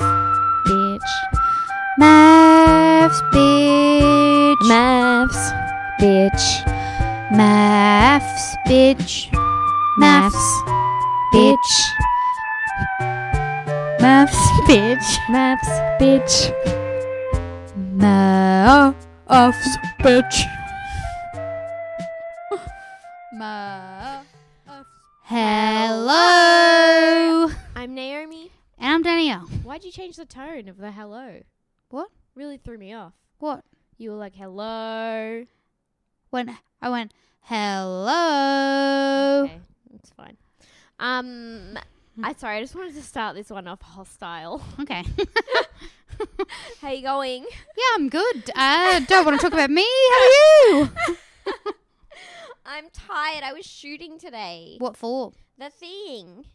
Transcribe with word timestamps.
maths, 0.00 0.32
bitch. 0.66 1.10
Maths, 1.98 3.22
bitch. 3.32 4.68
Maths, 4.68 5.52
bitch. 6.00 6.46
Maths, 7.32 8.56
bitch. 8.66 9.30
Maths, 9.98 10.62
bitch. 11.34 11.70
Maths, 14.00 14.40
bitch. 14.68 15.08
Maths, 15.30 15.68
bitch. 16.00 16.50
Maths, 18.80 19.76
bitch. 20.00 20.36
Hello. 25.24 26.18
I'm 27.74 27.94
Naomi. 27.94 28.41
And 28.82 28.90
I'm 28.90 29.02
Danielle. 29.02 29.46
Why'd 29.62 29.84
you 29.84 29.92
change 29.92 30.16
the 30.16 30.24
tone 30.24 30.66
of 30.66 30.76
the 30.76 30.90
hello? 30.90 31.42
What? 31.90 32.08
Really 32.34 32.56
threw 32.56 32.76
me 32.76 32.92
off. 32.92 33.12
What? 33.38 33.62
You 33.96 34.10
were 34.10 34.16
like, 34.16 34.34
hello. 34.34 35.46
When 36.30 36.58
I 36.80 36.88
went, 36.88 37.14
hello. 37.42 39.44
Okay, 39.44 39.60
that's 39.92 40.10
fine. 40.10 40.36
Um, 40.98 41.78
I 42.24 42.32
sorry, 42.32 42.56
I 42.56 42.60
just 42.60 42.74
wanted 42.74 42.96
to 42.96 43.02
start 43.02 43.36
this 43.36 43.50
one 43.50 43.68
off 43.68 43.82
hostile. 43.82 44.60
Okay. 44.80 45.04
How 46.80 46.90
you 46.90 47.02
going? 47.02 47.46
yeah, 47.76 47.84
I'm 47.94 48.08
good. 48.08 48.50
I 48.56 49.06
don't 49.06 49.24
want 49.24 49.40
to 49.40 49.44
talk 49.44 49.52
about 49.52 49.70
me. 49.70 49.84
How 49.84 50.18
are 50.18 50.72
you? 50.72 50.90
I'm 52.66 52.86
tired. 52.92 53.44
I 53.44 53.52
was 53.52 53.64
shooting 53.64 54.18
today. 54.18 54.74
What 54.80 54.96
for? 54.96 55.30
The 55.56 55.70
thing, 55.70 56.46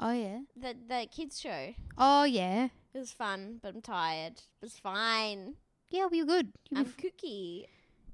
Oh, 0.00 0.12
yeah. 0.12 0.38
the 0.56 0.74
the 0.88 1.06
kids 1.10 1.40
show. 1.40 1.74
Oh, 1.96 2.24
yeah. 2.24 2.68
It 2.94 2.98
was 2.98 3.12
fun, 3.12 3.58
but 3.62 3.74
I'm 3.74 3.82
tired. 3.82 4.34
It 4.38 4.62
was 4.62 4.78
fine. 4.78 5.54
Yeah, 5.90 6.02
well, 6.06 6.14
you're 6.14 6.26
good. 6.26 6.52
You'll 6.70 6.80
I'm 6.80 6.86
f- 6.86 6.96
cookie. 6.96 7.66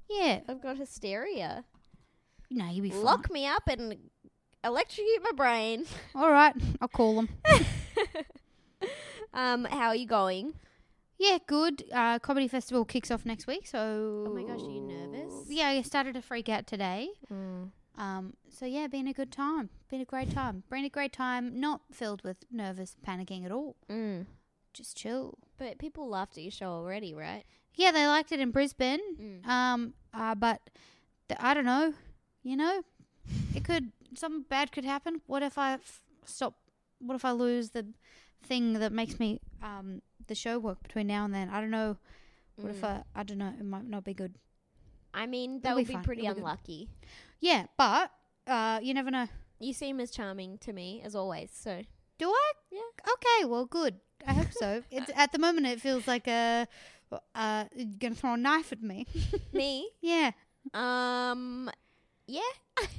yeah. 0.09 0.39
I've 0.47 0.61
got 0.61 0.77
hysteria. 0.77 1.63
No, 2.51 2.69
you'll 2.69 2.83
be 2.83 2.89
fine. 2.91 3.03
Lock 3.03 3.31
me 3.31 3.45
up 3.47 3.63
and 3.67 3.97
electrocute 4.63 5.23
my 5.23 5.31
brain. 5.35 5.85
All 6.15 6.31
right. 6.31 6.53
I'll 6.81 6.87
call 6.87 7.15
them. 7.15 7.29
Um, 9.33 9.65
how 9.65 9.87
are 9.87 9.95
you 9.95 10.07
going? 10.07 10.53
yeah, 11.19 11.39
good. 11.45 11.83
Uh, 11.93 12.19
Comedy 12.19 12.47
Festival 12.47 12.85
kicks 12.85 13.11
off 13.11 13.25
next 13.25 13.47
week, 13.47 13.67
so. 13.67 14.23
Oh 14.27 14.33
my 14.33 14.43
gosh, 14.43 14.61
are 14.61 14.71
you 14.71 14.79
nervous? 14.79 15.49
Yeah, 15.49 15.67
I 15.67 15.81
started 15.81 16.13
to 16.13 16.21
freak 16.21 16.47
out 16.47 16.67
today. 16.67 17.09
Um, 17.97 18.33
so 18.49 18.65
yeah, 18.65 18.87
been 18.87 19.07
a 19.07 19.13
good 19.13 19.31
time. 19.31 19.69
Been 19.89 20.01
a 20.01 20.05
great 20.05 20.31
time. 20.31 20.63
Been 20.69 20.85
a 20.85 20.89
great 20.89 21.13
time. 21.13 21.59
Not 21.59 21.81
filled 21.91 22.23
with 22.23 22.37
nervous 22.51 22.95
panicking 23.07 23.45
at 23.45 23.51
all. 23.51 23.75
Mm. 23.89 24.25
Just 24.73 24.97
chill. 24.97 25.37
But 25.57 25.77
people 25.77 26.09
laughed 26.09 26.37
at 26.37 26.43
your 26.43 26.51
show 26.51 26.67
already, 26.69 27.13
right? 27.13 27.43
Yeah, 27.75 27.91
they 27.91 28.05
liked 28.07 28.31
it 28.31 28.39
in 28.39 28.51
Brisbane. 28.51 28.99
Mm. 29.19 29.47
Um, 29.47 29.93
uh, 30.13 30.35
but 30.35 30.61
th- 31.29 31.39
I 31.41 31.53
don't 31.53 31.65
know. 31.65 31.93
You 32.43 32.57
know, 32.57 32.83
it 33.55 33.63
could 33.63 33.91
something 34.15 34.45
bad 34.49 34.71
could 34.71 34.85
happen. 34.85 35.21
What 35.27 35.41
if 35.43 35.57
I 35.57 35.73
f- 35.73 36.01
stop? 36.25 36.55
What 36.99 37.15
if 37.15 37.25
I 37.25 37.31
lose 37.31 37.69
the 37.71 37.85
thing 38.43 38.73
that 38.73 38.91
makes 38.91 39.19
me 39.19 39.39
um 39.63 40.01
the 40.27 40.35
show 40.35 40.59
work 40.59 40.81
between 40.83 41.07
now 41.07 41.25
and 41.25 41.33
then? 41.33 41.49
I 41.49 41.59
don't 41.61 41.71
know. 41.71 41.97
What 42.57 42.71
if 42.71 42.83
I? 42.83 43.03
I 43.15 43.23
don't 43.23 43.37
know. 43.37 43.53
It 43.59 43.65
might 43.65 43.85
not 43.85 44.03
be 44.03 44.13
good. 44.13 44.35
I 45.13 45.25
mean, 45.27 45.61
that 45.61 45.69
It'll 45.69 45.77
would 45.77 45.87
be 45.87 45.95
be 45.95 46.01
pretty 46.01 46.21
It'll 46.23 46.35
be 46.35 46.41
unlucky. 46.41 46.89
Yeah, 47.39 47.65
but 47.77 48.11
uh, 48.47 48.79
you 48.81 48.93
never 48.93 49.11
know. 49.11 49.27
You 49.59 49.73
seem 49.73 49.99
as 49.99 50.11
charming 50.11 50.57
to 50.59 50.73
me 50.73 51.01
as 51.03 51.15
always. 51.15 51.49
So 51.53 51.81
Do 52.17 52.29
I? 52.29 52.51
Yeah. 52.71 53.13
Okay. 53.13 53.45
Well, 53.45 53.65
good. 53.65 53.99
I 54.27 54.33
hope 54.33 54.51
so. 54.51 54.83
it's 54.91 55.11
at 55.15 55.31
the 55.31 55.39
moment 55.39 55.67
it 55.67 55.81
feels 55.81 56.07
like 56.07 56.27
a 56.27 56.67
uh 57.33 57.65
you're 57.75 57.87
gonna 57.99 58.15
throw 58.15 58.33
a 58.33 58.37
knife 58.37 58.71
at 58.71 58.81
me. 58.81 59.05
me, 59.53 59.89
yeah. 60.01 60.31
um, 60.73 61.69
yeah, 62.27 62.41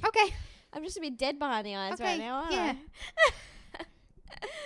Okay. 0.05 0.33
I'm 0.73 0.83
just 0.83 0.97
a 0.97 1.01
bit 1.01 1.17
dead 1.17 1.39
behind 1.39 1.65
the 1.65 1.75
eyes 1.75 1.93
Okay, 1.93 2.03
right 2.03 2.19
now. 2.19 2.35
Aren't 2.41 2.51
yeah. 2.53 2.73
I? 3.79 3.83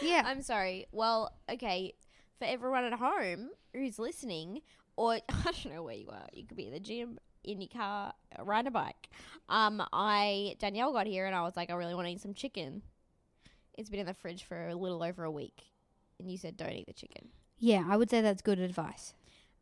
Yeah. 0.02 0.24
I'm 0.26 0.42
sorry. 0.42 0.88
Well, 0.92 1.32
okay, 1.50 1.94
for 2.40 2.46
everyone 2.46 2.84
at 2.86 2.94
home 2.94 3.50
who's 3.74 4.00
listening, 4.00 4.62
or 4.98 5.14
I 5.14 5.22
don't 5.44 5.74
know 5.74 5.84
where 5.84 5.96
you 5.96 6.10
are. 6.10 6.28
You 6.34 6.46
could 6.46 6.58
be 6.58 6.68
at 6.68 6.74
the 6.74 6.80
gym, 6.80 7.20
in 7.44 7.62
your 7.62 7.70
car, 7.70 8.14
riding 8.44 8.68
a 8.68 8.72
bike. 8.72 9.10
Um, 9.50 9.82
I 9.94 10.56
Danielle 10.60 10.94
got 10.94 11.08
here 11.08 11.26
and 11.26 11.36
I 11.36 11.42
was 11.42 11.56
like, 11.56 11.70
I 11.70 11.74
really 11.74 11.96
want 11.96 12.08
to 12.08 12.14
eat 12.14 12.22
some 12.22 12.34
chicken. 12.34 12.82
It's 13.78 13.90
been 13.90 14.00
in 14.02 14.06
the 14.06 14.14
fridge 14.14 14.44
for 14.44 14.68
a 14.70 14.76
little 14.76 15.02
over 15.04 15.24
a 15.24 15.32
week, 15.32 15.64
and 16.20 16.30
you 16.32 16.38
said 16.38 16.58
don't 16.58 16.72
eat 16.74 16.88
the 16.88 16.94
chicken. 16.94 17.30
yeah, 17.60 17.84
I 17.90 17.98
would 17.98 18.10
say 18.10 18.22
that's 18.22 18.42
good 18.42 18.60
advice. 18.60 19.14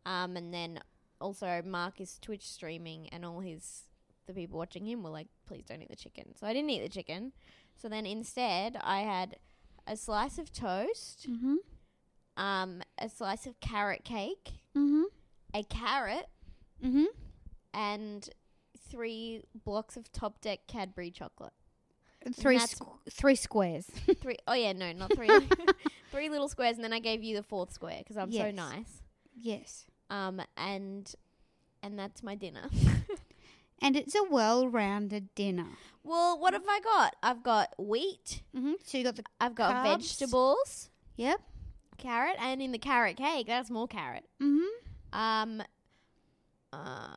Um, 0.05 0.35
and 0.37 0.53
then 0.53 0.79
also 1.21 1.61
Mark 1.65 1.99
is 2.01 2.17
Twitch 2.21 2.47
streaming, 2.47 3.07
and 3.09 3.23
all 3.25 3.39
his 3.39 3.83
the 4.25 4.33
people 4.33 4.57
watching 4.59 4.85
him 4.85 5.03
were 5.03 5.09
like, 5.09 5.27
"Please 5.47 5.65
don't 5.67 5.81
eat 5.81 5.89
the 5.89 5.95
chicken." 5.95 6.33
So 6.35 6.47
I 6.47 6.53
didn't 6.53 6.69
eat 6.71 6.81
the 6.83 6.89
chicken. 6.89 7.31
So 7.77 7.87
then 7.87 8.05
instead, 8.05 8.77
I 8.83 9.01
had 9.01 9.37
a 9.87 9.95
slice 9.95 10.37
of 10.37 10.51
toast, 10.51 11.27
Mm-hmm. 11.29 11.55
um, 12.37 12.81
a 12.97 13.09
slice 13.09 13.45
of 13.47 13.59
carrot 13.59 14.03
cake, 14.03 14.49
Mm-hmm. 14.75 15.03
a 15.53 15.63
carrot, 15.63 16.27
Mm-hmm. 16.83 17.05
And 17.73 18.29
three 18.89 19.43
blocks 19.65 19.97
of 19.97 20.11
top 20.11 20.41
deck 20.41 20.61
Cadbury 20.67 21.11
chocolate. 21.11 21.53
Three 22.33 22.57
squ- 22.57 22.97
three 23.09 23.35
squares. 23.35 23.85
Three 24.21 24.35
oh 24.45 24.53
yeah, 24.53 24.73
no, 24.73 24.91
not 24.91 25.15
three. 25.15 25.29
three 26.11 26.27
little 26.27 26.49
squares, 26.49 26.75
and 26.75 26.83
then 26.83 26.91
I 26.91 26.99
gave 26.99 27.23
you 27.23 27.35
the 27.35 27.43
fourth 27.43 27.71
square 27.71 27.99
because 27.99 28.17
I'm 28.17 28.31
so 28.31 28.51
nice. 28.51 29.03
yes. 29.39 29.85
Um, 30.09 30.41
and 30.57 31.13
and 31.81 31.97
that's 31.97 32.21
my 32.21 32.35
dinner. 32.35 32.69
And 33.81 33.95
it's 33.95 34.15
a 34.15 34.23
well-rounded 34.29 35.33
dinner. 35.35 35.67
Well, 36.03 36.37
what 36.37 36.53
have 36.53 36.65
I 36.67 36.79
got? 36.81 37.15
I've 37.23 37.43
got 37.43 37.73
wheat. 37.77 38.41
Mm-hmm. 38.55 38.73
So 38.83 38.97
you 38.97 39.03
got 39.03 39.15
the 39.15 39.23
I've 39.39 39.55
got 39.55 39.85
Carbs. 39.85 40.01
vegetables, 40.01 40.89
yep. 41.15 41.39
carrot, 41.97 42.35
and 42.39 42.61
in 42.61 42.71
the 42.71 42.77
carrot 42.77 43.17
cake, 43.17 43.47
that's 43.47 43.69
more 43.69 43.87
carrot. 43.87 44.25
Mm-hmm. 44.41 45.17
Um, 45.17 45.63
uh. 46.73 47.15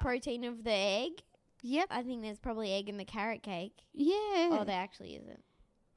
Protein 0.00 0.44
of 0.44 0.64
the 0.64 0.72
egg. 0.72 1.22
Yep. 1.62 1.88
I 1.90 2.02
think 2.02 2.22
there's 2.22 2.38
probably 2.38 2.72
egg 2.72 2.88
in 2.88 2.96
the 2.96 3.04
carrot 3.04 3.42
cake. 3.42 3.82
Yeah. 3.92 4.14
Oh, 4.52 4.64
there 4.66 4.80
actually 4.80 5.14
isn't. 5.16 5.42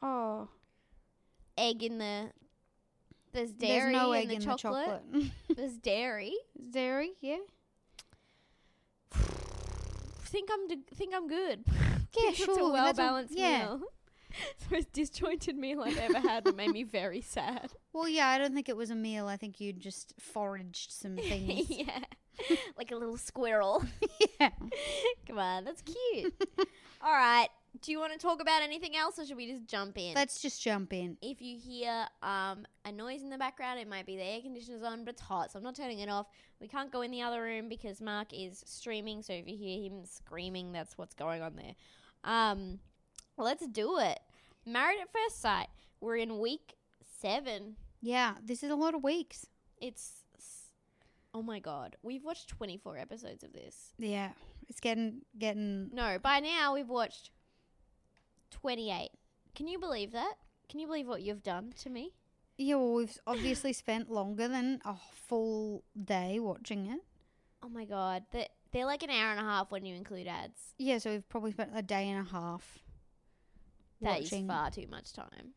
oh. 0.02 0.50
Egg 1.58 1.84
in 1.84 2.00
the. 2.00 2.32
There's 3.32 3.54
There's 3.54 3.82
dairy 3.82 3.94
no 3.94 4.12
in 4.14 4.22
egg 4.22 4.28
the 4.30 4.34
in 4.36 4.42
chocolate. 4.42 5.02
the 5.12 5.20
chocolate. 5.20 5.32
There's 5.56 5.78
dairy. 5.78 6.34
Dairy. 6.72 7.12
Yeah. 7.22 7.38
Think 10.26 10.50
I'm 10.52 10.68
d- 10.68 10.80
think 10.96 11.14
I'm 11.16 11.28
good. 11.28 11.64
Yeah, 12.16 12.30
sure. 12.32 12.46
It's 12.52 12.60
a 12.60 12.68
well 12.70 12.94
balanced 12.94 13.34
yeah. 13.36 13.66
meal. 13.66 13.82
It's 14.52 14.66
the 14.68 14.76
most 14.76 14.94
disjointed 14.94 15.56
meal 15.56 15.82
I've 15.82 15.98
ever 15.98 16.20
had. 16.20 16.44
That 16.44 16.56
made 16.56 16.70
me 16.70 16.84
very 16.84 17.22
sad. 17.22 17.72
Well, 17.92 18.08
yeah. 18.08 18.28
I 18.28 18.38
don't 18.38 18.54
think 18.54 18.70
it 18.70 18.78
was 18.78 18.92
a 18.92 18.96
meal. 18.96 19.28
I 19.28 19.36
think 19.36 19.60
you 19.60 19.74
just 19.74 20.14
foraged 20.20 20.92
some 20.92 21.16
things. 21.18 21.72
yeah, 21.72 22.02
like 22.78 22.92
a 22.92 22.96
little 22.96 23.18
squirrel. 23.18 23.84
yeah. 24.40 24.50
Come 25.28 25.40
on, 25.40 25.64
that's 25.64 25.82
cute. 25.82 26.34
All 27.02 27.14
right. 27.14 27.48
Do 27.82 27.92
you 27.92 28.00
want 28.00 28.14
to 28.14 28.20
talk 28.20 28.40
about 28.40 28.62
anything 28.62 28.96
else, 28.96 29.18
or 29.18 29.26
should 29.26 29.36
we 29.36 29.52
just 29.52 29.68
jump 29.68 29.98
in? 29.98 30.14
Let's 30.14 30.42
just 30.42 30.62
jump 30.62 30.94
in. 30.94 31.18
if 31.22 31.42
you 31.42 31.58
hear 31.58 32.06
um, 32.22 32.68
a 32.86 32.92
noise 32.92 33.24
in 33.24 33.30
the 33.30 33.38
background, 33.38 33.80
it 33.80 33.90
might 33.90 34.06
be 34.06 34.16
the 34.16 34.24
air 34.24 34.42
conditioner's 34.42 34.84
on, 34.84 35.04
but 35.04 35.16
it's 35.16 35.22
hot, 35.22 35.52
so 35.52 35.58
I'm 35.58 35.64
not 35.64 35.76
turning 35.76 36.00
it 36.00 36.08
off. 36.08 36.28
We 36.62 36.68
can't 36.68 36.92
go 36.92 37.02
in 37.02 37.10
the 37.10 37.24
other 37.24 37.42
room 37.42 37.70
because 37.70 38.00
Mark 38.00 38.28
is 38.32 38.64
streaming, 38.66 39.24
so 39.24 39.34
if 39.34 39.48
you 39.48 39.58
hear 39.58 39.82
him 39.82 40.06
screaming, 40.06 40.72
that's 40.72 40.98
what's 41.00 41.16
going 41.16 41.42
on 41.42 41.56
there. 41.56 41.74
Um, 42.24 42.80
let's 43.38 43.66
do 43.68 43.98
it. 43.98 44.20
Married 44.66 45.00
at 45.02 45.12
First 45.12 45.42
Sight. 45.42 45.68
We're 46.00 46.18
in 46.18 46.40
week 46.40 46.76
seven. 47.22 47.76
Yeah. 48.02 48.36
This 48.44 48.64
is 48.64 48.72
a 48.72 48.76
lot 48.76 48.94
of 48.94 49.04
weeks. 49.04 49.48
It's. 49.82 50.23
Oh 51.34 51.42
my 51.42 51.60
god. 51.60 51.96
We've 52.04 52.24
watched 52.24 52.50
24 52.50 52.98
episodes 52.98 53.44
of 53.44 53.54
this. 53.54 53.94
Yeah. 53.98 54.30
It's 54.70 54.80
getting 54.80 55.22
getting. 55.38 55.90
No, 55.92 56.18
by 56.22 56.40
now 56.40 56.74
we've 56.74 56.90
watched 56.90 57.32
28. 58.52 59.10
Can 59.56 59.68
you 59.68 59.80
believe 59.80 60.12
that? 60.12 60.34
Can 60.70 60.80
you 60.80 60.88
believe 60.88 61.08
what 61.08 61.22
you've 61.22 61.44
done 61.44 61.74
to 61.82 61.90
me? 61.90 62.14
Yeah, 62.58 62.76
well, 62.76 62.94
we've 62.94 63.18
obviously 63.26 63.74
spent 63.74 64.12
longer 64.12 64.48
than 64.48 64.80
a 64.86 64.96
full 65.28 65.84
day 66.02 66.40
watching 66.40 66.86
it. 66.86 67.00
Oh 67.64 67.70
my 67.70 67.86
god. 67.86 68.24
They're, 68.32 68.48
they're 68.72 68.86
like 68.86 69.04
an 69.04 69.10
hour 69.10 69.32
and 69.32 69.40
a 69.40 69.44
half 69.44 69.72
when 69.72 69.86
you 69.86 69.96
include 69.96 70.28
ads. 70.28 70.74
Yeah, 70.78 71.00
so 71.00 71.12
we've 71.12 71.30
probably 71.30 71.52
spent 71.52 71.72
a 71.74 71.82
day 71.82 72.10
and 72.10 72.28
a 72.28 72.30
half. 72.30 72.80
That 74.02 74.22
is 74.22 74.32
watching. 74.32 74.48
far 74.48 74.70
too 74.70 74.88
much 74.90 75.14
time. 75.14 75.54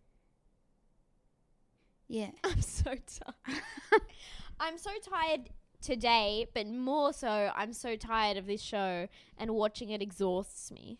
Yeah. 2.09 2.31
I'm 2.45 2.63
so 2.63 2.95
tired. 2.95 3.63
I'm 4.59 4.79
so 4.79 4.91
tired 5.11 5.51
today, 5.81 6.47
but 6.55 6.67
more 6.67 7.13
so, 7.13 7.53
I'm 7.55 7.73
so 7.73 7.97
tired 7.97 8.37
of 8.37 8.47
this 8.47 8.61
show 8.61 9.09
and 9.39 9.51
watching 9.53 9.91
it 9.91 10.03
exhausts 10.03 10.71
me. 10.71 10.99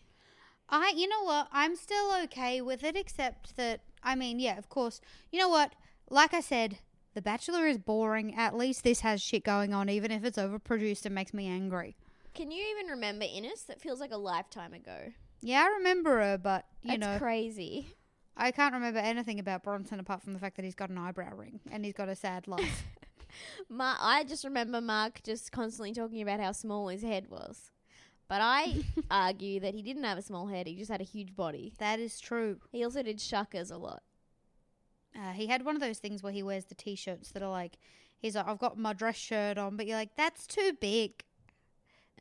I, 0.69 0.93
you 0.95 1.07
know 1.07 1.23
what? 1.23 1.47
I'm 1.51 1.75
still 1.75 2.11
okay 2.23 2.61
with 2.61 2.83
it, 2.83 2.95
except 2.95 3.55
that, 3.55 3.81
I 4.03 4.15
mean, 4.15 4.39
yeah, 4.39 4.57
of 4.57 4.69
course. 4.69 4.99
You 5.31 5.39
know 5.39 5.49
what? 5.49 5.73
Like 6.09 6.33
I 6.33 6.41
said, 6.41 6.79
The 7.13 7.21
Bachelor 7.21 7.67
is 7.67 7.77
boring. 7.77 8.35
At 8.35 8.55
least 8.57 8.83
this 8.83 8.99
has 9.01 9.21
shit 9.21 9.43
going 9.43 9.73
on, 9.73 9.89
even 9.89 10.11
if 10.11 10.23
it's 10.25 10.37
overproduced 10.37 11.05
and 11.05 11.15
makes 11.15 11.33
me 11.33 11.47
angry. 11.47 11.95
Can 12.33 12.51
you 12.51 12.63
even 12.71 12.91
remember 12.91 13.25
Ines? 13.25 13.63
That 13.63 13.81
feels 13.81 13.99
like 13.99 14.11
a 14.11 14.17
lifetime 14.17 14.73
ago. 14.73 15.13
Yeah, 15.41 15.63
I 15.63 15.77
remember 15.77 16.17
her, 16.19 16.37
but, 16.37 16.65
you 16.83 16.97
That's 16.97 16.99
know, 16.99 17.17
crazy. 17.17 17.87
I 18.35 18.51
can't 18.51 18.73
remember 18.73 18.99
anything 18.99 19.39
about 19.39 19.63
Bronson 19.63 19.99
apart 19.99 20.21
from 20.21 20.33
the 20.33 20.39
fact 20.39 20.57
that 20.57 20.65
he's 20.65 20.75
got 20.75 20.89
an 20.89 20.97
eyebrow 20.97 21.33
ring 21.35 21.59
and 21.71 21.83
he's 21.83 21.93
got 21.93 22.09
a 22.09 22.15
sad 22.15 22.47
life. 22.47 22.83
Ma- 23.69 23.97
I 23.99 24.23
just 24.23 24.43
remember 24.43 24.81
Mark 24.81 25.21
just 25.23 25.51
constantly 25.51 25.93
talking 25.93 26.21
about 26.21 26.39
how 26.39 26.51
small 26.51 26.87
his 26.87 27.01
head 27.01 27.27
was. 27.29 27.71
But 28.27 28.41
I 28.41 28.83
argue 29.11 29.59
that 29.61 29.73
he 29.73 29.81
didn't 29.81 30.03
have 30.03 30.17
a 30.17 30.21
small 30.21 30.47
head, 30.47 30.67
he 30.67 30.75
just 30.75 30.91
had 30.91 31.01
a 31.01 31.05
huge 31.05 31.35
body. 31.35 31.73
that 31.79 31.99
is 31.99 32.19
true. 32.19 32.59
He 32.71 32.83
also 32.83 33.01
did 33.03 33.17
shuckers 33.19 33.71
a 33.71 33.77
lot. 33.77 34.03
Uh, 35.15 35.31
he 35.31 35.47
had 35.47 35.65
one 35.65 35.75
of 35.75 35.81
those 35.81 35.97
things 35.99 36.21
where 36.21 36.33
he 36.33 36.43
wears 36.43 36.65
the 36.65 36.75
t-shirts 36.75 37.31
that 37.31 37.41
are 37.41 37.49
like, 37.49 37.77
he's 38.19 38.35
like, 38.35 38.47
I've 38.47 38.59
got 38.59 38.77
my 38.77 38.93
dress 38.93 39.15
shirt 39.15 39.57
on, 39.57 39.75
but 39.77 39.87
you're 39.87 39.97
like, 39.97 40.15
that's 40.15 40.45
too 40.45 40.73
big. 40.79 41.23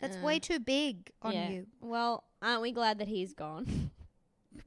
That's 0.01 0.17
Uh, 0.17 0.21
way 0.21 0.39
too 0.39 0.61
big 0.61 1.11
on 1.23 1.33
yeah. 1.33 1.49
you. 1.51 1.67
Well, 1.81 2.25
aren't 2.41 2.63
we 2.63 2.73
glad 2.73 2.99
that 2.99 3.09
he's 3.09 3.35
gone? 3.35 3.91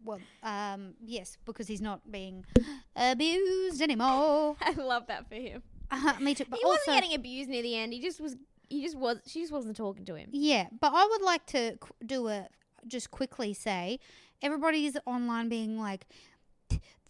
Well, 0.05 0.19
um, 0.43 0.93
yes, 1.03 1.37
because 1.45 1.67
he's 1.67 1.81
not 1.81 2.11
being 2.11 2.45
abused 2.95 3.81
anymore. 3.81 4.55
I 4.61 4.71
love 4.73 5.07
that 5.07 5.27
for 5.27 5.35
him. 5.35 5.63
Uh, 5.91 6.13
me 6.19 6.35
too. 6.35 6.45
But 6.49 6.59
he 6.59 6.65
also, 6.65 6.79
wasn't 6.87 7.03
getting 7.03 7.15
abused 7.15 7.49
near 7.49 7.61
the 7.61 7.75
end. 7.75 7.93
He 7.93 8.01
just 8.01 8.19
was. 8.21 8.35
He 8.69 8.83
just 8.83 8.97
was. 8.97 9.19
She 9.25 9.41
just 9.41 9.51
wasn't 9.51 9.75
talking 9.75 10.05
to 10.05 10.15
him. 10.15 10.29
yeah, 10.31 10.67
but 10.79 10.91
I 10.93 11.05
would 11.05 11.21
like 11.21 11.45
to 11.47 11.77
qu- 11.79 11.93
do 12.05 12.27
a 12.27 12.47
just 12.87 13.11
quickly 13.11 13.53
say 13.53 13.99
everybody's 14.41 14.95
online 15.05 15.49
being 15.49 15.77
like, 15.79 16.05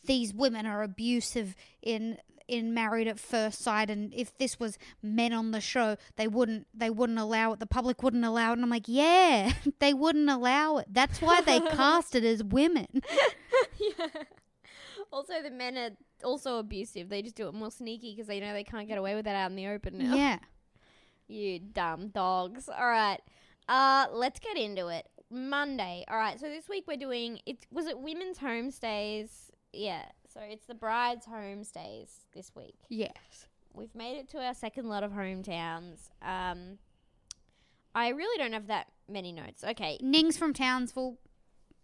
these 0.06 0.34
women 0.34 0.66
are 0.66 0.84
abusive 0.84 1.56
in 1.82 2.18
in 2.48 2.74
married 2.74 3.08
at 3.08 3.20
first 3.20 3.62
sight 3.62 3.92
and 3.92 4.12
if 4.12 4.36
this 4.40 4.60
was 4.60 4.76
men 5.04 5.32
on 5.32 5.52
the 5.52 5.62
show 5.62 5.96
they 6.16 6.28
wouldn't 6.28 6.66
they 6.74 6.90
wouldn't 6.90 7.20
allow 7.20 7.54
it 7.54 7.60
the 7.60 7.66
public 7.68 8.02
wouldn't 8.02 8.26
allow 8.26 8.50
it 8.50 8.54
and 8.54 8.64
i'm 8.64 8.72
like 8.72 8.88
yeah 8.88 9.54
they 9.80 9.94
wouldn't 9.94 10.28
allow 10.28 10.78
it 10.78 10.88
that's 10.90 11.22
why 11.22 11.42
they 11.42 11.60
cast 11.76 12.16
it 12.16 12.24
as 12.24 12.44
women 12.44 12.88
yeah. 13.80 14.08
Also, 15.12 15.42
the 15.42 15.50
men 15.50 15.76
are 15.78 15.90
also 16.24 16.58
abusive. 16.58 17.10
They 17.10 17.22
just 17.22 17.36
do 17.36 17.48
it 17.48 17.54
more 17.54 17.72
sneaky 17.72 18.14
because 18.14 18.28
they 18.28 18.40
know 18.40 18.54
they 18.54 18.64
can't 18.64 18.88
get 18.88 18.98
away 18.98 19.16
with 19.16 19.26
that 19.26 19.36
out 19.36 19.50
in 19.52 19.56
the 19.56 19.68
open 19.68 19.98
now. 19.98 20.16
yeah 20.16 20.40
You 21.28 21.60
dumb 21.60 22.08
dogs. 22.08 22.68
All 22.70 22.88
right. 22.88 23.20
Uh, 23.68 24.08
let's 24.12 24.40
get 24.40 24.58
into 24.58 24.88
it. 24.88 25.08
Monday. 25.30 26.04
All 26.10 26.18
right. 26.18 26.40
So 26.40 26.48
this 26.50 26.68
week 26.68 26.86
we're 26.88 26.98
doing 26.98 27.40
it. 27.46 27.68
Was 27.72 27.86
it 27.86 28.00
women's 28.00 28.40
homestays? 28.40 29.30
Yeah. 29.72 30.06
So 30.34 30.40
it's 30.42 30.66
the 30.66 30.74
bride's 30.74 31.28
homestays 31.28 32.10
this 32.34 32.52
week. 32.56 32.76
yes 32.90 33.48
We've 33.74 33.94
made 33.94 34.18
it 34.18 34.28
to 34.30 34.40
our 34.40 34.56
second 34.56 34.90
lot 34.90 35.04
of 35.04 35.12
hometowns. 35.12 36.10
Um, 36.24 36.80
I 37.94 38.10
really 38.10 38.38
don't 38.40 38.54
have 38.54 38.68
that 38.68 38.88
many 39.08 39.32
notes. 39.32 39.64
Okay. 39.64 40.00
ning's 40.02 40.38
from 40.38 40.54
townsville 40.54 41.18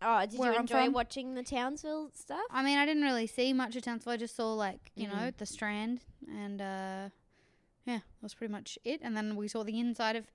Oh, 0.01 0.25
did 0.25 0.37
Where 0.39 0.49
you 0.51 0.55
I'm 0.55 0.61
enjoy 0.61 0.85
from? 0.85 0.93
watching 0.93 1.33
the 1.35 1.43
Townsville 1.43 2.11
stuff? 2.13 2.41
I 2.51 2.63
mean, 2.63 2.77
I 2.77 2.85
didn't 2.85 3.03
really 3.03 3.27
see 3.27 3.53
much 3.53 3.75
of 3.75 3.83
Townsville. 3.83 4.13
I 4.13 4.17
just 4.17 4.35
saw 4.35 4.53
like 4.53 4.91
you 4.95 5.07
know 5.07 5.13
Mhm. 5.15 5.37
the 5.37 5.45
Strand, 5.45 6.01
and 6.27 6.61
uh, 6.61 7.09
yeah, 7.85 7.97
that 7.99 8.03
was 8.21 8.33
pretty 8.33 8.51
much 8.51 8.77
it. 8.83 8.99
And 9.03 9.15
then 9.15 9.35
we 9.35 9.47
saw 9.47 9.63
the 9.63 9.79
inside 9.79 10.15
of 10.15 10.25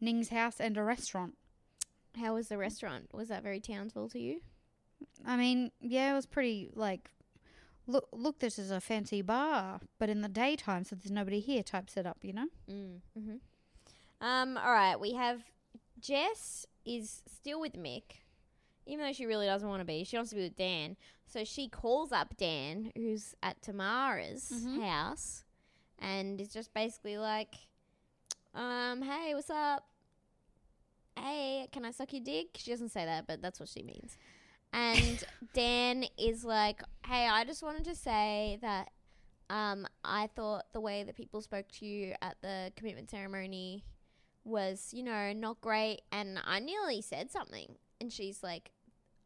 Ning's 0.00 0.30
house 0.30 0.58
and 0.60 0.76
a 0.76 0.82
restaurant. 0.82 1.36
How 2.16 2.34
was 2.34 2.48
the 2.48 2.58
restaurant? 2.58 3.12
Was 3.14 3.28
that 3.28 3.42
very 3.42 3.60
Townsville 3.60 4.08
to 4.10 4.18
you? 4.18 4.40
I 5.24 5.36
mean, 5.36 5.70
yeah, 5.80 6.12
it 6.12 6.14
was 6.14 6.26
pretty 6.26 6.70
like, 6.74 7.10
look, 7.86 8.08
look, 8.12 8.38
this 8.40 8.58
is 8.58 8.70
a 8.70 8.80
fancy 8.80 9.22
bar, 9.22 9.80
but 9.98 10.08
in 10.08 10.20
the 10.22 10.28
daytime, 10.28 10.84
so 10.84 10.96
there's 10.96 11.10
nobody 11.10 11.40
here. 11.40 11.62
Type 11.62 11.88
setup, 11.88 12.18
you 12.22 12.32
know. 12.32 12.46
Mm. 12.68 13.00
Mm-hmm. 13.18 13.36
Um. 14.26 14.56
All 14.58 14.72
right. 14.72 14.98
We 14.98 15.12
have 15.12 15.42
Jess 16.00 16.66
is 16.84 17.22
still 17.26 17.60
with 17.60 17.74
Mick, 17.74 18.02
even 18.86 19.04
though 19.04 19.12
she 19.12 19.26
really 19.26 19.46
doesn't 19.46 19.68
want 19.68 19.80
to 19.80 19.84
be. 19.86 20.04
She 20.04 20.16
wants 20.16 20.30
to 20.30 20.36
be 20.36 20.42
with 20.42 20.56
Dan. 20.56 20.96
So 21.26 21.44
she 21.44 21.68
calls 21.68 22.10
up 22.12 22.36
Dan, 22.36 22.92
who's 22.96 23.34
at 23.42 23.60
Tamara's 23.62 24.50
Mhm. 24.50 24.82
house, 24.82 25.44
and 25.98 26.40
is 26.40 26.48
just 26.48 26.72
basically 26.74 27.18
like, 27.18 27.54
um, 28.54 29.02
hey, 29.02 29.34
what's 29.34 29.50
up? 29.50 29.86
Hey, 31.18 31.68
can 31.72 31.84
I 31.84 31.90
suck 31.90 32.12
your 32.12 32.22
dick? 32.22 32.48
She 32.56 32.70
doesn't 32.70 32.88
say 32.90 33.04
that, 33.04 33.26
but 33.26 33.42
that's 33.42 33.60
what 33.60 33.68
she 33.68 33.82
means. 33.82 34.16
And 34.72 35.22
Dan 35.52 36.04
is 36.18 36.44
like, 36.44 36.82
hey, 37.06 37.26
I 37.28 37.44
just 37.44 37.62
wanted 37.62 37.84
to 37.84 37.94
say 37.94 38.58
that 38.62 38.90
um, 39.50 39.86
I 40.04 40.28
thought 40.34 40.72
the 40.72 40.80
way 40.80 41.02
that 41.02 41.16
people 41.16 41.42
spoke 41.42 41.66
to 41.80 41.86
you 41.86 42.14
at 42.22 42.40
the 42.40 42.72
commitment 42.76 43.10
ceremony 43.10 43.84
was, 44.44 44.90
you 44.94 45.02
know, 45.02 45.32
not 45.32 45.60
great. 45.60 46.02
And 46.12 46.38
I 46.44 46.60
nearly 46.60 47.02
said 47.02 47.30
something. 47.30 47.76
And 48.00 48.12
she's 48.12 48.42
like, 48.42 48.70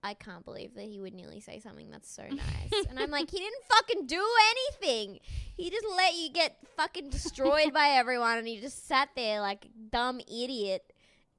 I 0.02 0.12
can't 0.12 0.44
believe 0.44 0.74
that 0.74 0.84
he 0.84 1.00
would 1.00 1.14
nearly 1.14 1.40
say 1.40 1.60
something 1.60 1.90
that's 1.90 2.10
so 2.10 2.24
nice. 2.24 2.86
and 2.90 2.98
I'm 2.98 3.10
like, 3.10 3.30
he 3.30 3.38
didn't 3.38 3.64
fucking 3.68 4.06
do 4.06 4.22
anything. 4.50 5.18
He 5.56 5.70
just 5.70 5.86
let 5.96 6.14
you 6.14 6.30
get 6.30 6.58
fucking 6.76 7.08
destroyed 7.08 7.72
by 7.72 7.88
everyone. 7.88 8.36
And 8.36 8.46
he 8.46 8.60
just 8.60 8.86
sat 8.86 9.08
there 9.16 9.40
like 9.40 9.66
dumb 9.90 10.20
idiot. 10.20 10.82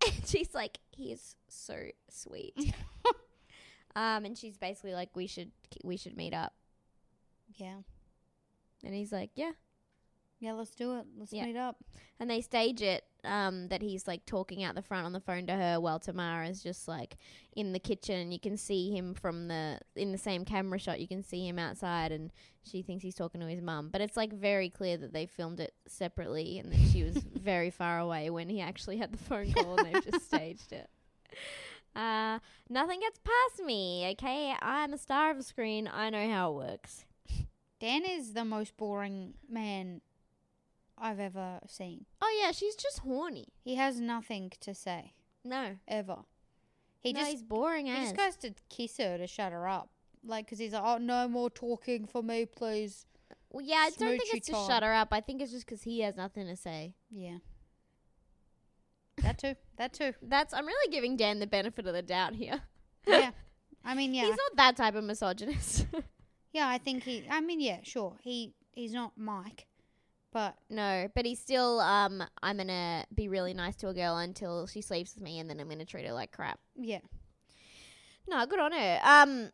And 0.05 0.27
she's 0.27 0.53
like, 0.53 0.79
he 0.91 1.13
is 1.13 1.35
so 1.47 1.77
sweet. 2.09 2.53
um, 3.95 4.25
and 4.25 4.37
she's 4.37 4.57
basically 4.57 4.93
like, 4.93 5.15
we 5.15 5.25
should, 5.25 5.51
we 5.85 5.95
should 5.95 6.17
meet 6.17 6.33
up. 6.33 6.53
Yeah, 7.55 7.77
And 8.83 8.93
he's 8.93 9.13
like, 9.13 9.29
yeah. 9.35 9.53
Yeah, 10.39 10.53
let's 10.53 10.71
do 10.75 10.97
it. 10.97 11.05
Let's 11.17 11.31
Yeah. 11.33 11.45
meet 11.45 11.55
up. 11.57 11.77
And 12.19 12.29
they 12.29 12.41
stage 12.41 12.81
it 12.81 13.03
um, 13.23 13.67
that 13.69 13.81
he's 13.81 14.07
like 14.07 14.25
talking 14.25 14.63
out 14.63 14.75
the 14.75 14.81
front 14.81 15.05
on 15.05 15.13
the 15.13 15.19
phone 15.19 15.47
to 15.47 15.53
her 15.55 15.79
while 15.79 15.99
Tamara's 15.99 16.61
just 16.61 16.87
like 16.87 17.17
in 17.55 17.71
the 17.73 17.79
kitchen. 17.79 18.19
And 18.19 18.31
you 18.33 18.39
can 18.39 18.55
see 18.57 18.91
him 18.91 19.13
from 19.15 19.47
the 19.47 19.79
in 19.95 20.11
the 20.11 20.17
same 20.17 20.45
camera 20.45 20.77
shot. 20.79 20.99
You 20.99 21.07
can 21.07 21.23
see 21.23 21.47
him 21.47 21.57
outside, 21.57 22.11
and 22.11 22.31
she 22.63 22.81
thinks 22.83 23.03
he's 23.03 23.15
talking 23.15 23.41
to 23.41 23.47
his 23.47 23.61
mum. 23.61 23.89
But 23.91 24.01
it's 24.01 24.15
like 24.17 24.31
very 24.33 24.69
clear 24.69 24.97
that 24.97 25.13
they 25.13 25.25
filmed 25.25 25.59
it 25.59 25.73
separately, 25.87 26.59
and 26.59 26.71
that 26.71 26.91
she 26.91 27.03
was 27.03 27.15
very 27.35 27.69
far 27.71 27.99
away 27.99 28.29
when 28.29 28.47
he 28.49 28.61
actually 28.61 28.97
had 28.97 29.11
the 29.11 29.17
phone 29.17 29.51
call, 29.53 29.77
and 29.79 29.85
they've 29.93 30.05
just 30.11 30.25
staged 30.27 30.71
it. 30.71 30.89
Uh, 31.95 32.39
nothing 32.69 32.99
gets 32.99 33.17
past 33.19 33.65
me. 33.65 34.05
Okay, 34.11 34.53
I'm 34.61 34.91
a 34.91 34.97
star 34.97 35.31
of 35.31 35.37
the 35.37 35.43
screen. 35.43 35.87
I 35.91 36.09
know 36.09 36.29
how 36.29 36.51
it 36.51 36.55
works. 36.55 37.05
Dan 37.79 38.03
is 38.03 38.33
the 38.33 38.43
most 38.43 38.75
boring 38.75 39.35
man 39.49 40.01
I've 40.97 41.19
ever 41.19 41.59
seen. 41.67 42.05
Oh 42.21 42.41
yeah, 42.41 42.51
she's 42.51 42.75
just 42.75 42.99
horny. 42.99 43.49
He 43.63 43.75
has 43.75 43.99
nothing 43.99 44.51
to 44.61 44.73
say 44.73 45.13
No, 45.43 45.77
ever. 45.87 46.17
He 47.01 47.13
no, 47.13 47.19
just 47.19 47.31
he's 47.31 47.43
boring 47.43 47.85
He 47.85 47.91
as. 47.91 48.11
just 48.11 48.17
goes 48.17 48.35
to 48.37 48.53
kiss 48.69 48.97
her 48.97 49.17
to 49.17 49.27
shut 49.27 49.51
her 49.51 49.67
up. 49.67 49.89
Like, 50.25 50.45
because 50.45 50.57
he's 50.57 50.73
like, 50.73 50.81
oh, 50.83 50.97
no 50.97 51.27
more 51.27 51.51
talking 51.51 52.07
for 52.07 52.23
me, 52.23 52.47
please. 52.47 53.05
Well, 53.51 53.63
yeah, 53.63 53.75
I 53.75 53.91
don't 53.91 54.17
think 54.17 54.23
Smoochy 54.23 54.37
it's 54.37 54.47
to 54.47 54.53
shut 54.67 54.81
her 54.81 54.91
up. 54.91 55.09
I 55.11 55.21
think 55.21 55.41
it's 55.41 55.51
just 55.51 55.67
because 55.67 55.83
he 55.83 55.99
has 55.99 56.17
nothing 56.17 56.47
to 56.47 56.55
say. 56.55 56.95
Yeah. 57.11 57.37
That 59.21 59.37
too. 59.37 59.55
That 59.77 59.93
too. 59.93 60.13
That's 60.21 60.53
I'm 60.53 60.65
really 60.65 60.91
giving 60.91 61.15
Dan 61.15 61.39
the 61.39 61.47
benefit 61.47 61.85
of 61.85 61.93
the 61.93 62.01
doubt 62.01 62.33
here. 62.33 62.61
Yeah. 63.07 63.31
I 63.85 63.93
mean, 63.93 64.13
yeah. 64.13 64.25
He's 64.25 64.37
not 64.37 64.55
that 64.57 64.75
type 64.75 64.95
of 64.95 65.03
misogynist. 65.03 65.85
yeah, 66.53 66.67
I 66.67 66.79
think 66.79 67.03
he, 67.03 67.23
I 67.29 67.39
mean, 67.39 67.59
yeah, 67.59 67.79
sure. 67.83 68.17
He 68.21 68.55
He's 68.75 68.93
not 68.93 69.13
Mike. 69.15 69.67
But, 70.35 70.57
no, 70.69 71.07
but 71.15 71.25
he's 71.25 71.39
still 71.39 71.79
um 71.79 72.21
I'm 72.43 72.57
gonna 72.57 73.05
be 73.15 73.29
really 73.29 73.53
nice 73.53 73.77
to 73.77 73.87
a 73.87 73.93
girl 73.93 74.17
until 74.17 74.67
she 74.67 74.81
sleeps 74.81 75.15
with 75.15 75.23
me, 75.23 75.39
and 75.39 75.49
then 75.49 75.61
I'm 75.61 75.69
gonna 75.69 75.85
treat 75.85 76.05
her 76.05 76.11
like 76.11 76.33
crap. 76.33 76.59
yeah. 76.75 76.99
No, 78.27 78.45
good 78.45 78.59
on 78.59 78.73
her. 78.73 78.99
Um, 79.01 79.51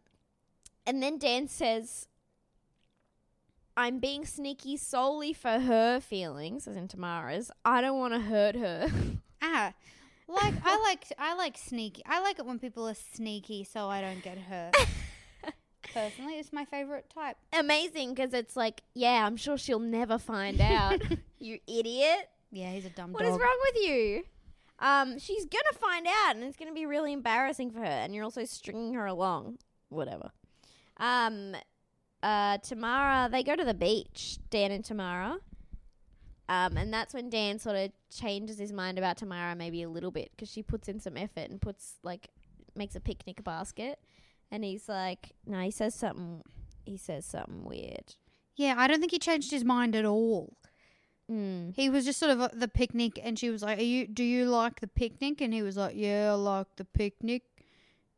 and 0.87 1.03
then 1.03 1.19
Dan 1.19 1.47
says, 1.47 2.07
"I'm 3.77 3.99
being 3.99 4.25
sneaky 4.25 4.75
solely 4.75 5.33
for 5.33 5.59
her 5.59 5.99
feelings, 5.99 6.67
as 6.67 6.75
in 6.75 6.87
Tamara's. 6.87 7.51
I 7.63 7.81
don't 7.81 7.99
want 7.99 8.15
to 8.15 8.19
hurt 8.21 8.55
her." 8.55 8.87
Ah. 9.39 9.73
Like, 10.27 10.53
I 10.65 10.77
like, 10.77 11.05
I 11.19 11.35
like 11.35 11.57
sneaky. 11.57 12.01
I 12.07 12.21
like 12.21 12.39
it 12.39 12.45
when 12.45 12.57
people 12.57 12.87
are 12.87 12.95
sneaky 12.95 13.65
so 13.65 13.87
I 13.87 14.01
don't 14.01 14.23
get 14.23 14.37
hurt. 14.37 14.75
personally. 15.93 16.39
It's 16.39 16.53
my 16.53 16.65
favorite 16.65 17.09
type. 17.13 17.37
Amazing 17.53 18.13
because 18.13 18.33
it's 18.33 18.55
like, 18.55 18.81
yeah, 18.93 19.25
I'm 19.25 19.37
sure 19.37 19.57
she'll 19.57 19.79
never 19.79 20.17
find 20.17 20.59
out. 20.61 21.01
you 21.39 21.59
idiot. 21.67 22.29
Yeah, 22.51 22.71
he's 22.71 22.85
a 22.85 22.89
dumb 22.89 23.13
What 23.13 23.23
is 23.23 23.31
dog. 23.31 23.41
wrong 23.41 23.57
with 23.65 23.83
you? 23.83 24.23
Um, 24.79 25.19
she's 25.19 25.45
gonna 25.45 25.77
find 25.79 26.07
out, 26.07 26.35
and 26.35 26.43
it's 26.43 26.57
gonna 26.57 26.73
be 26.73 26.85
really 26.85 27.13
embarrassing 27.13 27.71
for 27.71 27.79
her. 27.79 27.85
And 27.85 28.13
you're 28.15 28.23
also 28.23 28.43
stringing 28.45 28.93
her 28.95 29.05
along, 29.05 29.59
whatever. 29.89 30.31
Um, 30.97 31.55
uh, 32.23 32.57
Tamara, 32.59 33.29
they 33.31 33.43
go 33.43 33.55
to 33.55 33.63
the 33.63 33.73
beach, 33.73 34.37
Dan 34.49 34.71
and 34.71 34.83
Tamara. 34.83 35.37
Um, 36.49 36.75
and 36.75 36.93
that's 36.93 37.13
when 37.13 37.29
Dan 37.29 37.59
sort 37.59 37.77
of 37.77 37.91
changes 38.13 38.57
his 38.59 38.73
mind 38.73 38.97
about 38.97 39.17
Tamara 39.17 39.55
maybe 39.55 39.83
a 39.83 39.89
little 39.89 40.11
bit 40.11 40.31
because 40.35 40.51
she 40.51 40.61
puts 40.61 40.89
in 40.89 40.99
some 40.99 41.15
effort 41.15 41.49
and 41.49 41.61
puts 41.61 41.93
like 42.03 42.27
makes 42.75 42.95
a 42.95 42.99
picnic 42.99 43.41
basket, 43.43 43.99
and 44.51 44.63
he's 44.63 44.89
like, 44.89 45.31
no, 45.45 45.59
he 45.61 45.71
says 45.71 45.95
something. 45.95 46.43
He 46.85 46.97
says 46.97 47.25
something 47.25 47.63
weird. 47.63 48.15
Yeah, 48.55 48.75
I 48.77 48.87
don't 48.87 48.99
think 48.99 49.11
he 49.11 49.19
changed 49.19 49.51
his 49.51 49.63
mind 49.63 49.95
at 49.95 50.05
all. 50.05 50.57
Mm. 51.31 51.73
He 51.75 51.89
was 51.89 52.03
just 52.03 52.19
sort 52.19 52.31
of 52.31 52.41
at 52.41 52.59
the 52.59 52.67
picnic, 52.67 53.19
and 53.23 53.39
she 53.39 53.49
was 53.49 53.63
like, 53.63 53.79
Are 53.79 53.83
you, 53.83 54.07
"Do 54.07 54.23
you 54.23 54.45
like 54.45 54.81
the 54.81 54.87
picnic?" 54.87 55.39
And 55.39 55.53
he 55.53 55.61
was 55.61 55.77
like, 55.77 55.95
"Yeah, 55.95 56.31
I 56.31 56.35
like 56.35 56.75
the 56.75 56.83
picnic. 56.83 57.43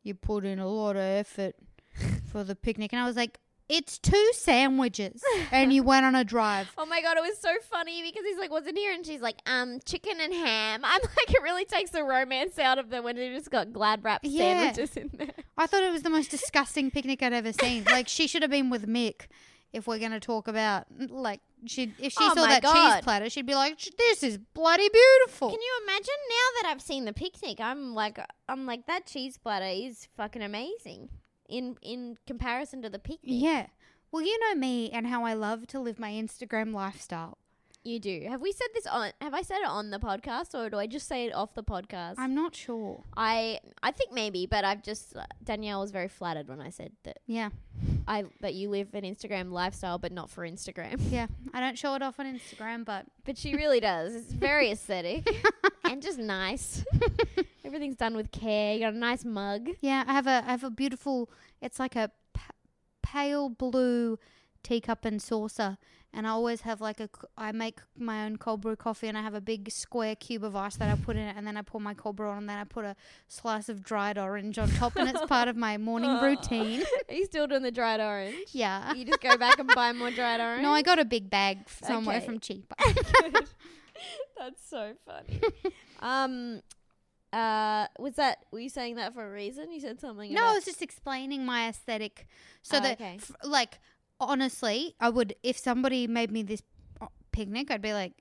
You 0.02 0.16
put 0.16 0.46
in 0.46 0.58
a 0.58 0.68
lot 0.68 0.96
of 0.96 1.04
effort 1.04 1.56
for 2.32 2.44
the 2.44 2.56
picnic." 2.56 2.92
And 2.92 3.02
I 3.02 3.06
was 3.06 3.16
like, 3.16 3.40
"It's 3.70 3.98
two 3.98 4.32
sandwiches, 4.34 5.24
and 5.52 5.72
you 5.74 5.84
went 5.84 6.06
on 6.06 6.16
a 6.16 6.24
drive." 6.24 6.72
Oh 6.78 6.86
my 6.86 7.02
god, 7.02 7.18
it 7.18 7.22
was 7.22 7.40
so 7.40 7.50
funny 7.70 8.02
because 8.04 8.24
he's 8.26 8.38
like, 8.38 8.52
"What's 8.52 8.68
in 8.68 8.76
here?" 8.76 8.92
And 8.94 9.06
she's 9.06 9.22
like, 9.22 9.38
"Um, 9.46 9.80
chicken 9.86 10.20
and 10.20 10.34
ham." 10.34 10.82
I'm 10.86 11.02
like, 11.02 11.34
it 11.34 11.42
really 11.42 11.66
takes 11.66 11.92
the 11.92 12.04
romance 12.04 12.60
out 12.60 12.78
of 12.78 12.90
them 12.90 13.04
when 13.04 13.16
they 13.16 13.30
just 13.30 13.50
got 13.52 13.72
glad 13.74 14.04
wrap 14.04 14.22
Yeah. 14.24 14.74
sandwiches 14.74 14.98
in 14.98 15.10
there. 15.14 15.34
I 15.58 15.68
thought 15.68 15.84
it 15.84 15.92
was 15.92 16.02
the 16.04 16.10
most 16.10 16.30
disgusting 16.32 16.92
picnic 16.92 17.22
I'd 17.24 17.34
ever 17.34 17.54
seen. 17.54 17.84
Like 17.94 18.08
she 18.08 18.28
should 18.28 18.42
have 18.42 18.52
been 18.52 18.70
with 18.70 18.88
Mick. 18.88 19.28
If 19.72 19.88
we're 19.88 19.98
gonna 20.00 20.20
talk 20.20 20.48
about 20.48 20.86
like 21.10 21.42
she, 21.66 21.94
if 21.98 22.14
she 22.14 22.20
Oh 22.24 22.34
saw 22.36 22.42
my 22.46 22.60
God. 22.60 22.64
that 22.76 22.94
cheese 22.96 23.04
platter, 23.04 23.30
she'd 23.30 23.46
be 23.48 23.56
like, 23.56 23.80
"This 23.98 24.22
is 24.24 24.38
bloody 24.38 24.88
beautiful." 24.90 25.50
Can 25.50 25.60
you 25.62 25.80
imagine 25.84 26.14
now 26.30 26.62
that 26.62 26.70
I've 26.72 26.82
seen 26.82 27.06
the 27.06 27.14
picnic? 27.14 27.60
I'm 27.60 27.94
like, 27.96 28.20
I'm 28.50 28.66
like 28.68 28.86
that 28.88 29.06
cheese 29.08 29.38
platter 29.38 29.66
is 29.66 30.08
fucking 30.18 30.42
amazing 30.44 31.10
in 31.58 31.78
in 31.82 32.18
comparison 32.26 32.82
to 32.82 32.90
the 32.90 33.00
picnic. 33.00 33.20
yeah. 33.24 33.68
Well, 34.12 34.22
you 34.22 34.38
know 34.40 34.54
me 34.54 34.92
and 34.92 35.08
how 35.08 35.26
I 35.26 35.34
love 35.34 35.66
to 35.68 35.80
live 35.80 35.98
my 35.98 36.12
Instagram 36.12 36.72
lifestyle. 36.72 37.40
You 37.86 38.00
do. 38.00 38.26
Have 38.30 38.40
we 38.42 38.54
said 38.54 38.68
this 38.74 38.88
on? 38.88 39.12
Have 39.20 39.34
I 39.34 39.42
said 39.42 39.58
it 39.60 39.68
on 39.68 39.90
the 39.90 40.00
podcast, 40.00 40.54
or 40.58 40.70
do 40.70 40.78
I 40.80 40.88
just 40.88 41.06
say 41.08 41.26
it 41.26 41.34
off 41.34 41.54
the 41.54 41.64
podcast? 41.64 42.16
I'm 42.18 42.34
not 42.34 42.56
sure. 42.56 43.04
I 43.18 43.60
I 43.82 43.92
think 43.92 44.14
maybe, 44.14 44.46
but 44.46 44.64
I've 44.64 44.82
just 44.82 45.16
uh, 45.18 45.26
Danielle 45.44 45.82
was 45.82 45.92
very 45.92 46.08
flattered 46.08 46.48
when 46.48 46.62
I 46.62 46.70
said 46.70 46.94
that 47.04 47.20
Yeah, 47.28 47.50
I 48.08 48.24
that 48.40 48.54
you 48.54 48.70
live 48.70 48.94
an 48.94 49.04
Instagram 49.04 49.52
lifestyle, 49.52 49.98
but 49.98 50.14
not 50.14 50.30
for 50.30 50.48
Instagram. 50.48 50.98
yeah. 51.12 51.28
I 51.54 51.60
don't 51.60 51.78
show 51.78 51.94
it 51.96 52.02
off 52.02 52.20
on 52.22 52.26
Instagram, 52.26 52.86
but 52.86 53.06
But 53.26 53.38
she 53.38 53.54
really 53.56 53.82
does. 53.82 54.16
It's 54.16 54.32
very 54.50 54.72
aesthetic 54.72 55.28
and 55.84 56.02
just 56.02 56.20
nice. 56.20 56.86
Everything's 57.66 57.98
done 57.98 58.16
with 58.16 58.32
care. 58.32 58.76
You 58.76 58.80
got 58.80 58.94
a 58.94 58.98
nice 58.98 59.26
mug. 59.26 59.70
yeah, 59.82 60.06
I 60.08 60.14
have 60.14 60.28
a 60.28 60.44
I 60.48 60.52
have 60.52 60.64
a 60.64 60.70
beautiful. 60.70 61.30
It's 61.62 61.80
like 61.80 61.98
a 61.98 62.12
p- 62.34 62.42
pale 63.02 63.50
blue 63.50 64.20
teacup 64.64 65.04
and 65.04 65.22
saucer, 65.22 65.78
and 66.14 66.28
I 66.28 66.30
always 66.32 66.62
have 66.62 66.80
like 66.82 67.00
a. 67.00 67.06
c- 67.06 67.28
I 67.38 67.52
make 67.52 67.80
my 67.98 68.26
own 68.26 68.38
cold 68.38 68.62
brew 68.62 68.76
coffee, 68.76 69.08
and 69.08 69.18
I 69.18 69.22
have 69.22 69.34
a 69.34 69.42
big 69.42 69.72
square 69.72 70.16
cube 70.16 70.44
of 70.44 70.56
ice 70.56 70.76
that 70.78 70.90
I 70.90 70.96
put 70.96 71.16
in 71.16 71.24
it, 71.28 71.36
and 71.38 71.46
then 71.48 71.58
I 71.58 71.62
pour 71.64 71.82
my 71.82 71.94
cold 71.94 72.16
brew 72.18 72.30
on, 72.30 72.38
and 72.40 72.50
then 72.50 72.58
I 72.58 72.64
put 72.64 72.86
a 72.86 72.96
slice 73.28 73.70
of 73.70 73.84
dried 73.84 74.18
orange 74.18 74.58
on 74.60 74.70
top, 74.72 74.96
and 74.96 75.10
it's 75.10 75.26
part 75.28 75.48
of 75.48 75.56
my 75.58 75.78
morning 75.78 76.22
routine. 76.22 76.84
Are 77.10 77.16
you 77.16 77.26
still 77.26 77.48
doing 77.48 77.64
the 77.64 77.72
dried 77.72 78.00
orange? 78.00 78.36
Yeah. 78.52 78.94
You 78.94 79.06
just 79.06 79.22
go 79.22 79.38
back 79.38 79.58
and 79.60 79.70
buy 79.74 79.92
more 79.94 80.12
dried 80.12 80.40
orange? 80.40 80.62
No, 80.64 80.72
I 80.72 80.82
got 80.82 81.00
a 81.00 81.06
big 81.06 81.30
bag 81.30 81.68
somewhere 81.70 82.18
Okay. 82.18 82.26
from 82.26 82.40
cheaper. 82.40 82.76
That's 84.38 84.68
so 84.70 84.94
funny. 85.06 85.40
um, 86.00 86.62
uh, 87.32 87.88
was 88.00 88.16
that? 88.16 88.46
Were 88.52 88.60
you 88.60 88.70
saying 88.70 88.96
that 88.98 89.14
for 89.14 89.26
a 89.26 89.32
reason? 89.32 89.72
You 89.72 89.80
said 89.80 90.00
something. 90.00 90.34
No, 90.34 90.44
I 90.46 90.54
was 90.54 90.66
just 90.66 90.82
explaining 90.82 91.46
my 91.46 91.68
aesthetic. 91.70 92.28
So 92.62 92.78
Oh, 92.78 92.80
that, 92.82 93.00
okay. 93.02 93.16
f- 93.20 93.32
like, 93.44 93.80
honestly, 94.20 94.96
I 95.00 95.10
would 95.10 95.36
if 95.44 95.58
somebody 95.58 96.08
made 96.08 96.32
me 96.32 96.44
this 96.44 96.62
uh, 97.02 97.08
picnic, 97.32 97.72
I'd 97.72 97.82
be 97.82 97.94
like, 97.94 98.14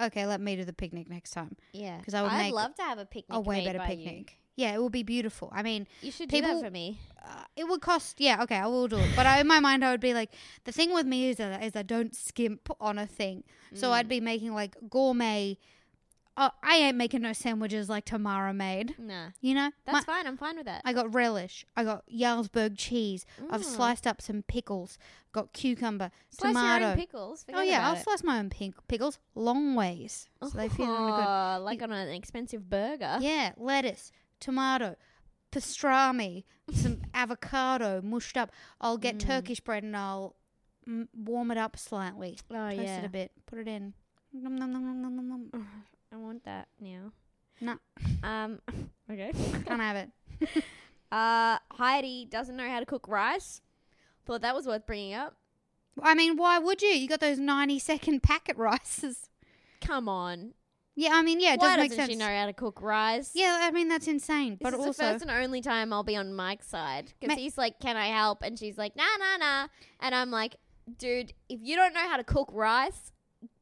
okay, 0.00 0.26
let 0.26 0.40
me 0.40 0.56
do 0.56 0.64
the 0.64 0.72
picnic 0.72 1.08
next 1.08 1.30
time. 1.30 1.56
yeah. 1.72 2.00
'cause 2.02 2.14
I 2.14 2.22
would 2.22 2.32
I'd 2.32 2.52
love 2.52 2.74
to 2.76 2.82
have 2.82 2.98
a 2.98 3.06
picnic. 3.06 3.36
A 3.36 3.40
way 3.40 3.64
better 3.64 3.78
by 3.78 3.90
you. 3.92 4.04
picnic. 4.04 4.34
Yeah, 4.56 4.74
it 4.74 4.82
would 4.82 4.90
be 4.92 5.04
beautiful. 5.04 5.50
I 5.52 5.62
mean, 5.62 5.86
You 6.02 6.10
should 6.10 6.28
do 6.30 6.40
that 6.40 6.60
for 6.60 6.70
me. 6.70 6.98
uh, 7.24 7.44
it 7.54 7.68
would 7.68 7.80
cost. 7.80 8.20
Yeah, 8.20 8.42
okay, 8.42 8.56
I 8.56 8.66
will 8.66 8.88
do 8.88 8.96
it. 8.98 9.08
But 9.14 9.24
I, 9.24 9.40
in 9.40 9.46
my 9.46 9.60
mind, 9.60 9.84
I 9.84 9.92
would 9.92 10.00
be 10.00 10.14
like, 10.14 10.32
the 10.64 10.72
thing 10.72 10.92
with 10.92 11.06
me 11.06 11.28
is 11.30 11.36
that 11.36 11.62
is 11.62 11.76
I 11.76 11.82
don't 11.84 12.12
skimp 12.14 12.68
on 12.80 12.98
a 12.98 13.06
thing. 13.06 13.44
So 13.74 13.88
Mm. 13.90 13.92
I'd 13.92 14.08
be 14.08 14.20
making 14.20 14.54
like 14.54 14.74
gourmet. 14.90 15.58
Uh, 16.38 16.50
I 16.62 16.76
ain't 16.76 16.96
making 16.96 17.22
no 17.22 17.32
sandwiches 17.32 17.88
like 17.88 18.04
Tamara 18.04 18.54
made. 18.54 18.94
Nah, 18.96 19.30
You 19.40 19.54
know, 19.54 19.70
that's 19.84 20.06
My- 20.06 20.14
fine. 20.14 20.26
I'm 20.26 20.36
fine 20.36 20.56
with 20.56 20.66
that. 20.66 20.82
I 20.84 20.92
got 20.92 21.12
relish. 21.12 21.66
I 21.76 21.82
got 21.82 22.04
Jarlsberg 22.08 22.74
cheese. 22.78 23.26
I've 23.50 23.62
Mm. 23.62 23.64
sliced 23.64 24.06
up 24.06 24.22
some 24.22 24.42
pickles. 24.44 24.98
Got 25.32 25.52
cucumber, 25.52 26.10
Slice 26.30 26.52
tomato. 26.54 26.94
pickles. 26.94 27.44
oh 27.52 27.60
yeah, 27.60 27.88
I'll 27.88 27.96
it. 27.96 28.02
slice 28.04 28.22
my 28.22 28.38
own 28.38 28.50
pink 28.50 28.76
pickles 28.86 29.18
long 29.34 29.74
ways, 29.74 30.28
so 30.40 30.48
they 30.50 30.68
on 30.68 30.76
good. 30.76 30.84
Oh, 30.88 31.58
like 31.64 31.82
on 31.82 31.90
an 31.92 32.08
expensive 32.10 32.70
burger. 32.70 33.18
Yeah, 33.20 33.52
lettuce, 33.56 34.12
tomato, 34.40 34.94
pastrami, 35.52 36.44
some 36.72 37.02
avocado 37.14 38.00
mushed 38.00 38.36
up. 38.36 38.50
I'll 38.80 38.98
get 38.98 39.16
Mm. 39.16 39.26
Turkish 39.26 39.60
bread 39.60 39.82
and 39.82 39.96
I'll 39.96 40.36
mm, 40.88 41.08
warm 41.14 41.50
it 41.50 41.58
up 41.58 41.76
slightly, 41.76 42.38
Oh 42.50 42.54
toast 42.70 42.76
yeah. 42.80 42.98
it 43.00 43.04
a 43.04 43.08
bit, 43.08 43.32
put 43.46 43.58
it 43.58 43.68
in. 43.68 43.94
Nom, 44.32 44.56
nom, 44.56 44.72
nom, 44.72 45.50
I 46.12 46.16
want 46.16 46.44
that 46.44 46.68
now. 46.80 47.12
No. 47.60 47.76
Um. 48.22 48.60
Okay. 49.10 49.32
Can't 49.66 49.80
have 49.80 49.96
it. 49.96 50.10
Uh, 51.10 51.56
Heidi 51.72 52.26
doesn't 52.30 52.54
know 52.54 52.68
how 52.68 52.80
to 52.80 52.84
cook 52.84 53.08
rice. 53.08 53.62
Thought 54.26 54.42
that 54.42 54.54
was 54.54 54.66
worth 54.66 54.84
bringing 54.84 55.14
up. 55.14 55.36
I 56.02 56.12
mean, 56.12 56.36
why 56.36 56.58
would 56.58 56.82
you? 56.82 56.90
You 56.90 57.08
got 57.08 57.20
those 57.20 57.38
ninety 57.38 57.78
second 57.78 58.22
packet 58.22 58.56
rices. 58.58 59.30
Come 59.80 60.06
on. 60.06 60.52
Yeah, 60.94 61.12
I 61.14 61.22
mean, 61.22 61.40
yeah, 61.40 61.54
it 61.54 61.60
Why 61.60 61.76
does 61.76 61.82
make 61.84 61.90
doesn't 61.92 62.04
sense. 62.04 62.10
she 62.10 62.16
know 62.18 62.26
how 62.36 62.44
to 62.44 62.52
cook 62.52 62.82
rice? 62.82 63.30
Yeah, 63.34 63.58
I 63.62 63.70
mean 63.70 63.88
that's 63.88 64.06
insane. 64.06 64.58
This 64.60 64.70
but 64.70 64.74
is 64.74 64.80
also, 64.80 64.88
the 64.90 65.12
first 65.12 65.22
and 65.22 65.30
only 65.30 65.62
time 65.62 65.94
I'll 65.94 66.02
be 66.02 66.14
on 66.16 66.34
Mike's 66.34 66.68
side 66.68 67.14
because 67.18 67.34
Ma- 67.34 67.40
he's 67.40 67.56
like, 67.56 67.80
"Can 67.80 67.96
I 67.96 68.08
help?" 68.08 68.42
and 68.42 68.58
she's 68.58 68.76
like, 68.76 68.94
"Nah, 68.94 69.04
nah, 69.18 69.38
nah," 69.38 69.68
and 70.00 70.14
I'm 70.14 70.30
like, 70.30 70.56
"Dude, 70.98 71.32
if 71.48 71.60
you 71.62 71.74
don't 71.76 71.94
know 71.94 72.06
how 72.06 72.18
to 72.18 72.24
cook 72.24 72.50
rice, 72.52 73.12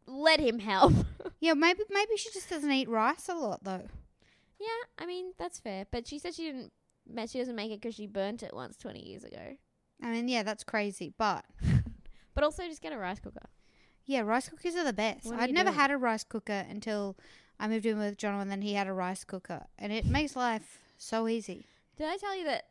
let 0.08 0.40
him 0.40 0.58
help." 0.58 0.94
Yeah, 1.40 1.54
maybe 1.54 1.80
maybe 1.90 2.16
she 2.16 2.30
just 2.32 2.48
doesn't 2.50 2.70
eat 2.72 2.88
rice 2.88 3.28
a 3.28 3.34
lot 3.34 3.64
though. 3.64 3.86
yeah, 4.58 4.66
I 4.98 5.06
mean 5.06 5.32
that's 5.38 5.58
fair, 5.60 5.86
but 5.90 6.06
she 6.06 6.18
said 6.18 6.34
she 6.34 6.44
didn't. 6.44 6.72
She 7.28 7.38
doesn't 7.38 7.54
make 7.54 7.70
it 7.70 7.80
because 7.80 7.94
she 7.94 8.06
burnt 8.06 8.42
it 8.42 8.52
once 8.54 8.76
twenty 8.76 9.00
years 9.06 9.22
ago. 9.24 9.56
I 10.02 10.08
mean, 10.08 10.28
yeah, 10.28 10.42
that's 10.42 10.64
crazy. 10.64 11.12
But 11.16 11.44
But 12.34 12.44
also, 12.44 12.64
just 12.64 12.82
get 12.82 12.92
a 12.92 12.98
rice 12.98 13.18
cooker. 13.20 13.46
yeah, 14.04 14.20
rice 14.20 14.48
cookers 14.48 14.74
are 14.76 14.84
the 14.84 14.92
best. 14.92 15.24
What 15.26 15.40
I'd 15.40 15.52
never 15.54 15.70
doing? 15.70 15.80
had 15.80 15.90
a 15.90 15.96
rice 15.96 16.24
cooker 16.24 16.66
until 16.68 17.16
I 17.58 17.66
moved 17.68 17.86
in 17.86 17.98
with 17.98 18.18
John, 18.18 18.38
and 18.40 18.50
then 18.50 18.60
he 18.62 18.74
had 18.74 18.86
a 18.88 18.92
rice 18.92 19.24
cooker, 19.24 19.64
and 19.78 19.90
it 19.92 20.04
makes 20.04 20.36
life 20.36 20.80
so 20.98 21.28
easy. 21.28 21.64
Did 21.96 22.08
I 22.08 22.16
tell 22.18 22.36
you 22.36 22.44
that 22.44 22.64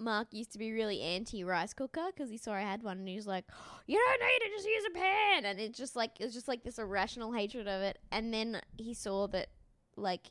Mark 0.00 0.28
used 0.32 0.52
to 0.52 0.58
be 0.58 0.72
really 0.72 1.00
anti 1.00 1.44
rice 1.44 1.72
cooker 1.74 2.06
because 2.14 2.30
he 2.30 2.36
saw 2.36 2.52
I 2.52 2.60
had 2.60 2.82
one 2.82 2.98
and 2.98 3.08
he 3.08 3.16
was 3.16 3.26
like, 3.26 3.44
"You 3.86 3.98
don't 3.98 4.20
need 4.20 4.46
it, 4.46 4.56
just 4.56 4.68
use 4.68 4.84
a 4.88 4.98
pan." 4.98 5.44
And 5.44 5.60
it's 5.60 5.78
just 5.78 5.94
like 5.96 6.12
it 6.18 6.24
was 6.24 6.34
just 6.34 6.48
like 6.48 6.64
this 6.64 6.78
irrational 6.78 7.32
hatred 7.32 7.68
of 7.68 7.82
it. 7.82 7.98
And 8.10 8.32
then 8.32 8.60
he 8.76 8.94
saw 8.94 9.26
that 9.28 9.48
like 9.96 10.30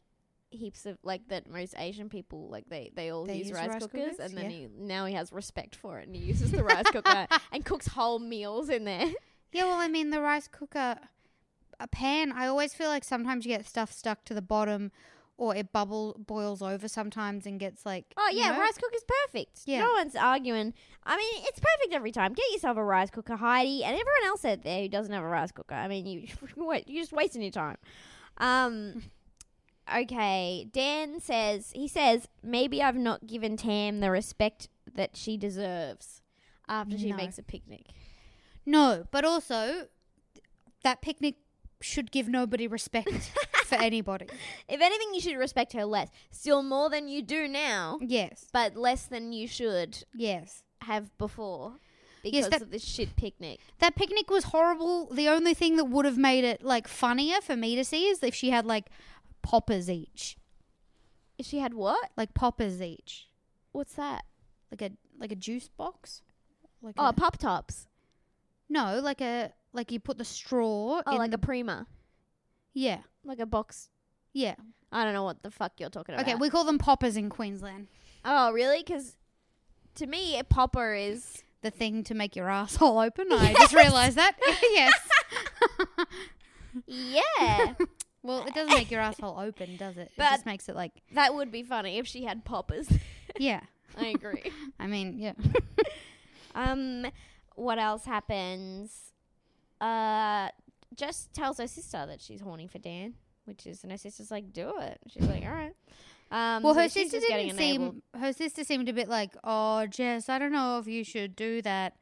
heaps 0.51 0.85
of 0.85 0.97
like 1.03 1.27
that 1.27 1.47
most 1.49 1.75
Asian 1.77 2.09
people 2.09 2.49
like 2.49 2.67
they 2.69 2.91
they 2.95 3.11
all 3.11 3.25
They 3.25 3.37
use, 3.37 3.49
use 3.49 3.57
rice, 3.57 3.69
rice 3.69 3.81
cookers, 3.83 4.11
cookers, 4.11 4.19
and 4.19 4.37
then 4.37 4.45
yeah. 4.45 4.57
he 4.57 4.67
now 4.77 5.05
he 5.05 5.13
has 5.13 5.31
respect 5.31 5.75
for 5.75 5.99
it 5.99 6.07
and 6.07 6.15
he 6.15 6.23
uses 6.23 6.51
the 6.51 6.63
rice 6.63 6.89
cooker 6.89 7.27
and 7.51 7.63
cooks 7.63 7.87
whole 7.87 8.19
meals 8.19 8.69
in 8.69 8.85
there. 8.85 9.11
Yeah, 9.51 9.65
well, 9.65 9.79
I 9.79 9.87
mean, 9.87 10.11
the 10.11 10.21
rice 10.21 10.47
cooker, 10.47 10.97
a 11.79 11.87
pan. 11.87 12.31
I 12.31 12.47
always 12.47 12.73
feel 12.73 12.89
like 12.89 13.03
sometimes 13.03 13.45
you 13.45 13.55
get 13.55 13.65
stuff 13.65 13.91
stuck 13.91 14.23
to 14.25 14.33
the 14.33 14.41
bottom, 14.41 14.91
or 15.39 15.55
it 15.55 15.71
bubble 15.71 16.17
boils 16.19 16.61
over 16.61 16.87
sometimes 16.87 17.45
and 17.45 17.59
gets 17.59 17.85
like. 17.85 18.13
Oh 18.17 18.29
you 18.29 18.39
yeah, 18.39 18.51
know? 18.51 18.59
rice 18.59 18.77
cooker's 18.77 19.05
perfect. 19.25 19.61
Yeah. 19.65 19.79
No 19.79 19.93
one's 19.93 20.15
arguing. 20.15 20.73
I 21.05 21.17
mean, 21.17 21.43
it's 21.45 21.59
perfect 21.59 21.93
every 21.93 22.11
time. 22.11 22.33
Get 22.33 22.51
yourself 22.51 22.77
a 22.77 22.83
rice 22.83 23.09
cooker, 23.09 23.37
Heidi, 23.37 23.83
and 23.83 23.93
everyone 23.93 24.25
else 24.25 24.43
out 24.43 24.63
there 24.63 24.81
who 24.81 24.89
doesn't 24.89 25.13
have 25.13 25.23
a 25.23 25.27
rice 25.27 25.51
cooker. 25.51 25.75
I 25.75 25.87
mean, 25.87 26.05
you 26.05 26.27
you're 26.85 27.01
just 27.01 27.13
wasting 27.13 27.41
your 27.41 27.51
time. 27.51 27.77
Um. 28.37 29.03
Okay, 29.91 30.67
Dan 30.71 31.19
says 31.19 31.71
he 31.73 31.87
says 31.87 32.27
maybe 32.43 32.83
I've 32.83 32.95
not 32.95 33.25
given 33.25 33.57
Tam 33.57 34.01
the 34.01 34.11
respect 34.11 34.69
that 34.93 35.17
she 35.17 35.35
deserves 35.35 36.21
after 36.67 36.95
she 36.95 37.11
makes 37.11 37.39
a 37.39 37.41
picnic. 37.41 37.87
No, 38.67 39.05
but 39.09 39.25
also 39.25 39.87
that 40.83 41.01
picnic 41.01 41.37
should 41.81 42.11
give 42.11 42.27
nobody 42.27 42.67
respect 42.67 43.31
for 43.69 43.75
anybody. 43.75 44.25
If 44.67 44.81
anything, 44.81 45.13
you 45.13 45.21
should 45.21 45.37
respect 45.37 45.73
her 45.73 45.85
less. 45.85 46.09
Still 46.31 46.61
more 46.63 46.89
than 46.89 47.07
you 47.07 47.21
do 47.21 47.47
now, 47.47 47.99
Yes, 48.01 48.45
but 48.51 48.75
less 48.75 49.05
than 49.05 49.31
you 49.31 49.47
should 49.47 50.03
yes. 50.15 50.63
have 50.81 51.15
before 51.17 51.75
because 52.23 52.49
that- 52.49 52.61
of 52.61 52.71
this 52.71 52.83
shit 52.83 53.15
picnic. 53.15 53.59
That 53.79 53.95
picnic 53.95 54.29
was 54.29 54.45
horrible. 54.45 55.07
The 55.13 55.29
only 55.29 55.53
thing 55.53 55.77
that 55.77 55.85
would 55.85 56.05
have 56.05 56.17
made 56.17 56.43
it 56.43 56.63
like 56.63 56.87
funnier 56.87 57.39
for 57.41 57.55
me 57.55 57.75
to 57.75 57.83
see 57.85 58.07
is 58.07 58.21
if 58.23 58.35
she 58.35 58.49
had 58.49 58.65
like 58.65 58.87
poppers 59.41 59.89
each, 59.89 60.37
If 61.37 61.45
She 61.45 61.59
had 61.59 61.73
what? 61.73 62.09
like 62.17 62.33
poppers 62.33 62.81
each, 62.81 63.27
What's 63.71 63.93
that? 63.93 64.25
like 64.71 64.81
a 64.81 64.91
like 65.17 65.31
a 65.31 65.35
juice 65.35 65.67
box. 65.69 66.21
Like 66.81 66.95
Oh, 66.97 67.07
a, 67.09 67.13
pop 67.13 67.37
tops. 67.37 67.87
no, 68.69 68.99
like 69.01 69.21
a 69.21 69.51
like 69.73 69.91
you 69.91 69.99
put 69.99 70.17
the 70.17 70.25
straw. 70.25 71.01
Oh, 71.05 71.11
in 71.11 71.17
like 71.17 71.33
a 71.33 71.37
prima, 71.37 71.87
yeah, 72.73 72.99
like 73.23 73.39
a 73.39 73.45
box. 73.45 73.89
yeah. 74.33 74.55
I 74.91 75.03
don't 75.03 75.13
know 75.13 75.23
what 75.23 75.43
the 75.43 75.51
fuck 75.51 75.73
you're 75.77 75.91
talking 75.91 76.15
about. 76.15 76.25
Okay, 76.27 76.33
we 76.35 76.49
call 76.49 76.63
them 76.63 76.79
poppers 76.79 77.15
in 77.15 77.29
Queensland. 77.29 77.87
oh, 78.25 78.51
really? 78.51 78.79
Because 78.83 79.17
to 79.95 80.07
me, 80.07 80.39
a 80.39 80.43
popper 80.43 80.95
is 80.95 81.43
The 81.61 81.69
thing 81.69 82.03
to 82.05 82.15
make 82.15 82.35
your 82.35 82.49
asshole 82.49 82.97
open. 82.97 83.27
I 83.31 83.53
just 83.53 83.75
realised 83.75 84.17
that. 84.17 84.35
yes. 84.63 84.93
yeah. 86.87 87.73
Well, 88.21 88.43
it 88.45 88.53
doesn't 88.53 88.73
make 88.75 88.91
your 88.91 88.99
asshole 88.99 89.39
open, 89.39 89.77
does 89.77 89.95
it? 89.95 90.07
It 90.07 90.11
But- 90.17 90.31
just 90.31 90.45
makes 90.45 90.67
it 90.67 90.75
like 90.75 90.91
that 91.13 91.33
would 91.33 91.51
be 91.53 91.63
funny 91.63 91.99
if 91.99 92.05
she 92.05 92.25
had 92.25 92.43
poppers. 92.43 92.89
yeah. 93.37 93.61
I 93.97 94.07
agree. 94.07 94.51
I 94.77 94.87
mean, 94.87 95.17
yeah. 95.19 95.31
um, 96.53 97.05
what 97.55 97.79
else 97.79 98.03
happens? 98.05 99.13
Uh, 99.79 100.49
Jess 100.95 101.29
tells 101.33 101.57
her 101.57 101.67
sister 101.67 102.05
that 102.05 102.21
she's 102.21 102.41
horny 102.41 102.67
for 102.67 102.79
Dan, 102.79 103.13
which 103.45 103.65
is, 103.67 103.83
and 103.83 103.91
her 103.91 103.97
sister's 103.97 104.31
like, 104.31 104.51
"Do 104.53 104.73
it." 104.79 104.99
She's 105.07 105.23
like, 105.27 105.43
"All 105.43 105.51
right." 105.51 105.73
Um, 106.31 106.63
Well, 106.63 106.73
so 106.75 106.81
her 106.81 106.89
sister 106.89 107.19
didn't 107.19 107.57
seem. 107.57 108.01
Her 108.15 108.33
sister 108.33 108.63
seemed 108.63 108.89
a 108.89 108.93
bit 108.93 109.07
like, 109.09 109.35
"Oh, 109.43 109.85
Jess, 109.87 110.29
I 110.29 110.39
don't 110.39 110.51
know 110.51 110.79
if 110.79 110.87
you 110.87 111.03
should 111.03 111.35
do 111.35 111.61
that 111.63 111.97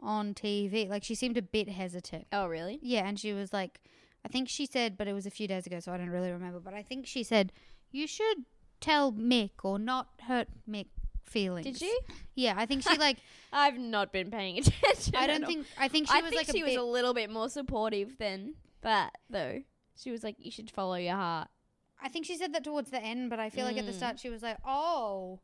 on 0.00 0.34
TV." 0.34 0.88
Like 0.88 1.04
she 1.04 1.14
seemed 1.14 1.36
a 1.36 1.42
bit 1.42 1.68
hesitant. 1.68 2.26
Oh, 2.32 2.46
really? 2.46 2.78
Yeah, 2.82 3.06
and 3.06 3.18
she 3.18 3.32
was 3.32 3.52
like, 3.52 3.80
I 4.24 4.28
think 4.28 4.48
she 4.48 4.66
said, 4.66 4.96
but 4.96 5.06
it 5.08 5.12
was 5.12 5.26
a 5.26 5.30
few 5.30 5.46
days 5.48 5.66
ago, 5.66 5.80
so 5.80 5.92
I 5.92 5.96
don't 5.96 6.10
really 6.10 6.30
remember. 6.30 6.60
But 6.60 6.74
I 6.74 6.82
think 6.82 7.06
she 7.06 7.22
said, 7.22 7.52
"You 7.90 8.06
should 8.06 8.44
tell 8.80 9.12
Mick 9.12 9.50
or 9.64 9.78
not 9.78 10.08
hurt 10.22 10.48
Mick 10.68 10.86
feelings." 11.28 11.66
Did 11.66 11.78
she? 11.78 11.98
Yeah, 12.34 12.54
I 12.56 12.66
think 12.66 12.82
she 12.82 12.96
like. 12.98 13.18
I've 13.52 13.78
not 13.78 14.12
been 14.12 14.30
paying 14.30 14.58
attention. 14.58 15.14
I 15.16 15.26
don't 15.26 15.46
think. 15.46 15.66
I 15.78 15.88
think 15.88 16.08
she 16.08 16.14
I 16.18 16.20
was 16.20 16.30
think 16.30 16.46
like 16.48 16.54
she 16.54 16.60
a 16.60 16.64
was 16.64 16.72
bit. 16.74 16.80
a 16.80 16.84
little 16.84 17.14
bit 17.14 17.30
more 17.30 17.48
supportive 17.48 18.18
than 18.18 18.54
that, 18.82 19.12
though. 19.30 19.62
She 19.96 20.10
was 20.10 20.22
like, 20.22 20.36
"You 20.38 20.50
should 20.50 20.70
follow 20.70 20.94
your 20.96 21.14
heart." 21.16 21.48
I 22.00 22.08
think 22.08 22.26
she 22.26 22.36
said 22.36 22.52
that 22.54 22.62
towards 22.62 22.90
the 22.90 23.02
end, 23.02 23.30
but 23.30 23.40
I 23.40 23.50
feel 23.50 23.64
like 23.64 23.76
at 23.76 23.84
the 23.86 23.92
Mm. 23.92 23.96
start 23.96 24.20
she 24.20 24.28
was 24.30 24.42
like, 24.42 24.58
"Oh, 24.66 25.40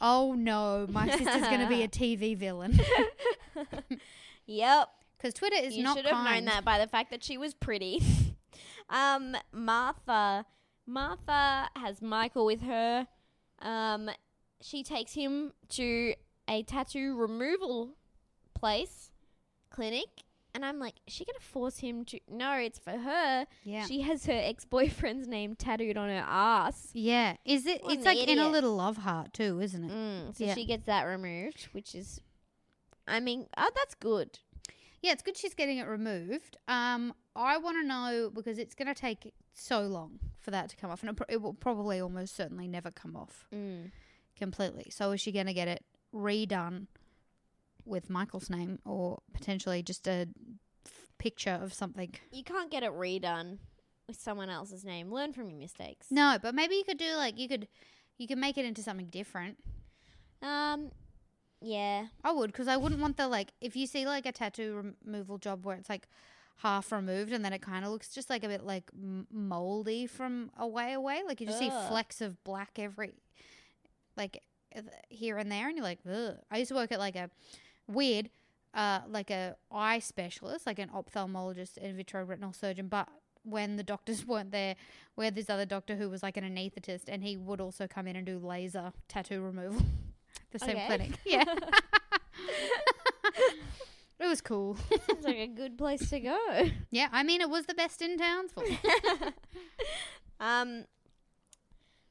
oh 0.00 0.32
no, 0.34 0.86
my 0.88 1.08
sister's 1.10 1.42
gonna 1.42 1.68
be 1.68 1.82
a 1.82 1.88
TV 2.00 2.36
villain." 2.36 2.78
Yep. 4.46 4.88
Because 5.16 5.34
Twitter 5.34 5.56
is 5.56 5.76
you 5.76 5.82
not 5.84 5.96
should 5.96 6.06
have 6.06 6.14
kind. 6.14 6.46
known 6.46 6.54
that 6.54 6.64
by 6.64 6.78
the 6.78 6.86
fact 6.86 7.10
that 7.10 7.22
she 7.22 7.36
was 7.36 7.52
pretty. 7.54 8.02
um, 8.88 9.36
Martha, 9.52 10.46
Martha 10.86 11.68
has 11.76 12.00
Michael 12.00 12.46
with 12.46 12.62
her. 12.62 13.06
Um, 13.60 14.10
she 14.60 14.82
takes 14.82 15.12
him 15.14 15.52
to 15.70 16.14
a 16.48 16.62
tattoo 16.64 17.16
removal 17.16 17.90
place, 18.54 19.10
clinic, 19.70 20.08
and 20.54 20.64
I'm 20.64 20.78
like, 20.78 20.94
is 21.06 21.12
she 21.14 21.24
gonna 21.24 21.38
force 21.40 21.78
him 21.78 22.04
to? 22.06 22.18
No, 22.28 22.54
it's 22.54 22.78
for 22.78 22.90
her. 22.98 23.46
Yeah. 23.64 23.86
She 23.86 24.00
has 24.02 24.26
her 24.26 24.32
ex 24.32 24.64
boyfriend's 24.64 25.28
name 25.28 25.54
tattooed 25.54 25.96
on 25.96 26.08
her 26.08 26.24
ass. 26.26 26.88
yeah. 26.92 27.36
Is 27.44 27.66
it? 27.66 27.84
What 27.84 27.92
it's 27.94 28.04
like 28.04 28.18
in 28.26 28.38
a 28.38 28.48
little 28.48 28.74
love 28.74 28.98
heart 28.98 29.32
too, 29.32 29.60
isn't 29.60 29.84
it? 29.84 29.90
Mm, 29.92 30.36
so 30.36 30.44
Yeah. 30.44 30.54
she 30.54 30.64
gets 30.66 30.86
that 30.86 31.04
removed, 31.04 31.68
which 31.72 31.94
is, 31.94 32.20
I 33.06 33.20
mean, 33.20 33.46
uh, 33.56 33.66
that's 33.74 33.94
good. 33.94 34.38
Yeah, 35.02 35.12
it's 35.12 35.22
good 35.22 35.36
she's 35.36 35.54
getting 35.54 35.78
it 35.78 35.86
removed. 35.86 36.58
Um, 36.68 37.14
I 37.34 37.56
want 37.56 37.78
to 37.80 37.86
know 37.86 38.30
because 38.34 38.58
it's 38.58 38.74
going 38.74 38.88
to 38.88 38.94
take 38.94 39.32
so 39.54 39.80
long 39.82 40.18
for 40.40 40.50
that 40.50 40.68
to 40.70 40.76
come 40.76 40.90
off, 40.90 41.02
and 41.02 41.10
it, 41.10 41.16
pro- 41.16 41.26
it 41.28 41.40
will 41.40 41.54
probably 41.54 42.00
almost 42.00 42.36
certainly 42.36 42.68
never 42.68 42.90
come 42.90 43.16
off 43.16 43.46
Mm. 43.54 43.92
Completely. 44.40 44.88
So 44.90 45.12
is 45.12 45.20
she 45.20 45.30
going 45.30 45.46
to 45.46 45.52
get 45.54 45.68
it 45.68 45.84
redone 46.12 46.86
with 47.84 48.10
Michael's 48.10 48.50
name, 48.50 48.80
or 48.84 49.20
potentially 49.32 49.82
just 49.82 50.08
a 50.08 50.26
f- 50.84 50.92
picture 51.18 51.58
of 51.62 51.72
something? 51.72 52.12
You 52.32 52.42
can't 52.42 52.70
get 52.70 52.82
it 52.82 52.90
redone 52.92 53.58
with 54.08 54.20
someone 54.20 54.50
else's 54.50 54.84
name. 54.84 55.12
Learn 55.12 55.32
from 55.32 55.48
your 55.48 55.58
mistakes. 55.58 56.08
No, 56.10 56.38
but 56.42 56.54
maybe 56.54 56.74
you 56.74 56.84
could 56.84 56.98
do 56.98 57.14
like 57.14 57.38
you 57.38 57.46
could, 57.48 57.68
you 58.18 58.26
could 58.26 58.38
make 58.38 58.58
it 58.58 58.64
into 58.64 58.82
something 58.82 59.06
different. 59.06 59.58
Um, 60.42 60.90
yeah. 61.60 62.06
I 62.24 62.32
would 62.32 62.50
because 62.52 62.68
I 62.68 62.76
wouldn't 62.76 63.00
want 63.00 63.16
the 63.16 63.28
like 63.28 63.52
if 63.60 63.76
you 63.76 63.86
see 63.86 64.06
like 64.06 64.26
a 64.26 64.32
tattoo 64.32 64.94
removal 65.04 65.38
job 65.38 65.64
where 65.64 65.76
it's 65.76 65.88
like 65.88 66.08
half 66.56 66.92
removed 66.92 67.32
and 67.32 67.44
then 67.44 67.52
it 67.52 67.62
kind 67.62 67.84
of 67.84 67.90
looks 67.90 68.10
just 68.14 68.28
like 68.28 68.44
a 68.44 68.48
bit 68.48 68.64
like 68.64 68.90
m- 68.94 69.26
moldy 69.30 70.06
from 70.06 70.50
a 70.58 70.66
way 70.66 70.92
away. 70.92 71.22
Like 71.26 71.40
you 71.40 71.46
just 71.46 71.58
see 71.58 71.70
flecks 71.88 72.20
of 72.20 72.42
black 72.44 72.78
every 72.78 73.12
like 74.16 74.42
here 75.08 75.38
and 75.38 75.50
there, 75.50 75.68
and 75.68 75.76
you're 75.76 75.84
like, 75.84 76.00
Ugh. 76.10 76.36
I 76.50 76.58
used 76.58 76.68
to 76.70 76.74
work 76.74 76.92
at 76.92 76.98
like 76.98 77.16
a 77.16 77.30
weird. 77.86 78.30
Uh, 78.72 79.00
like 79.08 79.30
a 79.32 79.56
eye 79.72 79.98
specialist, 79.98 80.64
like 80.64 80.78
an 80.78 80.88
ophthalmologist 80.90 81.76
and 81.76 81.98
vitreoretinal 81.98 82.54
surgeon, 82.54 82.86
but 82.86 83.08
when 83.42 83.74
the 83.76 83.82
doctors 83.82 84.24
weren't 84.28 84.52
there, 84.52 84.76
we 85.16 85.24
had 85.24 85.34
this 85.34 85.50
other 85.50 85.66
doctor 85.66 85.96
who 85.96 86.08
was 86.08 86.22
like 86.22 86.36
an 86.36 86.44
anaesthetist, 86.44 87.08
and 87.08 87.24
he 87.24 87.36
would 87.36 87.60
also 87.60 87.88
come 87.88 88.06
in 88.06 88.14
and 88.14 88.24
do 88.24 88.38
laser 88.38 88.92
tattoo 89.08 89.40
removal. 89.42 89.82
the 90.52 90.60
same 90.60 90.76
Okay. 90.76 90.86
clinic, 90.86 91.10
yeah. 91.26 91.42
it 94.20 94.26
was 94.28 94.40
cool. 94.40 94.76
Sounds 95.08 95.24
like 95.24 95.36
a 95.38 95.46
good 95.48 95.76
place 95.78 96.08
to 96.10 96.20
go. 96.20 96.38
Yeah, 96.92 97.08
I 97.10 97.24
mean, 97.24 97.40
it 97.40 97.50
was 97.50 97.66
the 97.66 97.74
best 97.74 98.00
in 98.02 98.18
Townsville. 98.18 98.64
um, 100.38 100.84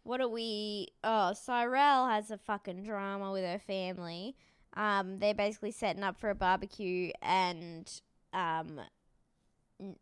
what 0.04 0.22
are 0.22 0.28
we? 0.28 0.90
Oh, 1.04 1.34
Cyrell 1.34 2.08
has 2.08 2.32
a 2.32 2.38
fucking 2.38 2.84
drama 2.84 3.32
with 3.32 3.44
her 3.44 3.60
family. 3.60 4.36
Um, 4.76 5.20
they're 5.20 5.34
basically 5.34 5.72
setting 5.72 6.04
up 6.04 6.20
for 6.20 6.30
a 6.30 6.36
barbecue, 6.36 7.12
and 7.22 7.92
um, 8.34 8.80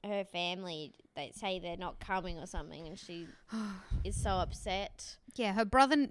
her 0.04 0.24
family 0.26 0.94
they 1.18 1.32
say 1.34 1.60
they're 1.60 1.76
not 1.76 2.00
coming 2.00 2.38
or 2.38 2.46
something, 2.46 2.88
and 2.88 2.98
she 2.98 3.28
is 4.04 4.16
so 4.16 4.30
upset. 4.30 5.18
yeah, 5.36 5.54
her 5.54 5.66
brother, 5.66 6.08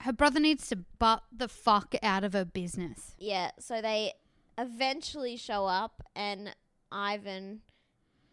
her 0.00 0.12
brother 0.12 0.38
needs 0.38 0.68
to 0.68 0.76
butt 0.98 1.24
the 1.32 1.48
fuck 1.48 1.94
out 2.02 2.22
of 2.22 2.34
her 2.34 2.44
business. 2.44 3.14
Yeah, 3.18 3.50
so 3.58 3.80
they 3.80 4.12
eventually 4.58 5.36
show 5.36 5.66
up, 5.66 6.02
and 6.14 6.54
Ivan, 6.92 7.62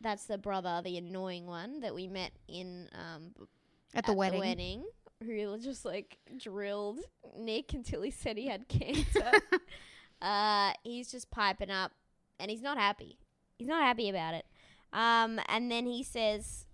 that's 0.01 0.25
the 0.25 0.38
brother, 0.38 0.82
the 0.84 0.97
annoying 0.97 1.47
one 1.47 1.80
that 1.80 1.95
we 1.95 2.08
met 2.08 2.32
in 2.47 2.89
um, 2.93 3.47
b- 3.93 3.97
At 4.00 4.06
the 4.06 4.13
wedding. 4.13 4.86
who 5.23 5.58
just 5.58 5.86
like 5.86 6.17
drilled 6.38 7.00
Nick 7.38 7.73
until 7.73 8.02
he 8.02 8.12
said 8.12 8.38
he 8.38 8.47
had 8.47 8.67
cancer. 8.67 9.32
uh, 10.21 10.73
he's 10.84 11.12
just 11.12 11.32
piping 11.32 11.71
up, 11.71 11.91
and 12.39 12.52
he's 12.52 12.62
not 12.62 12.78
happy. 12.78 13.17
He's 13.58 13.67
not 13.67 13.84
happy 13.84 14.10
about 14.10 14.34
it. 14.36 14.45
Um, 14.93 15.39
and 15.50 15.71
then 15.71 15.86
he 15.86 16.04
says, 16.04 16.65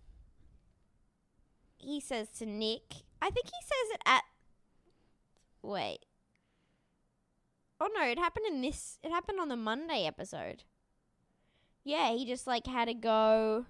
he 1.78 2.00
says 2.00 2.30
to 2.40 2.46
Nick, 2.46 2.94
I 3.22 3.30
think 3.30 3.46
he 3.46 3.62
says 3.62 3.96
it 3.96 4.02
at. 4.06 4.24
Wait. 5.62 6.00
Oh 7.80 7.90
no, 7.96 8.04
it 8.04 8.18
happened 8.18 8.46
in 8.48 8.62
this. 8.62 9.00
It 9.04 9.12
happened 9.12 9.40
on 9.40 9.50
the 9.50 9.56
Monday 9.58 10.06
episode. 10.06 10.64
Yeah, 11.84 12.12
he 12.14 12.26
just 12.26 12.48
like 12.48 12.66
had 12.68 12.86
to 12.86 12.94
go. 12.94 13.66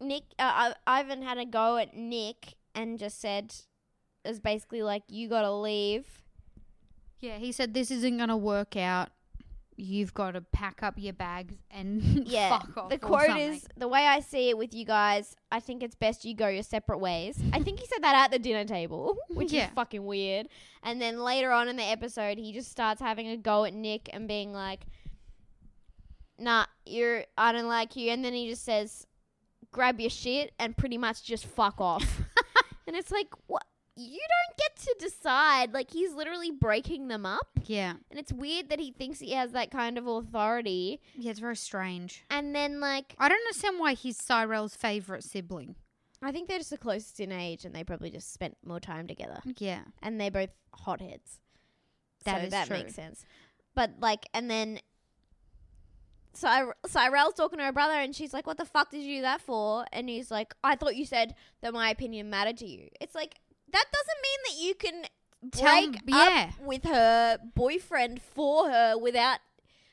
Nick, 0.00 0.24
uh, 0.38 0.72
I- 0.86 1.00
Ivan 1.00 1.22
had 1.22 1.38
a 1.38 1.44
go 1.46 1.76
at 1.76 1.96
Nick 1.96 2.54
and 2.74 2.98
just 2.98 3.20
said, 3.20 3.54
it 4.24 4.28
was 4.28 4.40
basically 4.40 4.82
like, 4.82 5.02
you 5.08 5.28
gotta 5.28 5.52
leave. 5.52 6.22
Yeah, 7.20 7.38
he 7.38 7.50
said 7.52 7.72
this 7.74 7.90
isn't 7.90 8.18
gonna 8.18 8.36
work 8.36 8.76
out. 8.76 9.08
You've 9.78 10.14
got 10.14 10.30
to 10.30 10.40
pack 10.40 10.82
up 10.82 10.94
your 10.96 11.12
bags 11.12 11.54
and 11.70 12.02
Yeah, 12.26 12.58
fuck 12.60 12.76
off. 12.78 12.88
the 12.88 12.96
quote 12.98 13.36
is 13.36 13.66
the 13.76 13.86
way 13.88 14.06
I 14.06 14.20
see 14.20 14.48
it 14.48 14.56
with 14.56 14.72
you 14.72 14.86
guys. 14.86 15.36
I 15.52 15.60
think 15.60 15.82
it's 15.82 15.94
best 15.94 16.24
you 16.24 16.34
go 16.34 16.48
your 16.48 16.62
separate 16.62 16.96
ways. 16.98 17.38
I 17.52 17.60
think 17.62 17.80
he 17.80 17.86
said 17.86 18.02
that 18.02 18.14
at 18.14 18.30
the 18.30 18.38
dinner 18.38 18.64
table, 18.64 19.18
which 19.28 19.52
Yeah. 19.52 19.66
is 19.66 19.70
fucking 19.74 20.02
weird. 20.04 20.48
And 20.82 21.00
then 21.00 21.18
later 21.20 21.52
on 21.52 21.68
in 21.68 21.76
the 21.76 21.82
episode, 21.84 22.38
he 22.38 22.52
just 22.54 22.70
starts 22.70 23.02
having 23.02 23.28
a 23.28 23.36
go 23.36 23.64
at 23.64 23.74
Nick 23.74 24.08
and 24.14 24.26
being 24.26 24.54
like, 24.54 24.86
"Nah, 26.38 26.66
you're 26.86 27.24
I 27.36 27.52
don't 27.52 27.68
like 27.68 27.96
you." 27.96 28.10
And 28.10 28.24
then 28.24 28.32
he 28.32 28.48
just 28.48 28.64
says, 28.64 29.06
"Grab 29.72 30.00
your 30.00 30.10
shit 30.10 30.52
and 30.58 30.76
pretty 30.76 30.98
much 30.98 31.22
just 31.22 31.44
fuck 31.46 31.80
off." 31.80 32.20
and 32.86 32.96
it's 32.96 33.10
like, 33.10 33.28
what? 33.46 33.64
You 33.98 34.20
don't 34.20 34.56
get 34.58 34.76
to 34.84 34.96
decide. 34.98 35.72
Like 35.72 35.90
he's 35.90 36.12
literally 36.12 36.50
breaking 36.50 37.08
them 37.08 37.24
up, 37.24 37.48
yeah, 37.64 37.94
and 38.10 38.20
it's 38.20 38.30
weird 38.32 38.68
that 38.68 38.78
he 38.78 38.92
thinks 38.92 39.20
he 39.20 39.32
has 39.32 39.52
that 39.52 39.70
kind 39.70 39.96
of 39.96 40.06
authority. 40.06 41.00
yeah, 41.16 41.30
it's 41.30 41.40
very 41.40 41.56
strange. 41.56 42.22
And 42.28 42.54
then 42.54 42.78
like 42.78 43.14
I 43.18 43.28
don't 43.30 43.38
understand 43.38 43.78
why 43.78 43.94
he's 43.94 44.22
Cyrell's 44.22 44.76
favorite 44.76 45.24
sibling. 45.24 45.76
I 46.22 46.30
think 46.32 46.46
they're 46.48 46.58
just 46.58 46.70
the 46.70 46.76
closest 46.78 47.20
in 47.20 47.32
age, 47.32 47.64
and 47.64 47.74
they 47.74 47.84
probably 47.84 48.10
just 48.10 48.34
spent 48.34 48.56
more 48.66 48.80
time 48.80 49.06
together. 49.06 49.40
Yeah, 49.58 49.82
And 50.02 50.20
they're 50.20 50.30
both 50.30 50.50
hotheads. 50.74 51.40
That 52.24 52.42
so 52.44 52.48
that 52.50 52.66
true. 52.66 52.76
makes 52.78 52.94
sense. 52.94 53.24
But 53.74 53.92
like, 54.00 54.26
and 54.34 54.50
then 54.50 54.80
Cy- 56.36 56.72
Cyrell's 56.86 57.34
talking 57.34 57.58
to 57.58 57.64
her 57.64 57.72
brother, 57.72 57.94
and 57.94 58.14
she's 58.14 58.32
like, 58.34 58.46
"What 58.46 58.56
the 58.58 58.64
fuck 58.64 58.90
did 58.90 59.02
you 59.02 59.16
do 59.18 59.22
that 59.22 59.40
for?" 59.40 59.86
And 59.92 60.08
he's 60.08 60.30
like, 60.30 60.54
"I 60.62 60.76
thought 60.76 60.96
you 60.96 61.04
said 61.06 61.34
that 61.62 61.72
my 61.72 61.90
opinion 61.90 62.30
mattered 62.30 62.58
to 62.58 62.66
you." 62.66 62.88
It's 63.00 63.14
like 63.14 63.36
that 63.72 63.84
doesn't 63.92 64.22
mean 64.22 64.40
that 64.46 64.64
you 64.66 64.74
can 64.74 65.50
Tell- 65.50 65.90
break 65.90 66.00
yeah. 66.06 66.50
up 66.58 66.64
with 66.66 66.84
her 66.84 67.38
boyfriend 67.54 68.20
for 68.22 68.70
her 68.70 68.96
without 68.98 69.38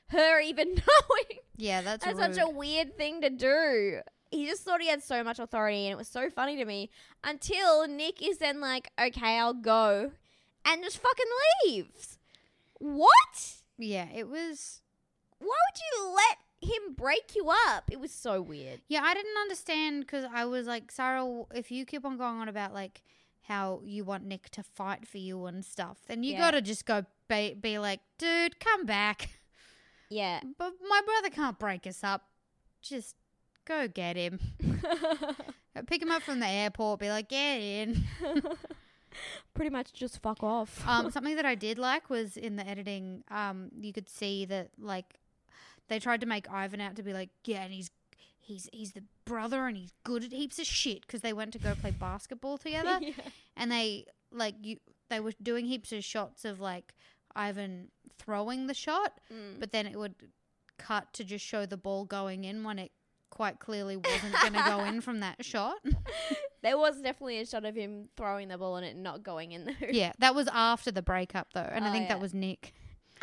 her 0.10 0.40
even 0.52 0.70
knowing. 0.76 1.40
Yeah, 1.58 1.82
that's, 1.82 2.04
That's 2.06 2.18
rude. 2.20 2.36
such 2.36 2.44
a 2.44 2.50
weird 2.50 2.98
thing 2.98 3.22
to 3.22 3.30
do. 3.30 4.00
He 4.32 4.48
just 4.48 4.64
thought 4.64 4.82
he 4.82 4.88
had 4.88 5.04
so 5.04 5.24
much 5.24 5.38
authority, 5.40 5.86
and 5.86 5.92
it 5.94 5.98
was 5.98 6.08
so 6.08 6.30
funny 6.30 6.56
to 6.58 6.66
me 6.66 6.90
until 7.24 7.88
Nick 7.88 8.22
is 8.28 8.38
then 8.40 8.60
like, 8.60 8.90
"Okay, 9.00 9.38
I'll 9.40 9.54
go," 9.54 10.12
and 10.66 10.84
just 10.84 10.98
fucking 11.00 11.26
leaves. 11.66 12.18
What? 12.80 13.54
yeah, 13.78 14.08
it 14.14 14.28
was. 14.28 14.82
Why 15.44 15.58
would 15.66 15.80
you 15.92 16.16
let 16.16 16.38
him 16.70 16.94
break 16.96 17.34
you 17.36 17.50
up? 17.68 17.92
It 17.92 18.00
was 18.00 18.12
so 18.12 18.42
weird. 18.42 18.82
Yeah, 18.88 19.02
I 19.04 19.14
didn't 19.14 19.38
understand 19.42 20.02
because 20.02 20.26
I 20.34 20.46
was 20.46 20.66
like, 20.68 20.92
Sarah, 20.92 21.44
if 21.54 21.72
you 21.72 21.86
keep 21.86 22.06
on 22.06 22.18
going 22.18 22.40
on 22.40 22.48
about 22.48 22.74
like 22.74 23.02
how 23.44 23.82
you 23.84 24.06
want 24.06 24.26
Nick 24.26 24.50
to 24.52 24.64
fight 24.64 25.06
for 25.08 25.18
you 25.18 25.46
and 25.46 25.66
stuff, 25.66 25.98
then 26.08 26.24
you 26.24 26.34
Yeah. 26.34 26.40
gotta 26.40 26.62
just 26.62 26.86
go 26.86 27.06
be, 27.28 27.54
be 27.54 27.78
like, 27.80 28.00
dude, 28.18 28.60
come 28.60 28.86
back. 28.86 29.30
Yeah. 30.10 30.40
But 30.58 30.74
my 30.88 31.02
brother 31.06 31.30
can't 31.30 31.60
break 31.60 31.86
us 31.88 32.04
up. 32.04 32.24
Just 32.82 33.16
go 33.66 33.88
get 33.88 34.16
him. 34.16 34.40
Pick 35.88 36.02
him 36.02 36.12
up 36.12 36.22
from 36.22 36.40
the 36.40 36.48
airport. 36.48 37.00
Be 37.00 37.10
like, 37.10 37.30
get 37.30 37.58
in. 37.60 38.04
Pretty 39.54 39.70
much 39.70 39.94
just 39.94 40.22
fuck 40.22 40.42
off. 40.44 40.88
um, 40.88 41.12
something 41.12 41.36
that 41.36 41.46
I 41.46 41.56
did 41.56 41.78
like 41.78 42.10
was 42.10 42.36
in 42.38 42.56
the 42.56 42.68
editing. 42.68 43.24
Um, 43.30 43.70
you 43.80 43.94
could 43.94 44.10
see 44.10 44.46
that 44.46 44.70
like 44.80 45.20
they 45.94 46.00
tried 46.00 46.22
to 46.22 46.28
make 46.28 46.52
Ivan 46.52 46.82
out 46.82 46.96
to 46.96 47.04
be 47.04 47.14
like, 47.14 47.30
yeah, 47.46 47.64
and 47.64 47.72
he's 47.74 47.90
he's 48.40 48.68
he's 48.74 48.92
the 48.92 49.04
brother 49.26 49.68
and 49.68 49.78
he's 49.78 49.92
good 50.04 50.24
at 50.24 50.32
heaps 50.32 50.60
of 50.60 50.66
shit 50.66 51.02
because 51.06 51.22
they 51.22 51.34
went 51.34 51.54
to 51.54 51.60
go 51.60 51.74
play 51.76 51.92
basketball 51.92 52.58
together, 52.58 52.98
Yeah. 53.02 53.14
and 53.56 53.72
they 53.72 54.06
like 54.32 54.56
you 54.62 54.78
they 55.10 55.20
were 55.20 55.34
doing 55.42 55.66
heaps 55.66 55.92
of 55.92 56.04
shots 56.04 56.44
of 56.46 56.60
like 56.60 56.94
Ivan 57.36 57.90
throwing 58.20 58.68
the 58.68 58.74
shot, 58.74 59.20
Mm. 59.32 59.60
but 59.60 59.72
then 59.72 59.86
it 59.86 59.98
would 59.98 60.16
cut 60.80 61.14
to 61.14 61.24
just 61.24 61.46
show 61.46 61.66
the 61.66 61.78
ball 61.78 62.06
going 62.06 62.44
in 62.44 62.64
when 62.64 62.80
it 62.80 62.92
quite 63.30 63.60
clearly 63.60 63.96
wasn't 63.98 64.34
going 64.42 64.54
to 64.54 64.64
go 64.68 64.84
in 64.84 65.02
from 65.02 65.20
that 65.22 65.44
shot. 65.46 65.78
There 66.62 66.78
was 66.78 67.02
definitely 67.02 67.40
a 67.40 67.46
shot 67.46 67.66
of 67.66 67.76
him 67.76 68.10
throwing 68.16 68.48
the 68.50 68.58
ball 68.58 68.76
and 68.78 68.86
it 68.86 68.96
not 68.96 69.24
going 69.24 69.52
in 69.54 69.68
hoop. 69.68 69.90
yeah, 69.92 70.12
that 70.20 70.36
was 70.36 70.48
after 70.54 70.92
the 70.92 71.02
breakup 71.02 71.48
though, 71.54 71.62
and 71.72 71.84
I 71.86 71.90
Oh, 71.90 71.92
think 71.92 72.04
yeah. 72.04 72.10
that 72.16 72.22
was 72.22 72.34
Nick. 72.34 72.74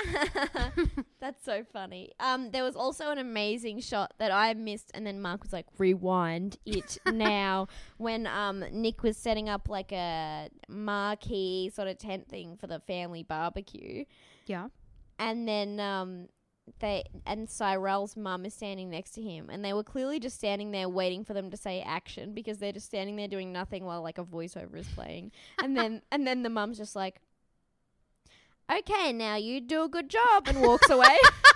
That's 1.20 1.44
so 1.44 1.64
funny. 1.72 2.12
Um, 2.20 2.50
there 2.50 2.64
was 2.64 2.76
also 2.76 3.10
an 3.10 3.18
amazing 3.18 3.80
shot 3.80 4.14
that 4.18 4.30
I 4.32 4.54
missed, 4.54 4.90
and 4.94 5.06
then 5.06 5.20
Mark 5.20 5.42
was 5.42 5.52
like, 5.52 5.66
"Rewind 5.78 6.58
it 6.66 6.98
now." 7.06 7.68
When 7.98 8.26
um 8.26 8.64
Nick 8.72 9.02
was 9.02 9.16
setting 9.16 9.48
up 9.48 9.68
like 9.68 9.92
a 9.92 10.48
marquee 10.68 11.70
sort 11.74 11.88
of 11.88 11.98
tent 11.98 12.28
thing 12.28 12.56
for 12.56 12.66
the 12.66 12.80
family 12.80 13.22
barbecue, 13.22 14.04
Yeah. 14.46 14.68
and 15.18 15.46
then 15.46 15.78
um 15.80 16.28
they 16.78 17.04
and 17.26 17.48
Cyrell's 17.50 18.16
mum 18.16 18.46
is 18.46 18.54
standing 18.54 18.90
next 18.90 19.10
to 19.12 19.22
him, 19.22 19.50
and 19.50 19.64
they 19.64 19.72
were 19.72 19.84
clearly 19.84 20.18
just 20.20 20.36
standing 20.36 20.70
there 20.70 20.88
waiting 20.88 21.24
for 21.24 21.34
them 21.34 21.50
to 21.50 21.56
say 21.56 21.82
action 21.82 22.32
because 22.32 22.58
they're 22.58 22.72
just 22.72 22.86
standing 22.86 23.16
there 23.16 23.28
doing 23.28 23.52
nothing 23.52 23.84
while 23.84 24.02
like 24.02 24.18
a 24.18 24.24
voiceover 24.24 24.76
is 24.78 24.88
playing, 24.88 25.32
and 25.62 25.76
then 25.76 26.00
and 26.12 26.26
then 26.26 26.42
the 26.42 26.50
mum's 26.50 26.78
just 26.78 26.96
like, 26.96 27.20
"Okay, 28.70 29.12
now 29.12 29.36
you 29.36 29.60
do 29.60 29.84
a 29.84 29.88
good 29.88 30.08
job," 30.08 30.46
and 30.46 30.60
walks 30.62 30.88
away. 30.90 31.16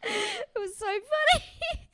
it 0.02 0.58
was 0.58 0.76
so 0.76 0.86
funny. 0.86 1.88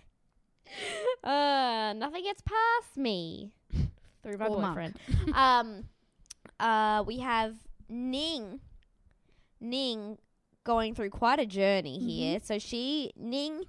uh, 1.24 1.94
nothing 1.94 2.22
gets 2.22 2.42
past 2.42 2.96
me 2.96 3.52
through 4.22 4.38
my 4.38 4.48
boyfriend. 4.48 4.98
um, 5.34 5.84
uh, 6.60 7.02
we 7.06 7.18
have 7.18 7.54
Ning. 7.88 8.60
Ning 9.60 10.18
going 10.64 10.94
through 10.94 11.10
quite 11.10 11.38
a 11.38 11.46
journey 11.46 11.98
here. 11.98 12.40
So 12.42 12.58
she 12.58 13.12
Ning 13.16 13.64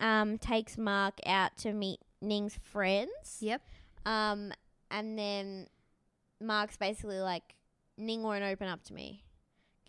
um 0.00 0.38
takes 0.38 0.78
Mark 0.78 1.18
out 1.26 1.56
to 1.58 1.72
meet 1.72 2.00
Ning's 2.20 2.58
friends. 2.62 3.38
Yep. 3.40 3.62
Um 4.06 4.52
and 4.90 5.18
then 5.18 5.66
Mark's 6.40 6.76
basically 6.76 7.20
like 7.20 7.54
Ning 7.98 8.22
won't 8.22 8.42
open 8.42 8.66
up 8.66 8.82
to 8.84 8.94
me. 8.94 9.24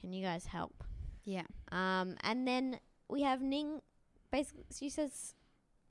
Can 0.01 0.11
you 0.13 0.23
guys 0.23 0.45
help? 0.47 0.83
Yeah. 1.23 1.45
Um 1.71 2.15
and 2.23 2.47
then 2.47 2.79
we 3.09 3.21
have 3.21 3.41
Ning 3.41 3.81
basically 4.31 4.65
she 4.77 4.89
says 4.89 5.35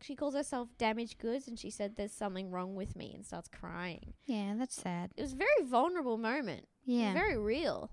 she 0.03 0.14
calls 0.16 0.35
herself 0.35 0.68
damaged 0.79 1.18
goods 1.18 1.46
and 1.46 1.59
she 1.59 1.70
said 1.70 1.94
there's 1.96 2.12
something 2.12 2.51
wrong 2.51 2.75
with 2.75 2.96
me 2.96 3.12
and 3.14 3.25
starts 3.25 3.49
crying. 3.49 4.14
Yeah, 4.27 4.55
that's 4.59 4.75
sad. 4.75 5.11
It 5.16 5.23
was 5.23 5.35
a 5.35 5.37
very 5.37 5.62
vulnerable 5.64 6.16
moment. 6.18 6.66
Yeah. 6.85 7.12
very 7.12 7.37
real. 7.38 7.90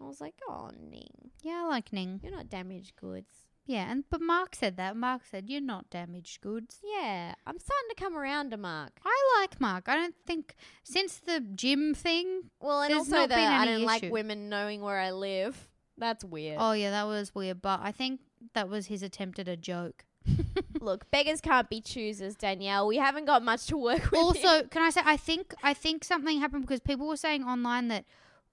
I 0.00 0.04
was 0.04 0.20
like, 0.20 0.34
"Oh, 0.48 0.70
Ning, 0.78 1.30
yeah, 1.42 1.62
I 1.64 1.68
like 1.68 1.92
Ning. 1.92 2.20
you're 2.22 2.32
not 2.32 2.48
damaged 2.50 2.96
goods." 2.96 3.46
Yeah, 3.64 3.90
and 3.90 4.04
but 4.10 4.20
Mark 4.20 4.54
said 4.54 4.76
that. 4.76 4.96
Mark 4.96 5.22
said 5.30 5.48
you're 5.48 5.60
not 5.60 5.88
damaged 5.88 6.40
goods. 6.40 6.80
Yeah, 6.82 7.34
I'm 7.46 7.58
starting 7.58 7.88
to 7.90 7.94
come 7.94 8.16
around 8.16 8.50
to 8.50 8.56
Mark. 8.56 8.92
I 9.04 9.38
like 9.40 9.60
Mark. 9.60 9.88
I 9.88 9.94
don't 9.94 10.16
think 10.26 10.56
since 10.82 11.18
the 11.18 11.40
gym 11.40 11.94
thing. 11.94 12.50
Well, 12.60 12.82
and 12.82 12.94
also 12.94 13.26
been 13.28 13.38
I 13.38 13.64
don't 13.64 13.82
like 13.84 14.10
women 14.10 14.48
knowing 14.48 14.80
where 14.80 14.98
I 14.98 15.12
live. 15.12 15.68
That's 15.96 16.24
weird. 16.24 16.56
Oh 16.58 16.72
yeah, 16.72 16.90
that 16.90 17.06
was 17.06 17.34
weird. 17.34 17.62
But 17.62 17.80
I 17.82 17.92
think 17.92 18.20
that 18.54 18.68
was 18.68 18.86
his 18.86 19.02
attempt 19.02 19.38
at 19.38 19.46
a 19.46 19.56
joke. 19.56 20.04
Look, 20.80 21.10
beggars 21.10 21.40
can't 21.40 21.68
be 21.68 21.80
choosers, 21.80 22.34
Danielle. 22.34 22.86
We 22.86 22.96
haven't 22.96 23.26
got 23.26 23.42
much 23.42 23.66
to 23.66 23.76
work 23.76 24.10
with. 24.10 24.36
here. 24.36 24.48
also, 24.48 24.62
can 24.64 24.82
I 24.82 24.90
say 24.90 25.02
I 25.04 25.16
think 25.16 25.54
I 25.62 25.74
think 25.74 26.02
something 26.02 26.40
happened 26.40 26.62
because 26.62 26.80
people 26.80 27.06
were 27.06 27.16
saying 27.16 27.44
online 27.44 27.88
that 27.88 28.04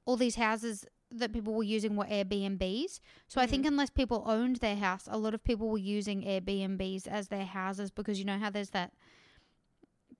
all 0.06 0.18
these 0.18 0.36
houses 0.36 0.86
that 1.12 1.34
people 1.34 1.54
were 1.54 1.64
using 1.64 1.96
were 1.96 2.06
Airbnbs. 2.06 3.00
So 3.28 3.42
I 3.42 3.48
think 3.48 3.64
Mm. 3.66 3.70
unless 3.70 3.90
people 3.90 4.24
owned 4.28 4.58
their 4.58 4.76
house, 4.76 5.08
a 5.10 5.18
lot 5.18 5.34
of 5.34 5.44
people 5.44 5.68
were 5.70 5.78
using 5.80 6.22
Airbnbs 6.24 7.08
as 7.08 7.30
their 7.30 7.46
houses 7.46 7.90
because 7.92 8.20
you 8.20 8.26
know 8.26 8.38
how 8.38 8.50
there's 8.50 8.70
that 8.72 8.94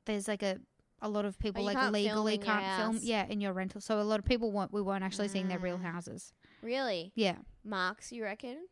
there's 0.06 0.28
like 0.28 0.44
a 0.44 0.60
a 1.02 1.08
lot 1.08 1.24
of 1.24 1.40
people 1.40 1.62
Oh, 1.62 1.66
like 1.66 1.78
can't 1.78 1.94
legally 1.94 2.36
your 2.36 2.44
can't 2.44 2.82
film 2.82 3.00
yeah 3.02 3.26
in 3.28 3.40
your 3.40 3.54
rental. 3.54 3.80
So 3.82 4.02
a 4.02 4.04
lot 4.04 4.20
of 4.20 4.26
people 4.26 4.52
weren't 4.52 4.74
we 4.74 4.82
weren't 4.82 5.04
actually 5.04 5.28
seeing 5.30 5.48
their 5.48 5.60
real 5.60 5.80
Ah. 5.84 5.92
houses. 5.92 6.34
really, 6.62 7.12
Yeah. 7.16 7.38
Marks, 7.64 8.12
you 8.12 8.24
reckon? 8.24 8.68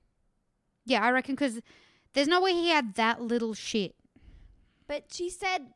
Yeah, 0.86 1.04
I 1.04 1.12
reckon 1.12 1.36
because 1.36 1.62
there's 2.14 2.28
no 2.28 2.42
way 2.42 2.52
he 2.54 2.70
had 2.70 2.96
that 2.96 3.22
little 3.22 3.54
shit. 3.54 3.96
But 4.88 5.14
she 5.14 5.30
said, 5.30 5.74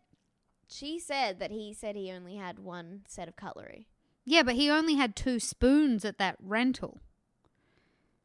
she 0.68 1.00
said 1.00 1.40
that 1.40 1.52
he 1.52 1.74
said 1.74 1.96
he 1.96 2.12
only 2.12 2.36
had 2.36 2.60
one 2.60 3.04
set 3.08 3.28
of 3.30 3.36
cutlery. 3.38 3.88
Yeah, 4.26 4.44
but 4.44 4.56
he 4.56 4.70
only 4.70 4.96
had 4.96 5.16
two 5.16 5.40
spoons 5.40 6.06
at 6.06 6.18
that 6.20 6.36
rental. 6.40 7.02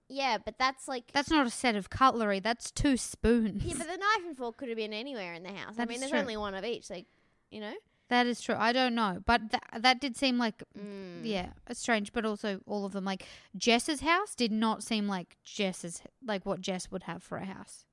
Yeah, 0.08 0.38
but 0.44 0.56
that's 0.58 0.86
like. 0.86 1.10
That's 1.12 1.30
not 1.30 1.46
a 1.46 1.50
set 1.50 1.74
of 1.74 1.90
cutlery. 1.90 2.38
That's 2.38 2.70
two 2.70 2.96
spoons. 2.96 3.64
yeah, 3.64 3.74
but 3.76 3.86
the 3.88 3.96
knife 3.96 4.24
and 4.26 4.36
fork 4.36 4.56
could 4.56 4.68
have 4.68 4.76
been 4.76 4.92
anywhere 4.92 5.34
in 5.34 5.42
the 5.42 5.52
house. 5.52 5.72
I 5.72 5.78
That 5.78 5.88
mean, 5.88 5.96
is 5.96 6.00
there's 6.02 6.10
true. 6.12 6.20
only 6.20 6.36
one 6.36 6.54
of 6.54 6.64
each. 6.64 6.90
Like, 6.90 7.06
you 7.50 7.60
know. 7.60 7.72
that 8.08 8.26
is 8.26 8.40
true. 8.40 8.54
I 8.56 8.72
don't 8.72 8.94
know, 8.94 9.20
but 9.26 9.50
tha- 9.50 9.80
that 9.80 10.00
did 10.00 10.16
seem 10.16 10.38
like 10.38 10.62
Mm. 10.78 11.20
yeah, 11.24 11.48
strange. 11.72 12.12
But 12.12 12.24
also, 12.24 12.60
all 12.66 12.84
of 12.84 12.92
them 12.92 13.04
like 13.04 13.26
Jess's 13.56 14.00
house 14.00 14.34
did 14.36 14.52
not 14.52 14.84
seem 14.84 15.08
like 15.08 15.36
Jess's 15.44 16.02
like 16.24 16.46
what 16.46 16.60
Jess 16.60 16.88
would 16.90 17.04
have 17.04 17.22
for 17.22 17.38
a 17.38 17.44
house. 17.46 17.84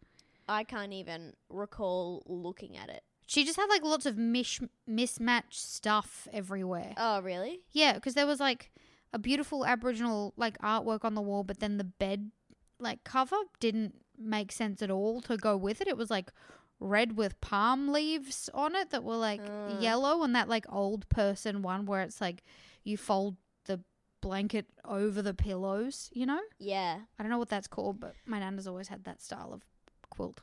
I 0.47 0.65
can't 0.65 0.93
even 0.93 1.33
recall 1.49 2.21
looking 2.27 2.77
at 2.77 2.89
it. 2.89 3.03
She 3.25 3.45
just 3.45 3.57
had 3.57 3.67
like 3.67 3.83
lots 3.83 4.05
of 4.05 4.17
mish 4.17 4.59
mismatched 4.87 5.59
stuff 5.61 6.27
everywhere. 6.33 6.93
Oh, 6.97 7.21
really? 7.21 7.61
Yeah, 7.71 7.93
because 7.93 8.13
there 8.15 8.27
was 8.27 8.39
like 8.39 8.71
a 9.13 9.19
beautiful 9.19 9.65
Aboriginal 9.65 10.33
like 10.37 10.57
artwork 10.59 11.03
on 11.05 11.15
the 11.15 11.21
wall, 11.21 11.43
but 11.43 11.59
then 11.59 11.77
the 11.77 11.83
bed 11.83 12.31
like 12.79 13.03
cover 13.03 13.35
didn't 13.59 13.95
make 14.17 14.51
sense 14.51 14.81
at 14.81 14.91
all 14.91 15.21
to 15.21 15.37
go 15.37 15.55
with 15.57 15.81
it. 15.81 15.87
It 15.87 15.97
was 15.97 16.09
like 16.11 16.31
red 16.79 17.15
with 17.15 17.39
palm 17.39 17.89
leaves 17.93 18.49
on 18.53 18.75
it 18.75 18.89
that 18.89 19.03
were 19.03 19.15
like 19.15 19.41
Uh. 19.41 19.77
yellow, 19.79 20.23
and 20.23 20.35
that 20.35 20.49
like 20.49 20.65
old 20.69 21.07
person 21.09 21.61
one 21.61 21.85
where 21.85 22.01
it's 22.01 22.19
like 22.19 22.43
you 22.83 22.97
fold 22.97 23.37
the 23.65 23.79
blanket 24.21 24.65
over 24.83 25.21
the 25.21 25.33
pillows. 25.33 26.09
You 26.13 26.25
know, 26.25 26.41
Yeah. 26.59 26.99
I 27.17 27.23
don't 27.23 27.29
know 27.29 27.37
what 27.37 27.49
that's 27.49 27.67
called, 27.67 27.99
but 28.01 28.15
my 28.25 28.39
nana's 28.39 28.67
always 28.67 28.89
had 28.89 29.05
that 29.05 29.21
style 29.21 29.53
of 29.53 29.61
quilt. 30.09 30.41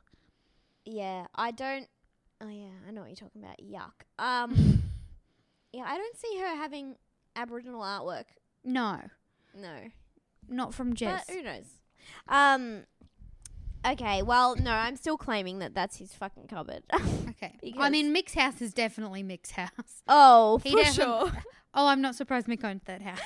Yeah, 0.87 1.27
I 1.35 1.51
don't. 1.51 1.87
Oh 2.42 2.48
yeah, 2.48 2.68
I 2.87 2.90
know 2.90 3.03
what 3.03 3.09
you're 3.11 3.16
talking 3.16 3.42
about. 3.42 3.57
Yuck. 3.61 4.22
Um, 4.24 4.83
yeah, 5.72 5.85
I 5.87 5.96
don't 5.98 6.16
see 6.16 6.38
her 6.38 6.57
having 6.57 6.96
Aboriginal 7.37 7.83
artwork. 7.83 8.24
No, 8.64 9.00
No, 9.55 9.76
not 10.48 10.74
from 10.74 10.94
Jess. 10.94 11.24
but 11.26 11.35
who 11.35 11.42
knows? 11.42 11.66
Um, 12.29 12.85
okay. 13.87 14.22
Well, 14.22 14.57
no, 14.57 14.70
I'm 14.70 14.96
still 14.96 15.16
claiming 15.18 15.59
that 15.61 15.74
that's 15.74 15.96
his 15.96 16.12
fucking 16.14 16.46
cupboard. 16.48 16.83
okay, 16.94 17.03
I 17.42 17.59
because- 17.62 17.90
mean 17.90 18.12
Mick's 18.14 18.35
house 18.35 18.61
is 18.62 18.72
definitely 18.74 19.22
Mick's 19.22 19.50
house. 19.53 20.03
oh, 20.09 20.59
He 20.64 20.72
for 20.72 20.85
sure. 20.85 21.33
Oh, 21.72 21.87
I'm 21.87 22.00
not 22.00 22.16
surprised 22.16 22.48
Mick 22.48 22.64
owned 22.64 22.81
that 22.87 23.00
house. 23.00 23.20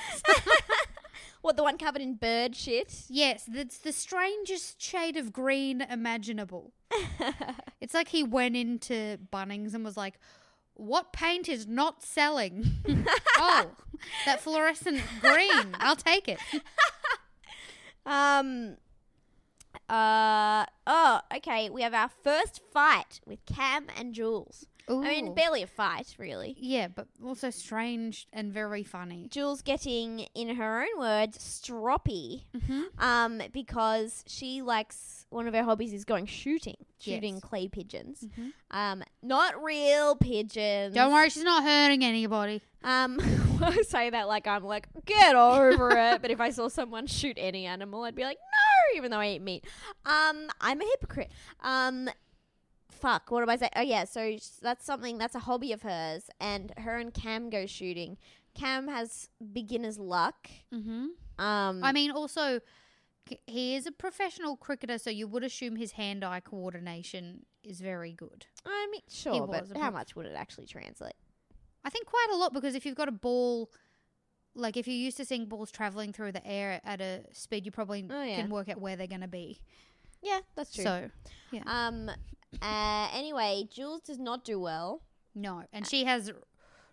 What 1.45 1.57
the 1.57 1.63
one 1.63 1.77
covered 1.77 2.01
in 2.01 2.15
bird 2.15 2.55
shit? 2.55 3.03
Yes, 3.07 3.47
it's 3.53 3.77
the 3.77 3.91
strangest 3.91 4.81
shade 4.81 5.15
of 5.15 5.31
green 5.31 5.79
imaginable. 5.79 6.73
It's 7.79 7.93
like 7.93 8.07
he 8.07 8.23
went 8.23 8.55
into 8.55 9.19
Bunnings 9.31 9.75
and 9.75 9.85
was 9.85 9.95
like, 9.95 10.15
"What 10.73 11.13
paint 11.13 11.47
is 11.47 11.67
not 11.67 12.01
selling?" 12.01 12.77
oh, 13.37 13.75
that 14.25 14.41
fluorescent 14.41 15.01
green. 15.21 15.75
I'll 15.75 15.95
take 15.95 16.27
it. 16.27 16.39
Um. 18.07 18.77
Uh 19.87 20.65
oh, 20.87 21.21
okay. 21.35 21.69
We 21.69 21.83
have 21.83 21.93
our 21.93 22.09
first 22.23 22.61
fight 22.73 23.21
with 23.27 23.45
Cam 23.45 23.85
and 23.95 24.15
Jules. 24.15 24.65
Ooh. 24.89 25.03
I 25.03 25.07
mean, 25.09 25.33
barely 25.33 25.63
a 25.63 25.67
fight, 25.67 26.15
really. 26.19 26.55
yeah, 26.59 26.87
but 26.87 27.07
also 27.23 27.49
strange 27.49 28.27
and 28.31 28.53
very 28.53 28.83
funny. 28.83 29.27
Jules 29.31 29.61
getting, 29.61 30.27
in 30.35 30.55
her 30.55 30.81
own 30.81 30.99
words, 30.99 31.37
stroppy. 31.39 32.43
Mm-hmm. 32.55 32.81
Um, 33.03 33.41
because 33.51 34.23
she 34.27 34.61
likes 34.61 35.25
one 35.29 35.47
of 35.47 35.53
her 35.53 35.63
hobbies 35.63 35.91
is 35.93 36.05
going 36.05 36.27
shooting, 36.27 36.77
shooting 36.99 37.35
Yes. 37.35 37.43
clay 37.43 37.67
pigeons. 37.67 38.25
Mhm. 38.37 38.51
Um, 38.71 39.03
not 39.23 39.61
real 39.63 40.15
pigeons. 40.15 40.93
Don't 40.93 41.11
worry, 41.11 41.29
she's 41.29 41.43
not 41.43 41.63
hurting 41.63 42.03
anybody. 42.05 42.61
Um, 42.83 43.17
I 43.61 43.81
say 43.81 44.11
that 44.11 44.27
like 44.27 44.45
I'm 44.47 44.63
like 44.63 44.87
get 45.05 45.35
over 45.35 45.89
it. 45.97 46.21
But 46.21 46.29
if 46.29 46.39
I 46.39 46.51
saw 46.51 46.67
someone 46.67 47.07
shoot 47.07 47.37
any 47.39 47.65
animal, 47.65 48.03
I'd 48.03 48.13
be 48.15 48.23
like 48.23 48.37
no, 48.37 48.97
even 48.97 49.09
though 49.11 49.17
I 49.19 49.29
eat 49.29 49.41
meat. 49.41 49.65
Um, 50.05 50.47
I'm 50.61 50.79
a 50.79 50.85
hypocrite. 50.85 51.31
Um, 51.61 52.07
fuck. 53.05 53.29
What 53.31 53.43
am 53.43 53.49
I 53.49 53.57
saying? 53.57 53.71
Oh 53.75 53.81
yeah, 53.81 54.05
so 54.05 54.37
that's 54.61 54.85
something 54.85 55.17
that's 55.17 55.35
a 55.35 55.39
hobby 55.39 55.71
of 55.71 55.83
hers, 55.83 56.29
and 56.39 56.73
her 56.77 56.97
and 56.97 57.13
Cam 57.13 57.49
go 57.49 57.65
shooting. 57.65 58.17
Cam 58.55 58.87
has 58.87 59.29
beginner's 59.53 59.99
luck. 59.99 60.49
Mm-hmm. 60.73 61.43
Um, 61.43 61.83
I 61.83 61.91
mean, 61.91 62.11
also, 62.11 62.61
c- 63.29 63.39
he 63.45 63.75
is 63.75 63.85
a 63.85 63.91
professional 63.91 64.55
cricketer, 64.55 64.97
so 64.97 65.09
you 65.09 65.27
would 65.27 65.43
assume 65.43 65.75
his 65.75 65.91
hand-eye 65.93 66.39
coordination 66.39 67.45
is 67.63 67.81
very 67.81 68.13
good. 68.13 68.45
I 68.65 68.87
mean, 68.91 69.01
sure, 69.09 69.45
but 69.45 69.77
how 69.77 69.91
much 69.91 70.15
would 70.15 70.25
it 70.25 70.35
actually 70.35 70.65
translate? 70.67 71.13
I 71.83 71.89
think 71.89 72.07
quite 72.07 72.27
a 72.33 72.37
lot 72.37 72.53
because 72.53 72.73
if 72.73 72.85
you've 72.85 72.95
got 72.95 73.09
a 73.09 73.11
ball, 73.11 73.69
like 74.55 74.77
if 74.77 74.87
you're 74.87 74.95
used 74.95 75.17
to 75.17 75.25
seeing 75.25 75.45
balls 75.45 75.69
traveling 75.71 76.13
through 76.13 76.31
the 76.31 76.45
air 76.47 76.81
at 76.83 77.01
a 77.01 77.21
speed, 77.33 77.65
you 77.65 77.71
probably 77.71 78.07
Oh, 78.09 78.23
yeah. 78.23 78.37
can 78.37 78.49
work 78.49 78.69
out 78.69 78.81
where 78.81 78.95
they're 78.95 79.05
going 79.05 79.21
to 79.21 79.27
be. 79.27 79.59
Yeah, 80.23 80.39
that's 80.55 80.73
true. 80.73 80.83
So, 80.83 81.09
yeah. 81.51 81.61
um, 81.67 82.09
uh, 82.61 83.09
anyway, 83.13 83.67
Jules 83.71 84.01
does 84.01 84.19
not 84.19 84.43
do 84.43 84.59
well. 84.59 85.01
no. 85.33 85.63
And 85.73 85.85
she 85.87 86.05
has 86.05 86.31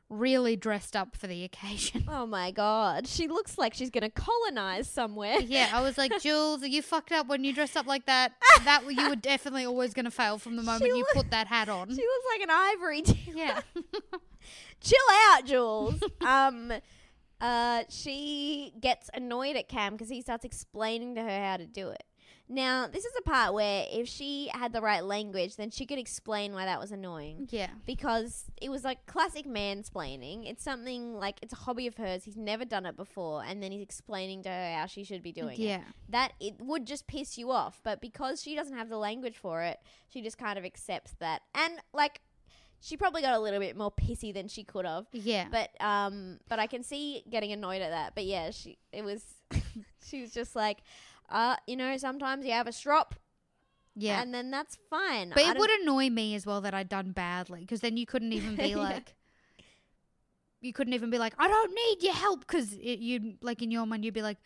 really 0.08 0.56
dressed 0.56 0.94
up 0.94 1.16
for 1.16 1.26
the 1.26 1.42
occasion. 1.44 2.04
Oh 2.08 2.26
my 2.26 2.50
god, 2.50 3.06
she 3.08 3.28
looks 3.28 3.56
like 3.56 3.72
she's 3.72 3.88
gonna 3.90 4.10
colonize 4.10 4.86
somewhere. 4.88 5.38
yeah, 5.40 5.70
I 5.72 5.80
was 5.80 5.96
like, 5.96 6.12
Jules, 6.20 6.62
are 6.62 6.66
you 6.68 6.82
fucked 6.82 7.12
up 7.12 7.28
when 7.28 7.44
you 7.44 7.54
dressed 7.54 7.76
up 7.76 7.86
like 7.86 8.04
that? 8.06 8.32
That 8.64 8.82
you 8.88 9.08
were 9.08 9.16
definitely 9.16 9.64
always 9.64 9.92
going 9.94 10.04
to 10.04 10.10
fail 10.12 10.38
from 10.38 10.54
the 10.54 10.62
moment 10.62 10.84
you 10.86 10.98
look- 10.98 11.14
put 11.14 11.30
that 11.32 11.48
hat 11.48 11.68
on. 11.68 11.88
She 11.88 11.96
looks 11.96 12.26
like 12.32 12.42
an 12.42 12.50
ivory. 12.50 13.02
T- 13.02 13.32
yeah. 13.34 13.60
Chill 14.80 14.98
out, 15.30 15.44
Jules. 15.46 16.00
um, 16.20 16.72
uh, 17.40 17.82
she 17.88 18.72
gets 18.80 19.10
annoyed 19.14 19.56
at 19.56 19.68
Cam 19.68 19.94
because 19.94 20.08
he 20.08 20.20
starts 20.22 20.44
explaining 20.44 21.14
to 21.16 21.22
her 21.22 21.44
how 21.44 21.56
to 21.56 21.66
do 21.66 21.88
it. 21.88 22.04
Now, 22.52 22.86
this 22.86 23.04
is 23.04 23.12
a 23.18 23.22
part 23.22 23.54
where 23.54 23.86
if 23.90 24.06
she 24.08 24.50
had 24.52 24.74
the 24.74 24.82
right 24.82 25.02
language, 25.02 25.56
then 25.56 25.70
she 25.70 25.86
could 25.86 25.98
explain 25.98 26.52
why 26.52 26.66
that 26.66 26.78
was 26.78 26.92
annoying. 26.92 27.48
yeah. 27.50 27.68
Because 27.86 28.44
it 28.60 28.68
was 28.68 28.84
like 28.84 29.06
classic 29.06 29.46
mansplaining. 29.46 30.48
It's 30.50 30.62
something 30.62 31.14
like 31.14 31.38
it's 31.40 31.54
a 31.54 31.56
hobby 31.56 31.86
of 31.86 31.96
hers. 31.96 32.24
He's 32.24 32.36
never 32.36 32.64
done 32.66 32.84
it 32.84 32.96
before, 32.96 33.42
and 33.42 33.62
then 33.62 33.72
he's 33.72 33.80
explaining 33.82 34.42
to 34.42 34.50
her 34.50 34.74
how 34.76 34.86
she 34.86 35.02
should 35.02 35.22
be 35.22 35.32
doing 35.32 35.54
it. 35.54 35.64
Yeah. 35.64 35.82
that 36.10 36.32
it 36.40 36.54
would 36.60 36.86
just 36.86 37.06
piss 37.06 37.38
you 37.38 37.50
off. 37.50 37.80
But 37.82 38.00
because 38.02 38.42
she 38.42 38.54
doesn't 38.54 38.76
have 38.76 38.90
the 38.90 38.98
language 38.98 39.36
for 39.38 39.62
it, 39.62 39.78
she 40.08 40.20
just 40.20 40.36
kind 40.36 40.58
of 40.58 40.64
accepts 40.66 41.14
that. 41.20 41.40
And 41.54 41.74
like, 41.94 42.20
she 42.80 42.96
probably 42.96 43.22
got 43.22 43.34
a 43.34 43.38
little 43.38 43.60
bit 43.60 43.76
more 43.76 43.92
pissy 43.92 44.34
than 44.34 44.48
she 44.48 44.62
could 44.64 44.84
have. 44.84 45.06
Yeah. 45.12 45.46
But 45.50 45.70
um, 45.80 46.38
but 46.48 46.58
I 46.58 46.66
can 46.66 46.82
see 46.82 47.22
getting 47.30 47.52
annoyed 47.52 47.80
at 47.80 47.90
that. 47.90 48.14
But 48.14 48.24
yeah, 48.24 48.50
she 48.50 48.76
it 48.92 49.04
was 49.04 49.24
she 50.04 50.20
was 50.20 50.32
just 50.32 50.54
like, 50.56 50.78
uh, 51.32 51.56
you 51.66 51.76
know, 51.76 51.96
sometimes 51.96 52.44
you 52.46 52.52
have 52.52 52.66
a 52.68 52.72
strop, 52.72 53.14
yeah. 53.96 54.22
and 54.22 54.32
then 54.32 54.50
that's 54.50 54.78
fine. 54.90 55.30
But 55.30 55.38
I 55.38 55.42
it 55.42 55.46
don't- 55.54 55.58
would 55.60 55.70
annoy 55.82 56.10
me 56.10 56.34
as 56.34 56.46
well 56.46 56.60
that 56.60 56.74
I'd 56.74 56.88
done 56.88 57.12
badly 57.12 57.60
because 57.60 57.80
then 57.80 57.96
you 57.96 58.06
couldn't 58.06 58.32
even 58.32 58.54
be 58.56 58.68
Yeah. 58.70 58.76
like, 58.76 59.14
you 60.60 60.72
couldn't 60.72 60.92
even 60.94 61.10
be 61.10 61.18
like, 61.18 61.34
I 61.38 61.48
don't 61.48 61.74
need 61.74 62.02
your 62.02 62.14
help 62.14 62.40
because 62.40 62.74
you 62.76 63.34
like 63.42 63.62
in 63.62 63.70
your 63.70 63.84
mind 63.86 64.04
you'd 64.04 64.14
be 64.14 64.22
like, 64.22 64.38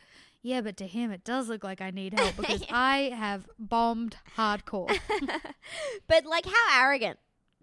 yeah, 0.42 0.61
but 0.62 0.77
to 0.79 0.87
him 0.87 1.11
it 1.11 1.25
does 1.25 1.49
look 1.49 1.62
like 1.64 1.81
I 1.81 1.90
need 1.90 2.18
help 2.18 2.37
because 2.38 2.62
I 2.70 3.12
have 3.14 3.46
bombed 3.59 4.16
hardcore. 4.37 4.88
but 6.07 6.25
like, 6.25 6.46
how 6.46 6.83
arrogant 6.83 7.18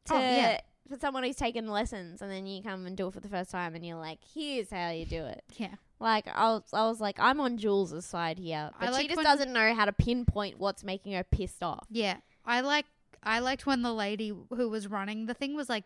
to 0.06 0.14
Oh, 0.16 0.20
yeah. 0.20 0.60
For 0.90 0.98
someone 1.00 1.24
who's 1.24 1.36
taken 1.36 1.68
lessons, 1.68 2.22
and 2.22 2.30
then 2.30 2.46
you 2.46 2.62
come 2.62 2.86
and 2.86 2.96
do 2.98 3.08
it 3.08 3.14
for 3.14 3.20
the 3.20 3.30
first 3.30 3.52
time, 3.52 3.76
and 3.76 3.86
you're 3.86 3.98
like, 3.98 4.20
here's 4.34 4.70
how 4.70 4.90
you 4.90 5.06
do 5.06 5.24
it. 5.24 5.44
yeah, 5.58 5.76
Like 6.00 6.28
I 6.28 6.52
was, 6.52 6.64
I 6.74 6.86
was 6.88 7.00
like, 7.00 7.20
I'm 7.20 7.40
on 7.40 7.58
Jules' 7.58 8.06
side 8.06 8.38
here, 8.40 8.70
I 8.80 8.86
but 8.86 8.88
she 8.88 8.92
like 8.94 9.10
just 9.10 9.22
doesn't 9.22 9.54
know 9.54 9.74
how 9.74 9.86
to 9.86 9.94
pinpoint 9.94 10.60
what's 10.60 10.84
making 10.84 11.14
her 11.14 11.24
pissed 11.24 11.64
off. 11.64 11.86
yeah. 11.90 12.18
I 12.46 12.60
like 12.60 12.86
I 13.24 13.40
liked 13.40 13.66
when 13.66 13.84
the 13.84 13.94
lady 13.94 14.34
who 14.50 14.68
was 14.70 14.88
running 14.88 15.28
the 15.28 15.34
thing 15.34 15.56
was 15.56 15.70
like, 15.70 15.86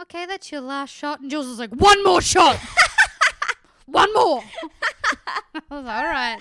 okay, 0.00 0.24
that's 0.24 0.50
your 0.50 0.62
last 0.62 0.90
shot, 0.94 1.20
and 1.20 1.30
Jules 1.30 1.46
was 1.46 1.58
like, 1.58 1.70
one 1.72 2.02
more 2.02 2.22
shot, 2.22 2.58
one 3.86 4.12
more. 4.14 4.42
I 5.54 5.60
was 5.70 5.84
like, 5.84 6.04
all 6.04 6.04
right, 6.10 6.38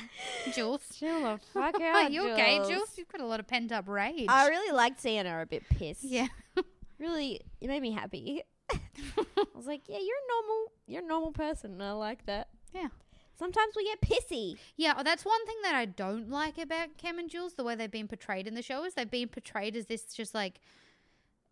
Jules. 0.56 0.82
Chill 0.98 1.20
the 1.22 1.40
fuck 1.54 1.80
Are 1.80 2.10
you 2.10 2.30
okay, 2.32 2.58
Jules? 2.68 2.98
You've 2.98 3.10
got 3.10 3.22
a 3.22 3.26
lot 3.26 3.40
of 3.42 3.48
pent 3.48 3.72
up 3.72 3.88
rage. 3.88 4.26
I 4.30 4.48
really 4.48 4.74
liked 4.74 5.02
seeing 5.02 5.26
her 5.26 5.42
a 5.42 5.46
bit 5.46 5.64
pissed. 5.70 6.04
yeah. 6.04 6.28
Really, 7.04 7.42
it 7.62 7.68
made 7.68 7.82
me 7.82 7.92
happy. 7.92 8.42
I 8.72 8.78
was 9.54 9.68
like, 9.68 9.82
yeah, 9.88 10.00
you're 10.00 10.16
a 10.18 10.28
normal, 10.42 10.72
you're 10.88 11.04
a 11.04 11.08
normal 11.08 11.32
person. 11.32 11.72
and 11.74 11.84
I 11.84 11.92
like 11.92 12.26
that. 12.26 12.48
Yeah. 12.74 12.88
Sometimes 13.38 13.74
we 13.76 13.84
get 13.86 14.00
pissy. 14.02 14.58
Yeah, 14.78 14.94
oh, 14.98 15.04
that's 15.04 15.26
one 15.26 15.46
thing 15.46 15.58
that 15.64 15.76
I 15.76 15.86
don't 15.86 16.30
like 16.30 16.58
about 16.58 16.98
Cam 16.98 17.20
and 17.20 17.30
Jules, 17.30 17.56
the 17.56 17.64
way 17.64 17.76
they've 17.76 17.90
been 17.92 18.08
portrayed 18.08 18.48
in 18.48 18.54
the 18.56 18.62
show 18.62 18.84
is 18.86 18.94
they've 18.94 19.10
been 19.10 19.28
portrayed 19.28 19.76
as 19.76 19.88
this 19.88 20.06
just 20.14 20.34
like 20.34 20.60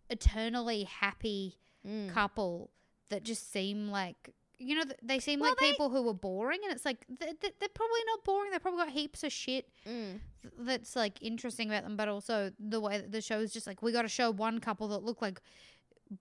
eternally 0.09 0.83
happy 0.83 1.57
Mm. 1.87 2.13
couple 2.13 2.69
that 3.09 3.23
just 3.23 3.51
seem 3.51 3.89
like 3.89 4.29
you 4.61 4.75
know 4.75 4.83
they 5.01 5.19
seem 5.19 5.39
Well, 5.39 5.51
like 5.51 5.57
they- 5.59 5.71
people 5.71 5.89
who 5.89 6.07
are 6.09 6.13
boring 6.13 6.59
and 6.63 6.71
it's 6.73 6.85
like 6.85 7.05
they're, 7.09 7.33
they're 7.41 7.69
probably 7.73 7.99
not 8.07 8.23
boring 8.23 8.51
they've 8.51 8.61
probably 8.61 8.83
got 8.85 8.89
heaps 8.93 9.23
of 9.23 9.31
shit 9.31 9.67
Mm. 9.87 10.19
that's 10.59 10.95
like 10.95 11.21
interesting 11.21 11.69
about 11.69 11.83
them 11.83 11.95
but 11.97 12.07
also 12.07 12.51
the 12.59 12.79
way 12.79 12.97
that 12.99 13.11
the 13.11 13.21
show 13.21 13.39
is 13.39 13.51
just 13.51 13.65
like 13.67 13.81
we 13.81 13.91
got 13.91 14.03
to 14.03 14.07
show 14.07 14.31
one 14.31 14.59
couple 14.59 14.87
that 14.89 15.03
look 15.03 15.21
like 15.21 15.41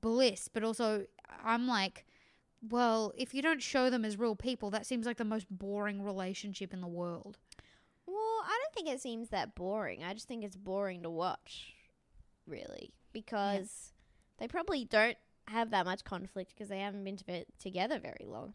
bliss 0.00 0.48
but 0.48 0.62
also 0.64 1.04
i'm 1.44 1.66
like 1.66 2.06
well 2.68 3.12
if 3.16 3.34
you 3.34 3.42
don't 3.42 3.62
show 3.62 3.90
them 3.90 4.04
as 4.04 4.18
real 4.18 4.36
people 4.36 4.70
that 4.70 4.86
seems 4.86 5.06
like 5.06 5.16
the 5.16 5.24
most 5.24 5.46
boring 5.50 6.02
relationship 6.02 6.72
in 6.72 6.80
the 6.80 6.86
world 6.88 7.38
Well, 8.06 8.16
I 8.44 8.58
don't 8.62 8.74
think 8.74 8.88
it 8.94 9.00
seems 9.00 9.28
that 9.30 9.54
boring. 9.54 10.02
I 10.02 10.14
just 10.14 10.26
think 10.26 10.42
it's 10.44 10.56
boring 10.56 11.02
to 11.04 11.10
watch, 11.10 11.74
really, 12.46 12.92
because 13.12 13.92
they 14.38 14.48
probably 14.48 14.84
don't 14.84 15.16
have 15.50 15.70
that 15.70 15.84
much 15.84 16.04
conflict 16.04 16.52
because 16.54 16.68
they 16.68 16.80
haven't 16.80 17.04
been 17.04 17.16
to 17.16 17.44
together 17.58 17.98
very 17.98 18.26
long. 18.26 18.54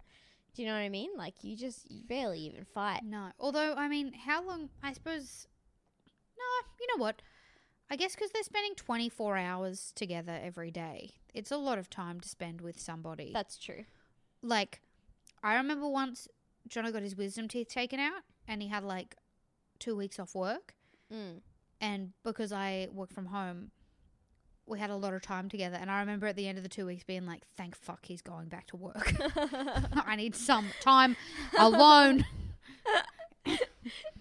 Do 0.55 0.61
you 0.61 0.67
know 0.67 0.73
what 0.73 0.81
I 0.81 0.89
mean? 0.89 1.09
Like 1.17 1.43
you 1.43 1.55
just 1.57 1.89
you 1.91 2.03
barely 2.03 2.39
even 2.39 2.65
fight. 2.65 3.01
No. 3.03 3.29
Although, 3.39 3.73
I 3.75 3.87
mean, 3.87 4.13
how 4.13 4.43
long? 4.45 4.69
I 4.81 4.93
suppose. 4.93 5.47
No, 6.37 6.69
you 6.79 6.87
know 6.95 7.03
what? 7.03 7.21
I 7.89 7.95
guess 7.95 8.15
because 8.15 8.31
they're 8.31 8.43
spending 8.43 8.73
24 8.75 9.37
hours 9.37 9.91
together 9.95 10.39
every 10.41 10.71
day. 10.71 11.11
It's 11.33 11.51
a 11.51 11.57
lot 11.57 11.77
of 11.77 11.89
time 11.89 12.19
to 12.21 12.27
spend 12.27 12.61
with 12.61 12.79
somebody. 12.79 13.31
That's 13.33 13.57
true. 13.57 13.85
like, 14.41 14.81
I 15.43 15.55
remember 15.55 15.87
once 15.87 16.27
Johnny 16.67 16.91
got 16.91 17.03
his 17.03 17.15
wisdom 17.15 17.47
teeth 17.47 17.67
taken 17.67 17.99
out 17.99 18.23
and 18.47 18.61
he 18.61 18.69
had 18.69 18.83
like 18.83 19.15
two 19.79 19.95
weeks 19.95 20.19
off 20.19 20.33
work. 20.33 20.73
Mm. 21.13 21.41
And 21.81 22.13
because 22.23 22.51
I 22.51 22.87
work 22.91 23.11
from 23.13 23.27
home, 23.27 23.71
we 24.67 24.79
had 24.79 24.89
a 24.89 24.95
lot 24.95 25.13
of 25.13 25.21
time 25.21 25.47
together. 25.49 25.77
And 25.79 25.91
I 25.91 25.99
remember 25.99 26.27
at 26.27 26.35
the 26.35 26.47
end 26.47 26.57
of 26.57 26.63
the 26.63 26.69
two 26.69 26.85
weeks 26.85 27.03
being 27.03 27.25
like, 27.25 27.41
thank 27.55 27.75
fuck 27.75 28.05
he's 28.05 28.21
going 28.21 28.47
back 28.47 28.67
to 28.67 28.77
work. 28.77 29.13
I 29.95 30.15
need 30.15 30.35
some 30.35 30.67
time 30.81 31.15
alone. 31.57 32.25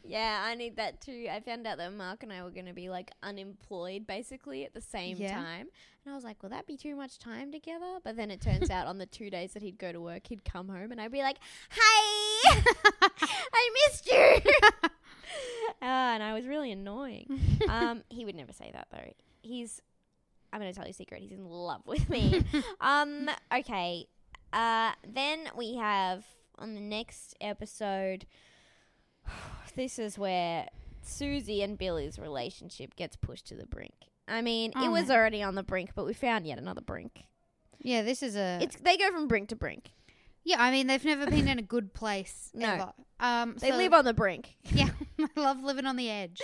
Yeah, 0.06 0.42
I 0.44 0.54
need 0.54 0.76
that 0.76 1.00
too. 1.00 1.26
I 1.32 1.40
found 1.40 1.66
out 1.66 1.78
that 1.78 1.90
Mark 1.94 2.22
and 2.22 2.30
I 2.30 2.42
were 2.44 2.50
going 2.50 2.66
to 2.66 2.74
be 2.74 2.90
like 2.90 3.10
unemployed 3.22 4.06
basically 4.06 4.64
at 4.66 4.74
the 4.74 4.80
same 4.82 5.16
Yeah. 5.16 5.34
time. 5.34 5.68
And 6.04 6.12
I 6.12 6.14
was 6.14 6.24
like, 6.24 6.42
will 6.42 6.50
that 6.50 6.66
be 6.66 6.76
too 6.76 6.94
much 6.94 7.18
time 7.18 7.50
together? 7.50 7.98
But 8.04 8.14
then 8.16 8.30
it 8.30 8.42
turns 8.42 8.68
out 8.70 8.86
on 8.86 8.98
the 8.98 9.06
two 9.06 9.30
days 9.30 9.54
that 9.54 9.62
he'd 9.62 9.78
go 9.78 9.92
to 9.92 10.00
work, 10.02 10.26
he'd 10.26 10.44
come 10.44 10.68
home 10.68 10.92
and 10.92 11.00
I'd 11.00 11.10
be 11.10 11.22
like, 11.22 11.38
hi, 11.70 12.60
I 13.54 13.70
missed 13.88 14.06
you. 14.06 14.52
Ah, 15.80 16.12
and 16.14 16.22
I 16.22 16.34
was 16.34 16.46
really 16.46 16.70
annoying. 16.70 17.40
um, 17.68 18.02
he 18.10 18.26
would 18.26 18.34
never 18.36 18.52
say 18.52 18.70
that 18.74 18.88
though. 18.92 19.10
He's, 19.40 19.80
I'm 20.54 20.60
going 20.60 20.72
to 20.72 20.76
tell 20.76 20.86
you 20.86 20.92
a 20.92 20.94
secret, 20.94 21.20
he's 21.20 21.32
in 21.32 21.44
love 21.44 21.82
with 21.86 22.08
me. 22.08 22.44
um, 22.80 23.28
okay. 23.52 24.06
Uh, 24.52 24.92
then 25.06 25.48
we 25.56 25.74
have 25.76 26.24
on 26.58 26.74
the 26.74 26.80
next 26.80 27.34
episode, 27.40 28.24
this 29.76 29.98
is 29.98 30.18
where 30.18 30.68
Susie 31.02 31.62
and 31.62 31.76
Billy's 31.76 32.18
relationship 32.18 32.94
gets 32.96 33.16
pushed 33.16 33.46
to 33.48 33.54
the 33.56 33.66
brink. 33.66 33.94
I 34.28 34.40
mean, 34.42 34.72
Oh, 34.76 34.84
it 34.84 34.90
was 34.90 35.08
man. 35.08 35.16
already 35.18 35.42
on 35.42 35.54
the 35.54 35.62
brink, 35.62 35.90
but 35.94 36.06
we 36.06 36.14
found 36.14 36.46
yet 36.46 36.58
another 36.58 36.80
brink. 36.80 37.24
Yeah, 37.80 38.02
this 38.02 38.22
is 38.22 38.36
a. 38.36 38.58
It's 38.62 38.76
they 38.76 38.96
go 38.96 39.10
from 39.10 39.28
brink 39.28 39.50
to 39.50 39.56
brink. 39.56 39.90
yeah, 40.44 40.56
I 40.62 40.70
mean 40.70 40.86
they've 40.86 41.04
never 41.04 41.26
been 41.26 41.48
in 41.48 41.58
a 41.58 41.62
good 41.62 41.92
place 41.92 42.50
No. 42.54 42.66
ever. 42.68 42.92
Um, 43.20 43.56
They 43.58 43.70
so- 43.70 43.76
live 43.76 43.92
on 43.92 44.04
the 44.06 44.14
brink. 44.14 44.56
Yeah, 44.70 44.90
I 45.18 45.26
love 45.36 45.62
living 45.62 45.84
on 45.84 45.96
the 45.96 46.08
edge. 46.08 46.40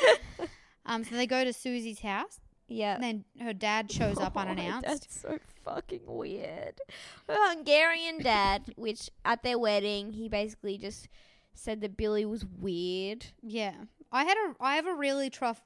um, 0.85 1.05
so 1.05 1.15
they 1.15 1.27
go 1.27 1.45
to 1.45 1.53
Susie's 1.53 2.01
house. 2.01 2.41
Yeah. 2.71 2.95
And 2.95 3.03
then 3.05 3.25
her 3.41 3.53
dad 3.53 3.91
shows 3.91 4.19
up 4.19 4.35
Oh, 4.37 4.41
unannounced. 4.41 4.87
That's 4.89 5.21
so 5.21 5.39
fucking 5.65 6.03
weird. 6.07 6.81
Her 7.29 7.37
Hungarian 7.51 8.23
dad, 8.23 8.63
which 8.77 9.11
at 9.25 9.43
their 9.43 9.59
wedding, 9.59 10.13
he 10.13 10.29
basically 10.29 10.79
just 10.79 11.09
said 11.53 11.81
that 11.83 11.97
Billy 11.97 12.25
was 12.25 12.45
weird. 12.47 13.27
Yeah, 13.43 13.75
I 14.13 14.25
had 14.25 14.37
a 14.39 14.55
I 14.61 14.77
have 14.77 14.87
a 14.87 14.95
really 14.95 15.29
tough 15.31 15.61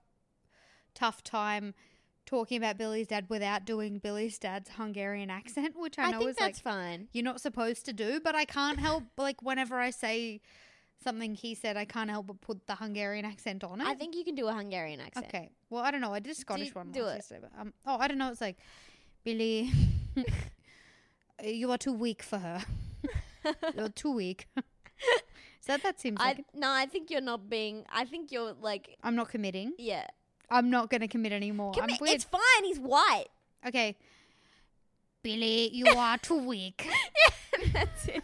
tough 0.95 1.23
time 1.23 1.75
talking 2.27 2.57
about 2.57 2.79
Billy's 2.79 3.09
dad 3.09 3.27
without 3.29 3.67
doing 3.67 3.99
Billy's 3.99 4.39
dad's 4.39 4.71
Hungarian 4.71 5.29
accent, 5.31 5.75
which 5.77 5.99
I 5.99 6.05
I, 6.05 6.11
know 6.11 6.19
think 6.21 6.31
is 6.31 6.37
that's 6.37 6.65
like 6.65 6.75
fine. 6.75 7.09
you're 7.13 7.23
not 7.23 7.41
supposed 7.41 7.85
to 7.85 7.93
do, 7.93 8.19
but 8.19 8.35
I 8.35 8.47
can't 8.47 8.81
help 8.81 9.05
like 9.19 9.43
whenever 9.43 9.79
I 9.79 9.91
say 9.91 10.41
something 11.05 11.35
he 11.35 11.55
said, 11.55 11.77
I 11.77 11.85
can't 11.85 12.11
help 12.11 12.27
but 12.27 12.41
put 12.41 12.67
the 12.67 12.75
Hungarian 12.75 13.25
accent 13.25 13.63
on 13.63 13.81
it. 13.81 13.87
I 13.87 13.95
think 13.95 14.17
you 14.17 14.25
can 14.25 14.35
do 14.35 14.49
a 14.49 14.53
Hungarian 14.53 15.01
accent. 15.01 15.27
Okay. 15.29 15.51
Well, 15.71 15.85
I 15.85 15.91
don't 15.93 16.01
know. 16.01 16.13
I 16.13 16.19
did 16.19 16.33
a 16.33 16.35
Scottish 16.35 16.75
one 16.75 16.91
do 16.91 17.07
it. 17.07 17.15
yesterday, 17.17 17.41
but 17.43 17.61
um, 17.61 17.73
oh, 17.87 17.99
I 17.99 18.09
don't 18.09 18.19
know. 18.19 18.31
It's 18.31 18.41
like 18.41 18.57
Billy, 19.23 19.71
you 21.45 21.71
are 21.71 21.79
too 21.79 21.93
weak 21.93 22.23
for 22.23 22.39
her. 22.39 22.61
You're 23.77 23.89
too 23.91 24.13
weak. 24.13 24.49
Is 24.57 25.67
that 25.67 25.83
that 25.83 26.01
seems 26.01 26.19
I 26.21 26.33
it? 26.33 26.45
no, 26.55 26.71
I 26.71 26.87
think 26.87 27.11
you're 27.11 27.23
not 27.23 27.49
being. 27.49 27.85
I 27.91 28.05
think 28.05 28.31
you're 28.33 28.53
like, 28.61 28.97
I'm 29.03 29.17
not 29.17 29.29
committing. 29.31 29.73
yeah. 29.79 30.07
I'm 30.51 30.69
not 30.69 30.91
going 30.91 31.01
to 31.01 31.09
commit 31.09 31.33
anymore. 31.33 31.73
Weird. 31.75 32.01
it's 32.15 32.25
fine. 32.25 32.65
He's 32.65 32.79
white. 32.79 33.29
Okay. 33.67 33.97
Billy, 35.23 35.71
you 35.73 35.87
are 35.87 36.19
too 36.19 36.37
weak. 36.37 36.87
yeah, 36.87 37.69
That's 37.73 38.09
it. 38.09 38.23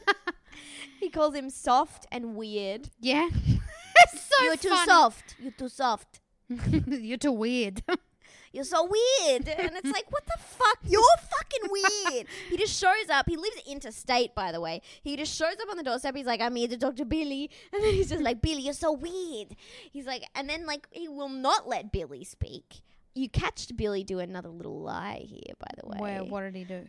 He 1.00 1.10
calls 1.10 1.34
him 1.34 1.50
soft 1.50 2.06
and 2.12 2.36
weird. 2.36 2.90
Yeah. 3.00 3.28
it's 3.34 4.20
so 4.20 4.44
you're 4.44 4.56
too 4.56 4.68
funny. 4.68 4.86
soft. 4.86 5.36
You're 5.40 5.52
too 5.52 5.68
soft. 5.68 6.20
You're 6.86 7.18
too 7.18 7.32
weird. 7.32 7.82
You're 8.52 8.64
so 8.64 8.82
weird. 8.82 9.48
And 9.48 9.76
it's 9.76 9.92
like, 9.92 10.10
what 10.10 10.26
the 10.26 10.36
fuck? 10.38 10.78
You're 10.84 11.02
fucking 11.16 11.70
weird. 11.70 12.26
he 12.48 12.56
just 12.56 12.80
shows 12.80 13.08
up. 13.08 13.28
He 13.28 13.36
lives 13.36 13.62
interstate, 13.68 14.34
by 14.34 14.50
the 14.50 14.60
way. 14.60 14.82
He 15.02 15.16
just 15.16 15.36
shows 15.36 15.54
up 15.62 15.70
on 15.70 15.76
the 15.76 15.84
doorstep. 15.84 16.16
He's 16.16 16.26
like, 16.26 16.40
I'm 16.40 16.56
here 16.56 16.66
to 16.66 16.76
talk 16.76 16.96
to 16.96 17.04
Billy. 17.04 17.48
And 17.72 17.84
then 17.84 17.94
he's 17.94 18.08
just 18.08 18.22
like, 18.22 18.42
Billy, 18.42 18.62
you're 18.62 18.74
so 18.74 18.90
weird. 18.90 19.54
He's 19.92 20.06
like, 20.06 20.24
and 20.34 20.50
then, 20.50 20.66
like, 20.66 20.88
he 20.90 21.06
will 21.06 21.28
not 21.28 21.68
let 21.68 21.92
Billy 21.92 22.24
speak. 22.24 22.80
You 23.14 23.28
catched 23.28 23.76
Billy 23.76 24.02
do 24.02 24.18
another 24.18 24.48
little 24.48 24.80
lie 24.80 25.24
here, 25.24 25.54
by 25.60 25.68
the 25.80 25.88
way. 25.88 25.98
Where? 25.98 26.24
What 26.24 26.40
did 26.40 26.56
he 26.56 26.64
do? 26.64 26.88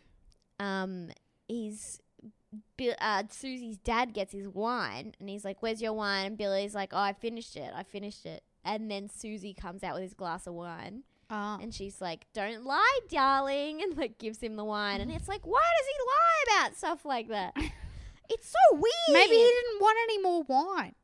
um 0.61 1.09
he's 1.47 1.99
Bill, 2.77 2.95
uh, 2.99 3.23
Susie's 3.29 3.77
dad 3.77 4.13
gets 4.13 4.33
his 4.33 4.47
wine 4.47 5.13
and 5.19 5.29
he's 5.29 5.45
like, 5.45 5.61
"Where's 5.61 5.81
your 5.81 5.93
wine?" 5.93 6.25
And 6.25 6.37
Billy's 6.37 6.75
like, 6.75 6.89
"Oh, 6.93 6.97
I 6.97 7.13
finished 7.13 7.55
it. 7.55 7.71
I 7.75 7.83
finished 7.83 8.25
it." 8.25 8.43
And 8.65 8.91
then 8.91 9.07
Susie 9.09 9.53
comes 9.53 9.83
out 9.83 9.93
with 9.95 10.03
his 10.03 10.13
glass 10.13 10.45
of 10.47 10.53
wine 10.53 11.03
Ah. 11.29 11.57
and 11.61 11.73
she's 11.73 12.01
like, 12.01 12.25
"Don't 12.33 12.65
lie, 12.65 12.99
darling," 13.09 13.81
and 13.81 13.97
like 13.97 14.17
gives 14.17 14.39
him 14.39 14.55
the 14.57 14.65
wine. 14.65 14.99
And 15.01 15.11
it's 15.11 15.27
like, 15.29 15.45
why 15.45 15.61
does 15.77 15.87
he 15.87 15.93
lie 16.07 16.59
about 16.67 16.77
stuff 16.77 17.05
like 17.05 17.27
that? 17.29 17.55
It's 18.33 18.47
so 18.47 18.75
weird. 18.77 18.93
Maybe 19.09 19.35
he 19.35 19.41
didn't 19.43 19.81
want 19.81 19.97
any 20.03 20.17
more 20.21 20.43
wine. 20.43 20.95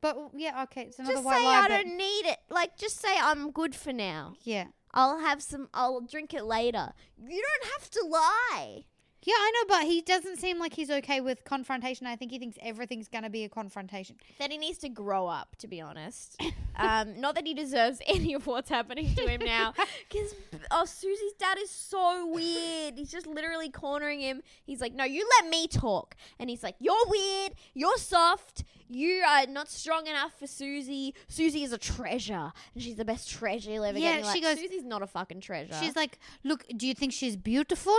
But 0.00 0.16
yeah, 0.34 0.64
okay, 0.64 0.82
it's 0.82 0.98
another 0.98 1.14
just 1.14 1.24
white 1.24 1.36
say 1.38 1.44
lie. 1.44 1.60
I 1.60 1.68
don't 1.68 1.96
need 1.96 2.26
it. 2.26 2.38
Like, 2.48 2.76
just 2.76 2.98
say 3.00 3.14
I'm 3.20 3.52
good 3.52 3.74
for 3.76 3.92
now. 3.92 4.34
yeah. 4.42 4.64
I'll 4.92 5.20
have 5.20 5.40
some. 5.44 5.68
I'll 5.72 6.00
drink 6.00 6.34
it 6.34 6.42
later. 6.44 6.92
You 7.24 7.40
don't 7.40 7.70
have 7.72 7.88
to 7.90 8.04
lie. 8.04 8.84
Yeah, 9.22 9.34
I 9.36 9.52
know, 9.54 9.74
but 9.76 9.84
he 9.86 10.00
doesn't 10.00 10.38
seem 10.38 10.58
like 10.58 10.72
he's 10.74 10.90
okay 10.90 11.20
with 11.20 11.44
confrontation. 11.44 12.06
I 12.06 12.16
think 12.16 12.30
he 12.30 12.38
thinks 12.38 12.56
everything's 12.62 13.08
going 13.08 13.24
to 13.24 13.30
be 13.30 13.44
a 13.44 13.48
confrontation. 13.50 14.16
that 14.38 14.50
he 14.50 14.56
needs 14.56 14.78
to 14.78 14.88
grow 14.88 15.26
up, 15.26 15.56
to 15.56 15.68
be 15.68 15.80
honest. 15.80 16.40
um, 16.76 17.20
not 17.20 17.34
that 17.34 17.46
he 17.46 17.52
deserves 17.52 18.00
any 18.06 18.32
of 18.32 18.46
what's 18.46 18.70
happening 18.70 19.14
to 19.14 19.28
him 19.28 19.42
now. 19.44 19.74
Because, 20.10 20.34
oh, 20.72 20.84
Susie's 20.86 21.34
dad 21.38 21.56
is 21.60 21.70
so 21.70 22.26
weird. 22.26 22.94
He's 22.96 23.10
just 23.12 23.26
literally 23.28 23.70
cornering 23.70 24.20
him. 24.20 24.42
He's 24.64 24.80
like, 24.80 24.92
no, 24.94 25.04
you 25.04 25.28
let 25.40 25.48
me 25.50 25.68
talk. 25.68 26.16
And 26.40 26.50
he's 26.50 26.62
like, 26.64 26.74
you're 26.80 27.06
weird. 27.06 27.52
You're 27.74 27.96
soft. 27.96 28.64
You 28.88 29.22
are 29.28 29.46
not 29.46 29.68
strong 29.68 30.08
enough 30.08 30.32
for 30.38 30.48
Susie. 30.48 31.14
Susie 31.28 31.62
is 31.62 31.72
a 31.72 31.78
treasure. 31.78 32.52
And 32.74 32.82
she's 32.82 32.96
the 32.96 33.04
best 33.04 33.30
treasure 33.30 33.70
you'll 33.70 33.84
ever 33.84 33.98
Yeah, 33.98 34.16
get. 34.16 34.24
You're 34.24 34.32
she 34.34 34.40
like, 34.44 34.56
goes- 34.56 34.64
Susie's 34.64 34.84
not 34.84 35.02
a 35.02 35.06
fucking 35.06 35.42
treasure. 35.42 35.74
She's 35.80 35.94
like, 35.94 36.18
"Look, 36.42 36.64
do 36.76 36.88
you 36.88 36.94
think 36.94 37.12
she's 37.12 37.36
beautiful? 37.36 37.96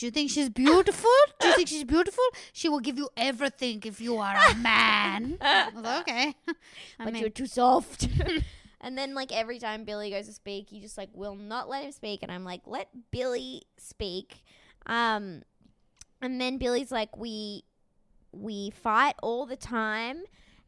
Do 0.00 0.06
you 0.06 0.12
think 0.12 0.30
she's 0.30 0.48
beautiful? 0.48 1.10
do 1.40 1.48
you 1.48 1.54
think 1.56 1.68
she's 1.68 1.84
beautiful? 1.84 2.24
She 2.54 2.70
will 2.70 2.80
give 2.80 2.96
you 2.96 3.10
everything 3.18 3.82
if 3.84 4.00
you 4.00 4.16
are 4.16 4.34
a 4.34 4.54
man." 4.54 5.36
Okay. 6.00 6.34
I 6.48 7.04
but 7.04 7.12
mean, 7.12 7.20
you're 7.20 7.28
too 7.28 7.44
soft. 7.44 8.08
and 8.80 8.96
then 8.96 9.12
like 9.12 9.30
every 9.30 9.58
time 9.58 9.84
Billy 9.84 10.10
goes 10.10 10.26
to 10.26 10.32
speak, 10.32 10.70
he 10.70 10.80
just 10.80 10.96
like 10.96 11.10
will 11.12 11.34
not 11.34 11.68
let 11.68 11.84
him 11.84 11.92
speak, 11.92 12.22
and 12.22 12.32
I'm 12.32 12.44
like, 12.44 12.62
let 12.64 12.88
Billy 13.10 13.64
speak. 13.76 14.42
Um, 14.86 15.42
and 16.22 16.40
then 16.40 16.56
Billy's 16.56 16.90
like, 16.90 17.18
we 17.18 17.64
we 18.32 18.70
fight 18.70 19.16
all 19.22 19.44
the 19.44 19.56
time, 19.56 20.22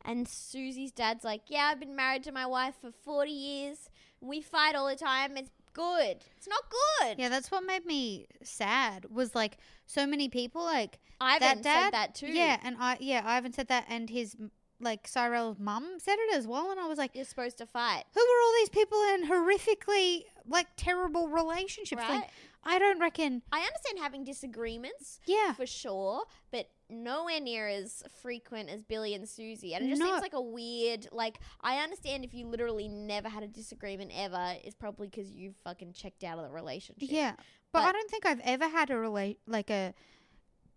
and 0.04 0.28
Susie's 0.28 0.92
dad's 0.92 1.24
like, 1.24 1.44
yeah, 1.46 1.70
I've 1.72 1.80
been 1.80 1.96
married 1.96 2.24
to 2.24 2.32
my 2.32 2.44
wife 2.44 2.74
for 2.82 2.90
forty 2.90 3.32
years. 3.32 3.88
We 4.20 4.42
fight 4.42 4.74
all 4.74 4.88
the 4.88 4.94
time. 4.94 5.38
It's 5.38 5.50
good. 5.72 6.24
It's 6.36 6.48
not 6.48 6.64
good. 6.70 7.18
yeah, 7.18 7.28
that's 7.28 7.50
what 7.50 7.64
made 7.64 7.86
me 7.86 8.26
sad. 8.42 9.06
Was 9.10 9.34
like 9.34 9.58
so 9.86 10.06
many 10.06 10.28
people 10.28 10.62
like 10.62 10.98
Ivan 11.20 11.40
that 11.40 11.62
dad 11.62 11.84
said 11.84 11.92
that 11.92 12.14
too. 12.14 12.32
Yeah, 12.32 12.58
and 12.62 12.76
I 12.78 12.96
yeah, 13.00 13.22
I 13.24 13.34
haven't 13.34 13.54
said 13.54 13.68
that, 13.68 13.86
and 13.88 14.10
his 14.10 14.36
like 14.80 15.06
Cyrell's 15.06 15.58
mum 15.58 15.98
said 15.98 16.16
it 16.18 16.34
as 16.34 16.46
well, 16.46 16.70
and 16.70 16.80
I 16.80 16.86
was 16.86 16.98
like, 16.98 17.14
you're 17.14 17.24
supposed 17.24 17.58
to 17.58 17.66
fight. 17.66 18.04
who 18.14 18.20
are 18.20 18.42
all 18.44 18.52
these 18.58 18.68
people 18.68 18.98
in 19.14 19.26
horrifically 19.28 20.24
like 20.48 20.66
terrible 20.76 21.28
relationships? 21.28 22.02
Right? 22.02 22.16
Like, 22.16 22.30
I 22.64 22.78
don't 22.78 23.00
reckon. 23.00 23.42
I 23.50 23.60
understand 23.60 23.98
having 24.00 24.24
disagreements. 24.24 25.18
Yeah, 25.26 25.52
for 25.54 25.66
sure, 25.66 26.24
but 26.50 26.68
nowhere 26.88 27.40
near 27.40 27.68
as 27.68 28.02
frequent 28.20 28.68
as 28.68 28.82
Billy 28.82 29.14
and 29.14 29.28
Susie. 29.28 29.74
And 29.74 29.84
it 29.86 29.88
just 29.88 30.00
No. 30.00 30.06
seems 30.10 30.20
like 30.22 30.34
a 30.34 30.40
weird. 30.40 31.08
Like 31.10 31.38
I 31.60 31.78
understand 31.78 32.24
if 32.24 32.34
you 32.34 32.46
literally 32.46 32.86
never 32.88 33.28
had 33.28 33.42
a 33.42 33.48
disagreement 33.48 34.12
ever, 34.14 34.54
it's 34.62 34.74
probably 34.76 35.08
because 35.08 35.30
you 35.30 35.54
fucking 35.64 35.92
checked 35.94 36.22
out 36.22 36.38
of 36.38 36.44
the 36.44 36.50
relationship. 36.50 37.08
yeah, 37.10 37.34
but, 37.72 37.82
I 37.84 37.92
don't 37.92 38.10
think 38.10 38.26
I've 38.26 38.40
ever 38.44 38.68
had 38.68 38.90
a 38.90 38.98
relate 38.98 39.40
like 39.46 39.70
a 39.70 39.94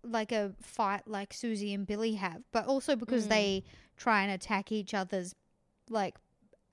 like 0.04 0.32
a 0.32 0.54
fight 0.62 1.08
like 1.08 1.34
Susie 1.34 1.74
and 1.74 1.86
Billy 1.88 2.14
have, 2.16 2.44
but 2.52 2.66
also 2.68 2.96
because 2.96 3.26
Mm. 3.26 3.30
they 3.30 3.64
try 3.98 4.22
and 4.24 4.32
attack 4.32 4.72
each 4.72 4.94
other's 4.94 5.34
like 5.90 6.16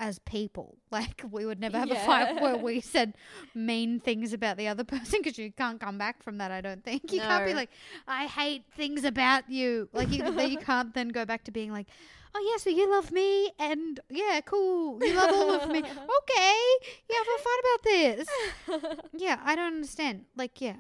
as 0.03 0.19
people. 0.19 0.77
Like 0.93 1.23
we 1.31 1.47
would 1.47 1.59
never 1.59 1.79
have 1.79 1.91
a 1.91 1.95
fight 1.95 2.43
where 2.43 2.59
we 2.59 2.83
said 2.83 3.15
mean 3.55 3.99
things 3.99 4.35
about 4.35 4.59
the 4.59 4.69
other 4.69 4.85
person 4.95 5.21
because 5.23 5.39
you 5.39 5.51
can't 5.51 5.81
come 5.81 5.97
back 5.97 6.23
from 6.23 6.37
that. 6.37 6.51
I 6.51 6.61
don't 6.61 6.85
think 6.85 7.11
you 7.11 7.21
can't 7.21 7.47
be 7.47 7.55
like, 7.55 7.71
I 8.07 8.27
hate 8.27 8.65
things 8.77 9.03
about 9.05 9.49
you. 9.49 9.89
Like 9.95 10.11
you, 10.11 10.23
you 10.39 10.59
can't 10.59 10.93
then 10.93 11.09
go 11.09 11.25
back 11.25 11.45
to 11.45 11.51
being 11.51 11.73
like, 11.73 11.87
oh 12.35 12.51
yeah, 12.51 12.61
so 12.63 12.69
you 12.69 12.91
love 12.91 13.11
me 13.11 13.53
and 13.59 14.01
yeah, 14.11 14.43
cool, 14.45 15.03
you 15.03 15.15
love 15.15 15.31
all 15.33 15.55
of 15.55 15.71
me. 15.71 15.79
Okay, 16.23 16.63
yeah, 17.09 17.17
have 17.17 17.27
a 17.27 17.43
fight 17.43 17.61
about 17.65 17.85
this. 17.85 19.09
Yeah, 19.17 19.41
I 19.43 19.57
don't 19.57 19.73
understand. 19.73 20.27
Like, 20.37 20.61
yeah, 20.61 20.77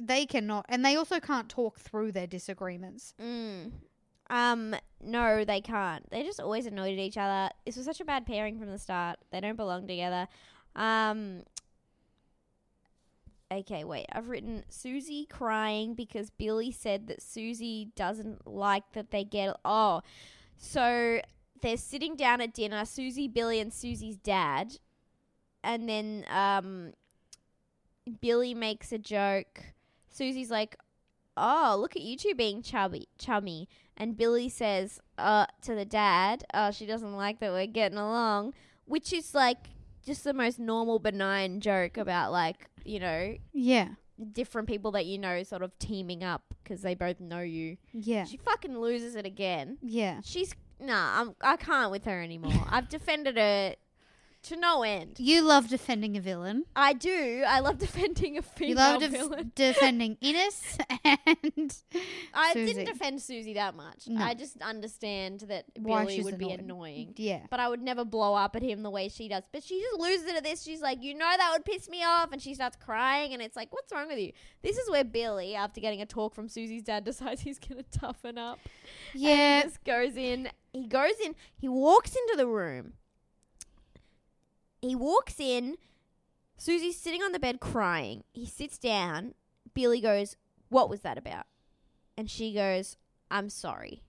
they 0.00 0.24
cannot, 0.24 0.64
and 0.70 0.82
they 0.82 0.96
also 0.96 1.20
can't 1.20 1.50
talk 1.50 1.78
through 1.78 2.12
their 2.12 2.26
disagreements. 2.26 3.12
Mm. 3.20 3.72
Um, 4.30 4.74
no, 5.02 5.44
they 5.44 5.60
can't. 5.60 6.08
They're 6.10 6.24
just 6.24 6.40
always 6.40 6.66
annoyed 6.66 6.92
at 6.92 6.98
each 6.98 7.16
other. 7.16 7.50
This 7.64 7.76
was 7.76 7.86
such 7.86 8.00
a 8.00 8.04
bad 8.04 8.26
pairing 8.26 8.58
from 8.58 8.70
the 8.70 8.78
start. 8.78 9.18
They 9.30 9.40
don't 9.40 9.56
belong 9.56 9.86
together. 9.86 10.28
Um. 10.76 11.42
Okay, 13.50 13.82
wait. 13.82 14.06
I've 14.12 14.28
written 14.28 14.64
Susie 14.68 15.24
crying 15.24 15.94
because 15.94 16.28
Billy 16.28 16.70
said 16.70 17.06
that 17.06 17.22
Susie 17.22 17.88
doesn't 17.96 18.46
like 18.46 18.92
that 18.92 19.10
they 19.10 19.24
get. 19.24 19.56
Oh, 19.64 20.02
so 20.58 21.22
they're 21.62 21.76
sitting 21.78 22.14
down 22.14 22.42
at 22.42 22.52
dinner. 22.52 22.84
Susie, 22.84 23.28
Billy, 23.28 23.58
and 23.58 23.72
Susie's 23.72 24.18
dad, 24.18 24.78
and 25.64 25.88
then 25.88 26.26
um, 26.30 26.92
Billy 28.20 28.52
makes 28.52 28.92
a 28.92 28.98
joke. 28.98 29.62
Susie's 30.10 30.50
like, 30.50 30.76
"Oh, 31.38 31.76
look 31.78 31.96
at 31.96 32.02
you 32.02 32.16
two 32.16 32.34
being 32.34 32.62
chubby, 32.62 33.08
chummy." 33.18 33.68
And 33.96 34.16
Billy 34.16 34.48
says, 34.48 35.00
"Uh, 35.16 35.46
to 35.62 35.74
the 35.74 35.84
dad, 35.84 36.44
oh, 36.54 36.70
she 36.70 36.86
doesn't 36.86 37.14
like 37.16 37.40
that 37.40 37.52
we're 37.52 37.66
getting 37.66 37.98
along," 37.98 38.54
which 38.84 39.12
is 39.12 39.34
like 39.34 39.70
just 40.04 40.24
the 40.24 40.32
most 40.34 40.58
normal, 40.58 40.98
benign 40.98 41.60
joke 41.60 41.96
about 41.96 42.32
like 42.32 42.66
you 42.84 42.98
know 43.00 43.36
Yeah, 43.52 43.88
different 44.32 44.68
people 44.68 44.90
that 44.92 45.04
you 45.06 45.18
know 45.18 45.42
sort 45.42 45.62
of 45.62 45.78
teaming 45.78 46.22
up 46.24 46.42
because 46.62 46.82
they 46.82 46.94
both 46.94 47.20
know 47.20 47.40
you. 47.40 47.76
yeah, 47.92 48.24
She 48.24 48.36
fucking 48.38 48.78
loses 48.78 49.14
it 49.16 49.26
again. 49.26 49.78
yeah. 49.82 50.20
She's 50.24 50.54
nah, 50.80 51.20
I'm, 51.20 51.34
I 51.42 51.56
can't 51.56 51.90
with 51.90 52.04
her 52.04 52.22
anymore. 52.22 52.52
I've 52.70 52.88
defended 52.88 53.36
her 53.36 53.74
to 54.44 54.56
no 54.56 54.82
end. 54.82 55.16
You 55.18 55.42
love 55.42 55.68
defending 55.68 56.16
a 56.16 56.20
villain. 56.20 56.64
I 56.76 56.92
do. 56.92 57.42
I 57.46 57.60
love 57.60 57.78
defending 57.86 58.38
a 58.38 58.42
female 58.42 58.98
villain. 58.98 59.00
You 59.00 59.08
love 59.08 59.10
def- 59.12 59.20
villain. 59.20 59.52
defending 59.56 60.16
Ines 60.22 60.78
and 61.04 61.74
I 62.34 62.52
Susie. 62.52 62.72
didn't 62.74 62.86
defend 62.86 63.20
Susie 63.20 63.54
that 63.54 63.74
much. 63.74 64.04
No. 64.06 64.22
I 64.24 64.34
just 64.34 64.60
understand 64.62 65.40
that 65.48 65.64
Why 65.78 66.02
Billy 66.02 66.16
she's 66.16 66.24
would 66.24 66.38
be 66.38 66.46
annoying. 66.50 66.60
annoying. 66.64 67.14
yeah. 67.16 67.40
But 67.50 67.60
I 67.60 67.68
would 67.68 67.82
never 67.82 68.04
blow 68.04 68.34
up 68.34 68.54
at 68.56 68.62
him 68.62 68.82
the 68.82 68.90
way 68.90 69.08
she 69.08 69.28
does. 69.28 69.44
But 69.52 69.62
she 69.64 69.80
just 69.80 70.00
loses 70.00 70.26
it 70.28 70.36
at 70.36 70.44
this. 70.44 70.62
She's 70.62 70.80
like, 70.80 71.02
you 71.02 71.14
know, 71.14 71.26
that 71.36 71.50
would 71.52 71.64
piss 71.64 71.88
me 71.88 72.04
off. 72.04 72.32
And 72.32 72.40
she 72.40 72.54
starts 72.54 72.76
crying. 72.76 73.32
And 73.32 73.42
it's 73.42 73.56
like, 73.56 73.72
what's 73.72 73.92
wrong 73.92 74.08
with 74.08 74.18
you? 74.18 74.32
This 74.62 74.78
is 74.78 74.88
where 74.90 75.04
Billy, 75.04 75.54
after 75.54 75.80
getting 75.80 76.00
a 76.00 76.06
talk 76.06 76.34
from 76.34 76.48
Susie's 76.48 76.82
dad, 76.82 77.04
decides 77.04 77.40
he's 77.42 77.58
going 77.58 77.82
to 77.82 77.98
toughen 77.98 78.38
up. 78.38 78.58
And 79.12 79.22
Yeah. 79.22 79.56
he 79.58 79.62
just 79.64 79.84
goes 79.84 80.16
in. 80.16 80.48
He 80.72 80.86
goes 80.86 81.14
in. 81.24 81.34
He 81.56 81.68
walks 81.68 82.10
into 82.14 82.36
the 82.36 82.46
room. 82.46 82.92
He 84.80 84.94
walks 84.94 85.40
in. 85.40 85.76
Susie's 86.56 86.98
sitting 86.98 87.22
on 87.22 87.32
the 87.32 87.38
bed 87.38 87.60
crying. 87.60 88.24
He 88.32 88.46
sits 88.46 88.78
down. 88.78 89.34
Billy 89.74 90.00
goes, 90.00 90.36
What 90.68 90.90
was 90.90 91.00
that 91.00 91.18
about? 91.18 91.46
And 92.16 92.28
she 92.30 92.52
goes, 92.52 92.96
I'm 93.30 93.48
sorry. 93.48 94.02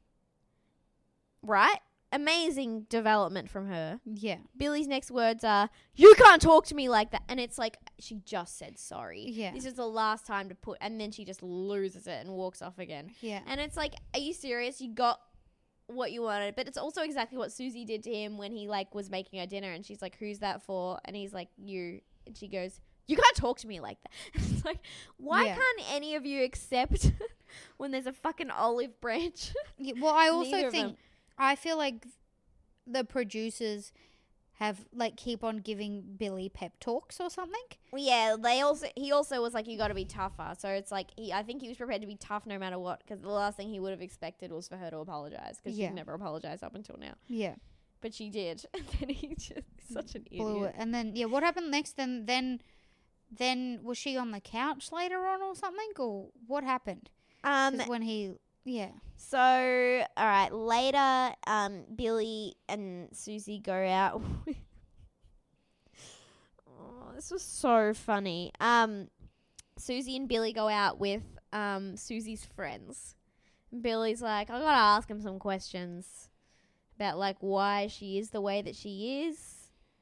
Right? 1.42 1.80
Amazing 2.12 2.88
development 2.90 3.52
from 3.52 3.68
her. 3.68 4.00
Yeah. 4.04 4.38
Billy's 4.58 4.88
next 4.88 5.12
words 5.12 5.44
are, 5.44 5.70
You 5.94 6.16
can't 6.18 6.42
talk 6.42 6.66
to 6.68 6.76
me 6.76 6.90
like 6.90 7.12
that. 7.12 7.22
And 7.30 7.40
it's 7.40 7.60
like, 7.60 7.78
she 8.00 8.22
just 8.26 8.58
said 8.58 8.80
sorry. 8.80 9.26
Yeah. 9.30 9.52
This 9.54 9.66
is 9.66 9.76
the 9.76 9.88
last 9.88 10.26
time 10.26 10.50
to 10.50 10.56
put. 10.56 10.80
And 10.82 11.00
then 11.00 11.12
she 11.12 11.24
just 11.24 11.44
loses 11.44 12.08
it 12.08 12.26
and 12.26 12.32
walks 12.32 12.64
off 12.64 12.80
again. 12.80 13.12
Yeah. 13.22 13.42
And 13.46 13.62
it's 13.62 13.78
like, 13.78 13.94
are 14.16 14.20
you 14.20 14.34
serious? 14.34 14.82
You 14.82 14.92
got 14.92 15.20
what 15.90 16.12
you 16.12 16.22
wanted, 16.22 16.56
but 16.56 16.68
it's 16.68 16.78
also 16.78 17.02
exactly 17.02 17.38
what 17.38 17.52
Susie 17.52 17.86
did 17.86 18.04
to 18.04 18.12
him 18.14 18.38
when 18.38 18.52
he 18.52 18.68
like 18.68 18.94
was 18.94 19.10
making 19.10 19.40
her 19.40 19.46
dinner, 19.46 19.72
and 19.72 19.86
she's 19.86 20.02
like, 20.02 20.16
"Who's 20.18 20.40
that 20.40 20.62
for?" 20.62 21.00
And 21.06 21.16
he's 21.16 21.34
like, 21.34 21.50
"You." 21.58 22.02
And 22.28 22.38
she 22.38 22.48
goes, 22.48 22.80
"You 23.08 23.16
can't 23.18 23.36
talk 23.36 23.60
to 23.60 23.68
me 23.68 23.80
like 23.80 23.98
that." 24.04 24.12
it's 24.36 24.64
like, 24.66 24.80
why 25.18 25.46
Yeah. 25.46 25.56
can't 25.56 25.94
any 25.94 26.16
of 26.16 26.26
you 26.26 26.44
accept 26.44 27.12
when 27.78 27.92
there's 27.92 28.06
a 28.08 28.14
fucking 28.14 28.52
olive 28.52 29.00
branch? 29.02 29.54
Yeah, 29.78 29.94
well, 30.00 30.14
I 30.14 30.28
also 30.34 30.70
think. 30.70 30.98
I 31.38 31.56
feel 31.56 31.78
like 31.78 32.06
the 32.86 33.04
producers 33.04 33.92
have 34.60 34.78
like 34.94 35.16
keep 35.16 35.42
on 35.44 35.58
giving 35.60 36.04
Billy 36.18 36.50
pep 36.50 36.74
talks 36.82 37.20
or 37.22 37.30
something. 37.30 37.62
yeah, 37.96 38.36
they 38.38 38.60
also 38.62 38.88
he 38.96 39.12
also 39.12 39.42
was 39.42 39.54
like, 39.54 39.68
"You 39.68 39.78
got 39.78 39.88
to 39.88 39.94
be 39.94 40.04
tougher." 40.06 40.54
So 40.60 40.68
it's 40.70 40.92
like 40.92 41.08
he, 41.16 41.32
I 41.32 41.44
think 41.44 41.62
he 41.62 41.70
was 41.70 41.78
prepared 41.78 42.02
to 42.02 42.08
be 42.08 42.18
tough 42.18 42.46
no 42.46 42.60
matter 42.60 42.78
what, 42.78 43.00
because 43.00 43.22
the 43.22 43.30
last 43.30 43.56
thing 43.58 43.70
he 43.70 43.80
would 43.80 43.92
have 43.92 44.02
expected 44.02 44.52
was 44.52 44.68
for 44.68 44.76
her 44.78 44.90
to 44.90 44.98
apologize, 44.98 45.60
because 45.64 45.78
Yeah. 45.78 45.88
she'd 45.88 45.96
never 45.96 46.14
apologized 46.14 46.62
up 46.64 46.76
until 46.76 46.98
now, 47.00 47.14
Yeah, 47.28 47.56
but 48.02 48.14
she 48.14 48.30
did, 48.30 48.66
and 48.74 48.84
then 49.00 49.10
he 49.10 49.34
just 49.36 49.62
such 49.94 50.16
an 50.16 50.26
blew 50.30 50.56
idiot. 50.66 50.76
it. 50.76 50.82
And 50.82 50.94
then 50.94 51.14
yeah, 51.16 51.26
what 51.26 51.42
happened 51.44 51.72
next? 51.72 51.96
Then 51.96 52.26
then 52.26 52.60
then 53.32 53.80
was 53.84 53.98
she 53.98 54.18
on 54.18 54.32
the 54.32 54.40
couch 54.42 54.92
later 54.92 55.26
on 55.26 55.42
or 55.42 55.56
something, 55.56 55.92
or 56.00 56.30
what 56.48 56.64
happened? 56.64 57.10
Um, 57.44 57.80
when 57.88 58.02
he 58.02 58.34
yeah 58.70 58.92
So, 59.18 59.38
all 59.38 60.26
right, 60.26 60.54
later, 60.54 61.36
um, 61.46 61.84
Billy 61.94 62.56
and 62.70 63.10
Susie 63.12 63.60
go 63.60 63.74
out. 63.74 64.22
oh, 66.68 67.12
this 67.14 67.30
was 67.30 67.42
so 67.42 67.94
funny. 67.94 68.52
Um, 68.60 69.10
Susie 69.78 70.16
and 70.16 70.28
Billy 70.28 70.54
go 70.54 70.70
out 70.70 71.00
with 71.00 71.24
um 71.52 71.98
Susie's 71.98 72.46
friends. 72.46 73.16
Billy's 73.82 74.22
like, 74.22 74.50
I 74.50 74.60
gotta 74.60 74.78
ask 74.78 75.10
him 75.10 75.22
some 75.22 75.38
questions 75.38 76.30
about 76.96 77.18
like 77.18 77.38
why 77.42 77.88
she 77.88 78.18
is 78.18 78.30
the 78.30 78.42
way 78.42 78.62
that 78.62 78.76
she 78.76 79.26
is, 79.28 79.59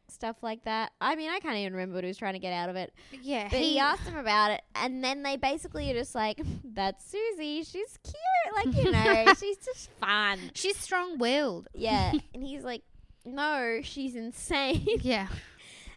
stuff 0.09 0.37
like 0.41 0.63
that. 0.65 0.91
I 1.01 1.15
mean, 1.15 1.29
I 1.29 1.39
can't 1.39 1.57
even 1.57 1.73
remember 1.73 1.95
what 1.95 2.03
he 2.03 2.07
was 2.07 2.17
trying 2.17 2.33
to 2.33 2.39
get 2.39 2.53
out 2.53 2.69
of 2.69 2.75
it. 2.75 2.93
yeah 3.21 3.47
But 3.49 3.59
he 3.59 3.77
asked 3.79 4.07
him 4.07 4.17
about 4.17 4.51
it, 4.51 4.61
and 4.75 5.03
then 5.03 5.23
they 5.23 5.35
basically 5.37 5.89
are 5.91 5.93
just 5.93 6.15
like, 6.15 6.39
"That's 6.63 7.05
Susie. 7.05 7.63
She's 7.63 7.97
cute. 8.03 8.55
Like 8.55 8.75
you 8.85 8.91
know, 8.91 9.33
she's 9.39 9.57
just 9.57 9.89
fun." 9.99 10.39
she's 10.53 10.77
strong 10.77 11.17
willed. 11.17 11.67
Yeah, 11.73 12.11
and 12.33 12.43
he's 12.43 12.63
like, 12.63 12.83
"No, 13.25 13.79
she's 13.83 14.15
insane." 14.15 14.85
yeah, 15.01 15.27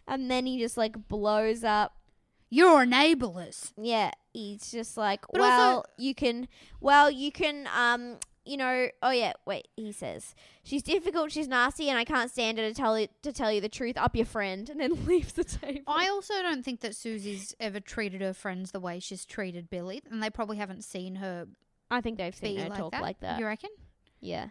and 0.07 0.29
then 0.29 0.45
he 0.45 0.59
just 0.59 0.77
like 0.77 1.07
blows 1.07 1.63
up. 1.63 1.95
you're 2.49 2.85
enablers. 2.85 3.71
Yeah, 3.81 4.11
he's 4.33 4.71
just 4.71 4.97
like, 4.97 5.21
But 5.31 5.41
also- 5.41 5.47
"Well, 5.57 5.85
you 5.97 6.13
can. 6.13 6.47
Well, 6.79 7.09
you 7.09 7.31
can. 7.31 7.67
Um, 7.75 8.17
you 8.45 8.57
know. 8.57 8.87
Oh 9.01 9.11
yeah. 9.11 9.33
Wait. 9.45 9.67
He 9.75 9.91
says 9.91 10.35
she's 10.63 10.83
difficult. 10.83 11.31
She's 11.31 11.47
nasty, 11.47 11.89
and 11.89 11.97
I 11.97 12.03
can't 12.03 12.31
stand 12.31 12.57
her 12.57 12.67
to 12.67 12.73
tell 12.73 12.97
you 12.99 13.07
to 13.23 13.31
tell 13.31 13.51
you 13.51 13.61
the 13.61 13.69
truth. 13.69 13.97
Up 13.97 14.15
your 14.15 14.25
friend, 14.25 14.69
and 14.69 14.79
then 14.79 15.05
leaves 15.05 15.33
the 15.33 15.43
table. 15.43 15.83
I 15.87 16.07
also 16.09 16.33
don't 16.41 16.63
think 16.63 16.81
that 16.81 16.95
Susie's 16.95 17.55
ever 17.59 17.79
treated 17.79 18.21
her 18.21 18.33
friends 18.33 18.71
the 18.71 18.79
way 18.79 18.99
she's 18.99 19.25
treated 19.25 19.69
Billy, 19.69 20.01
and 20.09 20.21
they 20.21 20.29
probably 20.29 20.57
haven't 20.57 20.83
seen 20.83 21.15
her 21.15 21.47
I 21.91 22.01
think 22.01 22.17
they've 22.17 22.33
seen 22.35 22.57
her 22.57 22.69
like 22.69 22.77
talk 22.77 22.91
that. 22.93 23.01
like 23.01 23.19
that. 23.19 23.39
You 23.39 23.45
reckon? 23.45 23.69
yeah. 24.21 24.47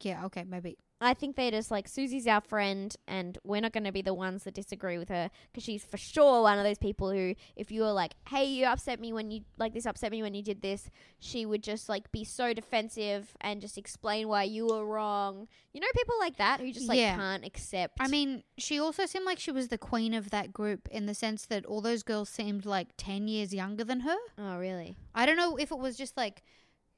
Yeah. 0.00 0.24
Okay. 0.24 0.44
Maybe. 0.44 0.76
I 1.00 1.12
think 1.12 1.36
they're 1.36 1.50
just 1.50 1.70
like 1.70 1.86
Susie's 1.88 2.26
our 2.26 2.40
friend, 2.40 2.94
and 3.06 3.36
we're 3.44 3.60
not 3.60 3.72
going 3.72 3.84
to 3.84 3.92
be 3.92 4.00
the 4.00 4.14
ones 4.14 4.44
that 4.44 4.54
disagree 4.54 4.96
with 4.96 5.08
her 5.10 5.28
because 5.52 5.62
she's 5.64 5.84
for 5.84 5.96
sure 5.98 6.42
one 6.42 6.56
of 6.58 6.64
those 6.64 6.78
people 6.78 7.10
who, 7.10 7.34
if 7.56 7.70
you 7.70 7.82
were 7.82 7.92
like, 7.92 8.14
"Hey, 8.28 8.44
you 8.46 8.64
upset 8.66 9.00
me 9.00 9.12
when 9.12 9.30
you 9.30 9.40
like 9.58 9.74
this 9.74 9.86
upset 9.86 10.12
me 10.12 10.22
when 10.22 10.34
you 10.34 10.42
did 10.42 10.62
this," 10.62 10.88
she 11.18 11.44
would 11.44 11.62
just 11.62 11.88
like 11.88 12.10
be 12.12 12.24
so 12.24 12.54
defensive 12.54 13.34
and 13.40 13.60
just 13.60 13.76
explain 13.76 14.28
why 14.28 14.44
you 14.44 14.66
were 14.66 14.86
wrong. 14.86 15.48
You 15.72 15.80
know, 15.80 15.86
people 15.94 16.14
like 16.20 16.36
that 16.36 16.60
who 16.60 16.72
just 16.72 16.88
like 16.88 16.98
Yeah. 16.98 17.16
can't 17.16 17.44
accept. 17.44 17.98
I 18.00 18.08
mean, 18.08 18.42
she 18.56 18.78
also 18.80 19.04
seemed 19.04 19.26
like 19.26 19.38
she 19.40 19.50
was 19.50 19.68
the 19.68 19.78
queen 19.78 20.14
of 20.14 20.30
that 20.30 20.52
group 20.52 20.88
in 20.90 21.06
the 21.06 21.14
sense 21.14 21.44
that 21.46 21.66
all 21.66 21.80
those 21.80 22.02
girls 22.02 22.28
seemed 22.28 22.64
like 22.64 22.88
10 22.96 23.28
years 23.28 23.52
younger 23.52 23.84
than 23.84 24.00
her. 24.00 24.16
oh 24.38 24.56
really? 24.56 24.96
I 25.14 25.26
don't 25.26 25.36
know 25.36 25.56
if 25.56 25.70
it 25.70 25.78
was 25.78 25.96
just 25.96 26.16
like, 26.16 26.42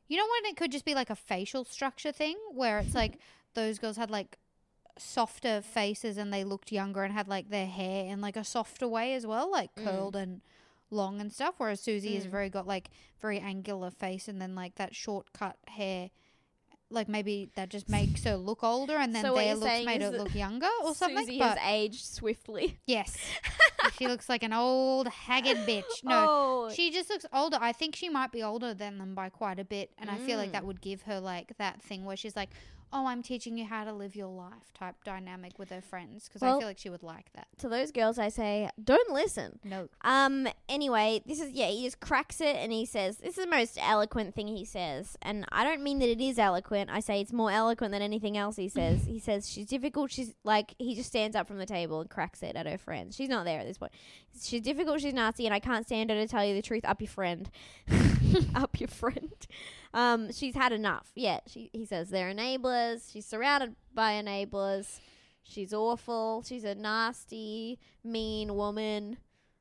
you 0.07 0.16
know, 0.16 0.24
when 0.24 0.51
it 0.53 0.57
could 0.57 0.70
just 0.70 0.84
be 0.84 0.94
like 0.94 1.11
a 1.11 1.16
facial 1.16 1.64
structure 1.64 2.12
thing 2.12 2.36
where 2.53 2.78
it's 2.78 2.94
like 2.94 3.18
those 3.57 3.80
girls 3.80 3.96
had 3.96 4.11
like 4.11 4.38
softer 4.98 5.61
faces 5.61 6.16
and 6.16 6.32
they 6.32 6.44
looked 6.44 6.72
younger 6.72 7.02
and 7.04 7.12
had 7.12 7.28
like 7.28 7.50
their 7.50 7.66
hair 7.66 8.07
in 8.07 8.20
like 8.20 8.36
a 8.36 8.44
softer 8.44 8.88
way 8.88 9.14
as 9.14 9.26
well, 9.26 9.50
like 9.50 9.74
Mm. 9.74 9.84
curled 9.84 10.16
and 10.16 10.40
long 10.90 11.20
and 11.20 11.32
stuff. 11.32 11.54
Whereas 11.59 11.80
Susie 11.80 12.14
has 12.14 12.26
Mm. 12.26 12.30
very 12.30 12.48
got 12.50 12.66
like 12.66 12.90
very 13.20 13.38
angular 13.40 13.90
face 13.90 14.28
and 14.28 14.40
then 14.40 14.54
like 14.54 14.76
that 14.76 14.94
short 14.94 15.32
cut 15.32 15.57
hair. 15.68 16.11
Like 16.88 17.09
maybe 17.09 17.50
that 17.57 17.68
just 17.68 17.88
makes 17.88 18.22
her 18.22 18.36
look 18.36 18.62
older, 18.62 18.96
and 18.96 19.12
then 19.12 19.24
So 19.24 19.34
their 19.34 19.57
looks 19.57 19.84
made 19.84 20.02
her 20.02 20.11
look 20.12 20.32
younger 20.36 20.68
or 20.84 20.94
something. 20.94 21.18
Susie 21.26 21.40
but 21.40 21.59
has 21.59 21.68
aged 21.68 22.04
swiftly. 22.04 22.78
yes, 22.86 23.16
she 23.98 24.07
looks 24.07 24.28
like 24.28 24.44
an 24.44 24.52
old 24.52 25.09
haggard 25.09 25.57
bitch. 25.66 26.04
No, 26.04 26.26
oh, 26.30 26.70
she 26.72 26.92
just 26.92 27.11
looks 27.11 27.26
older. 27.32 27.59
I 27.61 27.72
think 27.72 27.96
she 27.96 28.09
might 28.09 28.30
be 28.30 28.40
older 28.40 28.72
than 28.72 28.98
them 28.98 29.16
by 29.16 29.30
quite 29.30 29.59
a 29.59 29.64
bit, 29.64 29.90
and 29.98 30.09
I 30.09 30.18
feel 30.18 30.38
like 30.38 30.50
Mm. 30.50 30.52
that 30.52 30.64
would 30.64 30.80
give 30.80 31.02
her 31.02 31.18
like 31.18 31.57
that 31.59 31.82
thing 31.82 32.04
where 32.04 32.16
she's 32.16 32.36
like, 32.36 32.50
"Oh, 32.93 33.07
I'm 33.07 33.22
teaching 33.22 33.59
you 33.59 33.64
how 33.64 33.84
to 33.84 33.93
live 33.93 34.14
your 34.16 34.28
life" 34.28 34.72
type 34.74 34.97
dynamic 35.05 35.59
with 35.59 35.70
her 35.70 35.80
friends 35.80 36.28
because 36.28 36.43
I 36.43 36.59
feel 36.59 36.68
like 36.68 36.78
she 36.78 36.91
would 36.91 37.03
like 37.03 37.32
that. 37.34 37.47
to 37.59 37.68
those 37.68 37.91
girls, 37.93 38.18
I 38.18 38.28
say, 38.28 38.68
don't 38.82 39.11
listen. 39.12 39.59
No, 39.64 39.89
Um. 40.03 40.49
Anyway, 40.68 41.22
this 41.26 41.41
is 41.41 41.53
yeah. 41.53 41.68
He 41.68 41.84
just 41.84 42.01
cracks 42.01 42.41
it 42.41 42.57
and 42.57 42.72
he 42.72 42.87
says, 42.87 43.18
"This 43.18 43.39
is 43.39 43.45
the 43.45 43.51
most 43.51 43.78
eloquent 43.80 44.34
thing 44.34 44.49
he 44.49 44.64
says." 44.64 45.16
And 45.22 45.45
I 45.53 45.64
don't 45.64 45.82
mean 45.82 45.99
that 46.01 46.09
it 46.09 46.20
is 46.20 46.39
eloquent. 46.39 46.91
I 46.91 47.01
say 47.01 47.20
it's 47.20 47.32
more 47.32 47.51
eloquent 47.51 47.93
than 47.93 48.03
anything 48.03 48.37
else 48.37 48.57
he 48.57 48.68
says. 48.68 49.05
he 49.07 49.18
says 49.18 49.49
she's 49.49 49.66
difficult. 49.66 50.11
She's 50.11 50.34
like 50.45 50.74
he 50.78 50.95
just 50.95 51.09
stands 51.09 51.37
up 51.37 51.47
from 51.49 51.59
the 51.59 51.66
table 51.66 52.01
and 52.01 52.11
cracks 52.11 52.43
it 52.43 52.57
at 52.57 52.66
her 52.66 52.78
friends. 52.78 53.16
She's 53.16 53.28
not 53.28 53.45
there 53.45 53.61
at 53.61 53.66
this 53.66 53.78
point. 53.78 53.93
She's 54.41 54.61
difficult. 54.61 55.01
She's 55.01 55.14
nasty, 55.14 55.47
and 55.47 55.55
I 55.55 55.61
can't 55.61 55.87
stand 55.87 56.11
her 56.11 56.16
to 56.16 56.28
tell 56.28 56.45
you 56.45 56.55
the 56.55 56.62
truth. 56.62 56.84
Up 56.84 57.01
your 57.01 57.09
friend. 57.09 57.51
up 58.55 58.78
your 58.78 58.89
friend. 58.89 59.47
Um. 59.97 60.32
She's 60.32 60.55
had 60.55 60.72
enough. 60.72 61.11
Yeah. 61.14 61.40
She. 61.47 61.70
He 61.72 61.84
says 61.86 62.11
they're 62.11 62.32
enablers. 62.32 63.11
She's 63.12 63.26
surrounded 63.26 63.74
by 63.94 64.12
enablers. 64.22 65.01
She's 65.42 65.72
awful. 65.72 66.42
She's 66.47 66.64
a 66.64 66.74
nasty, 66.74 67.78
mean 68.05 68.55
woman. 68.57 69.16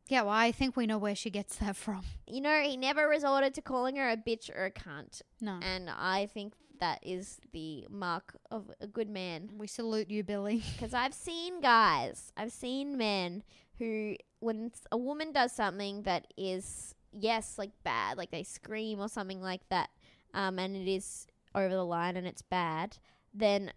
yeah, 0.07 0.21
well, 0.23 0.33
I 0.33 0.51
think 0.51 0.75
we 0.75 0.85
know 0.87 0.97
where 0.97 1.15
she 1.15 1.29
gets 1.29 1.57
that 1.57 1.75
from. 1.75 2.01
You 2.27 2.41
know, 2.41 2.61
he 2.61 2.75
never 2.75 3.07
resorted 3.07 3.53
to 3.55 3.61
calling 3.61 3.95
her 3.97 4.09
a 4.09 4.17
bitch 4.17 4.49
or 4.55 4.65
a 4.65 4.71
cunt. 4.71 5.21
No, 5.41 5.59
And 5.61 5.89
I 5.89 6.25
think 6.27 6.53
that 6.79 6.99
is 7.03 7.39
the 7.53 7.85
mark 7.89 8.35
of 8.51 8.71
a 8.81 8.87
good 8.87 9.09
man. 9.09 9.49
we 9.57 9.67
salute 9.67 10.09
you, 10.09 10.23
Billy. 10.23 10.63
Because 10.75 10.93
I've 10.95 11.13
seen 11.13 11.61
guys, 11.61 12.31
I've 12.35 12.51
seen 12.51 12.97
men 12.97 13.43
who, 13.77 14.15
when 14.39 14.71
a 14.91 14.97
woman 14.97 15.31
does 15.33 15.51
something 15.51 16.01
that 16.03 16.25
is, 16.35 16.95
yes, 17.11 17.59
like 17.59 17.71
bad, 17.83 18.17
like 18.17 18.31
they 18.31 18.43
scream 18.43 18.99
or 18.99 19.07
something 19.07 19.41
like 19.41 19.61
that, 19.69 19.89
um, 20.35 20.59
and 20.59 20.75
it 20.75 20.87
is 20.87 21.25
over 21.55 21.69
the 21.73 21.83
line 21.85 22.17
and 22.17 22.27
it's 22.27 22.43
bad, 22.43 22.97
then 23.33 23.71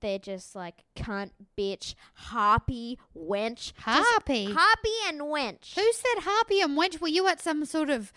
they're 0.00 0.18
just 0.18 0.54
like 0.54 0.84
cunt, 0.94 1.30
bitch, 1.58 1.94
harpy, 2.14 2.98
wench. 3.16 3.72
Just 3.74 3.76
Harpy. 3.84 4.52
Harpy 4.52 4.90
and 5.08 5.22
wench. 5.22 5.74
Who 5.74 5.92
said 5.92 6.22
harpy 6.22 6.60
and 6.60 6.76
wench? 6.78 7.00
Were 7.00 7.08
you 7.08 7.26
at 7.28 7.40
some 7.40 7.64
sort 7.64 7.88
of 7.90 8.12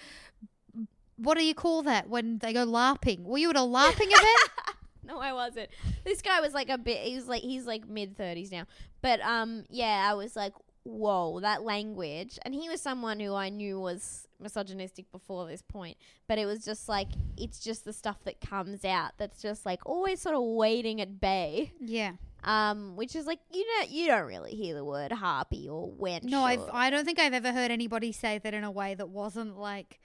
what 1.18 1.38
do 1.38 1.46
you 1.46 1.56
call 1.56 1.84
that 1.84 2.10
when 2.10 2.39
they 2.39 2.52
go 2.54 2.66
larping? 2.66 3.24
Were 3.24 3.38
you 3.38 3.50
at 3.50 3.56
a 3.56 3.60
larping 3.60 4.08
event? 4.08 4.50
no, 5.04 5.20
I 5.20 5.32
wasn't. 5.32 5.70
This 6.04 6.22
guy 6.22 6.41
was 6.41 6.54
like 6.54 6.70
a 6.70 6.78
bit. 6.78 7.00
He 7.00 7.16
was 7.16 7.28
like 7.28 7.41
he's 7.41 7.66
like 7.66 7.88
mid 7.88 8.18
thirties 8.18 8.52
now. 8.52 8.66
But 9.02 9.22
um, 9.22 9.64
yeah, 9.70 10.08
I 10.10 10.16
was 10.16 10.36
like, 10.36 10.54
whoa, 10.86 11.40
that 11.42 11.64
language. 11.64 12.40
And 12.44 12.54
he 12.54 12.70
was 12.70 12.82
someone 12.82 13.20
who 13.20 13.34
I 13.34 13.50
knew 13.50 13.80
was 13.80 14.28
misogynistic 14.40 15.12
before 15.12 15.46
this 15.48 15.62
point. 15.62 15.98
But 16.28 16.38
it 16.38 16.46
was 16.46 16.64
just 16.64 16.88
like 16.88 17.10
it's 17.38 17.60
just 17.60 17.84
the 17.84 17.94
stuff 17.94 18.24
that 18.24 18.40
comes 18.40 18.86
out 18.86 19.12
that's 19.18 19.42
just 19.42 19.66
like 19.66 19.82
always 19.86 20.22
sort 20.22 20.36
of 20.36 20.44
waiting 20.44 21.02
at 21.02 21.20
bay. 21.20 21.74
Yeah. 21.80 22.14
Um, 22.44 22.96
which 22.96 23.16
is 23.16 23.26
like 23.26 23.40
you 23.52 23.66
know 23.66 23.88
you 23.90 24.06
don't 24.08 24.28
really 24.28 24.52
hear 24.52 24.76
the 24.76 24.86
word 24.86 25.12
harpy 25.12 25.68
or 25.68 25.92
wench. 25.92 26.24
No, 26.24 26.44
I've, 26.44 26.70
I 26.72 26.92
don't 26.92 27.04
think 27.04 27.20
I've 27.20 27.34
ever 27.34 27.52
heard 27.52 27.72
anybody 27.72 28.12
say 28.12 28.38
that 28.38 28.54
in 28.54 28.64
a 28.64 28.70
way 28.70 28.94
that 28.94 29.10
wasn't 29.10 29.58
like 29.58 30.00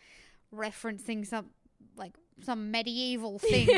referencing 0.55 1.27
some 1.27 1.51
like 1.97 2.15
some 2.43 2.71
medieval 2.71 3.39
thing. 3.39 3.69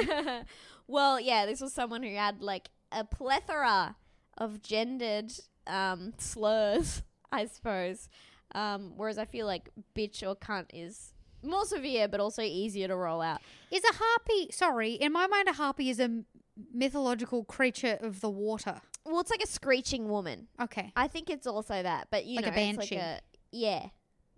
well, 0.87 1.19
yeah, 1.21 1.45
this 1.45 1.61
was 1.61 1.73
someone 1.73 2.05
who 2.05 2.15
had 2.15 2.41
like 2.41 2.69
a 2.93 3.05
plethora 3.05 3.97
of 4.39 4.63
gendered 4.63 5.33
um, 5.67 6.13
slurs, 6.19 7.03
I 7.33 7.47
suppose. 7.47 8.09
Um, 8.55 8.93
whereas 8.97 9.19
I 9.19 9.25
feel 9.25 9.47
like 9.47 9.71
bitch 9.97 10.23
or 10.27 10.37
cunt 10.37 10.67
is 10.75 11.15
more 11.43 11.65
severe, 11.65 12.07
but 12.09 12.21
also 12.21 12.43
easier 12.43 12.87
to 12.89 12.97
roll 12.97 13.21
out. 13.23 13.41
is 13.71 13.83
a 13.83 13.95
harpy? 13.95 14.51
Sorry, 14.53 14.93
in 14.93 15.13
my 15.13 15.27
mind, 15.27 15.49
a 15.49 15.53
harpy 15.55 15.89
is 15.91 15.99
a 15.99 16.05
m- 16.05 16.27
mythological 16.73 17.45
creature 17.45 17.99
of 18.01 18.21
the 18.21 18.29
water. 18.31 18.81
Well, 19.05 19.21
it's 19.21 19.31
like 19.31 19.43
a 19.43 19.47
screeching 19.49 20.09
woman. 20.09 20.49
Okay. 20.61 20.93
I 20.95 21.09
think 21.09 21.31
it's 21.31 21.47
also 21.47 21.83
that, 21.83 22.09
but 22.11 22.25
you 22.27 22.37
Like 22.37 22.47
a 22.47 22.51
know, 22.51 22.57
it's 22.63 22.79
like 22.79 22.91
banshee. 22.91 22.97
a 22.97 23.21
yeah, 23.51 23.87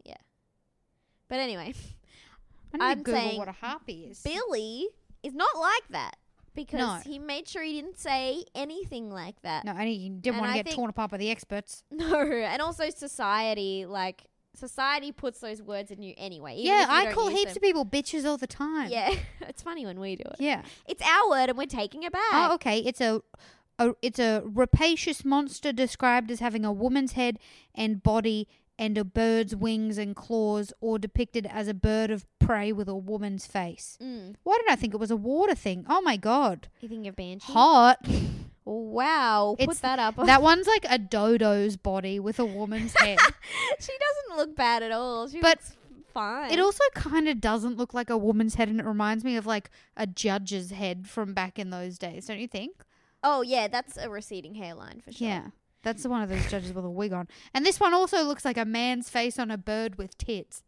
yeah. 0.04 0.14
But 1.28 1.40
anyway, 1.40 1.74
I 2.72 2.76
need 2.78 2.84
I'm 2.84 3.02
Google 3.02 3.20
saying 3.20 3.38
what 3.38 3.48
a 3.48 3.52
harpy 3.52 4.06
is. 4.10 4.22
Billy 4.22 4.86
is 5.22 5.34
not 5.34 5.56
like 5.58 5.88
that 5.90 6.16
because 6.54 6.78
No. 6.80 6.94
he 7.10 7.18
made 7.18 7.48
sure 7.48 7.62
he 7.62 7.74
didn't 7.80 7.98
say 7.98 8.44
anything 8.54 9.10
like 9.10 9.40
that. 9.42 9.64
No, 9.64 9.72
and 9.72 9.88
he 9.88 10.08
didn't 10.08 10.36
And 10.36 10.40
want 10.40 10.50
I 10.50 10.52
to 10.52 10.58
get 10.58 10.64
think- 10.66 10.76
torn 10.76 10.90
apart 10.90 11.10
by 11.10 11.16
the 11.16 11.30
experts. 11.30 11.82
No, 11.90 12.20
and 12.20 12.60
also 12.62 12.88
society, 12.90 13.86
like 13.86 14.24
society 14.54 15.10
puts 15.10 15.40
those 15.40 15.60
words 15.62 15.90
in 15.90 16.02
you 16.02 16.14
anyway. 16.16 16.54
even 16.54 16.66
yeah, 16.66 16.82
if 16.84 16.88
you 16.88 16.94
I 16.94 17.04
don't 17.06 17.14
call 17.14 17.30
use 17.30 17.38
heaps 17.40 17.54
them. 17.54 17.58
of 17.58 17.62
people 17.62 17.84
bitches 17.86 18.24
all 18.24 18.36
the 18.36 18.46
time. 18.46 18.88
Yeah, 18.90 19.14
it's 19.42 19.62
funny 19.62 19.84
when 19.84 19.98
we 19.98 20.16
do 20.16 20.24
it. 20.26 20.36
Yeah. 20.38 20.62
It's 20.86 21.02
our 21.02 21.28
word, 21.30 21.48
and 21.48 21.58
we're 21.58 21.66
taking 21.66 22.02
it 22.04 22.12
back. 22.12 22.22
Oh, 22.32 22.54
okay. 22.54 22.78
It's 22.78 23.00
a, 23.00 23.20
a 23.80 23.94
it's 24.02 24.18
a 24.20 24.42
rapacious 24.44 25.24
monster 25.24 25.72
described 25.72 26.30
as 26.30 26.38
having 26.40 26.64
a 26.64 26.72
woman's 26.72 27.12
head 27.12 27.38
and 27.74 28.02
body 28.02 28.46
and 28.78 28.98
a 28.98 29.04
bird's 29.04 29.54
wings 29.54 29.98
and 29.98 30.16
claws, 30.16 30.72
or 30.80 30.98
depicted 30.98 31.46
as 31.46 31.68
a 31.68 31.74
bird 31.74 32.10
of 32.10 32.26
prey 32.38 32.72
with 32.72 32.88
a 32.88 32.94
woman's 32.96 33.46
face. 33.46 33.96
Mm. 34.02 34.34
Why 34.42 34.58
did 34.58 34.70
I 34.72 34.76
think 34.76 34.92
it 34.94 34.98
was 35.00 35.10
a 35.10 35.16
water 35.16 35.54
thing? 35.54 35.84
Oh 35.88 36.00
my 36.02 36.16
god, 36.16 36.68
You 36.80 36.88
think 36.88 37.06
of 37.06 37.16
banshee? 37.16 37.52
hot! 37.52 37.98
Wow, 38.66 39.56
put 39.58 39.64
It's- 39.64 39.80
that 39.80 39.98
up. 39.98 40.16
that 40.16 40.40
one's 40.50 40.66
like 40.66 40.86
a 40.88 40.98
dodo's 40.98 41.76
body 41.76 42.18
with 42.18 42.38
a 42.38 42.44
woman's 42.46 42.94
head. 42.98 43.18
she 43.78 43.92
doesn't 43.92 44.38
look 44.38 44.56
bad 44.56 44.82
at 44.82 44.90
all. 44.90 45.28
She 45.28 45.38
But 45.40 45.58
looks 45.58 45.76
fine. 46.14 46.50
It 46.50 46.58
also 46.58 46.82
kind 46.94 47.28
of 47.28 47.40
doesn't 47.42 47.76
look 47.76 47.92
like 47.92 48.08
a 48.08 48.16
woman's 48.16 48.54
head, 48.54 48.68
and 48.70 48.80
it 48.80 48.86
reminds 48.86 49.22
me 49.22 49.36
of 49.36 49.44
like 49.46 49.70
a 49.96 50.06
judge's 50.06 50.70
head 50.70 51.06
from 51.08 51.34
back 51.34 51.58
in 51.58 51.70
those 51.70 51.98
days, 51.98 52.26
don't 52.26 52.38
you 52.40 52.48
think? 52.48 52.82
oh 53.26 53.40
yeah, 53.42 53.68
that's 53.68 53.96
a 53.96 54.08
receding 54.10 54.54
hairline 54.54 55.00
for 55.04 55.10
sure. 55.12 55.26
Yeah. 55.28 55.46
That's 55.84 56.02
the 56.02 56.08
one 56.08 56.22
of 56.22 56.28
those 56.28 56.50
judges 56.50 56.72
with 56.72 56.84
a 56.84 56.90
wig 56.90 57.12
on. 57.12 57.28
And 57.54 57.64
this 57.64 57.78
one 57.78 57.94
also 57.94 58.24
looks 58.24 58.44
like 58.44 58.56
a 58.56 58.64
man's 58.64 59.08
face 59.10 59.38
on 59.38 59.50
a 59.50 59.58
bird 59.58 59.96
with 59.98 60.16
tits. 60.18 60.62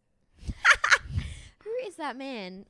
Who 1.63 1.71
is 1.85 1.95
that 1.97 2.15
man? 2.15 2.65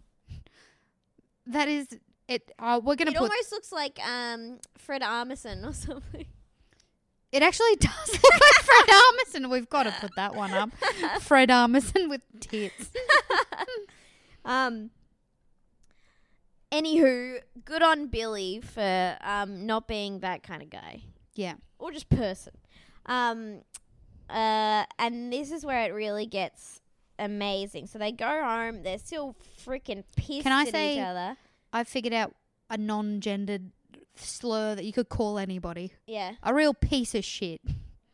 That 1.45 1.67
is 1.67 1.87
it. 2.27 2.51
Uh, 2.57 2.79
we're 2.83 2.95
gonna 2.95 3.11
It 3.11 3.17
put. 3.17 3.29
almost 3.29 3.51
looks 3.51 3.71
like 3.71 3.99
um 4.05 4.59
Fred 4.77 5.01
Armisen 5.01 5.67
or 5.67 5.73
something. 5.85 6.25
it 7.31 7.43
actually 7.43 7.75
does 7.79 8.11
look 8.13 8.33
like 8.33 8.65
Fred 8.65 8.95
Armisen. 8.97 9.49
We've 9.51 9.69
got 9.69 9.83
to 9.83 9.91
put 9.91 10.11
that 10.15 10.33
one 10.35 10.51
up. 10.51 10.69
Fred 11.21 11.49
Armisen 11.49 12.09
with 12.09 12.21
tits. 12.39 12.91
Um. 14.45 14.89
Anywho, 16.71 17.39
good 17.63 17.81
on 17.81 18.07
Billy 18.07 18.59
for 18.61 19.17
um 19.21 19.65
not 19.65 19.87
being 19.87 20.19
that 20.19 20.43
kind 20.43 20.61
of 20.61 20.69
guy 20.69 21.01
Yeah. 21.33 21.53
Or 21.79 21.91
just 21.91 22.09
person. 22.09 22.53
Um. 23.05 23.61
Uh. 24.29 24.83
And 24.99 25.31
this 25.31 25.51
is 25.51 25.65
where 25.65 25.83
it 25.83 25.93
really 25.93 26.25
gets 26.25 26.81
amazing. 27.19 27.87
So 27.87 27.97
they 27.99 28.11
go 28.11 28.27
home. 28.43 28.83
They're 28.83 28.97
still 28.99 29.35
freaking 29.65 30.03
pissed 30.15 30.43
Can 30.43 30.51
I 30.51 30.61
at 30.63 30.69
say- 30.69 30.93
each 30.95 30.99
other. 31.01 31.37
I 31.73 31.83
figured 31.83 32.13
out 32.13 32.33
a 32.69 32.77
non-gendered 32.77 33.71
slur 34.15 34.75
that 34.75 34.85
you 34.85 34.93
could 34.93 35.09
call 35.09 35.37
anybody. 35.37 35.93
Yeah. 36.07 36.33
A 36.43 36.53
real 36.53 36.73
piece 36.73 37.13
of 37.13 37.23
shit. 37.25 37.61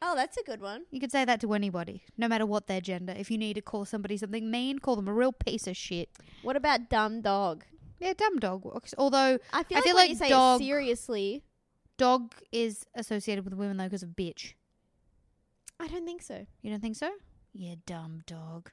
Oh, 0.01 0.15
that's 0.15 0.35
a 0.37 0.43
good 0.43 0.59
one. 0.59 0.83
You 0.91 0.99
could 0.99 1.11
say 1.11 1.23
that 1.23 1.39
to 1.41 1.53
anybody, 1.53 2.03
no 2.17 2.27
matter 2.27 2.45
what 2.45 2.67
their 2.67 2.81
gender. 2.81 3.13
If 3.17 3.31
you 3.31 3.37
need 3.37 3.53
to 3.53 3.61
call 3.61 3.85
somebody 3.85 4.17
something 4.17 4.49
mean, 4.51 4.79
call 4.79 4.95
them 4.97 5.07
a 5.07 5.13
real 5.13 5.31
piece 5.31 5.65
of 5.67 5.77
shit. 5.77 6.09
What 6.41 6.55
about 6.57 6.89
dumb 6.89 7.21
dog? 7.21 7.63
Yeah, 7.99 8.13
dumb 8.17 8.37
dog 8.39 8.65
works. 8.65 8.93
Although 8.97 9.39
I 9.53 9.63
feel 9.63 9.77
I 9.77 9.79
like 9.79 9.83
feel 9.85 9.95
like 9.95 10.09
you 10.09 10.15
say 10.17 10.29
dog- 10.29 10.59
it 10.61 10.65
seriously, 10.65 11.43
dog 12.03 12.33
is 12.51 12.85
associated 12.95 13.45
with 13.45 13.53
women 13.53 13.77
though 13.77 13.85
because 13.85 14.03
of 14.03 14.09
bitch. 14.09 14.55
I 15.79 15.87
don't 15.87 16.05
think 16.05 16.21
so. 16.21 16.45
You 16.61 16.69
don't 16.69 16.81
think 16.81 16.97
so? 16.97 17.09
Yeah, 17.53 17.75
dumb 17.85 18.23
dog. 18.27 18.71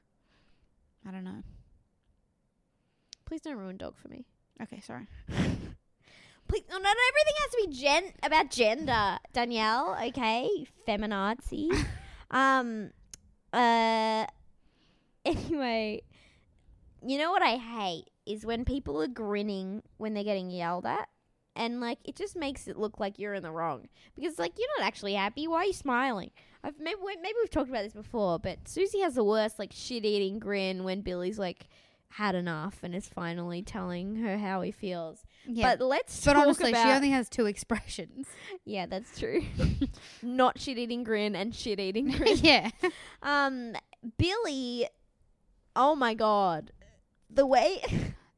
I 1.07 1.11
don't 1.11 1.23
know. 1.23 1.41
Please 3.23 3.39
don't 3.39 3.55
ruin 3.55 3.77
dog 3.77 3.95
for 3.95 4.09
me. 4.09 4.25
Okay, 4.61 4.81
sorry. 4.81 5.07
Please, 5.29 6.63
no, 6.69 6.77
not 6.77 6.97
everything 7.09 7.37
has 7.37 7.51
to 7.51 7.67
be 7.67 7.73
gen 7.73 8.03
about 8.21 8.51
gender, 8.51 9.17
Danielle. 9.31 9.97
Okay, 10.07 10.65
feminazi. 10.85 11.71
um, 12.31 12.91
uh, 13.53 14.25
anyway, 15.23 16.01
you 17.01 17.17
know 17.17 17.31
what 17.31 17.41
I 17.41 17.55
hate 17.55 18.09
is 18.25 18.45
when 18.45 18.65
people 18.65 19.01
are 19.01 19.07
grinning 19.07 19.83
when 19.95 20.13
they're 20.13 20.25
getting 20.25 20.51
yelled 20.51 20.85
at, 20.85 21.07
and 21.55 21.81
like 21.81 21.99
it 22.03 22.15
just 22.15 22.35
makes 22.35 22.67
it 22.67 22.77
look 22.77 22.99
like 22.99 23.19
you're 23.19 23.33
in 23.33 23.43
the 23.43 23.51
wrong 23.51 23.87
because 24.15 24.39
like 24.39 24.53
you're 24.57 24.67
not 24.79 24.87
actually 24.87 25.13
happy. 25.13 25.47
Why 25.47 25.57
are 25.57 25.65
you 25.65 25.73
smiling? 25.73 26.31
I've 26.63 26.79
maybe 26.79 26.97
maybe 27.21 27.35
we've 27.41 27.49
talked 27.49 27.69
about 27.69 27.83
this 27.83 27.93
before, 27.93 28.39
but 28.39 28.67
Susie 28.67 28.99
has 28.99 29.15
the 29.15 29.23
worst 29.23 29.59
like 29.59 29.71
shit 29.73 30.05
eating 30.05 30.39
grin 30.39 30.83
when 30.83 31.01
Billy's 31.01 31.39
like 31.39 31.67
had 32.09 32.35
enough 32.35 32.79
and 32.83 32.93
is 32.93 33.07
finally 33.07 33.61
telling 33.61 34.17
her 34.17 34.37
how 34.37 34.61
he 34.61 34.71
feels. 34.71 35.23
Yeah. 35.45 35.75
But 35.75 35.85
let's 35.85 36.23
But, 36.25 36.35
honestly, 36.35 36.73
she 36.73 36.79
only 36.79 37.09
has 37.09 37.29
two 37.29 37.45
expressions. 37.45 38.27
yeah, 38.65 38.85
that's 38.85 39.17
true. 39.17 39.43
Not 40.21 40.59
shit 40.59 40.77
eating 40.77 41.03
grin 41.03 41.35
and 41.35 41.55
shit 41.55 41.79
eating 41.79 42.11
grin. 42.17 42.37
yeah. 42.37 42.69
um, 43.23 43.73
Billy, 44.17 44.87
oh 45.75 45.95
my 45.95 46.13
god, 46.13 46.71
the 47.29 47.45
way. 47.45 47.81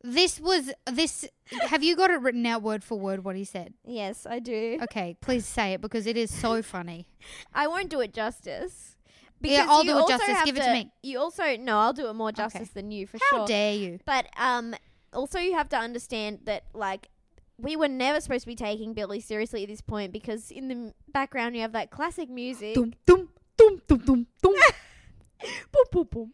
This 0.03 0.39
was 0.39 0.71
this. 0.91 1.25
Have 1.69 1.81
you 1.81 1.95
got 1.95 2.09
it 2.11 2.19
written 2.19 2.45
out 2.45 2.61
word 2.61 2.83
for 2.83 2.99
word 2.99 3.23
what 3.23 3.37
he 3.37 3.45
said? 3.45 3.73
yes, 3.85 4.27
I 4.29 4.39
do. 4.39 4.79
Okay, 4.83 5.15
please 5.21 5.45
say 5.45 5.73
it 5.73 5.81
because 5.81 6.05
it 6.05 6.17
is 6.17 6.33
so 6.33 6.61
funny. 6.75 7.07
I 7.53 7.67
won't 7.67 7.89
do 7.89 8.01
it 8.01 8.13
justice. 8.13 8.97
Yeah, 9.39 9.65
I'll 9.69 9.83
do 9.83 9.97
it 9.97 10.07
justice. 10.07 10.37
Give 10.43 10.57
it 10.57 10.63
to 10.63 10.73
me. 10.73 10.91
You 11.01 11.19
also 11.19 11.55
no, 11.57 11.79
I'll 11.79 11.93
do 11.93 12.09
it 12.09 12.13
more 12.13 12.31
justice 12.31 12.69
than 12.69 12.91
you 12.91 13.07
for 13.07 13.17
How 13.17 13.29
sure. 13.29 13.39
How 13.39 13.45
dare 13.45 13.73
you? 13.75 13.99
But 14.05 14.27
um, 14.37 14.75
also 15.13 15.39
you 15.39 15.53
have 15.53 15.69
to 15.69 15.77
understand 15.77 16.39
that 16.43 16.65
like 16.73 17.09
we 17.57 17.75
were 17.75 17.87
never 17.87 18.19
supposed 18.19 18.41
to 18.41 18.47
be 18.47 18.55
taking 18.55 18.93
Billy 18.93 19.19
seriously 19.19 19.63
at 19.63 19.69
this 19.69 19.81
point 19.81 20.11
because 20.11 20.51
in 20.51 20.67
the 20.67 20.93
background 21.11 21.55
you 21.55 21.61
have 21.61 21.73
that 21.73 21.91
classic 21.91 22.29
music. 22.29 22.75
Dum 22.75 22.93
dum 23.05 23.29
dum 23.57 23.81
dum 23.87 23.99
dum 23.99 24.27
dum. 24.41 24.53
boom, 25.71 25.83
boom, 25.91 26.07
boom. 26.11 26.33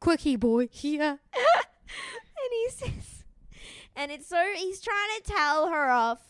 Quirky 0.00 0.36
boy 0.36 0.68
here. 0.70 1.18
and 2.44 2.52
he 2.52 2.68
says, 2.70 3.24
and 3.96 4.10
it's 4.12 4.26
so 4.26 4.42
he's 4.56 4.80
trying 4.80 5.08
to 5.22 5.32
tell 5.32 5.68
her 5.68 5.88
off, 5.90 6.20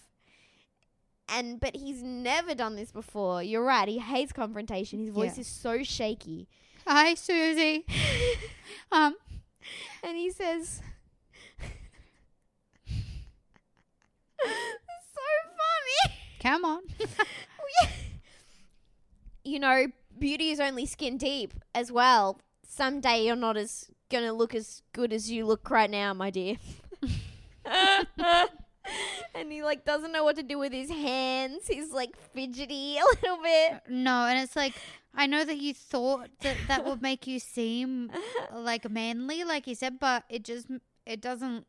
and 1.29 1.61
but 1.61 1.77
he's 1.77 2.03
never 2.03 2.55
done 2.55 2.77
this 2.77 2.93
before. 2.93 3.43
You're 3.43 3.65
right. 3.65 3.89
He 3.89 3.99
hates 3.99 4.33
confrontation. 4.33 5.01
His 5.01 5.11
voice 5.11 5.37
Yeah. 5.37 5.41
is 5.43 5.47
so 5.47 5.83
shaky, 5.83 6.49
Hi, 6.87 7.15
Susie. 7.15 7.85
Um, 8.93 9.17
and 10.05 10.17
he 10.17 10.31
says, 10.31 10.81
so 14.41 14.45
funny." 14.45 16.15
come 16.41 16.65
on. 16.65 16.83
you 19.45 19.59
know, 19.59 19.87
beauty 20.19 20.51
is 20.51 20.61
only 20.61 20.87
skin 20.87 21.17
deep 21.17 21.55
as 21.75 21.91
well. 21.91 22.41
Someday 22.67 23.25
you're 23.27 23.37
not 23.37 23.57
as 23.57 23.89
gonna 24.15 24.33
look 24.33 24.55
as 24.55 24.83
good 24.93 25.12
as 25.12 25.31
you 25.31 25.45
look 25.45 25.69
right 25.71 25.91
now, 25.91 26.15
my 26.15 26.31
dear. 26.31 26.57
and 29.35 29.51
he 29.51 29.62
like 29.62 29.85
doesn't 29.85 30.12
know 30.12 30.25
what 30.25 30.37
to 30.37 30.43
do 30.43 30.59
with 30.59 30.73
his 30.73 30.91
hands. 30.91 31.67
He's 31.67 31.91
like 31.93 32.17
fidgety 32.33 32.97
a 32.99 33.05
little 33.05 33.43
bit. 33.43 33.73
Uh, 33.73 33.79
no, 33.89 34.27
and 34.27 34.39
it's 34.39 34.57
like 34.57 34.75
I 35.15 35.27
know 35.27 35.45
that 35.45 35.59
you 35.59 35.75
thought 35.75 36.31
that 36.41 36.57
that 36.69 36.85
would 36.85 37.03
make 37.03 37.27
you 37.27 37.39
seem 37.39 38.11
like 38.55 38.89
manly, 38.89 39.45
like 39.45 39.67
you 39.67 39.75
said, 39.75 39.99
but 39.99 40.25
it 40.29 40.45
just 40.45 40.69
it 41.07 41.21
doesn't. 41.21 41.67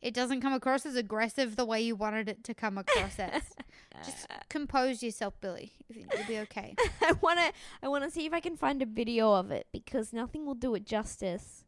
it 0.00 0.14
doesn't 0.14 0.40
come 0.40 0.52
across 0.52 0.86
as 0.86 0.96
aggressive 0.96 1.56
the 1.56 1.66
way 1.66 1.80
you 1.80 1.94
wanted 1.94 2.28
it 2.28 2.42
to 2.44 2.54
come 2.54 2.78
across 2.78 3.18
as. 3.18 3.42
Just 4.04 4.26
uh, 4.30 4.34
compose 4.48 5.02
yourself, 5.02 5.34
Billy. 5.40 5.72
You- 5.88 6.06
You'll 6.16 6.26
be 6.26 6.38
okay. 6.40 6.74
I 7.02 7.12
wanna 7.20 7.52
I 7.82 7.88
wanna 7.88 8.10
see 8.10 8.24
if 8.26 8.32
I 8.32 8.40
can 8.40 8.56
find 8.56 8.80
a 8.82 8.86
video 8.86 9.32
of 9.32 9.50
it 9.50 9.66
because 9.72 10.12
nothing 10.12 10.46
will 10.46 10.54
do 10.54 10.74
it 10.74 10.84
justice. 10.86 11.64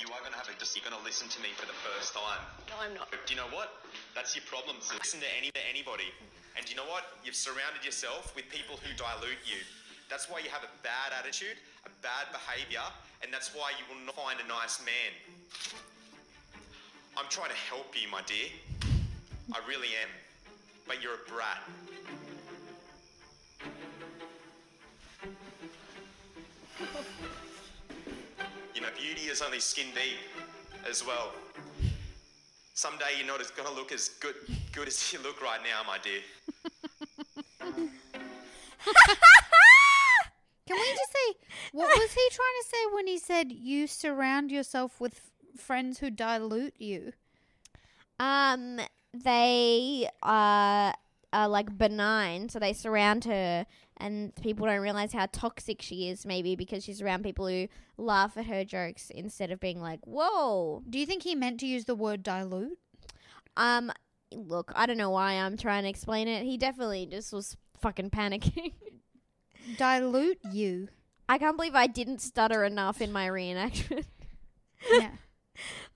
You 0.00 0.12
are 0.12 0.20
going 0.20 0.32
to 0.32 0.38
have 0.38 0.46
a 0.48 0.54
just. 0.58 0.76
You're 0.76 0.84
going 0.88 0.94
to 1.00 1.02
listen 1.04 1.26
to 1.28 1.40
me 1.42 1.48
for 1.56 1.64
the 1.66 1.72
first 1.82 2.12
time. 2.14 2.38
No, 2.68 2.76
I'm 2.84 2.92
not. 2.94 3.10
Do 3.10 3.32
you 3.32 3.40
know 3.40 3.48
what? 3.50 3.80
That's 4.14 4.36
your 4.36 4.44
problem. 4.44 4.76
So 4.80 4.94
listen 4.94 5.18
to 5.20 5.26
any 5.40 5.50
to 5.50 5.60
anybody. 5.72 6.12
And 6.54 6.64
do 6.64 6.70
you 6.70 6.76
know 6.76 6.86
what? 6.86 7.16
You've 7.24 7.34
surrounded 7.34 7.82
yourself 7.84 8.30
with 8.36 8.44
people 8.52 8.76
who 8.76 8.92
dilute 8.94 9.40
you. 9.48 9.58
That's 10.12 10.28
why 10.30 10.40
you 10.44 10.50
have 10.52 10.62
a 10.62 10.70
bad 10.84 11.16
attitude, 11.18 11.56
a 11.88 11.90
bad 12.04 12.30
behaviour, 12.30 12.84
and 13.24 13.32
that's 13.34 13.50
why 13.56 13.72
you 13.80 13.84
will 13.90 13.98
not 14.06 14.14
find 14.14 14.38
a 14.38 14.46
nice 14.46 14.78
man. 14.84 15.12
I'm 17.16 17.26
trying 17.28 17.50
to 17.50 17.56
help 17.72 17.96
you, 17.96 18.06
my 18.12 18.20
dear. 18.28 18.52
I 19.52 19.58
really 19.66 19.88
am. 20.04 20.10
But 20.86 21.02
you're 21.02 21.14
a 21.14 21.30
brat. 21.30 21.62
You 28.74 28.80
know, 28.80 28.88
beauty 28.98 29.22
is 29.22 29.42
only 29.42 29.60
skin 29.60 29.86
deep 29.94 30.18
as 30.88 31.04
well. 31.04 31.32
Someday 32.74 33.16
you're 33.16 33.26
not 33.26 33.40
as 33.40 33.50
gonna 33.50 33.72
look 33.72 33.90
as 33.90 34.10
good 34.20 34.34
good 34.72 34.86
as 34.88 35.12
you 35.12 35.18
look 35.22 35.42
right 35.42 35.60
now, 35.62 35.82
my 35.86 35.98
dear. 35.98 36.20
Can 40.66 40.76
we 40.76 40.76
just 40.76 41.12
say 41.12 41.34
what 41.72 41.88
was 41.98 42.12
he 42.12 42.28
trying 42.30 42.62
to 42.62 42.68
say 42.68 42.94
when 42.94 43.06
he 43.06 43.18
said 43.18 43.50
you 43.50 43.86
surround 43.86 44.50
yourself 44.50 45.00
with 45.00 45.30
friends 45.56 45.98
who 45.98 46.10
dilute 46.10 46.74
you? 46.78 47.12
Um, 48.18 48.80
they 49.22 50.08
are 50.22 50.94
are 51.32 51.48
like 51.48 51.76
benign, 51.76 52.48
so 52.48 52.58
they 52.58 52.72
surround 52.72 53.24
her, 53.24 53.66
and 53.96 54.34
people 54.36 54.66
don't 54.66 54.80
realize 54.80 55.12
how 55.12 55.26
toxic 55.26 55.82
she 55.82 56.08
is. 56.08 56.24
Maybe 56.24 56.56
because 56.56 56.84
she's 56.84 57.02
around 57.02 57.22
people 57.22 57.46
who 57.46 57.68
laugh 57.98 58.36
at 58.36 58.46
her 58.46 58.64
jokes 58.64 59.10
instead 59.10 59.50
of 59.50 59.60
being 59.60 59.80
like, 59.80 60.00
"Whoa." 60.06 60.82
Do 60.88 60.98
you 60.98 61.06
think 61.06 61.22
he 61.22 61.34
meant 61.34 61.60
to 61.60 61.66
use 61.66 61.84
the 61.84 61.94
word 61.94 62.22
dilute? 62.22 62.78
Um, 63.56 63.92
look, 64.32 64.72
I 64.74 64.86
don't 64.86 64.98
know 64.98 65.10
why 65.10 65.32
I'm 65.32 65.56
trying 65.56 65.84
to 65.84 65.88
explain 65.88 66.28
it. 66.28 66.44
He 66.44 66.56
definitely 66.56 67.06
just 67.06 67.32
was 67.32 67.56
fucking 67.80 68.10
panicking. 68.10 68.72
Dilute 69.78 70.38
you. 70.52 70.88
I 71.28 71.38
can't 71.38 71.56
believe 71.56 71.74
I 71.74 71.86
didn't 71.86 72.20
stutter 72.20 72.64
enough 72.64 73.00
in 73.00 73.12
my 73.12 73.26
reenactment. 73.26 74.04
Yeah. 74.92 75.10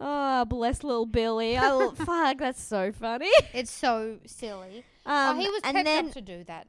oh, 0.01 0.45
bless 0.49 0.83
little 0.83 1.07
Billy. 1.07 1.57
I 1.57 1.67
l- 1.67 1.93
fuck, 1.95 2.39
that's 2.39 2.63
so 2.63 2.93
funny. 2.93 3.31
It's 3.53 3.71
so 3.71 4.19
silly. 4.27 4.85
Um, 5.07 5.37
oh, 5.37 5.41
he 5.41 5.49
was 5.49 5.61
and 5.65 5.75
pepped 5.75 5.85
then 5.87 6.07
up 6.07 6.13
to 6.13 6.21
do 6.21 6.45
that. 6.45 6.67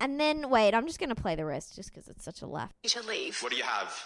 and 0.00 0.18
then 0.20 0.48
wait, 0.50 0.74
I'm 0.74 0.86
just 0.86 0.98
gonna 1.00 1.14
play 1.14 1.34
the 1.36 1.44
rest 1.44 1.74
just 1.76 1.92
because 1.92 2.08
it's 2.08 2.24
such 2.24 2.42
a 2.42 2.46
laugh. 2.46 2.72
You 2.82 2.88
should 2.90 3.06
leave. 3.06 3.38
What 3.42 3.50
do 3.52 3.58
you 3.58 3.64
have? 3.64 4.04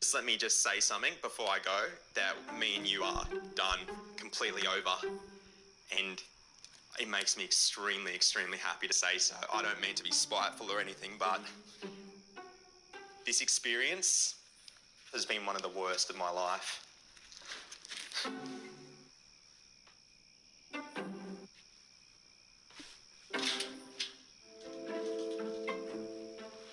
Just 0.00 0.14
let 0.14 0.24
me 0.24 0.36
just 0.36 0.62
say 0.62 0.80
something 0.80 1.12
before 1.22 1.46
I 1.48 1.58
go 1.64 1.86
that 2.14 2.34
me 2.58 2.76
and 2.76 2.86
you 2.86 3.02
are 3.02 3.24
done, 3.54 3.78
completely 4.16 4.62
over. 4.66 5.14
And 5.98 6.20
it 7.00 7.08
makes 7.08 7.36
me 7.36 7.44
extremely, 7.44 8.14
extremely 8.14 8.58
happy 8.58 8.86
to 8.86 8.92
say 8.92 9.18
so. 9.18 9.34
I 9.52 9.62
don't 9.62 9.80
mean 9.80 9.94
to 9.94 10.02
be 10.02 10.12
spiteful 10.12 10.70
or 10.70 10.80
anything, 10.80 11.10
but 11.18 11.40
this 13.26 13.40
experience 13.40 14.36
has 15.12 15.24
been 15.24 15.44
one 15.46 15.56
of 15.56 15.62
the 15.62 15.68
worst 15.68 16.10
of 16.10 16.16
my 16.16 16.30
life. 16.30 16.80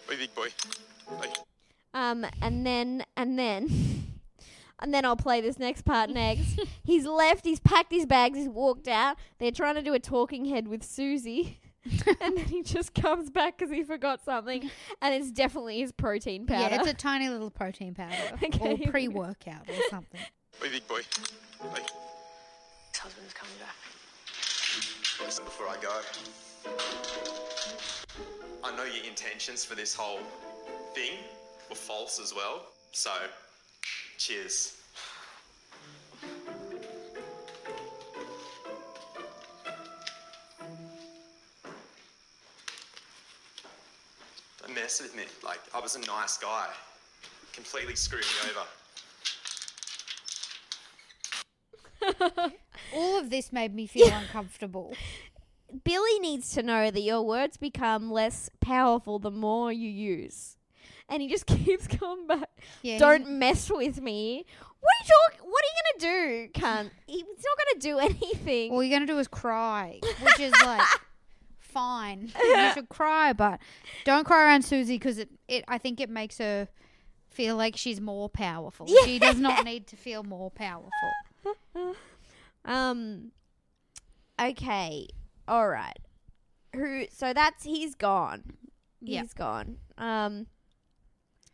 Oi, 0.10 0.18
big 0.18 0.36
boy. 0.36 0.48
Oi. 1.12 1.28
Um, 1.94 2.26
and 2.42 2.66
then 2.66 3.04
and 3.18 3.38
then 3.38 3.91
and 4.82 4.94
then 4.94 5.06
I'll 5.06 5.16
play 5.16 5.42
this 5.42 5.58
next 5.60 5.84
part 5.84 6.10
next. 6.24 6.60
he's 6.84 7.06
left. 7.06 7.46
He's 7.46 7.60
packed 7.60 7.92
his 7.92 8.06
bags. 8.06 8.38
He's 8.38 8.50
walked 8.50 8.88
out. 8.88 9.18
They're 9.40 9.52
trying 9.52 9.76
to 9.76 9.82
do 9.82 9.94
a 9.94 10.00
talking 10.00 10.46
head 10.46 10.68
with 10.68 10.84
Susie. 10.84 11.60
and 12.22 12.38
then 12.38 12.46
he 12.46 12.62
just 12.62 12.94
comes 12.94 13.32
back 13.32 13.58
because 13.58 13.74
he 13.74 13.82
forgot 13.84 14.24
something, 14.24 14.70
and 15.02 15.16
it's 15.16 15.32
definitely 15.32 15.80
his 15.80 15.92
protein 15.92 16.46
powder. 16.46 16.76
Yeah, 16.76 16.80
it's 16.82 16.92
a 16.92 16.94
tiny 16.94 17.28
little 17.28 17.50
protein 17.50 17.96
powder 17.96 18.16
Okay. 18.44 18.74
or 18.86 18.92
pre-workout 18.92 19.68
or 19.68 19.74
something. 19.90 20.22
Oi, 20.64 20.70
big 20.70 20.88
boy. 20.88 21.00
Oi. 21.66 21.80
His 22.92 23.00
husband's 23.00 23.34
coming 23.34 23.56
back. 23.60 23.76
Listen 25.26 25.44
before 25.44 25.68
I 25.70 25.76
go. 25.82 26.02
I 28.64 28.76
know 28.76 28.84
your 28.84 29.04
intentions 29.06 29.66
for 29.66 29.74
this 29.74 29.96
whole 29.96 30.20
thing 30.94 31.18
were 31.70 31.76
false 31.76 32.20
as 32.20 32.32
well. 32.36 32.66
So, 32.92 33.10
cheers. 34.22 34.78
Don't 44.62 44.76
mess 44.76 45.02
with 45.02 45.16
me. 45.16 45.24
Like, 45.44 45.60
I 45.74 45.80
was 45.80 45.96
a 45.96 46.00
nice 46.02 46.38
guy. 46.38 46.68
Completely 47.52 47.96
screwed 47.96 48.22
me 48.22 48.52
over. 52.12 52.54
All 52.94 53.18
of 53.18 53.32
this 53.32 53.52
made 53.52 53.74
me 53.74 53.88
feel 53.88 54.14
uncomfortable. 54.14 54.94
Billy 55.84 56.20
needs 56.20 56.54
to 56.54 56.62
know 56.62 56.92
that 56.92 57.02
your 57.02 57.24
words 57.24 57.58
become 57.58 58.12
less 58.12 58.52
powerful 58.60 59.18
the 59.18 59.32
more 59.32 59.72
you 59.72 59.90
use. 59.90 60.58
And 61.12 61.22
he 61.22 61.28
just 61.28 61.46
keeps 61.48 61.86
coming 61.88 62.26
back. 62.26 62.50
Yeah, 62.82 62.98
Don't 62.98 63.30
mess 63.38 63.70
with 63.70 64.02
me. 64.02 64.46
What 64.80 64.90
are 64.90 65.04
you 65.04 65.38
talk- 65.38 65.46
What 65.46 65.64
are 65.64 65.68
you 65.68 66.08
gonna 66.08 66.48
do, 66.48 66.60
cunt? 66.60 66.90
He's 67.06 67.24
not 67.24 67.58
gonna 67.58 67.80
do 67.80 68.00
anything. 68.00 68.72
All 68.72 68.82
you're 68.82 68.96
gonna 68.98 69.06
do 69.06 69.20
is 69.20 69.28
cry, 69.28 70.00
which 70.24 70.40
is 70.40 70.54
like 70.66 70.82
fine. 71.60 72.32
You 72.42 72.72
should 72.74 72.90
cry, 72.90 73.34
but 73.34 73.60
don't 74.06 74.26
cry 74.26 74.46
around 74.46 74.64
Susie 74.64 74.96
because 74.96 75.20
it, 75.20 75.30
it. 75.48 75.64
I 75.68 75.78
think 75.78 76.00
it 76.02 76.10
makes 76.10 76.40
her 76.40 76.68
feel 77.30 77.56
like 77.56 77.76
she's 77.78 78.02
more 78.02 78.28
powerful. 78.30 78.88
She 79.06 79.20
does 79.20 79.38
not 79.38 79.64
need 79.66 79.86
to 79.88 79.96
feel 79.98 80.24
more 80.24 80.50
powerful. 80.50 80.92
Um. 82.66 83.32
Okay. 84.42 85.08
All 85.48 85.68
right. 85.68 85.98
Who? 86.76 87.06
So 87.12 87.34
that's 87.34 87.64
he's 87.64 87.96
gone. 87.96 88.44
Yep. 89.02 89.22
He's 89.24 89.34
gone. 89.34 89.78
Um. 89.98 90.48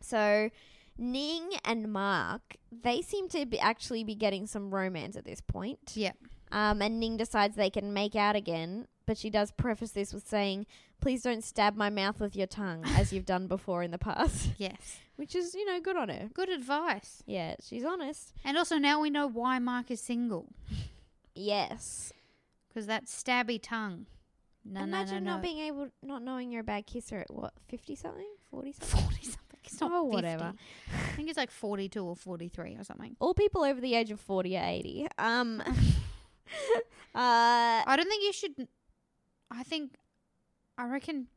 So, 0.02 0.50
Ning 0.98 1.52
and 1.66 1.92
Mark, 1.92 2.56
they 2.72 3.02
seem 3.02 3.30
to 3.30 3.46
be 3.46 3.60
actually 3.60 4.04
be 4.04 4.16
getting 4.16 4.48
some 4.48 4.74
romance 4.74 5.16
at 5.16 5.26
this 5.26 5.42
point. 5.42 5.94
Yeah. 5.96 6.14
Um, 6.52 6.82
and 6.82 7.00
Ning 7.00 7.18
decides 7.18 7.56
they 7.56 7.70
can 7.70 7.94
make 7.94 8.16
out 8.16 8.36
again, 8.36 8.88
but 9.06 9.18
she 9.18 9.30
does 9.30 9.52
preface 9.52 9.92
this 9.92 10.14
with 10.14 10.28
saying, 10.28 10.66
"Please 11.02 11.22
don't 11.24 11.44
stab 11.44 11.76
my 11.76 11.90
mouth 11.90 12.20
with 12.22 12.36
your 12.36 12.48
tongue, 12.48 12.84
as 12.96 13.12
you've 13.12 13.26
done 13.26 13.48
before 13.48 13.84
in 13.84 13.92
the 13.92 13.98
past." 13.98 14.50
Yes. 14.58 15.00
Which 15.18 15.36
is, 15.36 15.56
you 15.56 15.66
know, 15.66 15.82
good 15.82 15.98
on 15.98 16.10
her. 16.10 16.30
Good 16.34 16.50
advice. 16.50 17.24
Yeah, 17.26 17.56
she's 17.62 17.84
honest. 17.84 18.34
And 18.46 18.56
also 18.58 18.78
now 18.78 19.02
we 19.02 19.10
know 19.10 19.28
why 19.28 19.58
Mark 19.60 19.90
is 19.90 20.00
single 20.00 20.46
Yes. 21.36 22.12
because 22.70 22.86
that 22.88 23.06
stabby 23.06 23.60
tongue. 23.62 24.06
No, 24.64 24.82
Imagine 24.84 25.24
no, 25.24 25.32
no, 25.32 25.36
not 25.38 25.42
being 25.42 25.60
able, 25.60 25.88
not 26.04 26.22
knowing 26.22 26.52
you're 26.52 26.62
a 26.62 26.64
bad 26.64 26.86
kisser 26.86 27.20
at 27.20 27.34
what, 27.34 27.54
fifty 27.68 27.96
something, 27.96 28.28
forty 28.52 28.74
something. 28.74 29.00
forty 29.02 29.24
something. 29.24 29.42
It's 29.78 29.82
not 29.82 29.92
Oh, 29.94 30.04
50. 30.06 30.16
whatever. 30.16 30.54
I 30.94 31.16
think 31.16 31.30
it's 31.30 31.38
like 31.38 31.52
forty-two 31.52 32.04
or 32.04 32.16
forty-three 32.16 32.76
or 32.76 32.84
something. 32.84 33.16
All 33.20 33.34
people 33.34 33.64
over 33.64 33.80
the 33.80 33.96
age 33.96 34.12
of 34.12 34.20
forty 34.20 34.58
are 34.58 34.66
eighty. 34.66 35.08
Um. 35.18 35.62
uh. 35.66 35.72
I 37.16 37.94
don't 37.96 38.08
think 38.10 38.24
you 38.24 38.34
should. 38.34 38.68
I 39.52 39.64
think, 39.64 39.96
I 40.78 40.86
reckon. 40.88 41.28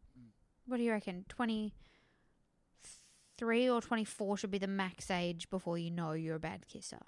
What 0.66 0.76
do 0.78 0.82
you 0.82 0.90
reckon? 0.92 1.24
Twenty-three 1.28 3.68
or 3.68 3.80
twenty-four 3.80 4.36
should 4.36 4.50
be 4.50 4.58
the 4.58 4.66
max 4.66 5.10
age 5.10 5.48
before 5.50 5.78
you 5.78 5.90
know 5.90 6.12
you're 6.12 6.36
a 6.36 6.40
bad 6.40 6.66
kisser. 6.68 6.98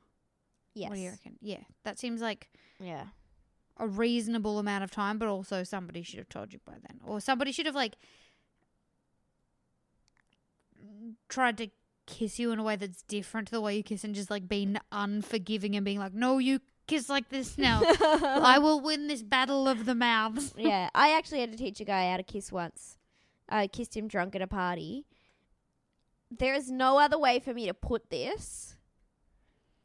Yes. 0.75 0.89
What 0.91 0.97
do 0.97 1.03
you 1.03 1.11
reckon? 1.11 1.37
Yeah, 1.41 1.61
that 1.85 1.99
seems 1.99 2.21
like 2.23 2.49
Yeah. 2.81 3.07
a 3.77 3.87
reasonable 3.87 4.59
amount 4.59 4.85
of 4.85 4.91
time, 4.91 5.19
but 5.19 5.29
also 5.29 5.65
somebody 5.65 6.03
should 6.03 6.19
have 6.19 6.31
told 6.31 6.53
you 6.53 6.61
by 6.65 6.75
then, 6.89 7.01
or 7.05 7.21
somebody 7.21 7.53
should 7.53 7.67
have 7.67 7.75
like 7.75 7.97
tried 11.33 11.57
to 11.59 11.69
kiss 12.07 12.39
you 12.39 12.51
in 12.53 12.59
a 12.59 12.63
way 12.63 12.77
that's 12.77 13.03
different 13.03 13.49
to 13.49 13.53
the 13.53 13.61
way 13.61 13.77
you 13.77 13.83
kiss, 13.83 14.05
and 14.05 14.15
just 14.15 14.31
like 14.31 14.49
being 14.49 14.77
unforgiving 14.91 15.75
and 15.77 15.85
being 15.85 15.99
like, 15.99 16.13
"No, 16.15 16.39
you 16.39 16.61
kiss 16.87 17.09
like 17.09 17.29
this 17.31 17.57
now. 17.57 17.81
I 18.53 18.59
will 18.59 18.81
win 18.81 19.07
this 19.09 19.23
battle 19.23 19.67
of 19.69 19.87
the 19.87 19.95
mouths." 19.95 20.53
yeah. 20.59 20.91
I 20.95 21.17
actually 21.17 21.41
had 21.41 21.53
to 21.53 21.59
teach 21.59 21.81
a 21.81 21.85
guy 21.85 22.11
how 22.11 22.17
to 22.19 22.23
kiss 22.23 22.53
once. 22.53 22.99
I 23.49 23.67
kissed 23.67 23.97
him 23.97 24.09
drunk 24.09 24.35
at 24.35 24.43
a 24.43 24.47
party, 24.47 25.05
there 26.31 26.55
is 26.55 26.71
no 26.71 26.99
other 26.99 27.19
way 27.19 27.39
for 27.39 27.53
me 27.53 27.67
to 27.67 27.75
put 27.75 28.09
this 28.11 28.77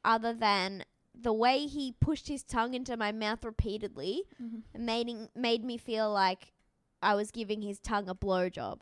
other 0.06 0.34
than 0.34 0.86
the 1.14 1.34
way 1.34 1.66
he 1.66 1.92
pushed 2.00 2.28
his 2.30 2.44
tongue 2.44 2.74
into 2.74 2.96
my 2.96 3.12
mouth 3.12 3.44
repeatedly 3.44 4.24
Mhm. 4.42 4.62
made 4.80 5.30
made 5.36 5.64
me 5.66 5.78
feel 5.78 6.12
like 6.12 6.54
I 7.02 7.16
was 7.16 7.32
giving 7.32 7.62
his 7.62 7.80
tongue 7.80 8.08
a 8.08 8.16
blowjob. 8.16 8.82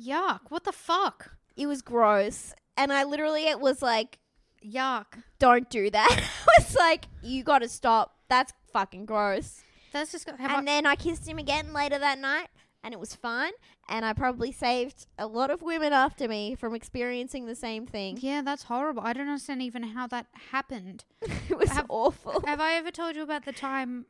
Yuck! 0.00 0.50
What 0.50 0.64
the 0.64 0.72
fuck? 0.72 1.36
It 1.56 1.66
was 1.66 1.82
gross, 1.82 2.54
and 2.76 2.92
I 2.92 3.04
literally 3.04 3.46
it 3.46 3.60
was 3.60 3.82
like, 3.82 4.18
Yuck! 4.64 5.22
"Don't 5.38 5.68
do 5.70 5.90
that." 5.90 6.10
I 6.48 6.60
was 6.60 6.74
like, 6.74 7.06
"You 7.22 7.42
got 7.42 7.60
to 7.60 7.68
stop. 7.68 8.16
That's 8.28 8.52
fucking 8.72 9.06
gross." 9.06 9.62
That's 9.92 10.10
just. 10.12 10.28
Have 10.28 10.40
and 10.58 10.66
then 10.66 10.86
I 10.86 10.96
kissed 10.96 11.28
him 11.28 11.38
again 11.38 11.72
later 11.72 11.98
that 11.98 12.18
night, 12.18 12.48
and 12.82 12.92
it 12.92 12.98
was 13.00 13.14
fine. 13.14 13.52
And 13.88 14.04
I 14.04 14.14
probably 14.14 14.50
saved 14.50 15.06
a 15.18 15.26
lot 15.26 15.50
of 15.50 15.60
women 15.60 15.92
after 15.92 16.26
me 16.26 16.54
from 16.54 16.74
experiencing 16.74 17.44
the 17.46 17.54
same 17.54 17.86
thing. 17.86 18.16
yeah, 18.20 18.40
that's 18.42 18.62
horrible. 18.64 19.02
I 19.04 19.12
don't 19.12 19.28
understand 19.28 19.60
even 19.62 19.82
how 19.82 20.06
that 20.06 20.26
happened. 20.50 21.04
it 21.50 21.58
was 21.58 21.68
Have- 21.70 21.86
awful. 21.90 22.42
Have 22.46 22.60
I 22.60 22.74
ever 22.76 22.90
told 22.90 23.14
you 23.14 23.22
about 23.22 23.44
the 23.44 23.52
time 23.52 24.06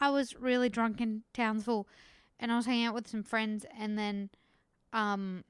I 0.00 0.10
was 0.10 0.36
really 0.38 0.68
drunk 0.68 1.00
in 1.00 1.22
Townsville 1.34 1.88
and 2.38 2.52
I 2.52 2.56
was 2.56 2.66
hanging 2.66 2.86
out 2.86 2.94
with 2.94 3.08
some 3.08 3.24
friends 3.24 3.66
and 3.76 3.98
then 3.98 4.30
um 4.92 5.42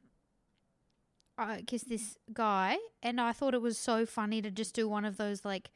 I 1.38 1.62
kissed 1.62 1.88
this 1.88 2.16
guy 2.32 2.76
and 3.02 3.20
I 3.20 3.32
thought 3.32 3.54
it 3.54 3.62
was 3.62 3.78
so 3.78 4.06
funny 4.06 4.42
to 4.42 4.50
just 4.50 4.74
do 4.74 4.88
one 4.88 5.04
of 5.04 5.16
those 5.16 5.44
like 5.44 5.70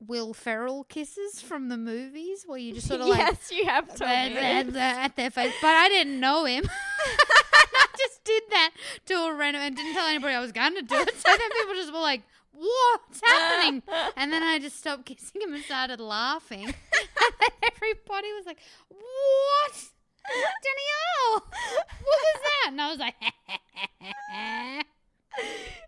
Will 0.00 0.34
Ferrell 0.34 0.84
kisses 0.84 1.40
from 1.40 1.68
the 1.68 1.76
movies 1.76 2.44
where 2.46 2.58
you 2.58 2.74
just 2.74 2.88
sort 2.88 3.00
of 3.00 3.06
like 3.08 3.18
yes, 3.18 3.50
you 3.52 3.64
have 3.66 3.94
to 3.96 4.06
at, 4.06 4.32
at- 4.32 4.74
at 4.76 5.16
their 5.16 5.30
face, 5.30 5.52
but 5.62 5.68
I 5.74 5.88
didn't 5.88 6.18
know 6.20 6.44
him. 6.44 6.64
I 7.06 7.86
just 7.98 8.24
did 8.24 8.42
that 8.50 8.70
to 9.06 9.14
a 9.14 9.34
random 9.34 9.62
and 9.62 9.76
didn't 9.76 9.94
tell 9.94 10.06
anybody 10.06 10.34
I 10.34 10.40
was 10.40 10.52
going 10.52 10.74
to 10.74 10.82
do 10.82 10.94
it. 10.96 11.14
So 11.16 11.28
then 11.30 11.50
people 11.60 11.74
just 11.74 11.92
were 11.92 12.00
like, 12.00 12.22
"What's 12.52 13.20
happening?" 13.24 13.82
And 14.16 14.32
then 14.32 14.42
I 14.42 14.58
just 14.58 14.78
stopped 14.78 15.06
kissing 15.06 15.40
him 15.42 15.54
and 15.54 15.62
started 15.64 16.00
laughing. 16.00 16.64
and 16.64 16.74
everybody 17.62 18.32
was 18.32 18.46
like, 18.46 18.58
"What, 18.88 19.84
Danielle? 20.26 21.42
What 21.42 22.18
was 22.20 22.40
that?" 22.42 22.68
And 22.70 22.80
I 22.80 22.90
was 22.90 22.98
like, 22.98 23.14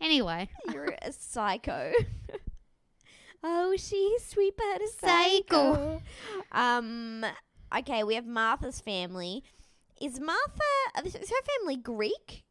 "Anyway, 0.01 0.49
You're 0.72 0.95
a 1.03 1.12
psycho. 1.12 1.93
oh, 3.43 3.74
she's 3.76 4.24
sweet 4.24 4.55
but 4.57 4.82
a 4.82 4.89
Psycho. 4.89 5.43
psycho. 5.51 6.03
Um. 6.53 7.24
Okay, 7.76 8.05
we 8.05 8.14
have 8.14 8.26
Martha's 8.26 8.80
family. 8.80 9.43
Is 10.01 10.20
Martha? 10.20 11.05
Is 11.05 11.14
her 11.14 11.43
family 11.59 11.76
Greek? 11.76 12.45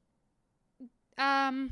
um, 1.18 1.72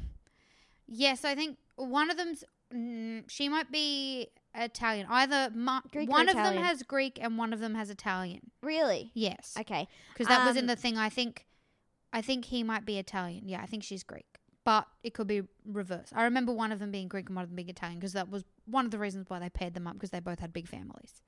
yes, 0.88 1.26
I 1.26 1.36
think 1.36 1.57
one 1.76 2.09
of 2.09 2.18
them's 2.18 2.43
mm, 2.74 3.24
she 3.30 3.49
might 3.49 3.72
be 3.72 4.28
Italian. 4.56 5.08
Either 5.10 5.49
Ma- 5.54 5.82
Greek 5.91 6.10
one 6.10 6.30
of 6.30 6.36
them 6.36 6.45
Italian? 6.45 6.64
has 6.64 6.84
Greek 6.84 7.18
and 7.22 7.38
one 7.38 7.54
of 7.54 7.60
them 7.60 7.76
has 7.76 7.89
Italian. 7.89 8.51
Really? 8.62 9.12
Yes, 9.14 9.56
Okay. 9.60 9.88
because 10.14 10.28
that 10.28 10.45
was 10.45 10.56
in 10.56 10.64
um, 10.64 10.68
the 10.68 10.76
thing. 10.76 10.97
I 10.97 11.10
think, 11.10 11.45
I 12.12 12.22
think 12.22 12.45
he 12.45 12.64
might 12.64 12.86
be 12.86 12.97
Italian. 12.99 13.47
Yeah, 13.47 13.62
I 13.62 13.66
think 13.66 13.84
she's 13.84 14.04
Greek, 14.04 14.39
but 14.64 14.88
it 15.04 15.14
could 15.14 15.28
be 15.28 15.41
reverse. 15.66 16.10
I 16.14 16.24
remember 16.24 16.51
one 16.54 16.72
of 16.72 16.80
them 16.80 16.91
being 16.91 17.08
Greek 17.08 17.28
and 17.30 17.36
one 17.36 17.43
of 17.43 17.49
them 17.49 17.56
being 17.56 17.70
Italian 17.70 17.99
because 17.99 18.14
that 18.14 18.30
was 18.30 18.43
one 18.66 18.86
of 18.86 18.91
the 18.91 18.99
reasons 18.99 19.30
why 19.30 19.39
they 19.39 19.49
paired 19.49 19.74
them 19.74 19.88
up 19.88 19.93
because 19.93 20.12
they 20.12 20.20
both 20.20 20.39
had 20.39 20.54
big 20.54 20.68
families. 20.68 21.22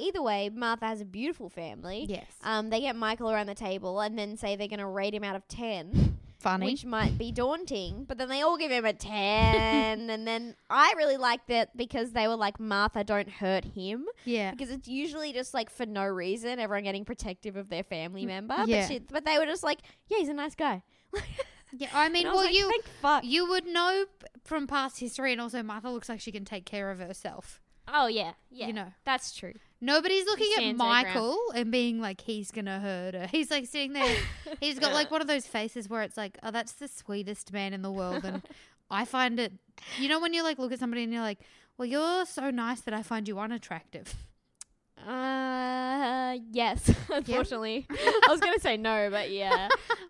Either 0.00 0.22
way, 0.22 0.48
Martha 0.48 0.86
has 0.86 1.00
a 1.00 1.04
beautiful 1.04 1.48
family. 1.50 2.06
Yes, 2.08 2.26
Um, 2.44 2.70
they 2.70 2.80
get 2.80 2.94
Michael 2.94 3.32
around 3.32 3.46
the 3.46 3.54
table 3.56 4.00
and 4.00 4.16
then 4.16 4.36
say 4.36 4.54
they're 4.54 4.68
going 4.68 4.78
to 4.78 4.86
rate 4.86 5.12
him 5.12 5.24
out 5.24 5.34
of 5.34 5.48
10, 5.48 6.17
funny. 6.38 6.66
which 6.66 6.84
might 6.84 7.18
be 7.18 7.32
daunting, 7.32 8.04
but 8.04 8.18
then 8.18 8.28
they 8.28 8.42
all 8.42 8.56
give 8.56 8.70
him 8.70 8.84
a 8.84 8.92
10. 8.92 10.10
and 10.10 10.26
then 10.26 10.54
I 10.70 10.94
really 10.96 11.16
like 11.16 11.46
that 11.46 11.76
because 11.76 12.12
they 12.12 12.28
were 12.28 12.36
like, 12.36 12.58
Martha, 12.60 13.04
don't 13.04 13.28
hurt 13.28 13.64
him. 13.64 14.06
yeah, 14.24 14.50
Because 14.52 14.70
it's 14.70 14.88
usually 14.88 15.32
just 15.32 15.54
like 15.54 15.70
for 15.70 15.86
no 15.86 16.04
reason, 16.06 16.58
everyone 16.58 16.84
getting 16.84 17.04
protective 17.04 17.56
of 17.56 17.68
their 17.68 17.82
family 17.82 18.24
mm, 18.24 18.28
member. 18.28 18.56
yeah. 18.66 18.80
But, 18.82 18.88
she, 18.88 18.98
but 19.00 19.24
they 19.24 19.38
were 19.38 19.46
just 19.46 19.62
like, 19.62 19.80
yeah, 20.06 20.18
he's 20.18 20.28
a 20.28 20.34
nice 20.34 20.54
guy. 20.54 20.82
yeah. 21.76 21.88
I 21.92 22.08
mean, 22.10 22.26
I 22.26 22.34
well, 22.34 22.44
like, 22.44 22.54
you 22.54 22.72
you 23.22 23.48
would 23.48 23.66
know 23.66 24.04
from 24.44 24.66
past 24.66 25.00
history, 25.00 25.32
and 25.32 25.40
also 25.40 25.62
Martha 25.62 25.90
looks 25.90 26.08
like 26.08 26.20
she 26.20 26.32
can 26.32 26.44
take 26.44 26.64
care 26.64 26.90
of 26.90 26.98
herself. 26.98 27.60
Oh, 27.92 28.06
yeah. 28.06 28.32
Yeah. 28.50 28.66
You 28.68 28.72
know, 28.72 28.92
That's 29.04 29.34
true. 29.34 29.54
Nobody's 29.80 30.24
looking 30.24 30.48
at 30.56 30.56
stands 30.56 30.82
her 30.82 30.88
ground. 30.88 31.06
Michael 31.06 31.38
and 31.54 31.70
being 31.70 32.00
like, 32.00 32.20
he's 32.20 32.50
gonna 32.50 32.80
hurt 32.80 33.14
her. 33.14 33.26
He's 33.30 33.50
like 33.50 33.66
sitting 33.66 33.92
there. 33.92 34.16
he's 34.60 34.78
got 34.78 34.92
like 34.92 35.10
one 35.10 35.20
of 35.20 35.28
those 35.28 35.46
faces 35.46 35.88
where 35.88 36.02
it's 36.02 36.16
like, 36.16 36.36
oh, 36.42 36.50
that's 36.50 36.72
the 36.72 36.88
sweetest 36.88 37.52
man 37.52 37.72
in 37.72 37.82
the 37.82 37.90
world. 37.92 38.24
And 38.24 38.42
I 38.90 39.04
find 39.04 39.38
it, 39.38 39.52
you 39.98 40.08
know, 40.08 40.18
when 40.18 40.34
you 40.34 40.42
like 40.42 40.58
look 40.58 40.72
at 40.72 40.80
somebody 40.80 41.04
and 41.04 41.12
you're 41.12 41.22
like, 41.22 41.38
well, 41.76 41.86
you're 41.86 42.26
so 42.26 42.50
nice 42.50 42.80
that 42.82 42.94
I 42.94 43.02
find 43.02 43.28
you 43.28 43.38
unattractive. 43.38 44.14
Uh, 45.06 46.38
yes. 46.50 46.92
Unfortunately, 47.08 47.86
I 47.88 48.26
was 48.28 48.40
gonna 48.40 48.58
say 48.58 48.76
no, 48.76 49.10
but 49.12 49.30
yeah. 49.30 49.68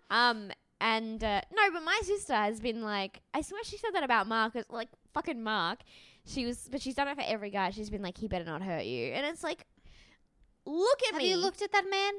um, 0.09 0.49
and 0.81 1.23
uh, 1.23 1.41
no, 1.53 1.61
but 1.71 1.83
my 1.83 2.01
sister 2.03 2.33
has 2.33 2.59
been 2.59 2.81
like, 2.81 3.21
I 3.35 3.41
swear 3.41 3.63
she 3.63 3.77
said 3.77 3.91
that 3.93 4.03
about 4.03 4.25
Mark. 4.27 4.55
it's 4.55 4.69
Like 4.71 4.89
fucking 5.13 5.43
Mark, 5.43 5.81
she 6.29 6.45
was, 6.45 6.67
but 6.71 6.81
she's 6.81 6.95
done 6.95 7.07
it 7.07 7.15
for 7.15 7.23
every 7.25 7.49
guy. 7.49 7.71
She's 7.71 7.89
been 7.89 8.01
like, 8.01 8.17
he 8.17 8.27
better 8.27 8.45
not 8.45 8.61
hurt 8.61 8.85
you, 8.85 9.07
and 9.13 9.25
it's 9.25 9.43
like, 9.43 9.65
look 10.65 10.99
at 11.07 11.13
Have 11.13 11.21
me. 11.21 11.29
you 11.31 11.37
looked 11.37 11.61
at 11.61 11.71
that 11.71 11.89
man? 11.89 12.13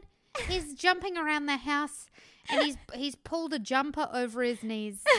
He's 0.48 0.74
jumping 0.86 1.16
around 1.16 1.46
the 1.46 1.56
house 1.56 2.06
and 2.50 2.62
he's 2.62 2.76
he's 2.94 3.14
pulled 3.16 3.52
a 3.52 3.58
jumper 3.58 4.08
over 4.12 4.42
his 4.42 4.62
knees. 4.62 5.02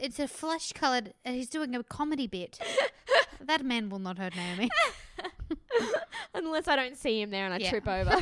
It's 0.00 0.18
a 0.20 0.28
flesh 0.28 0.72
colored, 0.74 1.14
and 1.24 1.34
he's 1.34 1.48
doing 1.48 1.74
a 1.74 1.82
comedy 1.82 2.26
bit. 2.26 2.58
That 3.40 3.64
man 3.64 3.88
will 3.88 3.98
not 3.98 4.18
hurt 4.18 4.36
Naomi. 4.36 4.68
Unless 6.34 6.68
I 6.68 6.76
don't 6.76 6.96
see 6.96 7.22
him 7.22 7.30
there 7.30 7.46
and 7.46 7.54
I 7.54 7.56
Yeah. 7.58 7.70
trip 7.70 7.88
over. 7.88 8.16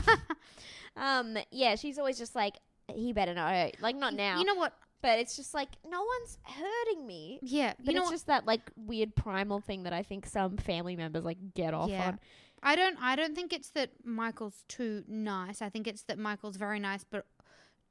um, 0.97 1.37
yeah, 1.51 1.75
she's 1.75 1.99
always 1.99 2.19
just 2.19 2.37
like, 2.37 2.55
he 2.95 3.13
better 3.13 3.35
not 3.35 3.53
hurt. 3.53 3.81
Like 3.81 3.97
not 3.97 4.15
now, 4.15 4.39
You 4.39 4.45
know 4.45 4.55
what? 4.55 4.75
But 5.07 5.21
it's 5.21 5.37
just 5.37 5.55
like 5.55 5.69
no 5.89 6.01
one's 6.05 6.37
hurting 6.43 7.07
me. 7.07 7.39
Yeah, 7.41 7.75
But 7.79 7.87
you 7.87 7.95
know 7.95 8.01
it's 8.01 8.07
what? 8.11 8.15
just 8.15 8.27
that 8.27 8.45
like 8.45 8.73
weird 8.77 9.15
primal 9.15 9.61
thing 9.61 9.85
that 9.85 9.93
I 9.93 10.03
think 10.03 10.27
some 10.27 10.57
family 10.57 10.97
members 10.97 11.25
like 11.25 11.55
get 11.55 11.73
off 11.75 11.89
Yeah. 11.91 12.09
on. 12.09 12.21
I 12.61 12.75
don't 12.75 12.99
I 13.01 13.15
don't 13.15 13.35
think 13.37 13.53
it's 13.53 13.71
that 13.71 13.91
Michael's 14.05 14.65
too 14.67 15.05
nice. 15.07 15.63
I 15.63 15.69
think 15.69 15.87
it's 15.87 16.03
that 16.09 16.19
Michael's 16.19 16.57
very 16.57 16.81
nice 16.81 17.05
but 17.05 17.25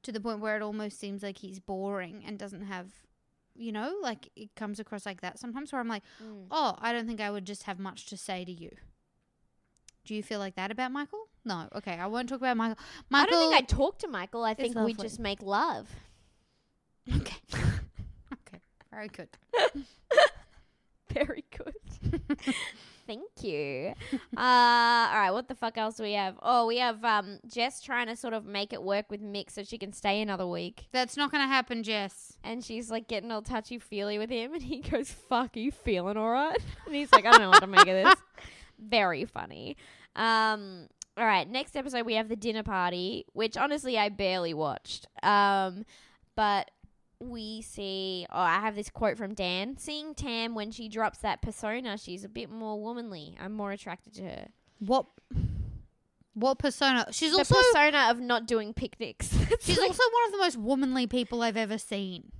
to 0.02 0.12
the 0.12 0.20
point 0.20 0.40
where 0.40 0.56
it 0.56 0.62
almost 0.62 1.00
seems 1.00 1.22
like 1.22 1.38
he's 1.38 1.58
boring 1.58 2.22
and 2.26 2.38
doesn't 2.38 2.66
have 2.66 2.88
you 3.54 3.72
know, 3.72 3.96
like 4.02 4.28
it 4.36 4.54
comes 4.54 4.78
across 4.78 5.06
like 5.06 5.22
that 5.22 5.38
sometimes 5.38 5.72
where 5.72 5.80
I'm 5.80 5.88
like, 5.88 6.02
Mm. 6.22 6.48
"Oh, 6.50 6.74
I 6.78 6.92
don't 6.92 7.06
think 7.06 7.22
I 7.22 7.30
would 7.30 7.46
just 7.46 7.62
have 7.62 7.78
much 7.78 8.04
to 8.10 8.16
say 8.18 8.44
to 8.44 8.52
you." 8.52 8.70
Do 10.04 10.14
you 10.14 10.22
feel 10.22 10.38
like 10.38 10.54
that 10.56 10.70
about 10.70 10.92
Michael? 10.92 11.26
No. 11.44 11.66
Okay, 11.74 11.94
I 11.94 12.06
won't 12.06 12.28
talk 12.28 12.38
about 12.38 12.56
Michael. 12.58 12.76
Michael 13.08 13.26
I 13.38 13.40
don't 13.40 13.50
think 13.50 13.62
I 13.62 13.66
talk 13.66 13.98
to 14.00 14.08
Michael. 14.08 14.44
I 14.44 14.52
think 14.52 14.76
we 14.76 14.92
just 14.92 15.18
make 15.18 15.40
love. 15.42 15.88
Okay. 17.14 17.36
okay. 18.32 18.60
Very 18.90 19.08
good. 19.08 19.28
Very 21.12 21.44
good. 21.56 22.22
Thank 23.06 23.42
you. 23.42 23.92
uh, 24.36 24.40
all 24.40 25.14
right, 25.14 25.30
what 25.30 25.46
the 25.46 25.54
fuck 25.54 25.78
else 25.78 25.96
do 25.96 26.02
we 26.02 26.14
have? 26.14 26.34
Oh, 26.42 26.66
we 26.66 26.78
have 26.78 27.04
um, 27.04 27.38
Jess 27.46 27.80
trying 27.80 28.08
to 28.08 28.16
sort 28.16 28.34
of 28.34 28.44
make 28.44 28.72
it 28.72 28.82
work 28.82 29.10
with 29.10 29.22
Mick 29.22 29.50
so 29.50 29.62
she 29.62 29.78
can 29.78 29.92
stay 29.92 30.20
another 30.20 30.46
week. 30.46 30.88
That's 30.92 31.16
not 31.16 31.30
going 31.30 31.42
to 31.44 31.48
happen, 31.48 31.84
Jess. 31.84 32.36
And 32.42 32.64
she's 32.64 32.90
like 32.90 33.06
getting 33.06 33.30
all 33.30 33.42
touchy 33.42 33.78
feely 33.78 34.18
with 34.18 34.28
him, 34.28 34.54
and 34.54 34.62
he 34.62 34.80
goes, 34.80 35.12
"Fuck, 35.12 35.56
are 35.56 35.60
you 35.60 35.70
feeling 35.70 36.16
all 36.16 36.30
right?" 36.30 36.58
And 36.84 36.94
he's 36.94 37.12
like, 37.12 37.24
"I 37.24 37.30
don't 37.30 37.42
know 37.42 37.50
what 37.50 37.60
to 37.60 37.68
make 37.68 37.86
of 37.86 37.86
this." 37.86 38.14
Very 38.78 39.24
funny. 39.24 39.76
Um, 40.16 40.88
all 41.16 41.24
right, 41.24 41.48
next 41.48 41.76
episode 41.76 42.04
we 42.04 42.14
have 42.14 42.28
the 42.28 42.36
dinner 42.36 42.64
party, 42.64 43.24
which 43.32 43.56
honestly 43.56 43.96
I 43.96 44.08
barely 44.08 44.52
watched. 44.52 45.06
Um, 45.22 45.84
but 46.34 46.70
we 47.20 47.62
see. 47.62 48.26
Oh, 48.30 48.38
I 48.38 48.60
have 48.60 48.74
this 48.76 48.90
quote 48.90 49.16
from 49.16 49.34
Dan: 49.34 49.76
"Seeing 49.78 50.14
Tam 50.14 50.54
when 50.54 50.70
she 50.70 50.88
drops 50.88 51.18
that 51.18 51.42
persona, 51.42 51.96
she's 51.98 52.24
a 52.24 52.28
bit 52.28 52.50
more 52.50 52.80
womanly. 52.80 53.36
I'm 53.40 53.52
more 53.52 53.72
attracted 53.72 54.14
to 54.14 54.22
her." 54.22 54.48
What 54.78 55.06
what 56.34 56.58
persona? 56.58 57.06
She's 57.12 57.32
The 57.32 57.38
also 57.38 57.54
persona 57.56 58.08
of 58.10 58.20
not 58.20 58.46
doing 58.46 58.74
picnics. 58.74 59.28
She's 59.60 59.78
like- 59.78 59.88
also 59.88 60.02
one 60.12 60.24
of 60.26 60.32
the 60.32 60.38
most 60.38 60.56
womanly 60.58 61.06
people 61.06 61.42
I've 61.42 61.56
ever 61.56 61.78
seen. 61.78 62.30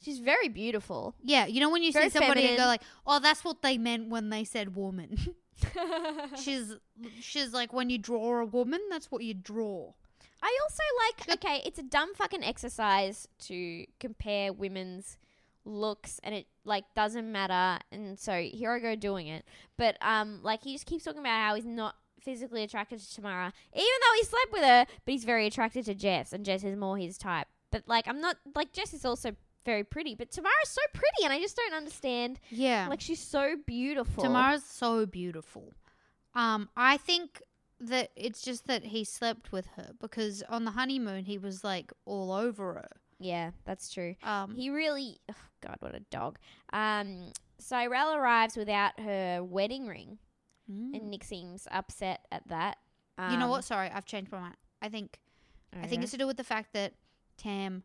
she's 0.00 0.20
very 0.20 0.48
beautiful. 0.48 1.16
Yeah, 1.22 1.46
you 1.46 1.58
know 1.58 1.70
when 1.70 1.82
you 1.82 1.90
Very 1.92 2.08
see 2.08 2.18
somebody 2.18 2.42
and 2.42 2.50
go 2.50 2.62
feminine. 2.62 2.68
like, 2.68 2.82
"Oh, 3.06 3.18
that's 3.18 3.42
what 3.44 3.62
they 3.62 3.78
meant 3.78 4.08
when 4.10 4.30
they 4.30 4.44
said 4.44 4.76
woman." 4.76 5.16
she's 6.40 6.76
she's 7.20 7.52
like 7.52 7.72
when 7.72 7.90
you 7.90 7.98
draw 7.98 8.40
a 8.40 8.44
woman, 8.46 8.80
that's 8.90 9.10
what 9.10 9.24
you 9.24 9.34
draw. 9.34 9.92
I 10.46 10.58
also 10.62 10.82
like 11.28 11.38
okay, 11.44 11.62
it's 11.66 11.78
a 11.78 11.82
dumb 11.82 12.14
fucking 12.14 12.44
exercise 12.44 13.26
to 13.46 13.84
compare 13.98 14.52
women's 14.52 15.18
looks 15.64 16.20
and 16.22 16.32
it 16.32 16.46
like 16.64 16.84
doesn't 16.94 17.30
matter 17.32 17.82
and 17.90 18.16
so 18.16 18.40
here 18.40 18.70
I 18.70 18.78
go 18.78 18.94
doing 18.94 19.26
it. 19.26 19.44
But 19.76 19.96
um 20.00 20.40
like 20.44 20.62
he 20.62 20.72
just 20.72 20.86
keeps 20.86 21.04
talking 21.04 21.20
about 21.20 21.40
how 21.40 21.56
he's 21.56 21.66
not 21.66 21.96
physically 22.20 22.62
attracted 22.62 23.00
to 23.00 23.14
Tamara, 23.14 23.52
even 23.74 23.84
though 23.84 24.16
he 24.18 24.24
slept 24.24 24.52
with 24.52 24.62
her, 24.62 24.86
but 25.04 25.12
he's 25.12 25.24
very 25.24 25.46
attracted 25.46 25.84
to 25.86 25.94
Jess 25.94 26.32
and 26.32 26.44
Jess 26.44 26.62
is 26.62 26.76
more 26.76 26.96
his 26.96 27.18
type. 27.18 27.48
But 27.72 27.82
like 27.86 28.06
I'm 28.06 28.20
not 28.20 28.36
like 28.54 28.72
Jess 28.72 28.94
is 28.94 29.04
also 29.04 29.34
very 29.64 29.82
pretty. 29.82 30.14
But 30.14 30.30
Tamara's 30.30 30.68
so 30.68 30.80
pretty, 30.94 31.24
and 31.24 31.32
I 31.32 31.40
just 31.40 31.56
don't 31.56 31.74
understand. 31.74 32.38
Yeah. 32.50 32.86
Like 32.88 33.00
she's 33.00 33.18
so 33.18 33.56
beautiful. 33.66 34.22
Tamara's 34.22 34.64
so 34.64 35.04
beautiful. 35.04 35.74
Um, 36.34 36.68
I 36.76 36.98
think 36.98 37.42
that 37.80 38.10
it's 38.16 38.42
just 38.42 38.66
that 38.66 38.84
he 38.86 39.04
slept 39.04 39.52
with 39.52 39.66
her 39.76 39.90
because 40.00 40.42
on 40.48 40.64
the 40.64 40.70
honeymoon 40.72 41.24
he 41.26 41.38
was 41.38 41.62
like 41.64 41.92
all 42.04 42.32
over 42.32 42.74
her. 42.74 42.88
Yeah, 43.18 43.50
that's 43.64 43.90
true. 43.92 44.14
Um, 44.22 44.54
He 44.54 44.68
really, 44.70 45.18
oh 45.30 45.34
God, 45.62 45.76
what 45.80 45.94
a 45.94 46.00
dog. 46.00 46.38
Um, 46.72 47.32
Cyrell 47.58 48.14
arrives 48.14 48.56
without 48.56 49.00
her 49.00 49.42
wedding 49.42 49.86
ring, 49.86 50.18
and 50.68 51.10
Nick 51.10 51.24
seems 51.24 51.66
upset 51.70 52.26
at 52.32 52.46
that. 52.48 52.76
Um, 53.18 53.28
Mm. 53.28 53.32
you 53.32 53.38
know 53.38 53.48
what? 53.48 53.64
Sorry, 53.64 53.88
I've 53.90 54.04
changed 54.04 54.30
my 54.32 54.40
mind. 54.40 54.56
I 54.82 54.88
think 54.90 55.18
I 55.72 55.86
think 55.86 56.02
it's 56.02 56.12
to 56.12 56.18
do 56.18 56.26
with 56.26 56.36
the 56.36 56.44
fact 56.44 56.72
that 56.74 56.94
Tam 57.38 57.82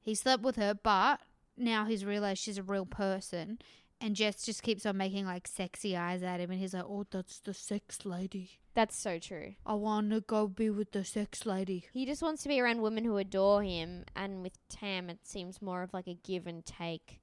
he 0.00 0.14
slept 0.14 0.42
with 0.42 0.56
her, 0.56 0.74
but 0.74 1.20
now 1.56 1.84
he's 1.86 2.04
realized 2.04 2.42
she's 2.42 2.58
a 2.58 2.62
real 2.62 2.84
person. 2.86 3.58
And 4.00 4.14
Jess 4.16 4.44
just 4.44 4.62
keeps 4.62 4.84
on 4.84 4.96
making 4.96 5.24
like 5.24 5.46
sexy 5.46 5.96
eyes 5.96 6.22
at 6.22 6.40
him, 6.40 6.50
and 6.50 6.60
he's 6.60 6.74
like, 6.74 6.84
"Oh, 6.86 7.06
that's 7.10 7.38
the 7.40 7.54
sex 7.54 8.04
lady. 8.04 8.58
that's 8.74 8.96
so 8.96 9.18
true. 9.18 9.54
I 9.64 9.74
want 9.74 10.10
to 10.10 10.20
go 10.20 10.46
be 10.48 10.68
with 10.68 10.92
the 10.92 11.04
sex 11.04 11.46
lady." 11.46 11.86
He 11.92 12.04
just 12.04 12.20
wants 12.22 12.42
to 12.42 12.48
be 12.48 12.60
around 12.60 12.82
women 12.82 13.04
who 13.04 13.16
adore 13.16 13.62
him, 13.62 14.04
and 14.14 14.42
with 14.42 14.58
Tam, 14.68 15.08
it 15.08 15.20
seems 15.26 15.62
more 15.62 15.82
of 15.82 15.94
like 15.94 16.06
a 16.06 16.14
give 16.14 16.46
and 16.46 16.64
take. 16.66 17.20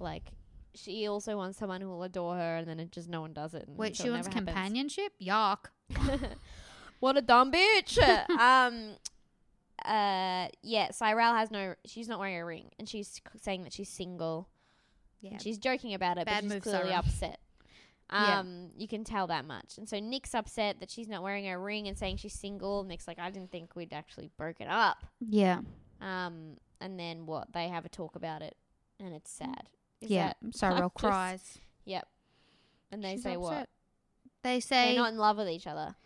Like 0.00 0.32
she 0.74 1.06
also 1.06 1.36
wants 1.36 1.56
someone 1.58 1.80
who 1.80 1.88
will 1.88 2.02
adore 2.02 2.34
her, 2.36 2.56
and 2.56 2.66
then 2.66 2.80
it 2.80 2.90
just 2.90 3.08
no 3.08 3.20
one 3.20 3.32
does 3.32 3.54
it. 3.54 3.68
and 3.68 3.76
Wait, 3.76 3.94
she 3.94 4.08
it 4.08 4.10
wants 4.10 4.26
happens. 4.26 4.46
companionship? 4.46 5.12
Yuck. 5.22 5.66
what 7.00 7.16
a 7.16 7.22
dumb 7.22 7.52
bitch. 7.52 7.96
um, 8.30 8.96
uh, 9.84 10.48
yeah, 10.62 10.90
Cyrell 10.90 11.34
has 11.34 11.50
no. 11.52 11.74
She's 11.84 12.08
not 12.08 12.18
wearing 12.18 12.36
a 12.40 12.44
ring, 12.44 12.70
and 12.78 12.88
she's 12.88 13.08
c- 13.08 13.22
saying 13.40 13.62
that 13.64 13.72
she's 13.72 13.88
single. 13.88 14.48
Yeah. 15.24 15.38
She's 15.38 15.58
joking 15.58 15.94
about 15.94 16.18
it, 16.18 16.26
Bad 16.26 16.44
but 16.46 16.54
she's 16.54 16.62
clearly 16.62 16.92
upset. 16.92 17.38
Yeah. 18.12 18.40
Um, 18.40 18.68
you 18.76 18.86
can 18.86 19.02
tell 19.02 19.26
that 19.28 19.46
much. 19.46 19.78
And 19.78 19.88
so 19.88 19.98
Nick's 19.98 20.34
upset 20.34 20.78
that 20.80 20.90
she's 20.90 21.08
not 21.08 21.22
wearing 21.22 21.48
a 21.48 21.58
ring 21.58 21.88
and 21.88 21.98
saying 21.98 22.18
she's 22.18 22.34
single. 22.34 22.84
Nick's 22.84 23.08
like, 23.08 23.18
I 23.18 23.30
didn't 23.30 23.50
think 23.50 23.74
we'd 23.74 23.94
actually 23.94 24.30
broken 24.36 24.68
up. 24.68 25.06
Yeah. 25.20 25.60
Um, 26.02 26.58
and 26.82 27.00
then 27.00 27.24
what? 27.24 27.52
They 27.54 27.68
have 27.68 27.86
a 27.86 27.88
talk 27.88 28.14
about 28.14 28.42
it, 28.42 28.56
and 29.00 29.14
it's 29.14 29.30
sad. 29.30 29.70
Is 30.02 30.10
yeah. 30.10 30.34
that- 30.42 30.54
Cyrell 30.54 30.80
just- 30.90 30.94
cries. 30.96 31.58
Yep. 31.86 32.06
And 32.92 33.02
they 33.02 33.14
She's 33.14 33.22
say 33.22 33.36
what? 33.38 33.52
upset. 33.54 33.68
They 34.42 34.60
say 34.60 34.88
They're 34.92 35.02
not 35.02 35.12
in 35.12 35.18
love 35.18 35.38
with 35.38 35.48
each 35.48 35.66
other. 35.66 35.96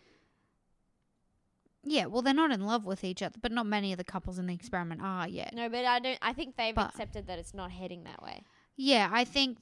Yeah, 1.83 2.05
well 2.07 2.21
they're 2.21 2.33
not 2.33 2.51
in 2.51 2.65
love 2.65 2.85
with 2.85 3.03
each 3.03 3.21
other, 3.21 3.35
but 3.41 3.51
not 3.51 3.65
many 3.65 3.91
of 3.91 3.97
the 3.97 4.03
couples 4.03 4.39
in 4.39 4.47
the 4.47 4.53
experiment 4.53 5.01
are 5.03 5.27
yet. 5.27 5.53
No, 5.53 5.69
but 5.69 5.85
I 5.85 5.99
don't. 5.99 6.17
I 6.21 6.33
think 6.33 6.55
they've 6.55 6.73
But- 6.75 6.89
accepted 6.89 7.27
that 7.27 7.39
it's 7.39 7.53
not 7.53 7.71
heading 7.71 8.03
that 8.05 8.23
way. 8.23 8.43
Yeah, 8.81 9.09
I 9.11 9.25
think 9.25 9.57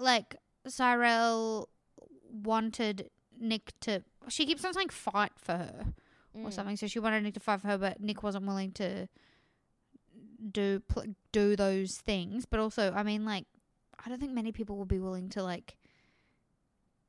like 0.00 0.36
Cyrell 0.66 1.68
wanted 2.32 3.10
Nick 3.38 3.72
to 3.80 4.02
she 4.28 4.46
keeps 4.46 4.64
on 4.64 4.72
saying 4.72 4.88
fight 4.88 5.32
for 5.36 5.52
her 5.52 5.84
or 6.34 6.48
Mm. 6.48 6.52
something. 6.52 6.76
So 6.76 6.86
she 6.86 6.98
wanted 6.98 7.22
Nick 7.24 7.34
to 7.34 7.40
fight 7.40 7.60
for 7.60 7.66
her, 7.68 7.78
but 7.78 8.00
Nick 8.00 8.22
wasn't 8.22 8.46
willing 8.46 8.72
to 8.72 9.06
do 10.52 10.80
pl- 10.80 11.14
do 11.32 11.56
those 11.56 11.98
things. 11.98 12.46
But 12.46 12.60
also, 12.60 12.92
I 12.94 13.02
mean, 13.02 13.24
like, 13.24 13.44
I 14.04 14.08
don't 14.08 14.18
think 14.20 14.32
many 14.32 14.52
people 14.52 14.76
will 14.76 14.84
be 14.86 14.98
willing 14.98 15.28
to 15.30 15.42
like 15.42 15.76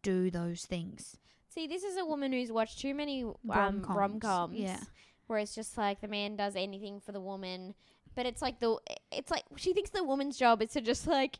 do 0.02 0.30
those 0.32 0.66
things. 0.66 1.18
See, 1.50 1.68
this 1.68 1.84
is 1.84 1.98
a 1.98 2.06
woman 2.06 2.32
who's 2.32 2.52
watched 2.52 2.80
too 2.80 2.94
many 2.94 3.24
um, 3.24 3.36
Rom-coms, 3.46 3.98
rom 3.98 4.20
coms. 4.20 4.60
yeah. 4.60 4.80
Where 5.28 5.40
it's 5.40 5.54
just 5.56 5.78
like 5.78 6.02
the 6.02 6.08
man 6.08 6.36
does 6.36 6.56
anything 6.56 7.00
for 7.00 7.12
the 7.12 7.22
woman, 7.22 7.76
but 8.20 8.26
it's 8.26 8.42
like 8.42 8.60
the 8.60 8.76
it's 9.14 9.32
like 9.32 9.44
she 9.56 9.72
thinks 9.74 9.92
the 9.92 10.04
woman's 10.04 10.38
job 10.38 10.62
is 10.62 10.72
to 10.72 10.82
just 10.82 11.08
like 11.08 11.40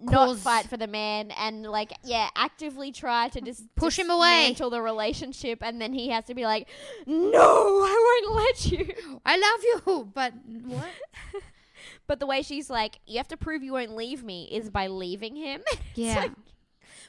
not 0.00 0.28
Cause- 0.28 0.42
fight 0.42 0.64
for 0.70 0.78
the 0.78 0.86
man 0.86 1.30
and 1.32 1.64
like 1.64 1.92
yeah 2.02 2.30
actively 2.34 2.90
try 2.92 3.28
to 3.28 3.42
just 3.42 3.62
Push 3.74 3.98
him 3.98 4.08
away. 4.08 4.48
dismantle 4.48 4.70
the 4.70 4.80
relationship 4.80 5.58
and 5.62 5.82
then 5.82 5.92
he 5.92 6.08
has 6.08 6.24
to 6.24 6.34
be 6.34 6.44
like 6.46 6.66
no 7.06 7.38
I 7.84 8.20
won't 8.24 8.34
let 8.42 8.72
you 8.72 8.88
I 9.26 9.36
love 9.36 9.60
you, 9.86 10.10
but 10.14 10.32
what? 10.64 10.88
but 12.06 12.20
the 12.20 12.26
way 12.26 12.40
she's 12.40 12.70
like 12.70 12.98
you 13.06 13.18
have 13.18 13.28
to 13.28 13.36
prove 13.36 13.62
you 13.62 13.72
won't 13.74 13.94
leave 13.94 14.24
me 14.24 14.48
is 14.50 14.70
by 14.70 14.86
leaving 14.86 15.36
him 15.36 15.60
Yeah. 15.94 16.14
like- 16.20 16.32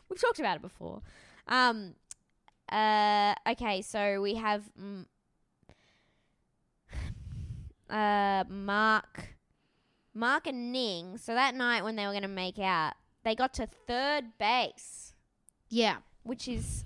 we've 0.10 0.20
talked 0.20 0.40
about 0.40 0.58
it 0.58 0.62
before 0.62 1.02
um 1.48 1.96
uh 2.70 3.34
okay 3.48 3.82
so 3.82 4.22
we 4.22 4.36
have 4.36 4.62
mm, 4.78 5.06
uh 7.90 8.44
mark 8.50 9.36
mark 10.14 10.48
and 10.48 10.72
ning 10.72 11.18
so 11.18 11.34
that 11.34 11.56
night 11.56 11.84
when 11.84 11.96
they 11.96 12.06
were 12.06 12.12
going 12.12 12.22
to 12.22 12.28
make 12.28 12.60
out 12.60 12.94
they 13.24 13.36
got 13.36 13.54
to 13.54 13.68
third 13.88 14.38
base 14.38 15.14
yeah. 15.70 15.98
which 16.24 16.48
is 16.48 16.86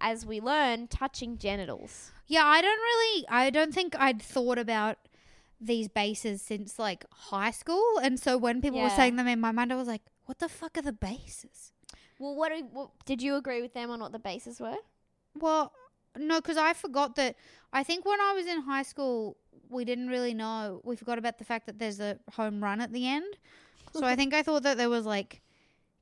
as 0.00 0.26
we 0.26 0.40
learn 0.40 0.86
touching 0.88 1.38
genitals 1.38 2.12
Yeah, 2.26 2.44
I 2.44 2.60
don't 2.60 2.78
really. 2.78 3.24
I 3.28 3.50
don't 3.50 3.72
think 3.72 3.94
I'd 3.98 4.20
thought 4.20 4.58
about 4.58 4.98
these 5.60 5.88
bases 5.88 6.42
since 6.42 6.78
like 6.78 7.04
high 7.10 7.52
school, 7.52 7.98
and 8.02 8.18
so 8.18 8.36
when 8.36 8.60
people 8.60 8.82
were 8.82 8.90
saying 8.90 9.16
them 9.16 9.28
in 9.28 9.40
my 9.40 9.52
mind, 9.52 9.72
I 9.72 9.76
was 9.76 9.88
like, 9.88 10.02
"What 10.26 10.40
the 10.40 10.48
fuck 10.48 10.76
are 10.76 10.82
the 10.82 10.92
bases?" 10.92 11.72
well 12.18 12.34
what, 12.34 12.50
do, 12.50 12.66
what 12.72 12.90
did 13.04 13.20
you 13.20 13.36
agree 13.36 13.60
with 13.60 13.74
them 13.74 13.90
on 13.90 14.00
what 14.00 14.10
the 14.10 14.18
bases 14.18 14.58
were 14.58 14.76
Well, 15.34 15.72
no, 16.18 16.40
because 16.40 16.56
I 16.56 16.72
forgot 16.72 17.16
that. 17.16 17.36
I 17.72 17.82
think 17.82 18.04
when 18.04 18.20
I 18.20 18.32
was 18.32 18.46
in 18.46 18.62
high 18.62 18.82
school, 18.82 19.36
we 19.68 19.84
didn't 19.84 20.08
really 20.08 20.34
know. 20.34 20.80
We 20.84 20.96
forgot 20.96 21.18
about 21.18 21.38
the 21.38 21.44
fact 21.44 21.66
that 21.66 21.78
there's 21.78 22.00
a 22.00 22.18
home 22.32 22.62
run 22.62 22.80
at 22.80 22.92
the 22.92 23.06
end. 23.06 23.36
So 23.92 24.04
I 24.04 24.16
think 24.20 24.34
I 24.34 24.42
thought 24.42 24.62
that 24.62 24.76
there 24.76 24.90
was 24.90 25.06
like 25.06 25.42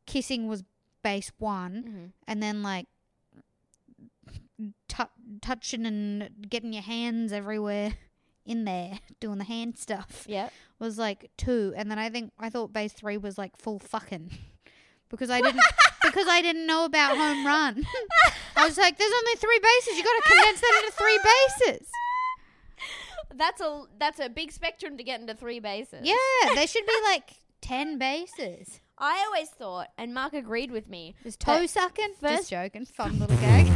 kissing 0.07 0.49
was 0.49 0.65
base 1.03 1.33
one, 1.39 1.85
mm-hmm. 1.87 2.05
and 2.29 2.43
then 2.43 2.63
like 2.63 2.87
tou 4.89 5.05
touching 5.41 5.85
and 5.87 6.31
getting 6.49 6.73
your 6.73 6.83
hands 6.83 7.33
everywhere 7.33 7.95
in 8.47 8.65
there, 8.65 9.01
doing 9.21 9.39
the 9.39 9.45
hand 9.45 9.79
stuff 9.79 10.25
yeah 10.29 10.49
was 10.79 10.99
like 10.99 11.31
two, 11.37 11.73
and 11.77 11.91
then 11.91 11.99
I 11.99 12.11
think 12.11 12.33
I 12.39 12.51
thought 12.51 12.73
base 12.73 12.93
three 12.93 13.17
was 13.17 13.39
like 13.39 13.57
full 13.57 13.79
fucking 13.79 14.31
because 15.09 15.31
I 15.31 15.41
didn't 15.41 15.63
because 16.15 16.29
I 16.29 16.41
didn't 16.43 16.67
know 16.67 16.85
about 16.85 17.17
home 17.17 17.45
run. 17.45 17.85
I 18.57 18.65
was 18.67 18.79
like, 18.79 18.97
"There's 18.99 19.13
only 19.13 19.35
three 19.37 19.59
bases. 19.59 19.99
You 19.99 20.05
got 20.05 20.23
to 20.23 20.31
condense 20.31 20.61
that 20.61 20.83
into 20.85 20.97
three 20.97 21.19
bases." 21.25 21.89
that's 23.37 23.61
a 23.61 23.83
that's 23.99 24.21
a 24.21 24.29
big 24.29 24.53
spectrum 24.53 24.97
to 24.97 25.03
get 25.03 25.21
into 25.21 25.35
three 25.35 25.59
bases 25.59 26.01
Yeah, 26.05 26.55
there 26.55 26.69
should 26.69 26.87
be 26.87 26.93
like 27.05 27.31
ten 27.61 27.99
bases. 27.99 28.81
I 28.97 29.25
always 29.27 29.49
thought, 29.51 29.89
and 29.99 30.15
Mark 30.15 30.35
agreed 30.35 30.71
with 30.71 30.89
me, 30.89 31.17
Is 31.25 31.37
toe 31.37 31.67
sucking? 31.67 32.15
first- 32.21 32.49
Just 32.49 32.51
joking. 32.51 32.87
Fun 32.87 33.19
little 33.19 33.37
gag. 33.39 33.67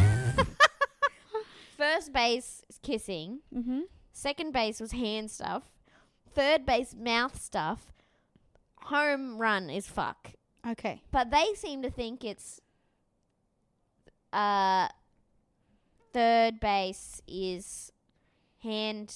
first 1.77 2.13
base 2.13 2.63
is 2.71 2.79
kissing, 2.81 3.41
mm-hmm. 3.53 3.81
second 4.13 4.53
base 4.53 4.79
was 4.79 4.93
hand 4.93 5.33
stuff, 5.33 5.65
third 6.33 6.65
base 6.65 6.95
mouth 6.97 7.41
stuff, 7.41 7.93
home 8.83 9.39
run 9.39 9.71
is 9.71 9.89
fuck. 9.89 10.35
Okay. 10.69 11.03
But 11.11 11.31
they 11.31 11.55
seem 11.55 11.83
to 11.83 11.91
think 11.91 12.25
it's 12.25 12.61
uh 14.33 14.89
third 16.13 16.61
base 16.61 17.23
is 17.27 17.93
hand 18.63 19.15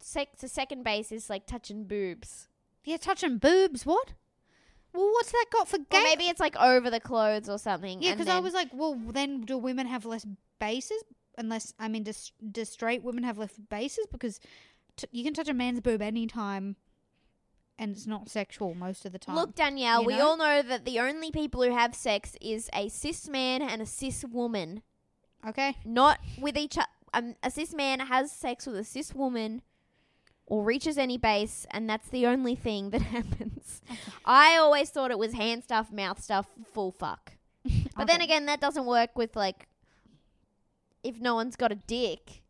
sec 0.00 0.36
the 0.38 0.48
second 0.48 0.82
base 0.82 1.10
is 1.12 1.30
like 1.30 1.46
touching 1.46 1.84
boobs. 1.84 2.48
Yeah, 2.84 2.96
touching 2.96 3.38
boobs. 3.38 3.86
What? 3.86 4.12
Well, 4.92 5.10
what's 5.12 5.32
that 5.32 5.46
got 5.50 5.68
for 5.68 5.76
Or 5.76 5.84
gay? 5.90 6.02
maybe 6.02 6.24
it's 6.24 6.40
like 6.40 6.56
over 6.56 6.90
the 6.90 7.00
clothes 7.00 7.48
or 7.48 7.58
something. 7.58 8.02
Yeah, 8.02 8.12
because 8.12 8.28
I 8.28 8.40
was 8.40 8.52
like, 8.52 8.68
well, 8.74 8.94
then 8.94 9.40
do 9.42 9.56
women 9.56 9.86
have 9.86 10.04
less 10.04 10.26
bases? 10.58 11.02
Unless 11.38 11.72
I 11.78 11.88
mean, 11.88 12.02
does, 12.02 12.32
does 12.50 12.68
straight 12.68 13.02
women 13.02 13.24
have 13.24 13.38
less 13.38 13.56
bases? 13.70 14.06
Because 14.12 14.38
t- 14.96 15.08
you 15.10 15.24
can 15.24 15.32
touch 15.32 15.48
a 15.48 15.54
man's 15.54 15.80
boob 15.80 16.02
anytime, 16.02 16.76
and 17.82 17.92
it's 17.96 18.06
not 18.06 18.28
sexual 18.30 18.74
most 18.74 19.04
of 19.04 19.12
the 19.12 19.18
time. 19.18 19.34
Look, 19.34 19.54
Danielle, 19.56 20.02
you 20.02 20.06
we 20.06 20.16
know? 20.16 20.28
all 20.28 20.36
know 20.36 20.62
that 20.62 20.84
the 20.84 21.00
only 21.00 21.30
people 21.32 21.62
who 21.62 21.74
have 21.74 21.94
sex 21.94 22.36
is 22.40 22.70
a 22.72 22.88
cis 22.88 23.28
man 23.28 23.60
and 23.60 23.82
a 23.82 23.86
cis 23.86 24.24
woman. 24.24 24.82
okay, 25.46 25.76
Not 25.84 26.20
with 26.40 26.56
each 26.56 26.78
other. 26.78 26.86
Um, 27.12 27.34
a 27.42 27.50
cis 27.50 27.74
man 27.74 28.00
has 28.00 28.30
sex 28.32 28.66
with 28.66 28.76
a 28.76 28.84
cis 28.84 29.14
woman 29.14 29.62
or 30.46 30.64
reaches 30.64 30.96
any 30.96 31.18
base, 31.18 31.66
and 31.72 31.88
that's 31.90 32.08
the 32.08 32.26
only 32.26 32.54
thing 32.54 32.90
that 32.90 33.02
happens. 33.16 33.82
I 34.24 34.56
always 34.56 34.90
thought 34.90 35.10
it 35.10 35.18
was 35.18 35.32
hand 35.34 35.64
stuff, 35.64 35.90
mouth 35.92 36.22
stuff, 36.22 36.46
full 36.72 36.92
fuck. 36.92 37.32
But 37.96 38.06
then 38.06 38.20
again, 38.22 38.46
that 38.46 38.60
doesn't 38.60 38.86
work 38.86 39.16
with 39.16 39.36
like 39.36 39.66
if 41.02 41.20
no 41.20 41.34
one's 41.34 41.56
got 41.56 41.72
a 41.72 41.76
dick. 41.76 42.41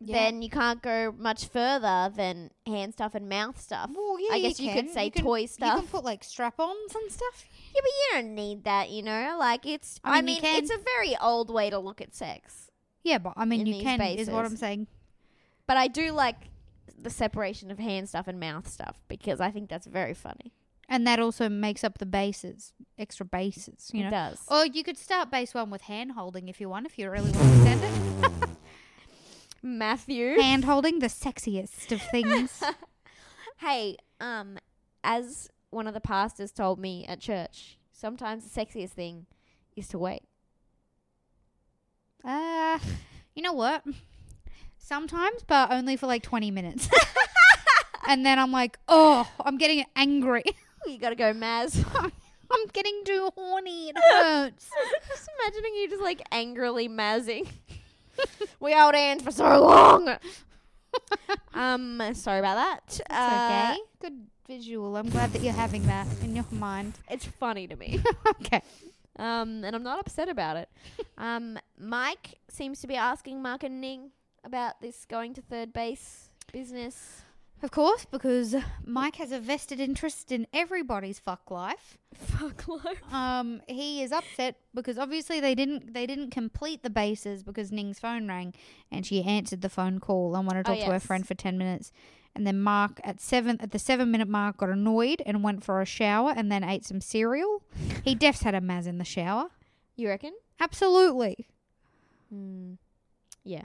Yeah. 0.00 0.24
Then 0.24 0.42
you 0.42 0.50
can't 0.50 0.82
go 0.82 1.14
much 1.16 1.46
further 1.46 2.12
than 2.14 2.50
hand 2.66 2.92
stuff 2.92 3.14
and 3.14 3.28
mouth 3.28 3.58
stuff. 3.58 3.90
Well, 3.94 4.18
yeah, 4.20 4.34
I 4.34 4.40
guess 4.40 4.60
you, 4.60 4.70
could 4.72 4.86
can. 4.86 4.92
say 4.92 5.08
can, 5.08 5.24
toy 5.24 5.46
stuff. 5.46 5.74
You 5.74 5.80
can 5.80 5.88
put 5.88 6.04
like 6.04 6.22
strap-ons 6.22 6.94
and 6.94 7.10
stuff. 7.10 7.46
Yeah, 7.74 7.80
but 7.80 7.90
you 7.90 8.04
don't 8.12 8.34
need 8.34 8.64
that, 8.64 8.90
you 8.90 9.02
know. 9.02 9.36
Like 9.38 9.64
it's. 9.64 9.98
I 10.04 10.18
I 10.18 10.20
mean, 10.20 10.40
it's 10.42 10.70
a 10.70 10.78
very 10.78 11.16
old 11.20 11.50
way 11.50 11.70
to 11.70 11.78
look 11.78 12.02
at 12.02 12.14
sex. 12.14 12.70
Yeah, 13.04 13.18
but 13.18 13.34
I 13.36 13.46
mean, 13.46 13.64
you 13.66 13.82
can 13.82 14.00
is 14.02 14.28
what 14.28 14.44
I'm 14.44 14.56
saying. 14.56 14.86
But 15.66 15.76
I 15.76 15.88
do 15.88 16.12
like 16.12 16.50
the 17.00 17.10
separation 17.10 17.70
of 17.70 17.78
hand 17.78 18.08
stuff 18.08 18.28
and 18.28 18.38
mouth 18.38 18.68
stuff 18.68 19.00
because 19.08 19.40
I 19.40 19.50
think 19.50 19.68
that's 19.68 19.86
very 19.86 20.14
funny. 20.14 20.52
And 20.88 21.06
that 21.06 21.18
also 21.18 21.48
makes 21.48 21.82
up 21.82 21.98
the 21.98 22.06
bases, 22.06 22.72
extra 22.98 23.26
bases, 23.26 23.90
you 23.92 24.00
it 24.00 24.04
know. 24.04 24.10
does. 24.10 24.40
Or 24.48 24.66
you 24.66 24.84
could 24.84 24.96
start 24.96 25.30
base 25.30 25.52
one 25.52 25.70
with 25.70 25.82
hand 25.82 26.12
holding 26.12 26.48
if 26.48 26.60
you 26.60 26.68
want, 26.68 26.86
if 26.86 26.98
you 26.98 27.10
really 27.10 27.32
want 27.32 27.42
to 27.42 27.54
extend 27.54 27.82
it. 27.82 28.48
Matthew. 29.66 30.40
hand 30.40 30.64
holding, 30.64 31.00
the 31.00 31.08
sexiest 31.08 31.92
of 31.92 32.00
things. 32.02 32.62
Hey, 33.58 33.96
um, 34.20 34.58
as 35.02 35.48
one 35.70 35.86
of 35.86 35.94
the 35.94 36.00
pastors 36.00 36.52
told 36.52 36.78
me 36.78 37.06
at 37.06 37.20
church, 37.20 37.78
sometimes 37.90 38.44
the 38.44 38.60
sexiest 38.60 38.90
thing 38.90 39.24
is 39.74 39.88
to 39.88 39.98
wait. 39.98 40.24
Uh, 42.22 42.78
you 43.34 43.42
know 43.42 43.54
what? 43.54 43.82
Sometimes, 44.76 45.42
but 45.46 45.72
only 45.72 45.96
for 45.96 46.06
like 46.06 46.22
20 46.22 46.50
minutes. 46.50 46.90
and 48.08 48.26
then 48.26 48.38
I'm 48.38 48.52
like, 48.52 48.78
oh, 48.88 49.26
I'm 49.44 49.56
getting 49.58 49.84
angry. 49.96 50.44
You 50.86 50.98
gotta 50.98 51.16
go, 51.16 51.32
Maz. 51.32 51.84
I'm 52.48 52.66
getting 52.72 53.02
too 53.04 53.30
horny. 53.34 53.88
It 53.88 53.96
hurts. 53.98 54.70
just 55.08 55.28
imagining 55.40 55.74
you 55.74 55.88
just 55.88 56.00
like 56.02 56.22
angrily 56.30 56.88
mazzing. 56.88 57.48
we 58.60 58.72
held 58.72 58.94
hands 58.94 59.22
for 59.22 59.30
so 59.30 59.44
long. 59.66 60.16
um, 61.54 62.00
sorry 62.14 62.38
about 62.38 62.54
that. 62.56 62.80
It's 62.88 63.00
Uh, 63.10 63.74
okay. 63.74 63.80
Good 64.00 64.26
visual. 64.46 64.96
I'm 64.96 65.08
glad 65.10 65.32
that 65.32 65.42
you're 65.42 65.52
having 65.52 65.86
that 65.86 66.06
in 66.22 66.34
your 66.36 66.44
mind. 66.50 66.94
It's 67.10 67.24
funny 67.26 67.66
to 67.66 67.76
me. 67.76 68.00
okay. 68.40 68.62
Um, 69.18 69.64
and 69.64 69.74
I'm 69.74 69.82
not 69.82 69.98
upset 69.98 70.28
about 70.28 70.56
it. 70.56 70.68
um, 71.18 71.58
Mike 71.78 72.38
seems 72.48 72.80
to 72.80 72.86
be 72.86 72.96
asking 72.96 73.42
Mark 73.42 73.64
and 73.64 73.80
Ning 73.80 74.10
about 74.44 74.80
this 74.80 75.04
going 75.06 75.34
to 75.34 75.42
third 75.42 75.72
base 75.72 76.30
business. 76.52 77.22
Of 77.62 77.70
course, 77.70 78.04
because 78.04 78.54
Mike 78.84 79.16
has 79.16 79.32
a 79.32 79.40
vested 79.40 79.80
interest 79.80 80.30
in 80.30 80.46
everybody's 80.52 81.18
fuck 81.18 81.50
life. 81.50 81.96
Fuck 82.14 82.68
life. 82.68 83.02
Um, 83.12 83.62
he 83.66 84.02
is 84.02 84.12
upset 84.12 84.56
because 84.74 84.98
obviously 84.98 85.40
they 85.40 85.54
didn't 85.54 85.94
they 85.94 86.06
didn't 86.06 86.30
complete 86.30 86.82
the 86.82 86.90
bases 86.90 87.42
because 87.42 87.72
Ning's 87.72 87.98
phone 87.98 88.28
rang 88.28 88.52
and 88.92 89.06
she 89.06 89.22
answered 89.22 89.62
the 89.62 89.70
phone 89.70 90.00
call 90.00 90.36
and 90.36 90.46
wanted 90.46 90.66
to 90.66 90.72
Oh, 90.72 90.74
talk 90.74 90.84
to 90.84 90.92
her 90.92 91.00
friend 91.00 91.26
for 91.26 91.34
ten 91.34 91.56
minutes. 91.56 91.92
And 92.34 92.46
then 92.46 92.60
Mark 92.60 93.00
at 93.02 93.20
seven 93.22 93.58
at 93.62 93.70
the 93.70 93.78
seven 93.78 94.10
minute 94.10 94.28
mark 94.28 94.58
got 94.58 94.68
annoyed 94.68 95.22
and 95.24 95.42
went 95.42 95.64
for 95.64 95.80
a 95.80 95.86
shower 95.86 96.34
and 96.36 96.52
then 96.52 96.62
ate 96.62 96.84
some 96.84 97.00
cereal. 97.00 97.62
he 98.04 98.14
defs 98.22 98.42
had 98.42 98.54
a 98.54 98.60
Maz 98.60 98.86
in 98.86 98.98
the 98.98 99.04
shower. 99.04 99.48
You 99.96 100.08
reckon? 100.08 100.34
Absolutely. 100.60 101.46
Hmm. 102.30 102.74
Yeah. 103.44 103.62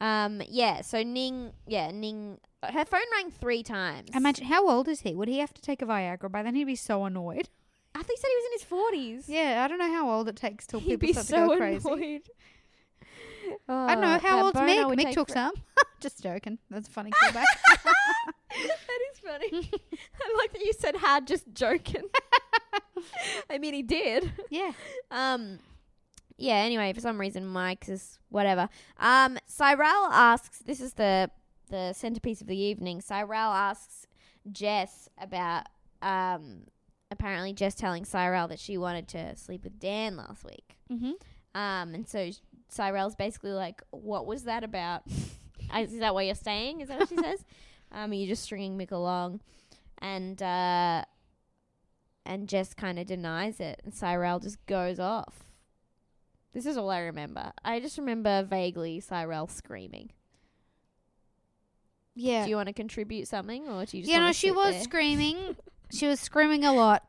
Um. 0.00 0.42
Yeah. 0.48 0.82
So 0.82 1.02
Ning. 1.02 1.52
Yeah. 1.66 1.90
Ning. 1.90 2.38
Her 2.62 2.84
phone 2.84 3.00
rang 3.14 3.30
three 3.30 3.62
times. 3.62 4.10
Imagine 4.14 4.46
how 4.46 4.68
old 4.68 4.88
is 4.88 5.00
he? 5.00 5.14
Would 5.14 5.28
he 5.28 5.38
have 5.38 5.54
to 5.54 5.62
take 5.62 5.82
a 5.82 5.86
Viagra 5.86 6.30
by 6.30 6.42
then? 6.42 6.54
He'd 6.54 6.64
be 6.64 6.74
so 6.76 7.04
annoyed. 7.04 7.48
I 7.94 8.02
think 8.02 8.18
he 8.18 8.20
said 8.20 8.28
he 8.28 8.36
was 8.36 8.44
in 8.46 8.52
his 8.52 8.62
forties. 8.64 9.28
Yeah, 9.28 9.62
I 9.64 9.68
don't 9.68 9.78
know 9.78 9.90
how 9.92 10.10
old 10.10 10.28
it 10.28 10.36
takes 10.36 10.66
till 10.66 10.80
He'd 10.80 11.00
people 11.00 11.06
be 11.08 11.12
start 11.12 11.26
so 11.26 11.42
to 11.42 11.48
go 11.54 11.56
crazy. 11.56 11.88
annoyed. 11.88 12.22
I 13.68 13.94
don't 13.94 14.00
know 14.02 14.08
Uh, 14.08 14.18
how 14.18 14.44
old's 14.44 14.58
would 14.58 14.98
Mick 14.98 15.12
took 15.12 15.30
some. 15.30 15.52
Just 16.00 16.22
joking. 16.22 16.58
That's 16.68 16.88
a 16.88 16.90
funny 16.90 17.10
callback. 17.10 17.44
that 17.84 18.98
is 19.12 19.18
funny. 19.20 19.70
I 19.72 20.34
like 20.38 20.52
that 20.52 20.62
you 20.62 20.72
said 20.72 20.96
had 20.96 21.26
just 21.26 21.44
joking. 21.54 22.02
I 23.48 23.58
mean, 23.58 23.72
he 23.74 23.82
did. 23.82 24.32
yeah. 24.50 24.72
Um, 25.10 25.58
yeah. 26.36 26.56
Anyway, 26.56 26.92
for 26.92 27.00
some 27.00 27.20
reason, 27.20 27.46
Mike's 27.46 27.88
is 27.88 28.18
whatever. 28.28 28.68
Um, 28.98 29.38
Cyrell 29.46 30.06
asks. 30.10 30.58
This 30.58 30.80
is 30.80 30.94
the 30.94 31.30
the 31.68 31.92
centerpiece 31.92 32.40
of 32.40 32.46
the 32.46 32.56
evening. 32.56 33.00
Cyrell 33.00 33.52
asks 33.52 34.06
Jess 34.50 35.08
about 35.18 35.66
um. 36.02 36.64
Apparently, 37.08 37.52
Jess 37.52 37.76
telling 37.76 38.04
Cyrell 38.04 38.48
that 38.48 38.58
she 38.58 38.76
wanted 38.76 39.06
to 39.08 39.36
sleep 39.36 39.62
with 39.62 39.78
Dan 39.78 40.16
last 40.16 40.44
week. 40.44 40.76
Mm-hmm. 40.90 41.12
Um, 41.54 41.94
and 41.94 42.08
so 42.08 42.30
Cyrell's 42.68 43.14
basically 43.14 43.52
like, 43.52 43.82
"What 43.90 44.26
was 44.26 44.44
that 44.44 44.64
about? 44.64 45.02
is 45.76 45.98
that 45.98 46.14
what 46.14 46.26
you're 46.26 46.34
saying? 46.34 46.80
Is 46.80 46.88
that 46.88 46.98
what 47.00 47.08
she 47.08 47.16
says? 47.16 47.44
Um, 47.92 48.10
are 48.10 48.14
you 48.14 48.26
just 48.26 48.42
stringing 48.42 48.76
Mick 48.76 48.90
along?" 48.90 49.40
And 49.98 50.42
uh, 50.42 51.04
and 52.26 52.48
Jess 52.48 52.74
kind 52.74 52.98
of 52.98 53.06
denies 53.06 53.60
it, 53.60 53.80
and 53.84 53.94
Cyrell 53.94 54.40
just 54.40 54.64
goes 54.66 54.98
off. 54.98 55.45
This 56.56 56.64
is 56.64 56.78
all 56.78 56.88
I 56.88 57.00
remember. 57.00 57.52
I 57.62 57.80
just 57.80 57.98
remember 57.98 58.42
vaguely 58.42 58.98
Cyrell 59.00 59.46
screaming. 59.46 60.08
Yeah. 62.14 62.44
Do 62.44 62.48
you 62.48 62.56
want 62.56 62.68
to 62.68 62.72
contribute 62.72 63.28
something, 63.28 63.68
or 63.68 63.84
do 63.84 63.98
you 63.98 64.02
just 64.04 64.10
yeah, 64.10 64.20
no, 64.20 64.32
she 64.32 64.50
was 64.50 64.72
there? 64.72 64.82
screaming. 64.84 65.56
she 65.92 66.06
was 66.06 66.18
screaming 66.18 66.64
a 66.64 66.72
lot. 66.72 67.04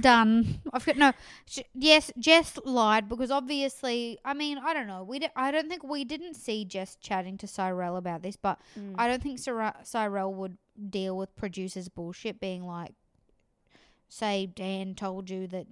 Done. 0.00 0.58
I've 0.72 0.84
got 0.84 0.96
no. 0.96 1.12
Sh 1.46 1.60
yes, 1.74 2.10
Jess 2.18 2.58
lied 2.64 3.08
because 3.08 3.30
obviously, 3.30 4.18
I 4.24 4.34
mean, 4.34 4.58
I 4.58 4.74
don't 4.74 4.88
know. 4.88 5.04
We 5.04 5.20
di- 5.20 5.30
I 5.36 5.52
don't 5.52 5.68
think 5.68 5.84
we 5.84 6.02
didn't 6.04 6.34
see 6.34 6.64
Jess 6.64 6.96
chatting 7.00 7.38
to 7.38 7.46
Cyrell 7.46 7.96
about 7.96 8.22
this, 8.22 8.34
but 8.34 8.58
Mm. 8.76 8.96
I 8.98 9.06
don't 9.06 9.22
think 9.22 9.38
Cyra- 9.38 9.86
Cyrell 9.86 10.34
would 10.34 10.58
deal 10.90 11.16
with 11.16 11.36
producers' 11.36 11.88
bullshit 11.88 12.40
being 12.40 12.64
like, 12.64 12.94
say 14.08 14.46
Dan 14.46 14.96
told 14.96 15.30
you 15.30 15.46
that, 15.46 15.68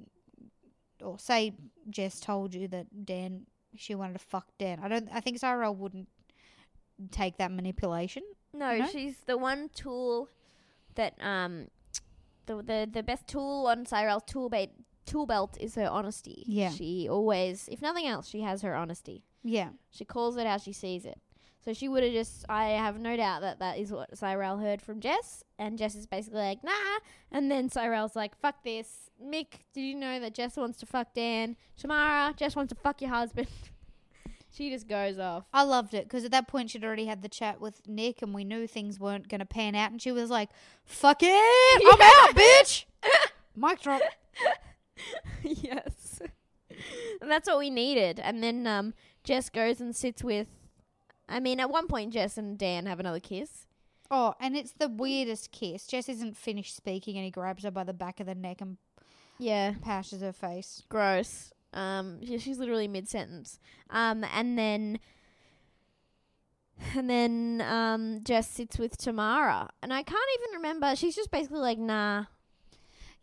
or 1.03 1.19
say 1.19 1.55
Jess 1.91 2.21
told 2.21 2.55
you 2.55 2.69
that 2.69 3.07
Dan 3.07 3.47
she 3.77 3.95
wanted 3.95 4.15
to 4.15 4.19
fuck 4.25 4.47
Dan. 4.59 4.81
I 4.83 4.89
don't. 4.89 5.09
I 5.13 5.21
think 5.21 5.39
Cyrell 5.39 5.75
wouldn't 5.75 6.09
take 7.11 7.39
that 7.39 7.51
manipulation. 7.51 8.23
No, 8.53 8.79
know? 8.79 8.87
she's 8.87 9.17
the 9.27 9.37
one 9.37 9.71
tool 9.75 10.29
that 10.95 11.15
um 11.21 11.69
the 12.47 12.57
the, 12.57 12.89
the 12.91 13.03
best 13.03 13.27
tool 13.27 13.67
on 13.67 13.87
Cyrell's 13.87 14.23
tool 14.27 14.49
belt 14.49 14.71
tool 15.07 15.27
belt 15.27 15.57
is 15.61 15.75
her 15.75 15.89
honesty. 15.89 16.45
Yeah. 16.47 16.71
She 16.71 17.09
always 17.09 17.69
if 17.71 17.83
nothing 17.83 18.07
else, 18.07 18.29
she 18.29 18.41
has 18.43 18.63
her 18.63 18.75
honesty. 18.75 19.25
Yeah. 19.43 19.71
She 19.91 20.05
calls 20.05 20.37
it 20.37 20.47
how 20.47 20.59
she 20.59 20.73
sees 20.73 21.05
it. 21.05 21.19
So 21.65 21.73
she 21.73 21.89
would 21.89 22.03
have 22.03 22.13
just 22.13 22.45
I 22.49 22.71
have 22.71 22.99
no 22.99 23.17
doubt 23.17 23.41
that 23.41 23.59
that 23.61 23.79
is 23.79 23.91
what 23.91 24.17
Cyrell 24.17 24.59
heard 24.59 24.83
from 24.83 25.01
Jess 25.01 25.43
and 25.59 25.79
Jess 25.79 25.95
is 25.95 26.07
basically 26.07 26.41
like, 26.41 26.63
"Nah." 26.63 26.99
And 27.33 27.51
then 27.51 27.71
Cyrell's 27.71 28.15
like, 28.15 28.37
"Fuck 28.39 28.63
this. 28.65 29.11
Mick, 29.23 29.61
did 29.73 29.83
you 29.83 29.95
know 29.95 30.21
that 30.21 30.35
Jess 30.35 30.57
wants 30.57 30.79
to 30.79 30.87
fuck 30.87 31.15
Dan? 31.15 31.57
Tamara, 31.77 32.35
Jess 32.37 32.55
wants 32.55 32.73
to 32.73 32.81
fuck 32.81 33.01
your 33.01 33.11
husband." 33.11 33.49
she 34.55 34.71
just 34.71 34.89
goes 34.89 35.19
off. 35.19 35.45
I 35.53 35.63
loved 35.65 35.95
it 35.95 36.05
because 36.05 36.25
at 36.25 36.31
that 36.31 36.47
point 36.47 36.71
she'd 36.71 36.85
already 36.85 37.07
had 37.07 37.23
the 37.23 37.29
chat 37.29 37.61
with 37.61 37.87
Nick 37.89 38.23
and 38.23 38.33
we 38.33 38.45
knew 38.45 38.67
things 38.67 39.01
weren't 39.01 39.29
going 39.29 39.41
to 39.41 39.47
pan 39.47 39.75
out. 39.75 39.91
And 39.91 40.01
she 40.01 40.13
was 40.13 40.31
like, 40.31 40.51
fuck 40.85 41.23
it, 41.23 41.83
I'm 41.93 42.01
out, 42.31 42.37
bitch. 42.37 42.85
Mic 43.57 43.81
drop. 43.81 44.01
yes. 45.43 46.21
And 47.21 47.31
that's 47.31 47.49
what 47.49 47.59
we 47.59 47.71
needed. 47.71 48.21
And 48.21 48.43
then 48.43 48.67
um, 48.67 48.95
Jess 49.25 49.51
goes 49.51 49.81
and 49.81 49.95
sits 49.95 50.23
with. 50.23 50.49
I 51.29 51.41
mean, 51.41 51.59
at 51.61 51.71
one 51.71 51.87
point, 51.87 52.13
Jess 52.13 52.37
and 52.39 52.59
Dan 52.59 52.87
have 52.87 53.01
another 53.01 53.21
kiss. 53.21 53.67
Oh, 54.11 54.35
and 54.39 54.57
it's 54.57 54.73
the 54.73 54.89
weirdest 54.89 55.51
kiss. 55.51 55.87
Jess 55.87 56.09
isn't 56.09 56.37
finished 56.37 56.77
speaking 56.77 57.17
and 57.17 57.25
he 57.25 57.31
grabs 57.31 57.65
her 57.65 57.71
by 57.71 57.85
the 57.85 57.95
back 57.95 58.21
of 58.21 58.27
the 58.27 58.35
neck 58.35 58.61
and 58.61 58.77
Yeah. 59.39 59.75
pashes 59.81 60.21
her 60.21 60.33
face. 60.33 60.83
Gross. 60.89 61.53
Um, 61.73 62.19
yeah, 62.21 62.39
she's 62.39 62.59
literally 62.59 62.87
mid 62.87 63.09
sentence. 63.09 63.59
Um, 63.91 64.25
and 64.25 64.59
then. 64.59 64.99
And 66.95 67.09
then 67.09 67.63
um, 67.67 68.21
Jess 68.25 68.49
sits 68.49 68.79
with 68.79 68.97
Tamara. 68.97 69.71
And 69.83 69.93
I 69.93 70.03
can't 70.03 70.21
even 70.41 70.57
remember. 70.57 70.95
She's 70.97 71.15
just 71.17 71.31
basically 71.31 71.61
like, 71.61 71.79
nah. 71.79 72.25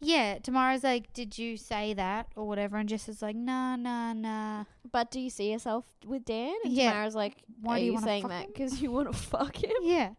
Yeah, 0.01 0.39
Tamara's 0.39 0.83
like, 0.83 1.13
did 1.13 1.37
you 1.37 1.57
say 1.57 1.93
that 1.93 2.27
or 2.35 2.47
whatever? 2.47 2.77
And 2.77 2.89
Jess 2.89 3.07
is 3.07 3.21
like, 3.21 3.35
nah, 3.35 3.75
nah, 3.75 4.13
nah. 4.13 4.63
But 4.91 5.11
do 5.11 5.19
you 5.19 5.29
see 5.29 5.51
yourself 5.51 5.85
with 6.05 6.25
Dan? 6.25 6.55
And 6.63 6.73
Yeah. 6.73 6.91
Tamara's 6.91 7.15
like, 7.15 7.35
Why 7.61 7.75
are 7.75 7.79
do 7.79 7.85
you 7.85 7.91
you 7.93 7.99
saying 8.01 8.27
that 8.27 8.47
because 8.47 8.81
you 8.81 8.91
want 8.91 9.11
to 9.11 9.17
fuck 9.29 9.63
him? 9.63 9.71
Yeah. 9.81 10.09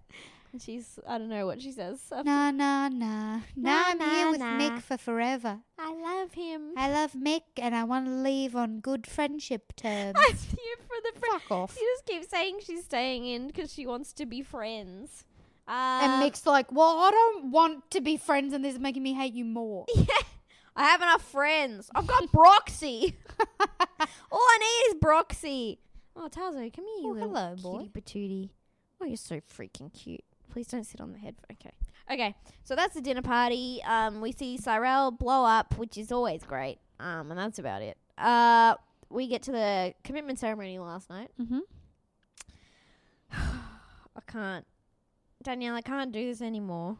And 0.52 0.60
she's, 0.60 0.98
I 1.08 1.16
don't 1.18 1.30
know 1.30 1.46
what 1.46 1.60
she 1.62 1.72
says. 1.72 1.98
Nah, 2.24 2.50
nah, 2.50 2.88
nah. 2.88 2.88
Nah, 2.88 3.40
Nah, 3.56 3.82
I'm 3.86 4.00
here 4.00 4.30
with 4.30 4.40
nah. 4.40 4.58
Mick 4.58 4.82
for 4.82 4.98
forever. 4.98 5.60
I 5.78 5.92
love 5.94 6.34
him. 6.34 6.74
I 6.76 6.90
love 6.90 7.12
Mick 7.14 7.42
and 7.56 7.74
I 7.74 7.84
want 7.84 8.06
to 8.06 8.12
leave 8.12 8.54
on 8.54 8.80
good 8.80 9.06
friendship 9.06 9.74
terms. 9.76 10.14
I'm 10.18 10.36
here 10.36 10.76
for 10.86 10.96
the 11.12 11.18
friend. 11.18 11.42
Fuck 11.42 11.50
off. 11.50 11.74
She 11.74 11.80
just 11.80 12.06
keeps 12.06 12.28
saying 12.28 12.58
she's 12.64 12.84
staying 12.84 13.26
in 13.26 13.46
because 13.48 13.72
she 13.72 13.86
wants 13.86 14.12
to 14.12 14.26
be 14.26 14.42
friends. 14.42 15.24
Uh, 15.68 16.00
And 16.02 16.20
Mick's 16.20 16.44
like, 16.46 16.70
well, 16.72 16.98
I 16.98 17.10
don't 17.10 17.50
want 17.50 17.90
to 17.92 18.00
be 18.00 18.16
friends, 18.16 18.52
and 18.52 18.64
this 18.64 18.74
is 18.74 18.80
making 18.80 19.02
me 19.02 19.12
hate 19.14 19.32
you 19.34 19.44
more. 19.44 19.86
yeah, 19.94 20.04
I 20.76 20.84
have 20.84 21.00
enough 21.02 21.22
friends. 21.22 21.90
I've 21.94 22.06
got 22.06 22.24
Broxy. 22.32 23.14
All 23.60 24.40
I 24.40 24.58
need 24.60 24.94
is 24.96 25.00
Broxy. 25.02 25.78
Oh, 26.16 26.28
Tazo, 26.28 26.74
come 26.74 26.84
here, 26.84 27.02
you 27.02 27.08
Oh, 27.08 27.12
little 27.12 27.28
hello, 27.34 27.56
boy. 27.56 27.78
cutie 27.78 28.00
patootie. 28.00 28.50
Oh, 29.00 29.06
you're 29.06 29.16
so 29.16 29.40
freaking 29.40 29.92
cute. 29.92 30.24
Please 30.50 30.66
don't 30.68 30.84
sit 30.84 31.00
on 31.00 31.12
the 31.12 31.18
head. 31.18 31.36
Okay. 31.50 31.70
Okay, 32.10 32.34
so 32.64 32.74
that's 32.76 32.94
the 32.94 33.00
dinner 33.00 33.22
party. 33.22 33.80
Um, 33.86 34.20
we 34.20 34.32
see 34.32 34.58
Cyrell 34.58 35.10
blow 35.12 35.44
up, 35.44 35.78
which 35.78 35.96
is 35.96 36.12
always 36.12 36.42
great. 36.42 36.78
Um, 37.00 37.30
and 37.30 37.38
that's 37.38 37.58
about 37.58 37.80
it. 37.82 37.96
Uh, 38.18 38.74
we 39.08 39.28
get 39.28 39.42
to 39.44 39.52
the 39.52 39.94
commitment 40.04 40.38
ceremony 40.38 40.78
last 40.78 41.08
night. 41.08 41.30
Mm-hmm. 41.40 41.60
I 43.32 44.20
can't. 44.26 44.66
Danielle, 45.42 45.74
I 45.74 45.82
can't 45.82 46.12
do 46.12 46.24
this 46.26 46.40
anymore. 46.42 46.96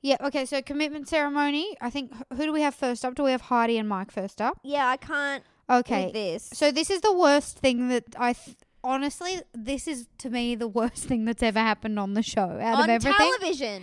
Yeah. 0.00 0.16
Okay. 0.20 0.44
So 0.46 0.60
commitment 0.62 1.08
ceremony. 1.08 1.76
I 1.80 1.90
think 1.90 2.12
who 2.32 2.44
do 2.46 2.52
we 2.52 2.62
have 2.62 2.74
first 2.74 3.04
up? 3.04 3.14
Do 3.14 3.22
we 3.22 3.30
have 3.30 3.42
Heidi 3.42 3.78
and 3.78 3.88
Mike 3.88 4.10
first 4.10 4.40
up? 4.40 4.58
Yeah, 4.64 4.86
I 4.88 4.96
can't 4.96 5.44
Okay. 5.70 6.06
with 6.06 6.14
this. 6.14 6.50
So 6.52 6.70
this 6.72 6.90
is 6.90 7.00
the 7.02 7.12
worst 7.12 7.58
thing 7.58 7.88
that 7.88 8.04
I 8.18 8.32
th- 8.32 8.56
honestly. 8.82 9.42
This 9.54 9.86
is 9.86 10.08
to 10.18 10.28
me 10.30 10.54
the 10.56 10.66
worst 10.68 11.04
thing 11.04 11.24
that's 11.24 11.42
ever 11.42 11.60
happened 11.60 11.98
on 12.00 12.14
the 12.14 12.22
show 12.22 12.58
out 12.60 12.74
on 12.78 12.84
of 12.84 12.90
everything. 12.90 13.32
television, 13.38 13.82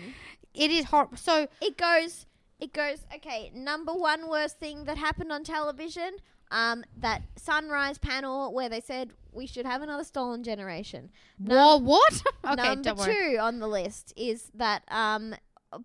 It 0.54 0.72
is 0.72 0.86
hot. 0.86 1.18
So 1.18 1.48
it 1.62 1.78
goes. 1.78 2.26
It 2.60 2.74
goes. 2.74 3.00
Okay, 3.16 3.52
number 3.56 3.94
one 3.94 4.28
worst 4.28 4.60
thing 4.60 4.84
that 4.86 4.98
happened 4.98 5.32
on 5.32 5.44
television. 5.46 6.18
Um, 6.52 6.84
that 6.98 7.22
sunrise 7.38 7.98
panel 8.00 8.52
where 8.54 8.68
they 8.68 8.82
said 8.82 9.12
we 9.40 9.48
should 9.48 9.66
have 9.66 9.82
another 9.82 10.04
stolen 10.04 10.44
generation. 10.44 11.10
wha- 11.40 11.78
what? 11.78 12.22
okay. 12.44 12.56
Number 12.56 12.84
don't 12.84 12.98
worry. 13.00 13.16
two 13.16 13.38
on 13.40 13.60
the 13.60 13.68
list 13.70 14.14
is 14.18 14.52
that 14.54 14.84
um, 14.90 15.34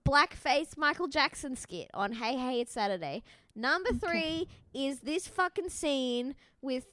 blackface 0.04 0.76
Michael 0.76 1.06
Jackson 1.06 1.54
skit 1.54 1.88
on 1.94 2.14
Hey 2.14 2.36
Hey 2.36 2.60
It's 2.60 2.72
Saturday. 2.72 3.22
Number 3.54 3.92
three 3.92 4.48
is 4.74 5.00
this 5.00 5.28
fucking 5.28 5.68
scene 5.68 6.34
with 6.62 6.86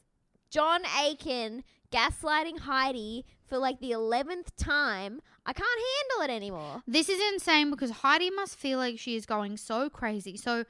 John 0.51 0.81
Aiken 1.03 1.63
gaslighting 1.91 2.59
Heidi 2.59 3.25
for 3.47 3.57
like 3.57 3.79
the 3.79 3.91
eleventh 3.91 4.55
time. 4.55 5.19
I 5.47 5.53
can't 5.53 5.67
handle 5.67 6.31
it 6.31 6.37
anymore. 6.37 6.83
This 6.85 7.09
is 7.09 7.19
insane 7.33 7.71
because 7.71 7.89
Heidi 7.89 8.29
must 8.29 8.55
feel 8.55 8.77
like 8.77 8.99
she 8.99 9.15
is 9.15 9.25
going 9.25 9.57
so 9.57 9.89
crazy. 9.89 10.37
So 10.37 10.65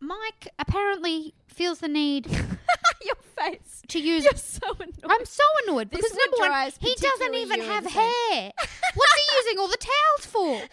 Mike 0.00 0.48
apparently 0.58 1.34
feels 1.46 1.78
the 1.80 1.88
need 1.88 2.26
Your 3.04 3.16
face. 3.36 3.82
to 3.88 3.98
use. 3.98 4.24
You're 4.24 4.34
so 4.34 4.66
annoyed. 4.78 5.04
I'm 5.04 5.24
so 5.24 5.44
annoyed 5.66 5.90
This 5.90 6.02
because 6.02 6.18
number 6.18 6.50
one, 6.50 6.70
he 6.80 6.94
doesn't 6.94 7.10
particularly 7.10 7.42
even 7.42 7.60
you 7.62 7.66
have 7.68 7.86
hair. 7.86 8.52
What's 8.94 9.14
he 9.14 9.36
using 9.36 9.58
all 9.58 9.68
the 9.68 9.78
towels 9.78 10.26
for? 10.26 10.68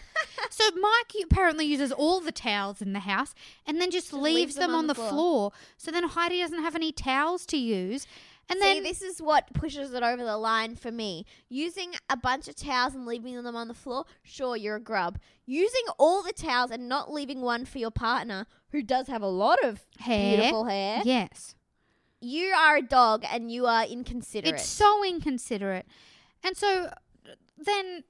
So 0.50 0.64
Mike 0.80 1.14
apparently 1.24 1.64
uses 1.64 1.90
all 1.90 2.20
the 2.20 2.30
towels 2.32 2.80
in 2.82 2.92
the 2.92 3.00
house 3.00 3.34
and 3.66 3.80
then 3.80 3.90
just, 3.90 4.12
leaves, 4.12 4.54
them, 4.56 4.74
on, 4.74 4.86
the 4.86 4.94
floor. 4.94 5.52
So 5.78 5.90
then 5.90 6.04
Heidi 6.04 6.40
doesn't 6.40 6.60
have 6.60 6.74
any 6.76 6.92
towels 6.92 7.44
to 7.46 7.56
use. 7.56 8.06
And 8.48 8.58
See, 8.60 8.74
then 8.74 8.82
this 8.82 9.00
is 9.02 9.22
what 9.22 9.52
pushes 9.54 9.94
it 9.94 10.02
over 10.02 10.22
the 10.22 10.36
line 10.36 10.76
for 10.76 10.90
me. 10.92 11.24
Using 11.48 11.92
a 12.10 12.16
bunch 12.16 12.46
of 12.48 12.56
towels 12.56 12.94
and 12.94 13.06
leaving 13.06 13.42
them 13.42 13.56
on 13.56 13.68
the 13.68 13.74
floor, 13.74 14.04
sure, 14.22 14.56
you're 14.56 14.76
a 14.76 14.80
grub. 14.80 15.18
Using 15.46 15.82
all 15.98 16.22
the 16.22 16.32
towels 16.32 16.70
and 16.70 16.88
not 16.88 17.12
leaving 17.12 17.40
one 17.40 17.64
for 17.64 17.78
your 17.78 17.90
partner, 17.90 18.46
who 18.70 18.82
does 18.82 19.06
have 19.08 19.22
a 19.22 19.26
lot 19.28 19.62
of 19.64 19.80
hair. 19.98 20.36
beautiful 20.36 20.64
hair, 20.64 21.00
Yes. 21.04 21.54
you 22.20 22.48
are 22.52 22.76
a 22.76 22.82
dog 22.82 23.24
and 23.30 23.50
you 23.50 23.66
are 23.66 23.84
inconsiderate. 23.84 24.54
It's 24.56 24.68
so 24.68 25.04
inconsiderate. 25.04 25.86
And 26.42 26.56
so 26.56 26.90
then, 27.56 28.04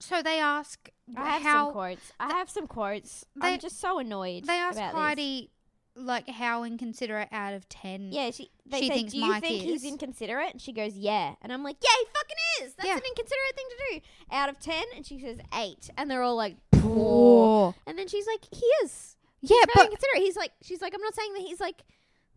so 0.00 0.22
they 0.22 0.38
ask 0.38 0.88
I 1.16 1.30
have 1.32 1.42
how 1.42 1.64
some 1.66 1.72
quotes. 1.72 2.12
I 2.20 2.28
have 2.28 2.48
some 2.50 2.66
quotes. 2.66 3.24
They- 3.36 3.54
I'm 3.54 3.58
just 3.60 3.80
so 3.80 3.98
annoyed. 3.98 4.44
they 4.44 4.54
ask 4.54 4.76
about 4.76 4.92
this. 4.92 5.00
Heidi 5.00 5.50
like 5.98 6.28
how 6.28 6.64
inconsiderate 6.64 7.28
out 7.32 7.54
of 7.54 7.68
ten. 7.68 8.12
Yeah, 8.12 8.30
she. 8.30 8.50
They 8.66 8.80
she 8.80 8.88
say, 8.88 8.94
thinks 8.94 9.12
"Do 9.12 9.18
you 9.18 9.26
Mike 9.28 9.42
think 9.42 9.62
he's 9.62 9.84
inconsiderate?" 9.84 10.52
And 10.52 10.60
she 10.60 10.72
goes, 10.72 10.94
"Yeah." 10.96 11.34
And 11.42 11.52
I'm 11.52 11.62
like, 11.62 11.76
"Yeah, 11.82 11.90
he 11.98 12.06
fucking 12.06 12.36
is. 12.66 12.74
That's 12.74 12.86
Yeah. 12.88 12.96
an 12.96 13.02
inconsiderate 13.08 13.56
thing 13.56 13.66
to 13.70 13.76
do." 14.00 14.00
Out 14.30 14.48
of 14.48 14.58
ten, 14.60 14.84
and 14.96 15.06
she 15.06 15.18
says 15.18 15.38
eight, 15.54 15.90
and 15.96 16.10
they're 16.10 16.22
all 16.22 16.36
like, 16.36 16.56
Poor. 16.72 17.74
And 17.86 17.98
then 17.98 18.08
she's 18.08 18.26
like, 18.26 18.44
"He 18.52 18.64
is." 18.84 19.16
Yeah, 19.40 19.56
very 19.56 19.66
but 19.74 19.84
inconsiderate. 19.86 20.22
He's 20.22 20.36
like, 20.36 20.52
she's 20.62 20.82
like, 20.82 20.94
I'm 20.94 21.00
not 21.00 21.14
saying 21.14 21.32
that 21.34 21.42
he's 21.42 21.60
like 21.60 21.82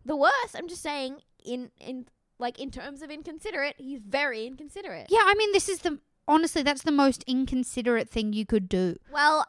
the 0.04 0.14
worst. 0.16 0.54
I'm 0.54 0.68
just 0.68 0.82
saying 0.82 1.20
in 1.44 1.70
in 1.80 2.06
like 2.38 2.58
in 2.60 2.70
terms 2.70 3.02
of 3.02 3.10
inconsiderate, 3.10 3.74
he's 3.78 4.00
very 4.00 4.46
inconsiderate. 4.46 5.06
yeah, 5.10 5.22
I 5.24 5.34
mean, 5.34 5.52
this 5.52 5.68
is 5.68 5.80
the 5.80 5.98
honestly, 6.28 6.62
that's 6.62 6.82
the 6.82 6.92
most 6.92 7.24
inconsiderate 7.26 8.08
thing 8.08 8.32
you 8.32 8.46
could 8.46 8.68
do. 8.68 8.96
Well, 9.12 9.46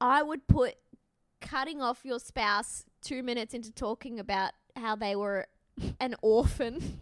I 0.00 0.22
would 0.22 0.46
put 0.46 0.76
cutting 1.40 1.82
off 1.82 2.04
your 2.04 2.18
spouse 2.20 2.84
two 3.06 3.22
minutes 3.22 3.54
into 3.54 3.72
talking 3.72 4.18
about 4.18 4.52
how 4.74 4.96
they 4.96 5.16
were 5.16 5.46
an 6.00 6.14
orphan. 6.22 7.00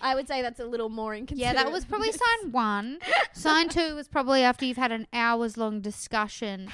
I 0.00 0.14
would 0.14 0.28
say 0.28 0.42
that's 0.42 0.60
a 0.60 0.66
little 0.66 0.90
more 0.90 1.14
inconsistent. 1.14 1.56
Yeah, 1.56 1.62
that 1.62 1.72
was 1.72 1.84
probably 1.84 2.12
sign 2.42 2.52
one. 2.52 2.98
sign 3.32 3.68
two 3.68 3.94
was 3.94 4.06
probably 4.06 4.42
after 4.42 4.64
you've 4.64 4.76
had 4.76 4.92
an 4.92 5.06
hours 5.12 5.56
long 5.56 5.80
discussion 5.80 6.68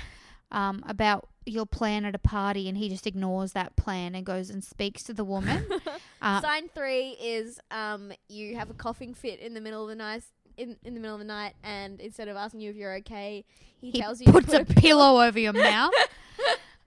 um, 0.51 0.83
about 0.87 1.29
your 1.47 1.65
plan 1.65 2.05
at 2.05 2.15
a 2.15 2.19
party, 2.19 2.69
and 2.69 2.77
he 2.77 2.89
just 2.89 3.07
ignores 3.07 3.53
that 3.53 3.77
plan 3.77 4.15
and 4.15 4.27
goes 4.27 4.51
and 4.51 4.63
speaks 4.63 5.03
to 5.05 5.15
the 5.15 5.25
woman. 5.25 5.65
Uh, 6.23 6.39
Sign 6.43 6.69
three 6.75 7.17
is 7.19 7.59
um 7.71 8.13
you 8.29 8.55
have 8.55 8.69
a 8.69 8.75
coughing 8.75 9.15
fit 9.15 9.41
in 9.41 9.55
the 9.55 9.61
middle 9.63 9.85
of 9.85 9.89
the 9.89 9.95
night 9.95 10.23
in, 10.59 10.77
in 10.85 10.93
the 10.93 11.01
middle 11.01 11.15
of 11.15 11.19
the 11.19 11.25
night 11.25 11.55
and 11.65 11.99
instead 11.99 12.29
of 12.29 12.37
asking 12.37 12.61
you 12.61 12.69
if 12.69 12.77
you're 12.77 12.95
okay, 12.97 13.43
he, 13.81 13.91
he 13.91 13.99
tells 14.03 14.21
you 14.21 14.31
puts 14.31 14.49
put 14.49 14.61
a 14.61 14.65
pillow 14.67 15.23
over 15.23 15.39
your 15.39 15.55
mouth. 15.55 15.95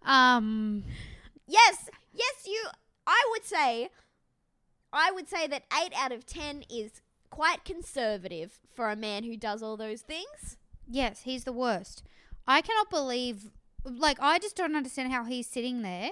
Um, 0.06 0.84
Yes, 1.54 1.90
yes, 2.14 2.46
you. 2.48 2.64
I 3.06 3.22
would 3.32 3.46
say, 3.46 3.90
I 4.92 5.12
would 5.12 5.30
say 5.30 5.46
that 5.48 5.64
eight 5.82 5.94
out 5.96 6.12
of 6.12 6.26
ten 6.26 6.64
is 6.70 7.02
quite 7.30 7.64
conservative 7.66 8.60
for 8.74 8.90
a 8.90 8.96
man 8.96 9.24
who 9.24 9.38
does 9.38 9.62
all 9.62 9.78
those 9.78 10.02
things. 10.02 10.58
yes, 10.90 11.22
he's 11.24 11.44
the 11.44 11.54
worst. 11.54 12.04
I 12.48 12.62
cannot 12.62 12.90
believe, 12.90 13.52
like, 13.86 14.18
I 14.20 14.38
just 14.40 14.56
don't 14.56 14.76
understand 14.76 15.12
how 15.14 15.24
he's 15.26 15.48
sitting 15.48 15.82
there. 15.82 16.12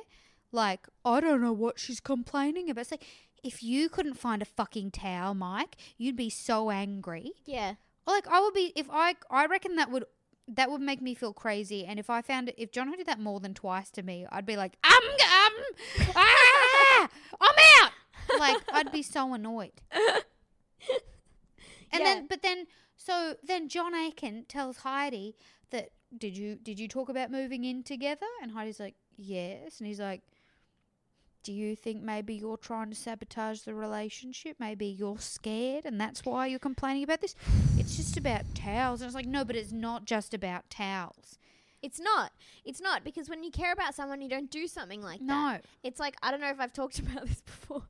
Like, 0.51 0.87
I 1.03 1.19
don't 1.21 1.41
know 1.41 1.53
what 1.53 1.79
she's 1.79 1.99
complaining 1.99 2.69
about. 2.69 2.81
It's 2.81 2.91
like, 2.91 3.05
if 3.43 3.63
you 3.63 3.89
couldn't 3.89 4.15
find 4.19 4.41
a 4.41 4.45
fucking 4.45 4.91
towel, 4.91 5.33
Mike, 5.33 5.75
you'd 5.97 6.15
be 6.15 6.29
so 6.29 6.69
angry. 6.69 7.31
Yeah, 7.45 7.75
Like, 8.05 8.27
I 8.27 8.39
would 8.41 8.53
be, 8.53 8.71
if 8.75 8.87
I, 8.91 9.15
I 9.29 9.45
reckon 9.47 9.75
that 9.77 9.89
would, 9.91 10.05
that 10.47 10.69
would 10.69 10.81
make 10.81 11.01
me 11.01 11.15
feel 11.15 11.33
crazy. 11.33 11.85
And 11.85 11.99
if 11.99 12.09
I 12.09 12.21
found 12.21 12.49
it, 12.49 12.55
if 12.57 12.71
John 12.71 12.91
did 12.91 13.05
that 13.07 13.19
more 13.19 13.39
than 13.39 13.53
twice 13.53 13.89
to 13.91 14.03
me, 14.03 14.25
I'd 14.31 14.45
be 14.45 14.57
like, 14.57 14.77
um, 14.83 14.91
um, 14.93 16.13
ah, 16.15 17.09
I'm 17.39 17.55
out. 17.83 17.91
Like, 18.39 18.57
I'd 18.73 18.91
be 18.91 19.03
so 19.03 19.33
annoyed. 19.33 19.71
And 21.93 22.01
Yeah. 22.03 22.13
then, 22.15 22.27
but 22.27 22.41
then, 22.41 22.67
so 22.95 23.35
then 23.43 23.67
John 23.67 23.93
Aiken 23.93 24.45
tells 24.47 24.77
Heidi 24.77 25.35
that 25.71 25.89
did 26.17 26.37
you 26.37 26.55
did 26.55 26.79
you 26.79 26.87
talk 26.87 27.09
about 27.09 27.31
moving 27.31 27.63
in 27.65 27.83
together? 27.83 28.25
And 28.41 28.51
Heidi's 28.51 28.79
like, 28.79 28.95
yes. 29.17 29.79
And 29.79 29.87
he's 29.87 29.99
like, 29.99 30.21
do 31.43 31.51
you 31.51 31.75
think 31.75 32.01
maybe 32.03 32.35
you're 32.35 32.57
trying 32.57 32.89
to 32.89 32.95
sabotage 32.95 33.61
the 33.61 33.73
relationship? 33.73 34.57
Maybe 34.59 34.85
you're 34.85 35.19
scared, 35.19 35.85
and 35.85 35.99
that's 35.99 36.23
why 36.25 36.47
you're 36.47 36.59
complaining 36.59 37.03
about 37.03 37.21
this. 37.21 37.35
It's 37.77 37.95
just 37.97 38.17
about 38.17 38.43
towels. 38.55 39.01
And 39.01 39.07
it's 39.07 39.15
like, 39.15 39.25
no, 39.25 39.43
but 39.43 39.55
it's 39.55 39.71
not 39.71 40.05
just 40.05 40.33
about 40.33 40.69
towels. 40.69 41.37
it's 41.81 41.99
not. 41.99 42.31
It's 42.63 42.79
not 42.79 43.03
because 43.03 43.27
when 43.29 43.43
you 43.43 43.49
care 43.51 43.71
about 43.73 43.95
someone, 43.95 44.21
you 44.21 44.29
don't 44.29 44.51
do 44.51 44.67
something 44.67 45.01
like 45.01 45.19
that. 45.19 45.25
No. 45.25 45.57
It's 45.83 45.99
like 45.99 46.15
I 46.21 46.29
don't 46.29 46.39
know 46.41 46.49
if 46.49 46.59
I've 46.59 46.73
talked 46.73 46.99
about 47.05 47.25
this 47.27 47.41
before. 47.41 47.83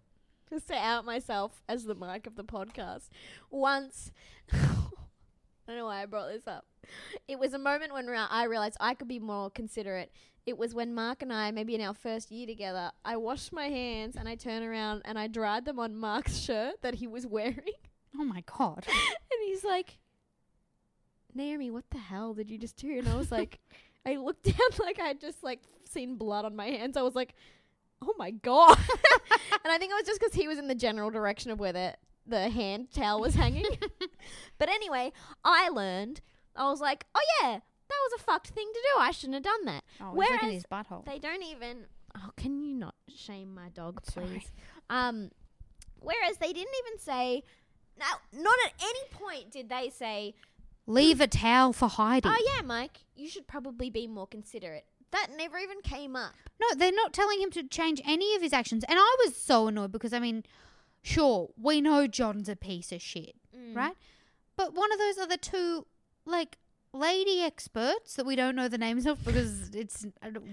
Just 0.49 0.67
to 0.67 0.75
out 0.75 1.05
myself 1.05 1.61
as 1.69 1.85
the 1.85 1.95
mic 1.95 2.27
of 2.27 2.35
the 2.35 2.43
podcast. 2.43 3.09
Once, 3.49 4.11
I 4.53 4.57
don't 5.67 5.77
know 5.77 5.85
why 5.85 6.01
I 6.01 6.05
brought 6.05 6.29
this 6.31 6.47
up. 6.47 6.65
It 7.27 7.39
was 7.39 7.53
a 7.53 7.59
moment 7.59 7.93
when 7.93 8.09
I 8.09 8.43
realized 8.45 8.75
I 8.79 8.93
could 8.93 9.07
be 9.07 9.19
more 9.19 9.49
considerate. 9.49 10.11
It 10.45 10.57
was 10.57 10.73
when 10.73 10.93
Mark 10.95 11.21
and 11.21 11.31
I, 11.31 11.51
maybe 11.51 11.75
in 11.75 11.81
our 11.81 11.93
first 11.93 12.31
year 12.31 12.47
together, 12.47 12.91
I 13.05 13.17
washed 13.17 13.53
my 13.53 13.67
hands 13.69 14.15
and 14.15 14.27
I 14.27 14.35
turn 14.35 14.63
around 14.63 15.03
and 15.05 15.19
I 15.19 15.27
dried 15.27 15.65
them 15.65 15.79
on 15.79 15.95
Mark's 15.95 16.37
shirt 16.45 16.81
that 16.81 16.95
he 16.95 17.07
was 17.07 17.27
wearing. 17.27 17.75
Oh 18.17 18.23
my 18.23 18.43
god. 18.57 18.85
And 19.33 19.47
he's 19.49 19.63
like, 19.63 19.97
Naomi, 21.33 21.71
what 21.71 21.89
the 21.89 21.97
hell 21.97 22.33
did 22.33 22.51
you 22.51 22.57
just 22.57 22.75
do? 22.75 22.99
And 22.99 23.07
I 23.07 23.15
was 23.15 23.31
like, 23.31 23.59
I 24.05 24.15
looked 24.17 24.43
down 24.43 24.55
like 24.79 24.99
I 24.99 25.07
had 25.07 25.21
just 25.21 25.43
like 25.43 25.61
seen 25.89 26.15
blood 26.15 26.45
on 26.45 26.55
my 26.55 26.67
hands. 26.67 26.97
I 26.97 27.01
was 27.01 27.15
like, 27.15 27.33
oh 28.01 28.13
my 28.17 28.31
god. 28.31 28.77
and 28.77 29.71
I 29.71 29.77
think 29.77 29.91
it 29.91 29.95
was 29.95 30.05
just 30.05 30.19
because 30.19 30.33
he 30.35 30.47
was 30.47 30.57
in 30.57 30.67
the 30.67 30.75
general 30.75 31.09
direction 31.09 31.51
of 31.51 31.59
where 31.59 31.73
the 31.73 31.95
the 32.27 32.49
hand 32.49 32.91
towel 32.93 33.21
was 33.21 33.35
hanging. 33.35 33.65
but 34.57 34.69
anyway, 34.69 35.11
I 35.43 35.69
learned. 35.69 36.21
I 36.55 36.69
was 36.69 36.81
like, 36.81 37.05
oh 37.15 37.21
yeah, 37.41 37.59
that 37.91 38.09
was 38.11 38.19
a 38.19 38.23
fucked 38.23 38.47
thing 38.47 38.67
to 38.73 38.79
do. 38.95 38.99
I 39.01 39.11
shouldn't 39.11 39.35
have 39.35 39.43
done 39.43 39.65
that. 39.65 39.83
Oh, 40.01 40.11
he's 40.11 40.17
looking 40.17 40.33
at 40.35 40.41
Whereas 40.41 40.53
his 40.53 40.63
butthole. 40.65 41.05
they 41.05 41.19
don't 41.19 41.43
even. 41.43 41.85
Oh, 42.17 42.29
can 42.37 42.61
you 42.63 42.73
not 42.73 42.95
shame 43.13 43.53
my 43.53 43.69
dog, 43.69 44.01
Sorry. 44.05 44.25
please? 44.27 44.51
Um, 44.89 45.31
whereas 45.99 46.37
they 46.37 46.51
didn't 46.53 46.73
even 46.85 46.99
say. 46.99 47.43
No, 47.99 48.41
not 48.41 48.55
at 48.65 48.73
any 48.81 48.99
point 49.11 49.51
did 49.51 49.69
they 49.69 49.89
say, 49.89 50.33
Leave 50.87 51.21
a 51.21 51.27
towel 51.27 51.71
for 51.73 51.87
Heidi. 51.87 52.27
"Oh 52.27 52.53
yeah, 52.55 52.61
Mike, 52.65 52.99
you 53.15 53.29
should 53.29 53.47
probably 53.47 53.89
be 53.89 54.07
more 54.07 54.25
considerate." 54.27 54.85
That 55.11 55.27
never 55.37 55.57
even 55.57 55.81
came 55.81 56.15
up. 56.15 56.33
No, 56.59 56.67
they're 56.75 56.91
not 56.93 57.13
telling 57.13 57.39
him 57.41 57.51
to 57.51 57.63
change 57.63 58.01
any 58.05 58.33
of 58.35 58.41
his 58.41 58.53
actions. 58.53 58.83
And 58.87 58.97
I 58.97 59.15
was 59.25 59.35
so 59.35 59.67
annoyed 59.67 59.91
because, 59.91 60.13
I 60.13 60.19
mean, 60.19 60.43
sure, 61.03 61.49
we 61.57 61.81
know 61.81 62.07
John's 62.07 62.47
a 62.49 62.55
piece 62.55 62.91
of 62.93 63.01
shit, 63.01 63.35
Mm. 63.55 63.75
right? 63.75 63.95
But 64.55 64.73
one 64.73 64.91
of 64.93 64.97
those 64.99 65.17
other 65.17 65.37
two, 65.37 65.85
like, 66.25 66.57
lady 66.93 67.41
experts 67.41 68.15
that 68.15 68.25
we 68.25 68.35
don't 68.35 68.55
know 68.55 68.67
the 68.67 68.77
names 68.77 69.05
of 69.05 69.23
because 69.23 69.69
it's 69.73 70.05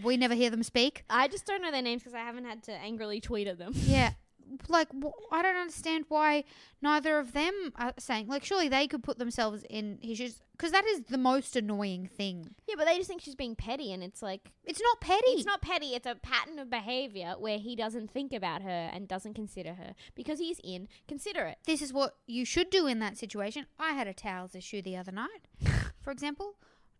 we 0.03 0.17
never 0.17 0.35
hear 0.35 0.51
them 0.51 0.63
speak. 0.63 1.05
I 1.11 1.29
just 1.29 1.47
don't 1.47 1.63
know 1.63 1.71
their 1.71 1.83
names 1.83 2.03
because 2.03 2.15
I 2.15 2.21
haven't 2.21 2.45
had 2.45 2.63
to 2.65 2.73
angrily 2.73 3.21
tweet 3.21 3.47
at 3.49 3.59
them. 3.59 3.73
Yeah. 3.75 4.13
like 4.69 4.89
wh- 4.93 5.13
I 5.31 5.43
don't 5.43 5.57
understand 5.57 6.07
why 6.09 6.45
neither 6.81 7.19
of 7.19 7.33
them 7.35 7.73
are 7.77 7.93
saying 7.99 8.29
like 8.29 8.45
surely 8.45 8.69
they 8.69 8.87
could 8.87 9.03
put 9.03 9.19
themselves 9.19 9.63
in 9.69 9.99
his 10.01 10.17
shoes 10.17 10.41
because 10.57 10.73
that 10.73 10.87
is 10.87 11.03
the 11.03 11.19
most 11.19 11.55
annoying 11.55 12.07
thing. 12.09 12.55
Yeah, 12.67 12.77
but 12.79 12.87
they 12.87 12.97
just 12.97 13.09
think 13.09 13.21
she's 13.21 13.35
being 13.37 13.55
petty, 13.55 13.93
and 13.93 14.03
it's 14.03 14.23
like 14.23 14.51
It's 14.65 14.81
not 14.81 15.01
petty. 15.01 15.31
it's 15.33 15.45
not 15.45 15.61
petty. 15.61 15.89
It's 15.95 16.07
a 16.07 16.15
pattern 16.17 16.59
of 16.59 16.69
behavior 16.71 17.35
where 17.39 17.59
he 17.59 17.77
doesn't 17.77 18.11
think 18.11 18.33
about 18.33 18.63
her 18.63 18.91
and 18.93 19.07
doesn't 19.07 19.35
consider 19.35 19.75
her 19.75 19.95
because 20.17 20.39
he's 20.39 20.59
inconsiderate. 20.61 21.59
this 21.67 21.83
is 21.83 21.93
what 21.93 22.17
you 22.27 22.45
should 22.45 22.71
do 22.71 22.87
in 22.87 22.99
that 23.01 23.17
situation. 23.19 23.67
I 23.79 23.93
had 23.93 24.07
a 24.09 24.15
towels 24.15 24.55
issue 24.57 24.81
the 24.83 24.97
other 24.97 25.13
night, 25.13 25.47
for 26.09 26.13
example. 26.13 26.55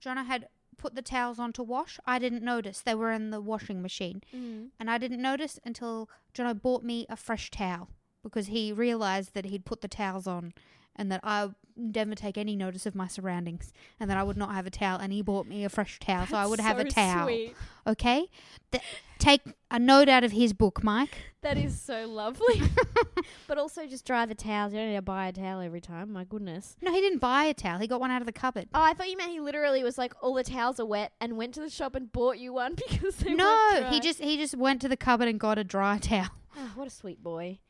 Jono 0.05 0.27
had 0.27 0.49
put 0.77 0.95
the 0.95 1.01
towels 1.01 1.39
on 1.39 1.51
to 1.55 1.63
wash. 1.63 1.99
I 2.05 2.19
didn't 2.19 2.43
notice 2.43 2.83
they 2.83 2.95
were 2.95 3.11
in 3.11 3.31
the 3.31 3.41
washing 3.41 3.81
machine, 3.81 4.23
Mm. 4.35 4.69
and 4.79 4.91
I 4.91 4.99
didn't 4.99 5.23
notice 5.23 5.59
until 5.65 6.11
Jono 6.35 6.53
bought 6.61 6.85
me 6.85 7.07
a 7.09 7.17
fresh 7.17 7.51
towel 7.51 7.89
because 8.23 8.49
he 8.49 8.73
realized 8.73 9.35
that 9.35 9.47
he'd 9.47 9.65
put 9.65 9.81
the 9.81 9.89
towels 9.89 10.27
on. 10.27 10.53
And 11.01 11.13
that 11.13 11.21
I 11.23 11.51
never 11.77 12.17
take 12.17 12.37
any 12.37 12.57
notice 12.57 12.85
of 12.85 12.97
my 12.97 13.07
surroundings, 13.07 13.73
and 14.01 14.11
that 14.11 14.17
I 14.19 14.25
would 14.25 14.37
not 14.37 14.53
have 14.53 14.67
a 14.67 14.71
towel. 14.71 14.99
And 14.99 15.13
he 15.13 15.23
bought 15.23 15.47
me 15.47 15.65
a 15.65 15.69
fresh 15.69 16.01
towel, 16.01 16.27
so 16.27 16.37
I 16.37 16.45
would 16.45 16.59
have 16.59 16.81
a 16.81 16.85
towel. 16.85 17.31
Okay, 17.87 18.27
Th- 18.73 18.83
take 19.21 19.43
a 19.71 19.79
note 19.79 20.09
out 20.09 20.25
of 20.25 20.33
his 20.33 20.53
book, 20.53 20.83
Mike. 20.83 21.17
That 21.43 21.57
is 21.57 21.81
so 21.81 22.07
lovely. 22.09 22.61
but 23.47 23.59
also 23.59 23.87
just 23.87 24.05
dry 24.05 24.27
the 24.27 24.35
towels. 24.35 24.73
You 24.73 24.81
don't 24.81 24.89
need 24.89 24.97
to 24.97 25.03
buy 25.03 25.29
a 25.29 25.33
towel 25.33 25.61
every 25.61 25.81
time. 25.81 26.13
My 26.13 26.25
goodness. 26.25 26.77
No, 26.83 26.93
he 26.93 27.01
didn't 27.01 27.21
buy 27.21 27.45
a 27.45 27.55
towel. 27.55 27.79
He 27.79 27.87
got 27.87 28.01
one 28.01 28.11
out 28.11 28.21
of 28.21 28.27
the 28.27 28.33
cupboard. 28.33 28.69
Oh, 28.75 28.83
I 28.83 28.93
thought 28.93 29.09
you 29.09 29.17
meant 29.17 29.31
he 29.31 29.39
literally 29.41 29.85
was 29.85 29.99
like, 29.99 30.13
all 30.21 30.35
the 30.35 30.43
towels 30.43 30.81
are 30.81 30.87
wet, 30.87 31.13
and 31.21 31.37
went 31.37 31.55
to 31.55 31.61
the 31.61 31.71
shop 31.71 31.95
and 31.95 32.11
bought 32.11 32.39
you 32.39 32.53
one 32.53 32.75
because 32.89 33.15
they 33.17 33.35
no, 33.35 33.87
he 33.89 34.01
just 34.01 34.19
he 34.21 34.37
just 34.37 34.57
went 34.57 34.81
to 34.83 34.89
the 34.89 34.97
cupboard 34.97 35.29
and 35.29 35.39
got 35.39 35.59
a 35.59 35.65
dry 35.65 35.99
towel. 36.03 36.31
Oh, 36.57 36.73
what 36.75 36.89
a 36.89 36.91
sweet 36.91 37.23
boy. 37.23 37.61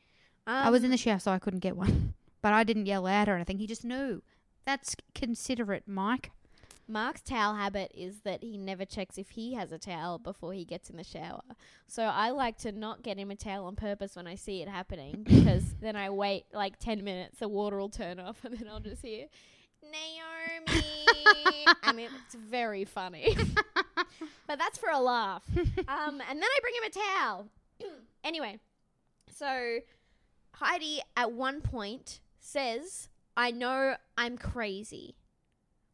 I 0.51 0.69
was 0.69 0.81
in 0.81 0.87
Um, 0.87 0.91
the 0.91 0.97
shower, 0.97 1.19
so 1.19 1.31
I 1.31 1.39
couldn't 1.39 1.59
get 1.61 1.75
one. 1.77 2.13
But 2.41 2.53
I 2.53 2.63
didn't 2.63 2.85
yell 2.85 3.05
out 3.05 3.27
or 3.27 3.35
anything. 3.35 3.57
He 3.57 3.67
just 3.67 3.83
knew. 3.83 4.21
That's 4.65 4.95
considerate, 5.13 5.83
Mike. 5.87 6.31
Mark's 6.87 7.21
towel 7.21 7.53
habit 7.55 7.91
is 7.93 8.21
that 8.21 8.41
he 8.41 8.57
never 8.57 8.85
checks 8.85 9.17
if 9.17 9.31
he 9.31 9.55
has 9.55 9.73
a 9.73 9.77
towel 9.77 10.17
before 10.19 10.53
he 10.53 10.63
gets 10.63 10.89
in 10.89 10.95
the 10.95 11.03
shower. 11.03 11.41
So 11.87 12.03
I 12.03 12.29
like 12.29 12.57
to 12.59 12.71
not 12.71 13.03
get 13.03 13.17
him 13.17 13.29
a 13.29 13.35
towel 13.35 13.65
on 13.65 13.75
purpose 13.75 14.15
when 14.15 14.25
I 14.25 14.35
see 14.35 14.61
it 14.61 14.69
happening 14.69 15.23
because 15.23 15.75
then 15.81 15.97
I 15.97 16.09
wait 16.11 16.45
like 16.53 16.79
10 16.79 17.03
minutes, 17.03 17.39
the 17.39 17.49
water 17.49 17.77
will 17.77 17.89
turn 17.89 18.21
off, 18.21 18.41
and 18.45 18.57
then 18.57 18.69
I'll 18.69 18.79
just 18.79 19.01
hear, 19.01 19.25
Naomi. 19.83 20.81
I 21.83 21.91
mean, 21.91 22.09
it's 22.25 22.35
very 22.35 22.85
funny. 22.85 23.35
but 24.47 24.57
that's 24.57 24.77
for 24.77 24.89
a 24.89 24.99
laugh. 24.99 25.43
Um, 25.57 26.21
and 26.21 26.41
then 26.41 26.43
I 26.43 26.59
bring 26.61 26.73
him 26.75 26.83
a 26.85 26.89
towel. 27.17 27.47
anyway, 28.23 28.59
so 29.35 29.79
Heidi 30.53 31.01
at 31.15 31.31
one 31.31 31.61
point 31.61 32.19
says, 32.39 33.09
I 33.35 33.51
know 33.51 33.95
I'm 34.17 34.37
crazy. 34.37 35.15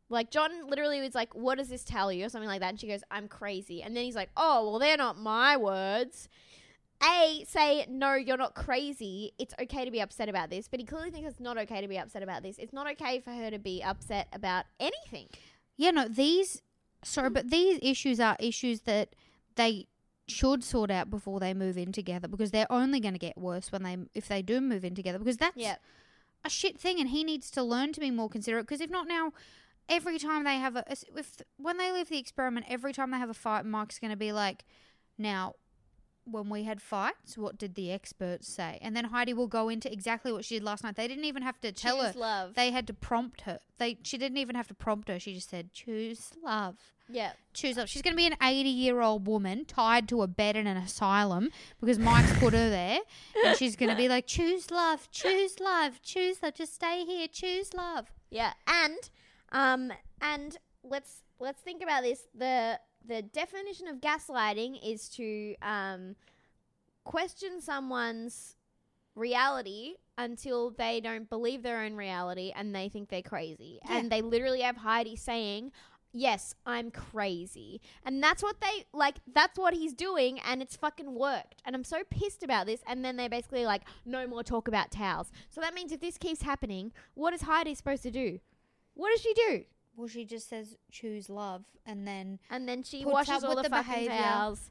Like 0.09 0.31
John 0.31 0.69
literally 0.69 1.01
was 1.01 1.15
like, 1.15 1.33
"What 1.33 1.57
does 1.57 1.69
this 1.69 1.83
tell 1.83 2.11
you?" 2.11 2.25
or 2.25 2.29
something 2.29 2.47
like 2.47 2.59
that, 2.61 2.69
and 2.69 2.79
she 2.79 2.87
goes, 2.87 3.01
"I'm 3.09 3.27
crazy." 3.27 3.81
And 3.81 3.95
then 3.95 4.05
he's 4.05 4.15
like, 4.15 4.29
"Oh, 4.37 4.69
well, 4.69 4.79
they're 4.79 4.97
not 4.97 5.17
my 5.17 5.57
words." 5.57 6.29
A 7.03 7.43
say, 7.47 7.85
"No, 7.89 8.13
you're 8.13 8.37
not 8.37 8.55
crazy. 8.55 9.33
It's 9.37 9.53
okay 9.59 9.83
to 9.83 9.91
be 9.91 10.01
upset 10.01 10.29
about 10.29 10.49
this." 10.49 10.67
But 10.67 10.79
he 10.79 10.85
clearly 10.85 11.11
thinks 11.11 11.29
it's 11.29 11.39
not 11.39 11.57
okay 11.57 11.81
to 11.81 11.87
be 11.87 11.97
upset 11.97 12.23
about 12.23 12.43
this. 12.43 12.57
It's 12.57 12.73
not 12.73 12.89
okay 12.91 13.19
for 13.19 13.31
her 13.31 13.49
to 13.49 13.59
be 13.59 13.81
upset 13.81 14.27
about 14.31 14.65
anything. 14.79 15.27
Yeah, 15.75 15.91
no, 15.91 16.07
these 16.07 16.61
sorry, 17.03 17.29
but 17.29 17.49
these 17.49 17.79
issues 17.81 18.19
are 18.19 18.37
issues 18.39 18.81
that 18.81 19.15
they 19.55 19.87
should 20.27 20.63
sort 20.63 20.89
out 20.89 21.09
before 21.09 21.39
they 21.39 21.53
move 21.53 21.77
in 21.77 21.91
together 21.91 22.27
because 22.27 22.51
they're 22.51 22.71
only 22.71 22.99
going 22.99 23.13
to 23.13 23.19
get 23.19 23.37
worse 23.37 23.71
when 23.71 23.83
they 23.83 23.97
if 24.13 24.27
they 24.27 24.41
do 24.41 24.59
move 24.59 24.83
in 24.83 24.95
together 24.95 25.19
because 25.19 25.37
that's 25.37 25.55
Yeah. 25.57 25.75
a 26.43 26.49
shit 26.49 26.79
thing 26.79 26.99
and 26.99 27.09
he 27.09 27.23
needs 27.23 27.51
to 27.51 27.61
learn 27.63 27.93
to 27.93 27.99
be 27.99 28.09
more 28.11 28.29
considerate 28.29 28.65
because 28.65 28.81
if 28.81 28.89
not 28.89 29.07
now 29.07 29.33
every 29.87 30.17
time 30.17 30.43
they 30.43 30.55
have 30.55 30.75
a 30.75 30.83
if 31.15 31.41
when 31.57 31.77
they 31.77 31.91
leave 31.91 32.09
the 32.09 32.17
experiment 32.17 32.65
every 32.69 32.91
time 32.91 33.11
they 33.11 33.17
have 33.17 33.29
a 33.29 33.35
fight 33.35 33.65
Mike's 33.65 33.99
going 33.99 34.09
to 34.11 34.17
be 34.17 34.31
like 34.31 34.65
now 35.17 35.53
when 36.25 36.49
we 36.49 36.63
had 36.63 36.81
fights 36.81 37.37
what 37.37 37.57
did 37.57 37.75
the 37.75 37.91
experts 37.91 38.47
say? 38.47 38.79
And 38.81 38.95
then 38.95 39.05
Heidi 39.05 39.33
will 39.33 39.47
go 39.47 39.69
into 39.69 39.91
exactly 39.91 40.31
what 40.31 40.45
she 40.45 40.55
did 40.55 40.63
last 40.63 40.83
night. 40.83 40.95
They 40.95 41.07
didn't 41.07 41.25
even 41.25 41.43
have 41.43 41.59
to 41.61 41.71
tell 41.71 42.01
her. 42.01 42.11
Choose 42.11 42.15
love. 42.15 42.55
they 42.55 42.71
had 42.71 42.87
to 42.87 42.93
prompt 42.93 43.41
her. 43.41 43.59
They 43.77 43.97
she 44.03 44.17
didn't 44.17 44.37
even 44.37 44.55
have 44.55 44.67
to 44.67 44.73
prompt 44.73 45.07
her. 45.09 45.19
She 45.19 45.33
just 45.33 45.49
said 45.49 45.73
choose 45.73 46.31
love. 46.43 46.77
Yeah. 47.07 47.33
choose 47.53 47.77
love. 47.77 47.87
She's 47.87 48.01
going 48.01 48.13
to 48.13 48.17
be 48.17 48.25
an 48.25 48.35
80 48.41 48.67
year 48.67 49.01
old 49.01 49.27
woman 49.27 49.65
tied 49.65 50.09
to 50.09 50.23
a 50.23 50.27
bed 50.27 50.55
in 50.55 50.65
an 50.65 50.77
asylum 50.77 51.49
because 51.79 51.99
Mike's 51.99 52.33
put 52.39 52.53
her 52.53 52.69
there. 52.69 52.99
And 53.45 53.55
she's 53.55 53.75
going 53.75 53.91
to 53.91 53.95
be 53.95 54.09
like 54.09 54.25
choose 54.25 54.71
love 54.71 55.09
choose 55.11 55.59
love 55.59 56.01
choose 56.01 56.41
love. 56.41 56.55
Just 56.55 56.73
stay 56.73 57.05
here. 57.05 57.27
Choose 57.27 57.73
love. 57.73 58.11
Yeah, 58.31 58.53
and 58.67 58.97
um, 59.51 59.93
and 60.21 60.57
let's 60.83 61.21
let's 61.39 61.61
think 61.61 61.81
about 61.83 62.03
this. 62.03 62.27
the 62.33 62.79
The 63.07 63.21
definition 63.21 63.87
of 63.87 63.97
gaslighting 63.97 64.79
is 64.83 65.09
to 65.09 65.55
um, 65.61 66.15
question 67.03 67.61
someone's 67.61 68.55
reality 69.15 69.95
until 70.17 70.71
they 70.71 70.99
don't 71.01 71.29
believe 71.29 71.63
their 71.63 71.81
own 71.81 71.95
reality 71.95 72.51
and 72.55 72.75
they 72.75 72.89
think 72.89 73.09
they're 73.09 73.21
crazy. 73.21 73.79
Yeah. 73.85 73.97
And 73.97 74.11
they 74.11 74.21
literally 74.21 74.61
have 74.61 74.77
Heidi 74.77 75.15
saying. 75.15 75.71
Yes, 76.17 76.55
I'm 76.65 76.91
crazy. 76.91 77.81
And 78.05 78.23
that's 78.23 78.41
what 78.41 78.61
they 78.61 78.85
like 78.93 79.17
that's 79.33 79.59
what 79.59 79.73
he's 79.73 79.93
doing 79.93 80.39
and 80.39 80.61
it's 80.61 80.77
fucking 80.77 81.13
worked. 81.13 81.61
And 81.65 81.75
I'm 81.75 81.83
so 81.83 82.03
pissed 82.09 82.41
about 82.41 82.67
this 82.67 82.79
and 82.87 83.03
then 83.03 83.17
they 83.17 83.27
basically 83.27 83.65
like 83.65 83.81
no 84.05 84.25
more 84.25 84.41
talk 84.41 84.69
about 84.69 84.91
towels. 84.91 85.29
So 85.49 85.59
that 85.59 85.73
means 85.73 85.91
if 85.91 85.99
this 85.99 86.17
keeps 86.17 86.41
happening, 86.41 86.93
what 87.15 87.33
is 87.33 87.41
Heidi 87.41 87.75
supposed 87.75 88.03
to 88.03 88.11
do? 88.11 88.39
What 88.93 89.11
does 89.11 89.21
she 89.21 89.33
do? 89.33 89.65
Well 89.95 90.07
she 90.07 90.25
just 90.25 90.49
says 90.49 90.75
choose 90.91 91.29
love 91.29 91.63
and 91.85 92.07
then 92.07 92.39
And 92.49 92.67
then 92.67 92.83
she 92.83 93.05
washes 93.05 93.43
all 93.43 93.55
the, 93.55 93.63
the 93.63 93.69
fucking 93.69 94.05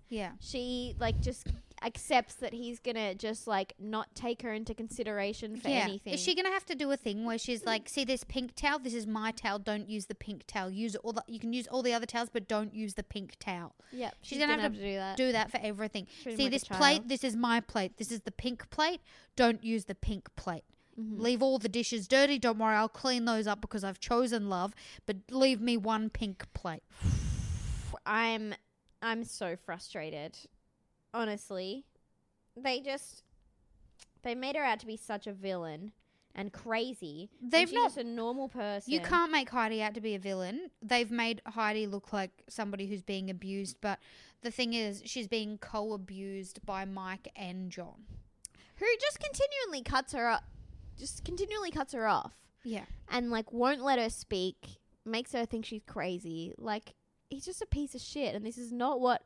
yeah. 0.08 0.32
She 0.40 0.96
like 0.98 1.20
just 1.20 1.46
accepts 1.82 2.34
that 2.36 2.52
he's 2.52 2.80
gonna 2.80 3.14
just 3.14 3.46
like 3.46 3.74
not 3.78 4.14
take 4.14 4.42
her 4.42 4.52
into 4.52 4.74
consideration 4.74 5.56
for 5.56 5.68
yeah. 5.68 5.84
anything. 5.84 6.14
is 6.14 6.20
she 6.20 6.34
going 6.34 6.46
to 6.46 6.50
have 6.50 6.64
to 6.64 6.74
do 6.74 6.90
a 6.90 6.96
thing 6.96 7.24
where 7.24 7.38
she's 7.38 7.64
like 7.64 7.88
see 7.88 8.04
this 8.04 8.24
pink 8.24 8.54
towel? 8.56 8.78
This 8.78 8.94
is 8.94 9.06
my 9.06 9.30
towel. 9.30 9.58
Don't 9.58 9.88
use 9.88 10.06
the 10.06 10.14
pink 10.14 10.44
towel. 10.46 10.70
Use 10.70 10.96
all 10.96 11.12
the 11.12 11.22
you 11.28 11.38
can 11.38 11.52
use 11.52 11.66
all 11.68 11.82
the 11.82 11.92
other 11.92 12.06
towels 12.06 12.30
but 12.32 12.48
don't 12.48 12.74
use 12.74 12.94
the 12.94 13.02
pink 13.02 13.36
towel. 13.38 13.74
Yeah, 13.92 14.10
she's, 14.22 14.38
gonna, 14.38 14.60
have, 14.60 14.72
to 14.72 14.80
do 14.80 14.94
that. 14.94 15.16
do 15.16 15.32
that 15.32 15.50
for 15.50 15.60
everything. 15.62 16.06
Treat 16.22 16.36
see 16.36 16.44
like 16.44 16.52
this 16.52 16.64
plate? 16.64 17.08
This 17.08 17.22
is 17.22 17.36
my 17.36 17.60
plate. 17.60 17.96
This 17.98 18.10
is 18.10 18.22
the 18.22 18.32
pink 18.32 18.68
plate. 18.70 19.00
Don't 19.36 19.62
use 19.62 19.84
the 19.84 19.94
pink 19.94 20.28
plate 20.36 20.64
Mhm. 20.98 21.18
Leave 21.20 21.42
all 21.42 21.58
the 21.58 21.68
dishes 21.68 22.06
dirty. 22.06 22.38
Don't 22.38 22.58
worry, 22.58 22.76
I'll 22.76 22.88
clean 22.88 23.24
those 23.24 23.46
up 23.46 23.60
because 23.60 23.82
I've 23.84 23.98
chosen 24.00 24.48
love. 24.48 24.74
But 25.06 25.16
leave 25.30 25.60
me 25.60 25.76
one 25.76 26.10
pink 26.10 26.44
plate. 26.54 26.82
I'm 28.06 28.54
I'm 29.02 29.24
so 29.24 29.56
frustrated. 29.56 30.38
Honestly. 31.12 31.84
They 32.56 32.80
just 32.80 33.22
they 34.22 34.34
made 34.34 34.56
her 34.56 34.62
out 34.62 34.80
to 34.80 34.86
be 34.86 34.96
such 34.96 35.26
a 35.26 35.32
villain 35.32 35.92
and 36.34 36.52
crazy. 36.52 37.30
They've 37.40 37.68
she's 37.68 37.74
not- 37.74 37.86
just 37.90 37.98
a 37.98 38.04
normal 38.04 38.48
person. 38.48 38.92
You 38.92 39.00
can't 39.00 39.30
make 39.30 39.50
Heidi 39.50 39.82
out 39.82 39.94
to 39.94 40.00
be 40.00 40.14
a 40.14 40.18
villain. 40.18 40.70
They've 40.82 41.10
made 41.10 41.42
Heidi 41.46 41.86
look 41.86 42.12
like 42.12 42.30
somebody 42.48 42.86
who's 42.86 43.02
being 43.02 43.30
abused, 43.30 43.76
but 43.80 43.98
the 44.42 44.50
thing 44.50 44.72
is, 44.74 45.02
she's 45.04 45.28
being 45.28 45.58
co-abused 45.58 46.64
by 46.66 46.84
Mike 46.84 47.28
and 47.36 47.70
John. 47.70 48.04
who 48.76 48.86
just 49.00 49.20
continually 49.20 49.82
cuts 49.82 50.12
her 50.12 50.28
up 50.28 50.44
just 50.98 51.24
continually 51.24 51.70
cuts 51.70 51.92
her 51.92 52.06
off. 52.06 52.32
Yeah, 52.62 52.84
and 53.10 53.30
like 53.30 53.52
won't 53.52 53.82
let 53.82 53.98
her 53.98 54.08
speak, 54.10 54.56
makes 55.04 55.32
her 55.32 55.44
think 55.44 55.66
she's 55.66 55.82
crazy. 55.86 56.54
Like 56.58 56.94
he's 57.28 57.44
just 57.44 57.60
a 57.62 57.66
piece 57.66 57.94
of 57.94 58.00
shit, 58.00 58.34
and 58.34 58.44
this 58.44 58.56
is 58.58 58.72
not 58.72 59.00
what 59.00 59.22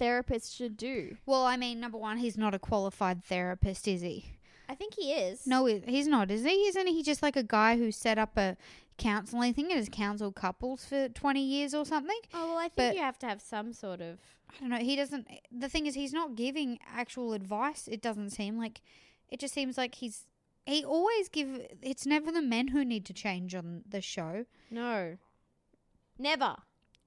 therapists 0.00 0.54
should 0.56 0.76
do. 0.76 1.16
Well, 1.26 1.44
I 1.44 1.56
mean, 1.56 1.80
number 1.80 1.98
one, 1.98 2.18
he's 2.18 2.36
not 2.36 2.54
a 2.54 2.58
qualified 2.58 3.24
therapist, 3.24 3.88
is 3.88 4.00
he? 4.02 4.32
I 4.68 4.74
think 4.74 4.94
he 4.94 5.12
is. 5.12 5.46
No, 5.46 5.66
he- 5.66 5.82
he's 5.86 6.08
not, 6.08 6.30
is 6.30 6.42
he? 6.44 6.50
Isn't 6.66 6.88
he 6.88 7.02
just 7.02 7.22
like 7.22 7.36
a 7.36 7.42
guy 7.44 7.76
who 7.78 7.92
set 7.92 8.18
up 8.18 8.36
a 8.36 8.56
counseling 8.98 9.54
thing 9.54 9.66
and 9.66 9.74
has 9.76 9.88
counseled 9.88 10.34
couples 10.34 10.84
for 10.84 11.08
20 11.08 11.40
years 11.40 11.72
or 11.72 11.84
something? 11.84 12.18
Oh 12.34 12.48
well, 12.48 12.58
I 12.58 12.62
think 12.62 12.74
But- 12.76 12.94
you 12.96 13.02
have 13.02 13.18
to 13.20 13.26
have 13.26 13.40
some 13.40 13.72
sort 13.72 14.00
of. 14.00 14.18
I 14.50 14.60
don't 14.60 14.70
know. 14.70 14.76
He 14.78 14.96
doesn't. 14.96 15.28
The 15.52 15.68
thing 15.68 15.86
is, 15.86 15.94
he's 15.94 16.12
not 16.12 16.34
giving 16.34 16.78
actual 16.94 17.32
advice. 17.32 17.88
It 17.88 18.00
doesn't 18.02 18.30
seem 18.30 18.56
like. 18.58 18.80
It 19.28 19.38
just 19.40 19.54
seems 19.54 19.76
like 19.78 19.96
he's. 19.96 20.24
He 20.66 20.84
always 20.84 21.28
give. 21.28 21.64
It's 21.80 22.06
never 22.06 22.32
the 22.32 22.42
men 22.42 22.68
who 22.68 22.84
need 22.84 23.06
to 23.06 23.12
change 23.12 23.54
on 23.54 23.82
the 23.88 24.00
show. 24.00 24.46
No. 24.70 25.16
Never. 26.18 26.56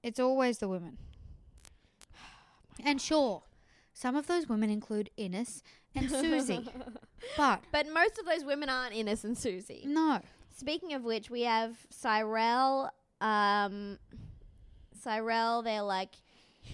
It's 0.02 0.18
always 0.18 0.58
the 0.58 0.68
women. 0.68 0.98
And 2.82 2.98
sure, 3.00 3.42
some 3.92 4.16
of 4.16 4.26
those 4.26 4.48
women 4.48 4.70
include 4.70 5.10
Ines 5.18 5.62
and 5.94 6.10
Susie, 6.10 6.66
but 7.36 7.62
But 7.70 7.86
most 7.92 8.18
of 8.18 8.24
those 8.24 8.42
women 8.42 8.70
aren't 8.70 8.94
Ines 8.94 9.24
and 9.24 9.36
Susie. 9.36 9.82
no. 9.86 10.20
Speaking 10.56 10.92
of 10.94 11.04
which, 11.04 11.30
we 11.30 11.42
have 11.42 11.76
Cyrell. 11.90 12.90
Um, 13.20 13.98
Cyrell, 14.98 15.62
they're 15.62 15.82
like, 15.82 16.14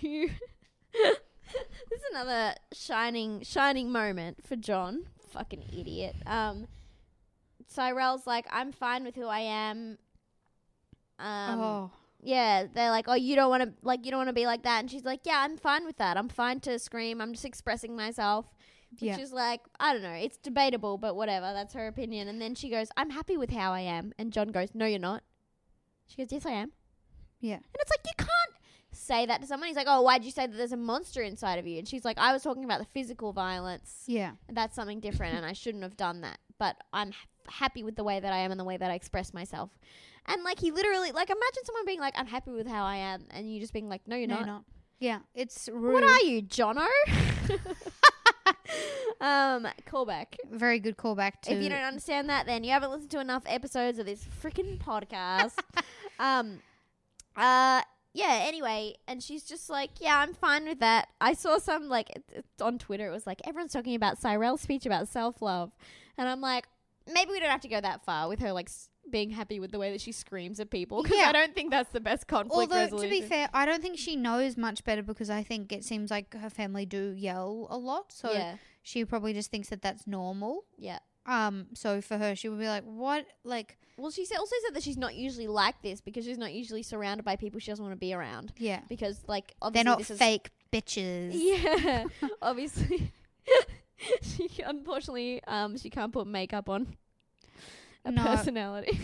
you. 0.00 0.30
this 0.92 2.00
is 2.00 2.02
another 2.12 2.54
shining, 2.72 3.42
shining 3.42 3.90
moment 3.92 4.46
for 4.46 4.56
John. 4.56 5.06
Fucking 5.36 5.64
idiot. 5.78 6.16
Um, 6.26 6.66
Cyrell's 7.68 8.26
like, 8.26 8.46
I'm 8.50 8.72
fine 8.72 9.04
with 9.04 9.14
who 9.16 9.26
I 9.26 9.40
am. 9.40 9.98
Um, 11.18 11.60
oh, 11.60 11.90
yeah, 12.22 12.66
they're 12.72 12.90
like, 12.90 13.06
oh, 13.08 13.14
you 13.14 13.36
don't 13.36 13.50
want 13.50 13.62
to 13.62 13.72
like, 13.82 14.04
you 14.04 14.10
don't 14.10 14.18
want 14.18 14.28
to 14.28 14.34
be 14.34 14.46
like 14.46 14.62
that, 14.64 14.80
and 14.80 14.90
she's 14.90 15.04
like, 15.04 15.20
yeah, 15.24 15.38
I'm 15.44 15.56
fine 15.56 15.84
with 15.84 15.96
that. 15.98 16.16
I'm 16.16 16.28
fine 16.28 16.60
to 16.60 16.78
scream. 16.78 17.20
I'm 17.20 17.32
just 17.32 17.44
expressing 17.44 17.96
myself. 17.96 18.46
Which 18.92 19.02
Yeah. 19.02 19.18
is 19.18 19.32
like, 19.32 19.60
I 19.80 19.92
don't 19.92 20.02
know, 20.02 20.10
it's 20.12 20.36
debatable, 20.36 20.96
but 20.98 21.16
whatever. 21.16 21.52
That's 21.52 21.74
her 21.74 21.86
opinion. 21.88 22.28
And 22.28 22.40
then 22.40 22.54
she 22.54 22.70
goes, 22.70 22.88
I'm 22.96 23.10
happy 23.10 23.36
with 23.36 23.50
how 23.50 23.72
I 23.72 23.80
am. 23.80 24.12
And 24.18 24.32
John 24.32 24.48
goes, 24.48 24.68
No, 24.74 24.86
you're 24.86 24.98
not. 25.00 25.22
She 26.06 26.16
goes, 26.16 26.30
Yes, 26.30 26.46
I 26.46 26.52
am. 26.52 26.72
yeah. 27.40 27.54
And 27.56 27.64
it's 27.80 27.90
like, 27.90 28.00
you 28.06 28.12
can't 28.16 28.55
say 29.06 29.26
that 29.26 29.40
to 29.40 29.46
someone. 29.46 29.68
He's 29.68 29.76
like, 29.76 29.86
Oh, 29.88 30.02
why'd 30.02 30.24
you 30.24 30.30
say 30.30 30.46
that 30.46 30.56
there's 30.56 30.72
a 30.72 30.76
monster 30.76 31.22
inside 31.22 31.58
of 31.58 31.66
you? 31.66 31.78
And 31.78 31.88
she's 31.88 32.04
like, 32.04 32.18
I 32.18 32.32
was 32.32 32.42
talking 32.42 32.64
about 32.64 32.80
the 32.80 32.86
physical 32.86 33.32
violence. 33.32 34.04
Yeah. 34.06 34.32
That's 34.50 34.74
something 34.74 35.00
different, 35.00 35.36
and 35.36 35.46
I 35.46 35.52
shouldn't 35.52 35.82
have 35.82 35.96
done 35.96 36.22
that. 36.22 36.38
But 36.58 36.76
I'm 36.92 37.12
happy 37.48 37.82
with 37.82 37.96
the 37.96 38.04
way 38.04 38.20
that 38.20 38.32
I 38.32 38.38
am 38.38 38.50
and 38.50 38.58
the 38.58 38.64
way 38.64 38.76
that 38.76 38.90
I 38.90 38.94
express 38.94 39.32
myself. 39.32 39.70
And 40.26 40.42
like, 40.42 40.58
he 40.58 40.70
literally, 40.70 41.12
like, 41.12 41.30
imagine 41.30 41.64
someone 41.64 41.86
being 41.86 42.00
like, 42.00 42.14
I'm 42.16 42.26
happy 42.26 42.50
with 42.50 42.66
how 42.66 42.84
I 42.84 42.96
am, 42.96 43.26
and 43.30 43.52
you 43.52 43.60
just 43.60 43.72
being 43.72 43.88
like, 43.88 44.02
No, 44.06 44.16
you're 44.16 44.28
no, 44.28 44.34
not. 44.34 44.40
you're 44.40 44.54
not. 44.54 44.64
Yeah, 44.98 45.18
it's 45.34 45.68
rude. 45.72 45.92
What 45.92 46.04
are 46.04 46.20
you, 46.20 46.42
Jono? 46.42 46.86
um, 49.20 49.68
callback. 49.86 50.36
Very 50.50 50.78
good 50.78 50.96
callback 50.96 51.42
to. 51.42 51.52
If 51.52 51.62
you 51.62 51.68
don't 51.68 51.82
understand 51.82 52.30
that, 52.30 52.46
then 52.46 52.64
you 52.64 52.70
haven't 52.70 52.90
listened 52.90 53.10
to 53.10 53.20
enough 53.20 53.42
episodes 53.46 53.98
of 53.98 54.06
this 54.06 54.24
freaking 54.42 54.78
podcast. 54.78 55.58
um, 56.18 56.60
uh, 57.36 57.82
yeah. 58.16 58.40
Anyway, 58.43 58.94
and 59.06 59.22
she's 59.22 59.44
just 59.44 59.68
like, 59.70 59.90
yeah, 60.01 60.18
I'm 60.18 60.34
fine 60.34 60.64
with 60.64 60.80
that. 60.80 61.09
I 61.20 61.32
saw 61.34 61.59
some 61.59 61.88
like 61.88 62.10
it, 62.10 62.24
it's 62.32 62.62
on 62.62 62.78
Twitter. 62.78 63.06
It 63.09 63.12
was 63.12 63.26
like 63.26 63.40
everyone's 63.47 63.72
talking 63.72 63.94
about 63.94 64.18
Cyrell's 64.18 64.60
speech 64.60 64.86
about 64.86 65.09
self 65.09 65.40
love, 65.43 65.72
and 66.18 66.28
I'm 66.28 66.40
like, 66.40 66.66
maybe 67.12 67.30
we 67.30 67.40
don't 67.40 67.51
have 67.51 67.60
to 67.62 67.68
go 67.68 67.80
that 67.80 68.05
far 68.05 68.28
with 68.28 68.40
her 68.40 68.52
like. 68.52 68.68
S- 68.68 68.88
being 69.09 69.30
happy 69.30 69.60
with 69.60 69.70
the 69.70 69.78
way 69.78 69.93
that 69.93 70.01
she 70.01 70.10
screams 70.10 70.59
at 70.59 70.68
people 70.68 71.01
because 71.01 71.16
Yeah. 71.16 71.28
I 71.28 71.32
don't 71.32 71.55
think 71.55 71.70
that's 71.70 71.90
the 71.93 72.01
best 72.01 72.26
conflict 72.26 72.56
Although 72.72 72.74
resolution. 72.74 73.09
to 73.09 73.20
be 73.20 73.24
fair, 73.24 73.48
I 73.55 73.64
don't 73.64 73.80
think 73.80 73.98
she 73.98 74.16
knows 74.16 74.56
much 74.56 74.82
better 74.82 75.01
because 75.01 75.30
I 75.30 75.44
think 75.44 75.70
it 75.70 75.84
seems 75.84 76.10
like 76.10 76.34
her 76.34 76.51
family 76.51 76.86
do 76.86 77.14
yell 77.16 77.68
a 77.70 77.78
lot, 77.78 78.10
so 78.10 78.32
yeah, 78.32 78.56
she 78.82 79.05
probably 79.05 79.32
just 79.32 79.48
thinks 79.48 79.68
that 79.68 79.80
that's 79.80 80.09
normal. 80.09 80.64
yeah. 80.76 80.98
Um, 81.27 81.66
so 81.74 82.01
for 82.01 82.16
her, 82.19 82.35
she 82.36 82.48
would 82.48 82.59
be 82.61 82.69
like, 82.69 82.85
"What? 82.85 83.27
Like, 83.44 83.77
Well, 83.98 84.11
she 84.11 84.24
sa- 84.24 84.39
also 84.39 84.55
said 84.65 84.74
that 84.77 84.82
she's 84.82 84.97
not 84.97 85.15
usually 85.16 85.47
like 85.48 85.82
this 85.82 86.01
because 86.01 86.24
she's 86.24 86.39
not 86.39 86.53
usually 86.53 86.82
surrounded 86.82 87.24
by 87.24 87.35
people 87.36 87.59
she 87.61 87.70
doesn't 87.70 87.85
want 87.85 87.94
to 87.94 87.98
be 88.01 88.15
around. 88.15 88.53
yeah, 88.59 88.81
Because, 88.89 89.23
like, 89.27 89.55
they're 89.73 89.82
not 89.85 89.98
this 89.98 90.11
is- 90.11 90.19
fake 90.19 90.51
bitches." 90.73 91.31
Yeah, 91.35 92.05
obviously. 92.43 93.11
she 94.23 94.48
unfortunately, 94.65 95.43
um, 95.47 95.77
she 95.77 95.90
can't 95.90 96.12
put 96.12 96.27
makeup 96.27 96.69
on 96.69 96.97
a 98.05 98.12
No. 98.12 98.23
personality. 98.23 98.98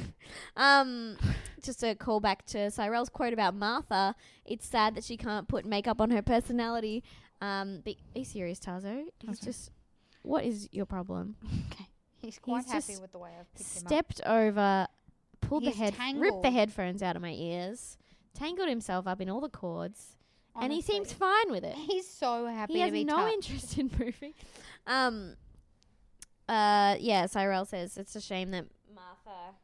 um, 0.57 1.16
just 1.62 1.82
a 1.82 1.94
callback 1.94 2.43
to 2.47 2.70
Cyrell's 2.70 3.09
quote 3.09 3.32
about 3.32 3.55
Martha. 3.55 4.15
It's 4.44 4.66
sad 4.66 4.94
that 4.94 5.05
she 5.05 5.16
can't 5.16 5.49
put 5.49 5.65
makeup 5.65 6.01
on 6.01 6.11
her 6.11 6.23
personality. 6.23 7.03
Um, 7.40 7.81
be, 7.81 7.99
you 8.15 8.24
serious, 8.24 8.61
Tazo? 8.61 9.05
He's 9.27 9.40
just. 9.40 9.70
What 10.23 10.44
is 10.44 10.69
your 10.70 10.86
problem? 10.86 11.35
Okay, 11.73 11.89
he's 12.23 12.39
quite 12.39 12.65
He's 12.65 12.73
happy 12.73 12.86
just 12.93 13.03
with 13.03 13.12
the 13.12 13.19
way 13.19 13.31
I've 13.39 13.53
picked 13.55 13.70
him 13.77 13.82
up. 13.86 13.89
stepped 13.89 14.20
over, 14.24 14.86
pulled 15.40 15.65
He's 15.65 15.77
the 15.77 15.78
head, 15.78 15.94
ripped 16.19 16.43
the 16.43 16.51
headphones 16.51 17.03
out 17.03 17.16
of 17.16 17.23
my 17.23 17.32
ears, 17.32 17.99
tangled 18.35 18.69
himself 18.69 19.07
up 19.07 19.20
in 19.20 19.28
all 19.28 19.40
the 19.40 19.49
cords, 19.51 20.16
and 20.61 20.73
he 20.73 20.81
seems 20.82 21.12
fine 21.12 21.51
with 21.51 21.65
it. 21.65 21.74
He's 21.74 22.09
so 22.09 22.47
happy 22.47 22.74
He 22.74 22.81
has 22.81 22.93
no 22.93 23.16
touched. 23.16 23.35
interest 23.35 23.78
in 23.78 23.90
moving. 23.99 24.35
Um. 24.86 25.36
Uh. 26.49 26.97
Yeah. 27.01 27.27
Cyrell 27.27 27.65
says 27.65 27.97
it's 27.97 28.15
a 28.16 28.20
shame 28.20 28.51
that 28.53 28.66
Martha 28.94 29.55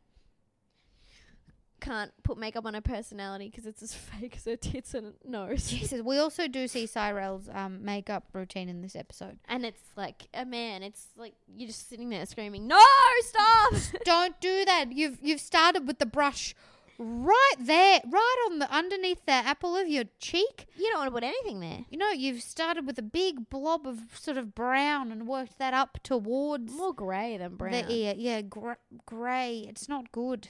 can't 1.89 2.13
put 2.23 2.37
makeup 2.39 2.67
on 2.67 2.75
her 2.75 2.81
personality 2.81 3.49
because 3.49 3.67
it's 3.67 3.83
as 3.83 3.95
fake 4.21 4.35
as 4.37 4.45
her 4.45 4.57
tits 4.57 4.95
and 4.95 5.15
nose. 5.25 5.69
Jesus, 5.71 6.03
we 6.03 6.19
also 6.19 6.47
do 6.49 6.69
see 6.69 6.87
Cyrell's 6.87 7.49
um, 7.53 7.85
makeup 7.85 8.25
routine 8.33 8.69
in 8.69 8.83
this 8.83 8.95
episode. 8.95 9.39
And 9.49 9.65
it's 9.65 9.81
like 9.97 10.29
a 10.35 10.45
man. 10.45 10.83
It's 10.83 11.07
like 11.17 11.35
you're 11.55 11.69
just 11.69 11.89
sitting 11.89 12.11
there 12.11 12.27
screaming, 12.27 12.67
"No, 12.67 12.79
stop!" 13.21 13.73
Don't 14.05 14.39
do 14.41 14.65
that. 14.67 14.93
You've 14.93 15.19
you've 15.23 15.41
started 15.41 15.87
with 15.87 15.99
the 15.99 16.07
brush 16.07 16.55
right 17.01 17.55
there, 17.61 18.01
right 18.11 18.37
on 18.51 18.59
the 18.59 18.71
underneath 18.75 19.25
the 19.25 19.33
apple 19.33 19.77
of 19.77 19.89
your 19.89 20.05
cheek. 20.19 20.67
you 20.77 20.89
don't 20.91 20.99
want 20.99 21.07
to 21.09 21.13
put 21.13 21.23
anything 21.23 21.61
there. 21.61 21.85
You 21.91 21.97
know, 21.97 22.11
you've 22.11 22.43
started 22.43 22.87
with 22.87 22.99
a 22.99 23.03
big 23.03 23.49
blob 23.49 23.87
of 23.87 24.01
sort 24.15 24.37
of 24.37 24.53
brown 24.55 25.13
and 25.13 25.27
worked 25.29 25.59
that 25.59 25.75
up 25.75 25.99
towards 26.03 26.73
More 26.73 26.93
grey 26.93 27.37
than 27.39 27.55
brown. 27.55 27.73
the 27.73 27.93
ear. 27.93 28.15
Yeah, 28.17 28.41
gr- 28.43 28.73
grey. 29.07 29.65
It's 29.69 29.89
not 29.89 30.11
good. 30.11 30.49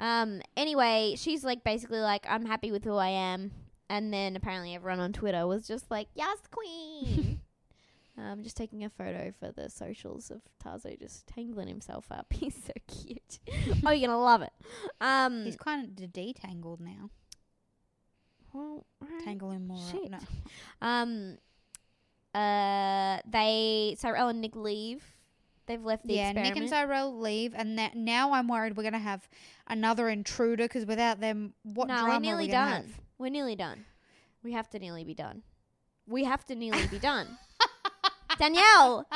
Um. 0.00 0.40
Anyway, 0.56 1.14
she's 1.16 1.44
like 1.44 1.62
basically 1.62 2.00
like, 2.00 2.26
"I'm 2.28 2.46
happy 2.46 2.72
with 2.72 2.84
who 2.84 2.96
I 2.96 3.08
am," 3.08 3.52
and 3.88 4.12
then 4.12 4.34
apparently 4.34 4.74
everyone 4.74 4.98
on 4.98 5.12
Twitter 5.12 5.46
was 5.46 5.68
just 5.68 5.90
like, 5.90 6.08
"Yes, 6.14 6.38
queen." 6.50 7.40
um, 8.18 8.42
just 8.42 8.56
taking 8.56 8.82
a 8.82 8.88
photo 8.88 9.32
for 9.38 9.52
the 9.52 9.68
socials 9.68 10.30
of 10.30 10.40
Tazo 10.64 10.98
just 10.98 11.26
tangling 11.26 11.68
himself 11.68 12.06
up. 12.10 12.26
He's 12.32 12.54
so 12.54 12.72
cute. 12.88 13.38
oh, 13.86 13.90
you're 13.90 14.08
gonna 14.08 14.20
love 14.20 14.40
it. 14.42 14.52
Um. 15.00 15.44
He's 15.44 15.56
kind 15.56 15.84
of 15.84 16.10
detangled 16.10 16.80
now. 16.80 17.10
well, 18.54 18.86
alright. 19.04 19.24
Tangle 19.24 19.50
him 19.50 19.66
more 19.66 19.86
Shit. 19.92 20.14
up. 20.14 20.22
No. 20.80 20.88
Um. 20.88 21.38
Uh. 22.34 23.18
They 23.30 23.96
Cyrell 23.98 24.28
and 24.28 24.40
Nick 24.40 24.56
leave. 24.56 25.04
They've 25.70 25.84
left 25.84 26.04
the 26.04 26.14
yeah, 26.14 26.30
experiment. 26.30 26.54
Nick 26.56 26.62
and 26.62 26.68
Cyrell 26.68 27.16
leave, 27.16 27.54
and 27.54 27.78
that 27.78 27.94
now 27.94 28.32
I'm 28.32 28.48
worried 28.48 28.76
we're 28.76 28.82
gonna 28.82 28.98
have 28.98 29.28
another 29.68 30.08
intruder 30.08 30.64
because 30.64 30.84
without 30.84 31.20
them, 31.20 31.54
what 31.62 31.86
no, 31.86 31.94
drama 31.94 32.08
we're 32.08 32.16
are 32.16 32.20
nearly 32.20 32.46
we 32.46 32.50
done. 32.50 32.72
have? 32.72 33.00
We're 33.18 33.30
nearly 33.30 33.54
done. 33.54 33.84
We 34.42 34.50
have 34.50 34.68
to 34.70 34.80
nearly 34.80 35.04
be 35.04 35.14
done. 35.14 35.42
We 36.08 36.24
have 36.24 36.44
to 36.46 36.56
nearly 36.56 36.88
be 36.88 36.98
done. 36.98 37.38
Danielle. 38.40 39.06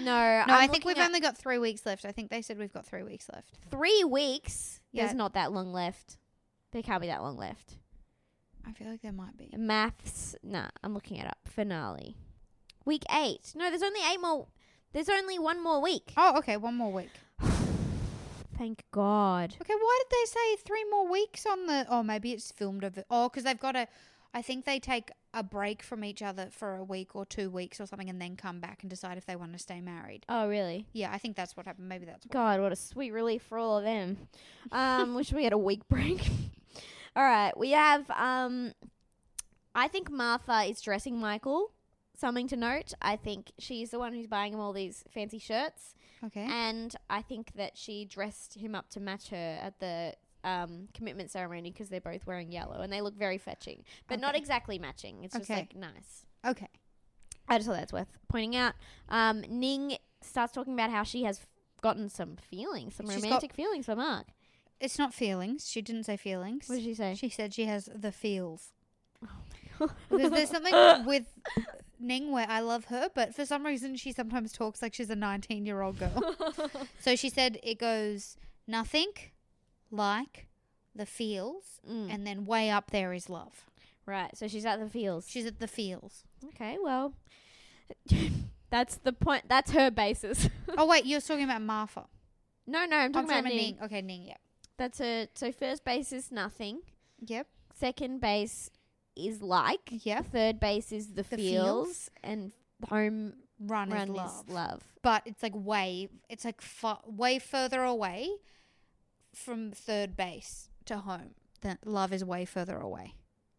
No, 0.00 0.04
No, 0.04 0.12
I'm 0.12 0.50
i 0.50 0.66
think 0.66 0.84
we've 0.84 0.98
only 0.98 1.20
got 1.20 1.38
three 1.38 1.58
weeks 1.58 1.86
left. 1.86 2.04
I 2.04 2.10
think 2.10 2.30
they 2.30 2.42
said 2.42 2.58
we've 2.58 2.72
got 2.72 2.84
three 2.84 3.04
weeks 3.04 3.28
left. 3.32 3.54
three 3.70 4.02
weeks. 4.02 4.80
Yeah. 4.90 5.04
There's 5.04 5.14
not 5.14 5.34
that 5.34 5.52
long 5.52 5.72
left. 5.72 6.16
There 6.72 6.82
can't 6.82 7.00
be 7.00 7.06
that 7.06 7.22
long 7.22 7.36
left. 7.36 7.76
I 8.66 8.72
feel 8.72 8.88
like 8.88 9.02
there 9.02 9.12
might 9.12 9.36
be. 9.36 9.48
Maths. 9.56 10.34
Nah, 10.42 10.70
I'm 10.82 10.92
looking 10.92 11.18
it 11.18 11.26
up. 11.28 11.38
Finale. 11.46 12.16
Week 12.84 13.04
eight. 13.14 13.52
No, 13.54 13.70
there's 13.70 13.84
only 13.84 14.00
eight 14.12 14.20
more. 14.20 14.48
There's 14.92 15.08
only 15.08 15.38
one 15.38 15.62
more 15.62 15.80
week. 15.82 16.12
Oh, 16.16 16.38
okay, 16.38 16.56
one 16.56 16.74
more 16.74 16.92
week. 16.92 17.10
Thank 18.56 18.82
God. 18.90 19.54
Okay, 19.60 19.74
why 19.74 19.98
did 20.02 20.10
they 20.10 20.24
say 20.26 20.56
three 20.64 20.84
more 20.90 21.08
weeks 21.08 21.46
on 21.46 21.66
the? 21.66 21.86
Oh, 21.88 22.02
maybe 22.02 22.32
it's 22.32 22.50
filmed 22.50 22.84
over. 22.84 23.04
Oh, 23.10 23.28
because 23.28 23.44
they've 23.44 23.58
got 23.58 23.76
a. 23.76 23.86
I 24.34 24.42
think 24.42 24.64
they 24.64 24.78
take 24.78 25.10
a 25.32 25.42
break 25.42 25.82
from 25.82 26.04
each 26.04 26.22
other 26.22 26.48
for 26.50 26.76
a 26.76 26.84
week 26.84 27.14
or 27.14 27.24
two 27.24 27.48
weeks 27.50 27.80
or 27.80 27.86
something, 27.86 28.10
and 28.10 28.20
then 28.20 28.36
come 28.36 28.60
back 28.60 28.78
and 28.82 28.90
decide 28.90 29.16
if 29.16 29.26
they 29.26 29.36
want 29.36 29.52
to 29.52 29.58
stay 29.58 29.80
married. 29.80 30.24
Oh, 30.28 30.48
really? 30.48 30.86
Yeah, 30.92 31.10
I 31.12 31.18
think 31.18 31.36
that's 31.36 31.56
what 31.56 31.66
happened. 31.66 31.88
Maybe 31.88 32.04
that's 32.04 32.24
what. 32.26 32.32
God, 32.32 32.60
what 32.60 32.72
a 32.72 32.76
sweet 32.76 33.12
relief 33.12 33.42
for 33.42 33.58
all 33.58 33.78
of 33.78 33.84
them. 33.84 34.16
Um, 34.72 35.14
wish 35.14 35.32
we 35.32 35.44
had 35.44 35.52
a 35.52 35.58
week 35.58 35.82
break. 35.88 36.28
all 37.14 37.22
right, 37.24 37.56
we 37.56 37.70
have. 37.70 38.10
Um, 38.10 38.72
I 39.74 39.86
think 39.88 40.10
Martha 40.10 40.62
is 40.64 40.80
dressing 40.80 41.18
Michael. 41.20 41.70
Something 42.18 42.48
to 42.48 42.56
note. 42.56 42.94
I 43.00 43.14
think 43.14 43.52
she's 43.58 43.90
the 43.90 43.98
one 44.00 44.12
who's 44.12 44.26
buying 44.26 44.52
him 44.52 44.58
all 44.58 44.72
these 44.72 45.04
fancy 45.14 45.38
shirts, 45.38 45.94
Okay. 46.24 46.46
and 46.50 46.96
I 47.08 47.22
think 47.22 47.52
that 47.54 47.78
she 47.78 48.04
dressed 48.04 48.54
him 48.54 48.74
up 48.74 48.90
to 48.90 49.00
match 49.00 49.28
her 49.28 49.58
at 49.62 49.78
the 49.78 50.14
um, 50.42 50.88
commitment 50.94 51.30
ceremony 51.30 51.70
because 51.70 51.90
they're 51.90 52.00
both 52.00 52.26
wearing 52.26 52.50
yellow 52.50 52.80
and 52.80 52.92
they 52.92 53.00
look 53.02 53.14
very 53.14 53.38
fetching, 53.38 53.84
but 54.08 54.18
not 54.18 54.34
exactly 54.34 54.80
matching. 54.80 55.22
It's 55.22 55.36
just 55.36 55.48
like 55.48 55.76
nice. 55.76 56.26
Okay. 56.44 56.68
I 57.48 57.58
just 57.58 57.68
thought 57.68 57.76
that's 57.76 57.92
worth 57.92 58.08
pointing 58.28 58.56
out. 58.56 58.74
Um, 59.08 59.42
Ning 59.48 59.96
starts 60.20 60.52
talking 60.52 60.74
about 60.74 60.90
how 60.90 61.04
she 61.04 61.22
has 61.22 61.40
gotten 61.82 62.08
some 62.08 62.34
feelings, 62.36 62.96
some 62.96 63.06
She's 63.08 63.22
romantic 63.22 63.52
feelings 63.54 63.86
for 63.86 63.94
Mark. 63.94 64.26
It's 64.80 64.98
not 64.98 65.14
feelings. 65.14 65.68
She 65.70 65.82
didn't 65.82 66.04
say 66.04 66.16
feelings. 66.16 66.68
What 66.68 66.76
did 66.76 66.84
she 66.84 66.94
say? 66.94 67.14
She 67.14 67.28
said 67.28 67.54
she 67.54 67.66
has 67.66 67.88
the 67.94 68.10
feels. 68.12 68.72
Oh 69.80 69.88
Because 70.10 70.30
there's 70.32 70.50
something 70.50 71.04
with 71.06 71.26
Ning 72.00 72.30
where 72.30 72.46
I 72.48 72.60
love 72.60 72.86
her, 72.86 73.08
but 73.14 73.34
for 73.34 73.44
some 73.44 73.64
reason 73.66 73.96
she 73.96 74.12
sometimes 74.12 74.52
talks 74.52 74.80
like 74.82 74.94
she's 74.94 75.10
a 75.10 75.16
19 75.16 75.66
year 75.66 75.80
old 75.82 75.98
girl. 75.98 76.34
so 77.00 77.16
she 77.16 77.28
said 77.28 77.58
it 77.62 77.78
goes 77.78 78.36
nothing 78.66 79.12
like 79.90 80.46
the 80.94 81.06
feels, 81.06 81.80
Mm, 81.88 82.12
and 82.12 82.26
then 82.26 82.44
way 82.44 82.70
up 82.70 82.90
there 82.90 83.12
is 83.12 83.30
love. 83.30 83.64
right, 84.06 84.36
so 84.36 84.46
she's 84.48 84.66
at 84.66 84.78
the 84.80 84.88
feels. 84.88 85.28
She's 85.30 85.46
at 85.46 85.58
the 85.60 85.68
feels. 85.68 86.24
okay, 86.48 86.76
well, 86.82 87.14
that's 88.70 88.96
the 88.96 89.12
point. 89.12 89.44
That's 89.48 89.70
her 89.72 89.90
basis. 89.90 90.48
oh 90.76 90.86
wait, 90.86 91.06
you're 91.06 91.20
talking 91.20 91.44
about 91.44 91.62
Martha. 91.62 92.04
no, 92.66 92.84
no, 92.84 92.96
I'm 92.96 93.04
I'm 93.06 93.12
talking 93.12 93.28
about 93.30 93.40
about 93.40 93.48
Ning. 93.52 93.56
Ning. 93.56 93.78
Okay, 93.82 94.02
Ning. 94.02 94.26
Yep. 94.26 94.40
That's 94.76 94.98
her. 94.98 95.28
So 95.34 95.50
first 95.52 95.84
base 95.84 96.12
is 96.12 96.30
nothing. 96.30 96.80
Yep. 97.26 97.46
Second 97.74 98.20
base 98.20 98.70
is 99.18 99.42
like. 99.42 99.80
Yeah. 99.90 100.22
Third 100.22 100.60
base 100.60 100.92
is 100.92 101.08
the, 101.08 101.22
The 101.22 101.36
feels, 101.36 101.86
feels. 101.86 102.10
and 102.22 102.52
home 102.88 103.34
run, 103.60 103.90
Run 103.90 104.02
is 104.02 104.08
is 104.10 104.16
love. 104.16 104.48
love. 104.48 104.82
But 105.02 105.22
it's 105.26 105.42
like 105.42 105.54
way, 105.54 106.08
it's 106.28 106.44
like 106.44 106.60
way 107.06 107.38
further 107.38 107.82
away 107.82 108.28
from 109.34 109.70
third 109.72 110.16
base 110.16 110.68
to 110.86 110.98
home. 110.98 111.34
Than 111.60 111.78
love 111.84 112.12
is 112.12 112.24
way 112.24 112.44
further 112.44 112.76
away. 112.78 113.14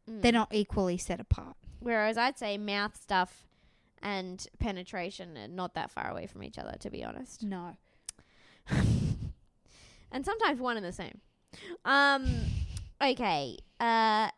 Mm. 0.10 0.22
They're 0.22 0.32
not 0.32 0.54
equally 0.54 0.98
set 0.98 1.20
apart. 1.20 1.58
Whereas 1.80 2.18
I'd 2.18 2.38
say 2.38 2.58
mouth 2.58 2.96
stuff 3.02 3.46
and 4.02 4.46
penetration 4.60 5.38
are 5.38 5.48
not 5.48 5.74
that 5.76 5.92
far 5.92 6.10
away 6.10 6.28
from 6.28 6.44
each 6.44 6.58
other, 6.58 6.76
to 6.80 6.90
be 6.90 7.04
honest. 7.04 7.44
No. 7.44 7.76
and 10.12 10.26
sometimes 10.26 10.60
one 10.60 10.78
and 10.78 10.86
the 10.86 10.92
same. 10.94 11.20
Um, 11.86 12.26
okay. 13.02 13.58
Uh, 13.80 14.30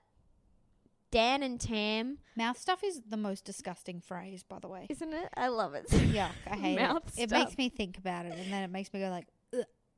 Dan 1.11 1.43
and 1.43 1.59
Tam, 1.59 2.17
Mouth 2.38 2.57
stuff 2.57 2.83
is 2.83 3.01
the 3.07 3.17
most 3.17 3.43
disgusting 3.45 3.99
phrase, 3.99 4.43
by 4.43 4.59
the 4.59 4.67
way. 4.69 4.88
isn't 4.89 5.13
it? 5.13 5.29
I 5.35 5.49
love 5.49 5.73
it. 5.73 5.88
Yuck, 5.89 6.29
I 6.49 6.55
hate 6.55 6.79
Mouth 6.79 7.03
it. 7.17 7.23
It 7.23 7.29
stuff. 7.29 7.39
makes 7.45 7.57
me 7.57 7.69
think 7.69 7.97
about 7.97 8.25
it, 8.25 8.33
and 8.38 8.51
then 8.51 8.63
it 8.63 8.71
makes 8.71 8.93
me 8.93 9.01
go 9.01 9.09
like, 9.09 9.27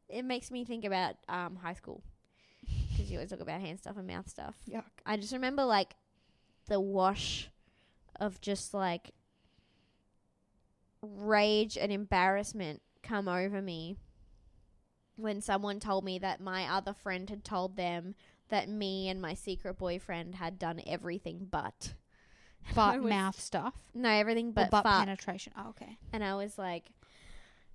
It 0.10 0.26
makes 0.26 0.50
me 0.52 0.66
think 0.66 0.86
about 0.86 1.16
um 1.30 1.56
high 1.56 1.74
school 1.76 2.04
because 2.90 3.12
you 3.12 3.18
always 3.18 3.30
talk 3.30 3.40
about 3.42 3.62
hand 3.62 3.80
stuff 3.80 3.96
and 3.98 4.08
mouth 4.08 4.28
stuff. 4.30 4.56
yuck. 4.70 4.84
I 5.06 5.18
just 5.18 5.34
remember 5.34 5.64
like 5.64 5.96
the 6.68 6.80
wash 6.80 7.50
of 8.20 8.42
just 8.42 8.74
like 8.74 9.12
rage 11.02 11.78
and 11.78 11.92
embarrassment 11.92 12.82
come 13.02 13.28
over 13.28 13.62
me 13.62 13.98
when 15.16 15.42
someone 15.42 15.80
told 15.80 16.04
me 16.04 16.18
that 16.20 16.40
my 16.40 16.66
other 16.68 16.94
friend 16.94 17.30
had 17.30 17.44
told 17.44 17.76
them 17.76 18.16
that 18.54 18.70
me 18.70 19.10
and 19.10 19.20
my 19.22 19.34
secret 19.34 19.78
boyfriend 19.78 20.36
had 20.36 20.58
done 20.60 20.80
everything 20.88 21.48
but 21.50 21.94
But 22.76 23.02
was- 23.02 23.10
mouth 23.10 23.40
stuff. 23.40 23.74
no 23.94 24.10
everything 24.10 24.52
But, 24.54 24.70
but, 24.72 24.84
butt 24.84 25.00
penetration. 25.00 25.54
Oh, 25.58 25.70
okay. 25.70 25.98
and 26.14 26.24
I 26.24 26.36
was 26.36 26.58
like 26.58 26.86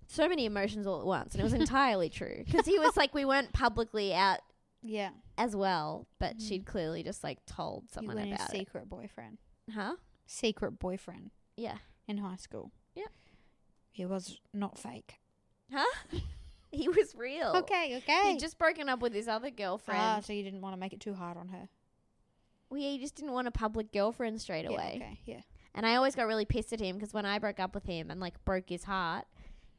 so 0.06 0.26
many 0.28 0.46
emotions 0.46 0.86
all 0.86 1.00
at 1.00 1.06
once 1.06 1.34
and 1.34 1.40
it 1.40 1.44
was 1.44 1.52
entirely 1.64 2.08
true 2.08 2.42
because 2.46 2.64
he 2.64 2.78
was 2.78 2.96
like 2.96 3.12
we 3.14 3.24
weren't 3.26 3.52
publicly 3.52 4.14
out 4.14 4.40
Yeah. 4.82 5.10
as 5.36 5.54
well 5.54 6.06
but 6.18 6.38
Mhm. 6.38 6.48
she'd 6.48 6.64
clearly 6.66 7.02
just 7.02 7.22
like 7.22 7.44
told 7.44 7.82
You 7.82 7.88
someone 7.92 8.18
a 8.18 8.26
about 8.32 8.48
it 8.48 8.50
secret 8.58 8.88
boyfriend. 8.88 9.38
huh 9.74 9.96
Secret 10.26 10.78
boyfriend 10.78 11.30
yeah 11.56 11.78
in 12.06 12.18
high 12.18 12.36
school. 12.36 12.70
yeah. 12.94 13.04
He 13.90 14.06
was 14.06 14.38
not 14.54 14.78
fake. 14.78 15.16
Huh? 15.72 15.84
he 16.72 16.88
was 16.88 17.14
real. 17.16 17.52
Okay, 17.56 17.96
okay. 17.98 18.32
He'd 18.32 18.40
just 18.40 18.58
broken 18.58 18.88
up 18.88 19.00
with 19.00 19.12
his 19.14 19.28
other 19.28 19.50
girlfriend. 19.50 20.00
ah, 20.00 20.20
so 20.20 20.32
you 20.32 20.42
didn't 20.42 20.60
want 20.60 20.74
to 20.74 20.80
make 20.80 20.92
it 20.92 21.00
too 21.00 21.14
hard 21.14 21.36
on 21.36 21.48
her. 21.48 21.68
well, 22.70 22.80
yeah, 22.80 22.90
he 22.90 22.98
just 22.98 23.14
didn't 23.14 23.32
want 23.32 23.48
a 23.48 23.50
public 23.50 23.92
girlfriend 23.92 24.40
straight 24.40 24.64
Yeah, 24.64 24.70
away. 24.70 24.92
okay, 24.96 25.20
yeah. 25.24 25.40
And 25.74 25.86
I 25.86 25.96
always 25.96 26.14
got 26.14 26.26
really 26.26 26.44
pissed 26.44 26.72
at 26.72 26.80
him 26.80 26.96
because 26.96 27.12
when 27.14 27.24
I 27.26 27.38
broke 27.38 27.60
up 27.60 27.74
with 27.74 27.84
him 27.86 28.10
and 28.10 28.20
like 28.20 28.44
broke 28.44 28.68
his 28.68 28.84
heart, 28.84 29.24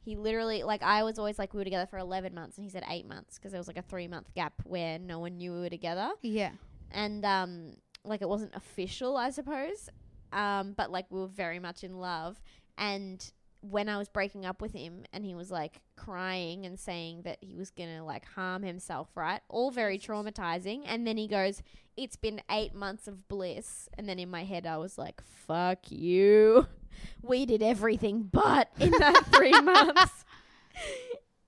he 0.02 0.16
literally 0.16 0.62
like 0.62 0.82
I 0.82 1.02
was 1.02 1.18
always 1.18 1.38
like 1.38 1.52
we 1.52 1.58
were 1.58 1.64
together 1.64 1.86
for 1.86 1.98
eleven 1.98 2.34
months 2.34 2.56
and 2.56 2.64
he 2.64 2.70
said 2.70 2.84
eight 2.88 3.06
months 3.06 3.36
because 3.38 3.52
there 3.52 3.58
was 3.60 3.68
like 3.68 3.76
a 3.76 3.82
three 3.82 4.08
month 4.08 4.32
gap 4.34 4.54
where 4.64 4.98
no 4.98 5.18
one 5.18 5.36
knew 5.36 5.52
we 5.52 5.60
were 5.60 5.68
together 5.68 6.10
Yeah. 6.22 6.52
and 6.90 7.22
um 7.26 7.74
like 8.02 8.22
it 8.22 8.28
wasn't 8.28 8.54
official 8.54 9.16
I 9.18 9.28
suppose, 9.30 9.90
um 10.32 10.72
but 10.72 10.90
like 10.90 11.04
we 11.10 11.20
were 11.20 11.26
very 11.26 11.58
much 11.58 11.84
in 11.84 11.98
love 11.98 12.40
and 12.78 13.30
when 13.62 13.88
I 13.88 13.98
was 13.98 14.08
breaking 14.08 14.46
up 14.46 14.62
with 14.62 14.72
him 14.72 15.04
and 15.12 15.24
he 15.24 15.34
was 15.34 15.50
like 15.50 15.80
crying 15.96 16.64
and 16.64 16.78
saying 16.78 17.22
that 17.22 17.38
he 17.40 17.56
was 17.56 17.70
gonna 17.70 18.04
like 18.04 18.24
harm 18.24 18.62
himself, 18.62 19.08
right? 19.14 19.40
All 19.48 19.70
very 19.70 19.98
traumatizing. 19.98 20.82
And 20.86 21.06
then 21.06 21.16
he 21.16 21.28
goes, 21.28 21.62
It's 21.96 22.16
been 22.16 22.40
eight 22.50 22.74
months 22.74 23.06
of 23.06 23.28
bliss. 23.28 23.88
And 23.98 24.08
then 24.08 24.18
in 24.18 24.30
my 24.30 24.44
head, 24.44 24.66
I 24.66 24.78
was 24.78 24.96
like, 24.96 25.20
Fuck 25.22 25.90
you. 25.90 26.66
We 27.22 27.46
did 27.46 27.62
everything 27.62 28.22
but 28.30 28.70
in 28.78 28.90
that 28.92 29.24
three 29.32 29.58
months. 29.60 30.24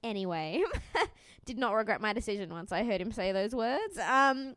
anyway, 0.02 0.62
did 1.44 1.58
not 1.58 1.72
regret 1.72 2.00
my 2.00 2.12
decision 2.12 2.50
once 2.50 2.72
I 2.72 2.84
heard 2.84 3.00
him 3.00 3.12
say 3.12 3.32
those 3.32 3.54
words. 3.54 3.98
Um, 3.98 4.54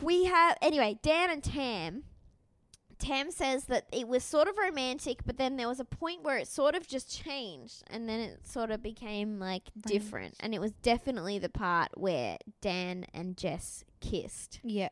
we 0.00 0.24
have, 0.24 0.56
anyway, 0.62 0.98
Dan 1.02 1.30
and 1.30 1.42
Tam. 1.42 2.04
Tam 3.00 3.30
says 3.30 3.64
that 3.64 3.86
it 3.92 4.06
was 4.06 4.22
sort 4.22 4.46
of 4.48 4.56
romantic, 4.58 5.20
but 5.26 5.36
then 5.38 5.56
there 5.56 5.66
was 5.68 5.80
a 5.80 5.84
point 5.84 6.22
where 6.22 6.36
it 6.38 6.46
sort 6.46 6.74
of 6.74 6.86
just 6.86 7.10
changed, 7.24 7.82
and 7.88 8.08
then 8.08 8.20
it 8.20 8.46
sort 8.46 8.70
of 8.70 8.82
became 8.82 9.38
like 9.38 9.64
different. 9.86 10.34
And 10.40 10.54
it 10.54 10.60
was 10.60 10.72
definitely 10.82 11.38
the 11.38 11.48
part 11.48 11.88
where 11.96 12.38
Dan 12.60 13.06
and 13.12 13.36
Jess 13.36 13.84
kissed. 14.00 14.60
Yeah. 14.62 14.90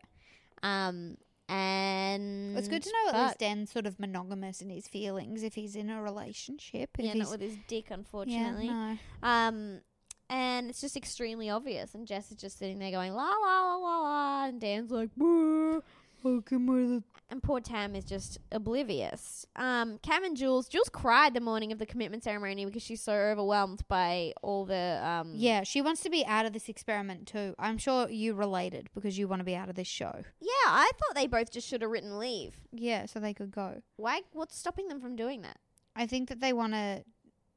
Um, 0.63 1.19
and 1.49 2.59
It's 2.59 2.69
good 2.69 2.83
to 2.83 2.91
know 2.91 3.13
at 3.19 3.27
least. 3.27 3.39
Dan's 3.39 3.71
sort 3.71 3.87
of 3.87 3.99
monogamous 3.99 4.61
in 4.61 4.69
his 4.71 4.87
feelings 4.87 5.43
if 5.43 5.55
he's 5.55 5.77
in 5.77 5.89
a 5.89 6.03
relationship. 6.03 6.91
If 6.99 7.05
Yeah, 7.07 7.15
not 7.15 7.31
with 7.31 7.41
his 7.41 7.57
dick, 7.69 7.87
yeah, 7.89 7.95
unfortunately. 7.95 8.69
no. 8.69 8.99
Um, 9.23 9.81
and 10.29 10.69
it's 10.69 10.81
just 10.81 10.97
extremely 10.97 11.49
obvious. 11.49 11.95
And 11.95 12.07
Jess 12.07 12.31
is 12.31 12.37
just 12.37 12.59
sitting 12.59 12.79
there 12.79 12.91
going 12.91 13.15
la 13.15 13.25
la 13.31 13.63
la 13.63 13.77
la 13.77 14.01
la, 14.01 14.45
and 14.47 14.61
Dan's 14.61 14.91
like, 14.91 15.09
"Boo." 15.17 15.83
And 17.31 17.43
poor 17.43 17.61
Tam 17.61 17.95
is 17.95 18.05
just 18.05 18.39
oblivious. 18.51 19.45
Um, 19.57 19.99
Cam 20.03 20.25
and 20.25 20.37
Jules, 20.37 20.69
Jules 20.69 20.89
cried 20.89 21.35
the 21.35 21.41
morning 21.41 21.73
of 21.73 21.79
the 21.79 21.87
commitment 21.87 22.25
ceremony 22.25 22.65
because 22.65 22.83
she's 22.83 23.03
so 23.03 23.13
overwhelmed 23.13 23.83
by 23.89 24.33
all 24.43 24.65
the 24.65 25.01
um. 25.05 25.33
Yeah, 25.37 25.63
she 25.63 25.83
wants 25.83 26.03
to 26.03 26.11
be 26.11 26.25
out 26.27 26.47
of 26.47 26.53
this 26.53 26.69
experiment 26.69 27.27
too. 27.27 27.55
I'm 27.59 27.79
sure 27.79 28.09
you 28.09 28.35
related 28.35 28.89
because 28.95 29.19
you 29.19 29.29
want 29.29 29.41
to 29.41 29.45
be 29.45 29.55
out 29.57 29.69
of 29.69 29.75
this 29.75 29.89
show. 29.89 30.23
yeah. 30.41 30.49
I 30.67 30.91
thought 30.99 31.15
they 31.15 31.27
both 31.27 31.51
just 31.51 31.67
should 31.69 31.83
have 31.83 31.91
written 31.91 32.19
leave. 32.19 32.57
Yeah, 32.73 33.07
so 33.07 33.21
they 33.21 33.35
could 33.35 33.51
go. 33.51 33.83
Why? 33.97 34.23
What's 34.33 34.57
stopping 34.59 34.89
them 34.89 35.01
from 35.01 35.17
doing 35.17 35.43
that? 35.43 35.59
I 35.97 36.07
think 36.07 36.29
that 36.29 36.41
they 36.41 36.53
want 36.53 36.73
to, 36.75 37.05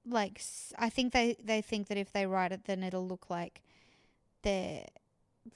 like, 0.06 0.40
s- 0.40 0.74
I 0.80 0.90
think 0.90 1.14
they 1.14 1.36
they 1.44 1.62
think 1.62 1.88
that 1.88 1.98
if 1.98 2.12
they 2.12 2.26
write 2.26 2.52
it, 2.52 2.66
then 2.66 2.84
it'll 2.84 3.08
look 3.08 3.30
like 3.30 3.62
they're 4.44 4.86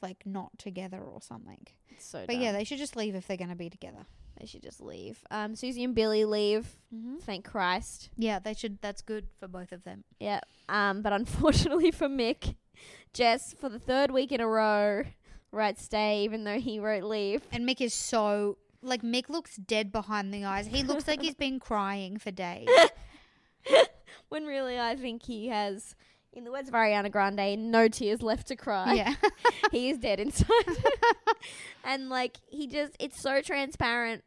like 0.02 0.26
not 0.26 0.58
together 0.58 1.00
or 1.00 1.22
something. 1.22 1.66
It's 1.90 2.06
so. 2.06 2.24
But 2.26 2.38
yeah, 2.38 2.52
they 2.52 2.64
should 2.64 2.78
just 2.78 2.96
leave 2.96 3.16
if 3.16 3.28
they're 3.28 3.38
gonna 3.38 3.56
be 3.56 3.70
together. 3.70 4.06
they 4.40 4.46
should 4.46 4.64
just 4.64 4.82
leave. 4.82 5.24
Um, 5.32 5.56
Susie 5.56 5.84
and 5.84 5.96
Billy 5.96 6.26
leave. 6.26 6.68
Mm-hmm. 6.94 7.18
Thank 7.18 7.46
Christ. 7.46 8.10
Yeah, 8.18 8.40
they 8.40 8.54
should. 8.54 8.80
That's 8.82 9.02
good 9.02 9.28
for 9.40 9.48
both 9.48 9.72
of 9.72 9.84
them. 9.84 10.04
Yeah. 10.20 10.42
Um, 10.70 11.02
but 11.02 11.14
unfortunately 11.22 11.92
for 11.92 12.08
Mick, 12.08 12.56
Jess 13.14 13.54
for 13.60 13.70
the 13.70 13.80
third 13.80 14.12
week 14.12 14.32
in 14.32 14.42
a 14.42 14.48
row 14.48 15.04
writes 15.52 15.84
stay 15.84 16.24
even 16.24 16.44
though 16.44 16.60
he 16.60 16.80
wrote 16.80 17.04
leave. 17.04 17.42
And 17.52 17.68
Mick 17.68 17.80
is 17.80 17.94
so 17.94 18.58
like 18.82 19.02
Mick 19.02 19.30
looks 19.30 19.56
dead 19.56 19.92
behind 19.92 20.34
the 20.34 20.46
eyes. 20.46 20.68
He 20.68 20.84
looks 20.84 21.08
like 21.08 21.22
he's 21.22 21.36
been 21.36 21.60
crying 21.72 22.18
for 22.18 22.32
days. 22.32 22.68
when 24.30 24.46
really 24.46 24.80
I 24.80 24.96
think 24.96 25.24
he 25.24 25.48
has, 25.48 25.96
in 26.36 26.44
the 26.44 26.52
words 26.52 26.68
of 26.68 26.74
Ariana 26.74 27.12
Grande, 27.12 27.72
no 27.72 27.88
tears 27.88 28.22
left 28.22 28.48
to 28.48 28.56
cry. 28.56 28.94
yeah. 28.94 29.16
he 29.72 29.90
is 29.90 29.98
dead 29.98 30.20
inside. 30.20 30.48
and 31.84 32.10
like 32.10 32.38
he 32.48 32.68
just, 32.68 32.94
it's 33.00 33.20
so 33.20 33.42
transparent. 33.42 34.24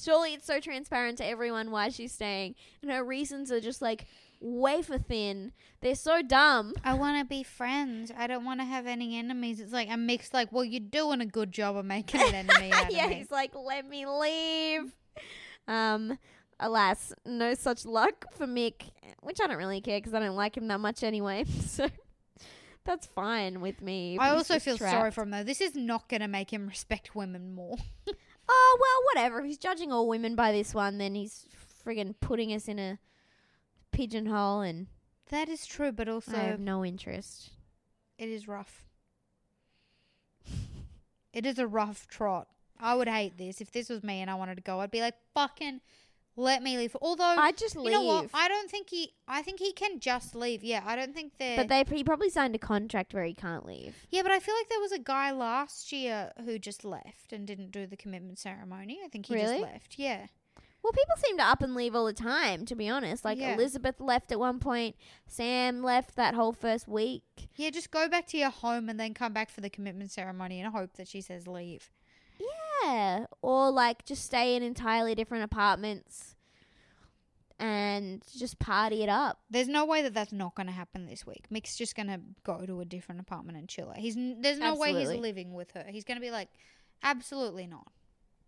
Surely 0.00 0.34
it's 0.34 0.46
so 0.46 0.60
transparent 0.60 1.18
to 1.18 1.26
everyone 1.26 1.70
why 1.70 1.88
she's 1.88 2.12
staying, 2.12 2.54
and 2.80 2.90
her 2.90 3.04
reasons 3.04 3.50
are 3.50 3.60
just 3.60 3.82
like 3.82 4.06
wafer 4.40 4.98
thin. 4.98 5.52
They're 5.82 5.94
so 5.94 6.22
dumb. 6.22 6.74
I 6.84 6.94
want 6.94 7.18
to 7.18 7.24
be 7.24 7.42
friends. 7.42 8.12
I 8.16 8.26
don't 8.26 8.44
want 8.44 8.60
to 8.60 8.64
have 8.64 8.86
any 8.86 9.18
enemies. 9.18 9.60
It's 9.60 9.72
like 9.72 9.90
a 9.90 9.96
mix. 9.96 10.32
Like, 10.32 10.52
well, 10.52 10.64
you're 10.64 10.80
doing 10.80 11.20
a 11.20 11.26
good 11.26 11.52
job 11.52 11.76
of 11.76 11.84
making 11.84 12.20
an 12.22 12.34
enemy 12.34 12.68
yeah, 12.90 13.08
he's 13.08 13.30
like, 13.30 13.52
let 13.54 13.88
me 13.88 14.06
leave. 14.06 14.92
Um, 15.68 16.18
alas, 16.60 17.12
no 17.26 17.54
such 17.54 17.84
luck 17.84 18.26
for 18.32 18.46
Mick, 18.46 18.90
which 19.22 19.40
I 19.40 19.46
don't 19.46 19.56
really 19.56 19.80
care 19.80 19.98
because 19.98 20.14
I 20.14 20.20
don't 20.20 20.36
like 20.36 20.56
him 20.56 20.68
that 20.68 20.80
much 20.80 21.02
anyway. 21.02 21.44
So 21.66 21.88
that's 22.84 23.06
fine 23.06 23.60
with 23.60 23.82
me. 23.82 24.16
I 24.18 24.30
also 24.30 24.58
feel 24.58 24.78
sorry 24.78 25.10
for 25.10 25.22
him 25.22 25.30
though. 25.30 25.44
This 25.44 25.60
is 25.60 25.74
not 25.74 26.08
going 26.08 26.22
to 26.22 26.28
make 26.28 26.52
him 26.52 26.66
respect 26.68 27.14
women 27.14 27.54
more. 27.54 27.76
Oh 28.52 28.78
well, 28.80 29.22
whatever. 29.22 29.38
If 29.40 29.46
he's 29.46 29.58
judging 29.58 29.92
all 29.92 30.08
women 30.08 30.34
by 30.34 30.50
this 30.50 30.74
one, 30.74 30.98
then 30.98 31.14
he's 31.14 31.46
friggin' 31.86 32.14
putting 32.20 32.52
us 32.52 32.66
in 32.66 32.80
a 32.80 32.98
pigeonhole, 33.92 34.62
and 34.62 34.88
that 35.28 35.48
is 35.48 35.66
true, 35.66 35.92
but 35.92 36.08
also 36.08 36.32
I 36.36 36.40
have 36.40 36.58
no 36.58 36.84
interest. 36.84 37.50
it 38.18 38.28
is 38.28 38.48
rough. 38.48 38.86
It 41.32 41.46
is 41.46 41.60
a 41.60 41.66
rough 41.68 42.08
trot. 42.08 42.48
I 42.80 42.94
would 42.96 43.06
hate 43.08 43.38
this 43.38 43.60
if 43.60 43.70
this 43.70 43.88
was 43.88 44.02
me 44.02 44.20
and 44.20 44.28
I 44.28 44.34
wanted 44.34 44.56
to 44.56 44.62
go. 44.62 44.80
I'd 44.80 44.90
be 44.90 45.00
like, 45.00 45.14
"Fucking 45.32 45.80
let 46.36 46.62
me 46.62 46.76
leave." 46.76 46.96
Although 47.00 47.24
I'd 47.24 47.56
just 47.56 47.74
you 47.74 47.90
know 47.90 48.02
what? 48.02 48.30
I 48.34 48.48
don't 48.48 48.70
think 48.70 48.90
he. 48.90 49.12
I 49.28 49.42
think 49.42 49.58
he 49.58 49.72
can 49.72 50.00
just 50.00 50.34
leave. 50.34 50.62
Yeah, 50.64 50.82
I 50.84 50.96
don't 50.96 51.14
think 51.14 51.32
they're. 51.38 51.56
but 51.56 51.68
they 51.68 51.84
he 51.94 52.04
probably 52.04 52.30
signed 52.30 52.54
a 52.54 52.58
contract 52.58 53.14
where 53.14 53.24
he 53.24 53.34
can't 53.34 53.66
leave. 53.66 53.94
Yeah, 54.10 54.22
but 54.22 54.32
I 54.32 54.38
feel 54.38 54.54
like 54.54 54.68
there 54.68 54.80
was 54.80 54.92
a 54.92 54.98
guy 54.98 55.30
last 55.32 55.92
year 55.92 56.32
who 56.44 56.58
just 56.58 56.84
left 56.84 57.32
and 57.32 57.46
didn't 57.46 57.70
do 57.72 57.86
the 57.86 57.96
commitment 57.96 58.38
ceremony. 58.38 58.98
I 59.04 59.08
think 59.08 59.26
he 59.26 59.34
Really? 59.34 59.60
just 59.60 59.72
left. 59.72 59.98
Yeah. 59.98 60.26
Well, 60.82 60.92
people 60.94 61.16
seem 61.18 61.36
to 61.36 61.44
up 61.44 61.60
and 61.60 61.74
leave 61.74 61.94
all 61.94 62.06
the 62.06 62.14
time. 62.14 62.64
To 62.64 62.74
be 62.74 62.88
honest, 62.88 63.22
like 63.22 63.36
Yeah. 63.38 63.52
Elizabeth 63.54 64.00
left 64.00 64.32
at 64.32 64.40
one 64.40 64.58
point. 64.60 64.96
Sam 65.26 65.82
left 65.82 66.16
that 66.16 66.34
whole 66.34 66.54
first 66.54 66.88
week. 66.88 67.22
Yeah, 67.54 67.68
just 67.68 67.90
go 67.90 68.08
back 68.08 68.26
to 68.28 68.38
your 68.38 68.48
home 68.48 68.88
and 68.88 68.98
then 68.98 69.12
come 69.12 69.34
back 69.34 69.50
for 69.50 69.60
the 69.60 69.68
commitment 69.68 70.10
ceremony 70.10 70.58
and 70.58 70.72
hope 70.72 70.94
that 70.94 71.06
she 71.06 71.20
says 71.20 71.46
leave. 71.46 71.90
Yeah, 72.82 73.26
or 73.42 73.70
like 73.70 74.04
just 74.04 74.24
stay 74.24 74.56
in 74.56 74.62
entirely 74.62 75.14
different 75.14 75.44
apartments 75.44 76.34
and 77.58 78.22
just 78.36 78.58
party 78.58 79.02
it 79.02 79.08
up. 79.08 79.40
There's 79.50 79.68
no 79.68 79.84
way 79.84 80.02
that 80.02 80.14
that's 80.14 80.32
not 80.32 80.54
going 80.54 80.66
to 80.66 80.72
happen 80.72 81.06
this 81.06 81.26
week. 81.26 81.44
Mick's 81.50 81.76
just 81.76 81.94
going 81.94 82.08
to 82.08 82.20
go 82.42 82.64
to 82.64 82.80
a 82.80 82.84
different 82.84 83.20
apartment 83.20 83.58
and 83.58 83.68
chill. 83.68 83.90
out. 83.90 83.98
He's 83.98 84.16
n- 84.16 84.40
there's 84.40 84.58
no 84.58 84.74
way 84.74 84.94
he's 84.94 85.10
living 85.10 85.52
with 85.52 85.72
her. 85.72 85.84
He's 85.88 86.04
going 86.04 86.16
to 86.16 86.22
be 86.22 86.30
like, 86.30 86.48
absolutely 87.02 87.66
not. 87.66 87.86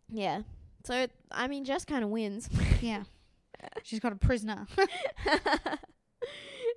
Yeah. 0.09 0.43
So 0.85 1.06
I 1.31 1.47
mean, 1.47 1.64
Jess 1.64 1.85
kind 1.85 2.05
of 2.05 2.10
wins. 2.10 2.48
Yeah, 2.81 3.05
she's 3.85 4.01
got 4.01 4.10
a 4.10 4.16
prisoner. 4.16 4.66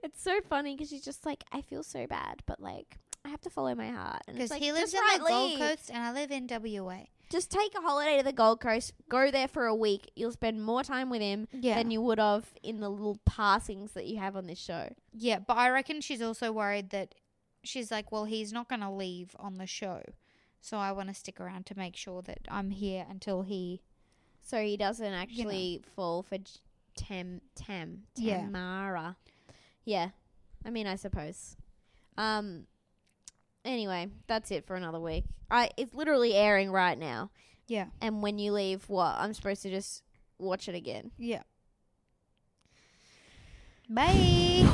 it's 0.04 0.22
so 0.22 0.40
funny 0.48 0.76
because 0.76 0.90
she's 0.90 1.04
just 1.04 1.26
like, 1.26 1.44
I 1.52 1.62
feel 1.62 1.82
so 1.82 2.06
bad, 2.06 2.44
but 2.46 2.60
like, 2.60 3.00
I 3.26 3.30
have 3.30 3.42
to 3.42 3.50
follow 3.50 3.74
my 3.76 3.90
heart. 3.90 4.22
Because 4.28 4.52
like, 4.52 4.62
he 4.62 4.72
lives 4.72 4.94
in 4.94 5.00
the 5.18 5.26
Gold. 5.28 5.58
Coast 5.58 5.90
and 5.92 6.04
I 6.04 6.12
live 6.14 6.32
in 6.32 6.48
WA. 6.48 7.00
Just 7.32 7.50
take 7.52 7.74
a 7.76 7.82
holiday 7.82 8.18
to 8.18 8.24
the 8.24 8.32
Gold 8.32 8.62
Coast. 8.62 8.94
Go 9.10 9.32
there 9.32 9.48
for 9.48 9.66
a 9.66 9.74
week. 9.76 10.12
You'll 10.16 10.32
spend 10.32 10.64
more 10.64 10.84
time 10.84 11.10
with 11.10 11.22
him 11.22 11.48
Yeah. 11.52 11.76
than 11.76 11.90
you 11.90 12.02
would 12.02 12.20
have 12.20 12.46
in 12.62 12.80
the 12.82 12.90
little 12.90 13.18
passings 13.26 13.94
that 13.94 14.06
you 14.06 14.18
have 14.20 14.36
on 14.36 14.46
this 14.46 14.60
show. 14.60 14.94
Yeah, 15.12 15.40
but 15.40 15.58
I 15.58 15.70
reckon 15.70 16.02
she's 16.02 16.22
also 16.22 16.52
worried 16.52 16.92
that 16.92 17.16
she's 17.64 17.90
like, 17.90 18.12
well, 18.12 18.26
he's 18.26 18.54
not 18.54 18.70
going 18.70 18.82
to 18.82 18.92
leave 18.92 19.36
on 19.40 19.58
the 19.58 19.66
show. 19.66 20.04
So 20.62 20.78
I 20.78 20.92
want 20.92 21.10
to 21.10 21.16
stick 21.16 21.40
around 21.40 21.66
to 21.68 21.78
make 21.78 21.96
sure 21.96 22.22
that 22.24 22.40
I'm 22.48 22.70
here 22.70 23.06
until 23.10 23.42
he. 23.42 23.82
So 24.42 24.62
he 24.62 24.78
doesn't 24.78 25.14
actually 25.14 25.82
fall 25.96 26.22
for 26.22 26.38
J- 26.38 26.52
Tam 26.96 27.42
Tam 27.56 28.04
Yeah. 28.16 28.42
Tamara. 28.42 29.18
Yeah. 29.84 30.10
I 30.64 30.70
mean, 30.70 30.86
I 30.86 30.96
suppose. 30.96 31.58
Um. 32.18 32.68
Anyway, 33.66 34.10
that's 34.28 34.52
it 34.52 34.66
for 34.68 34.76
another 34.76 35.00
week. 35.00 35.26
I 35.50 35.72
it's 35.76 35.94
literally 35.94 36.36
airing 36.36 36.72
right 36.72 36.98
now. 36.98 37.32
Yeah. 37.68 37.88
And 38.00 38.22
when 38.22 38.38
you 38.38 38.52
leave, 38.54 38.88
what 38.88 39.16
I'm 39.18 39.34
supposed 39.34 39.64
to 39.64 39.70
just 39.70 40.04
watch 40.38 40.70
it 40.70 40.76
again. 40.76 41.12
Yeah. 41.18 41.42
Bye. 43.90 44.66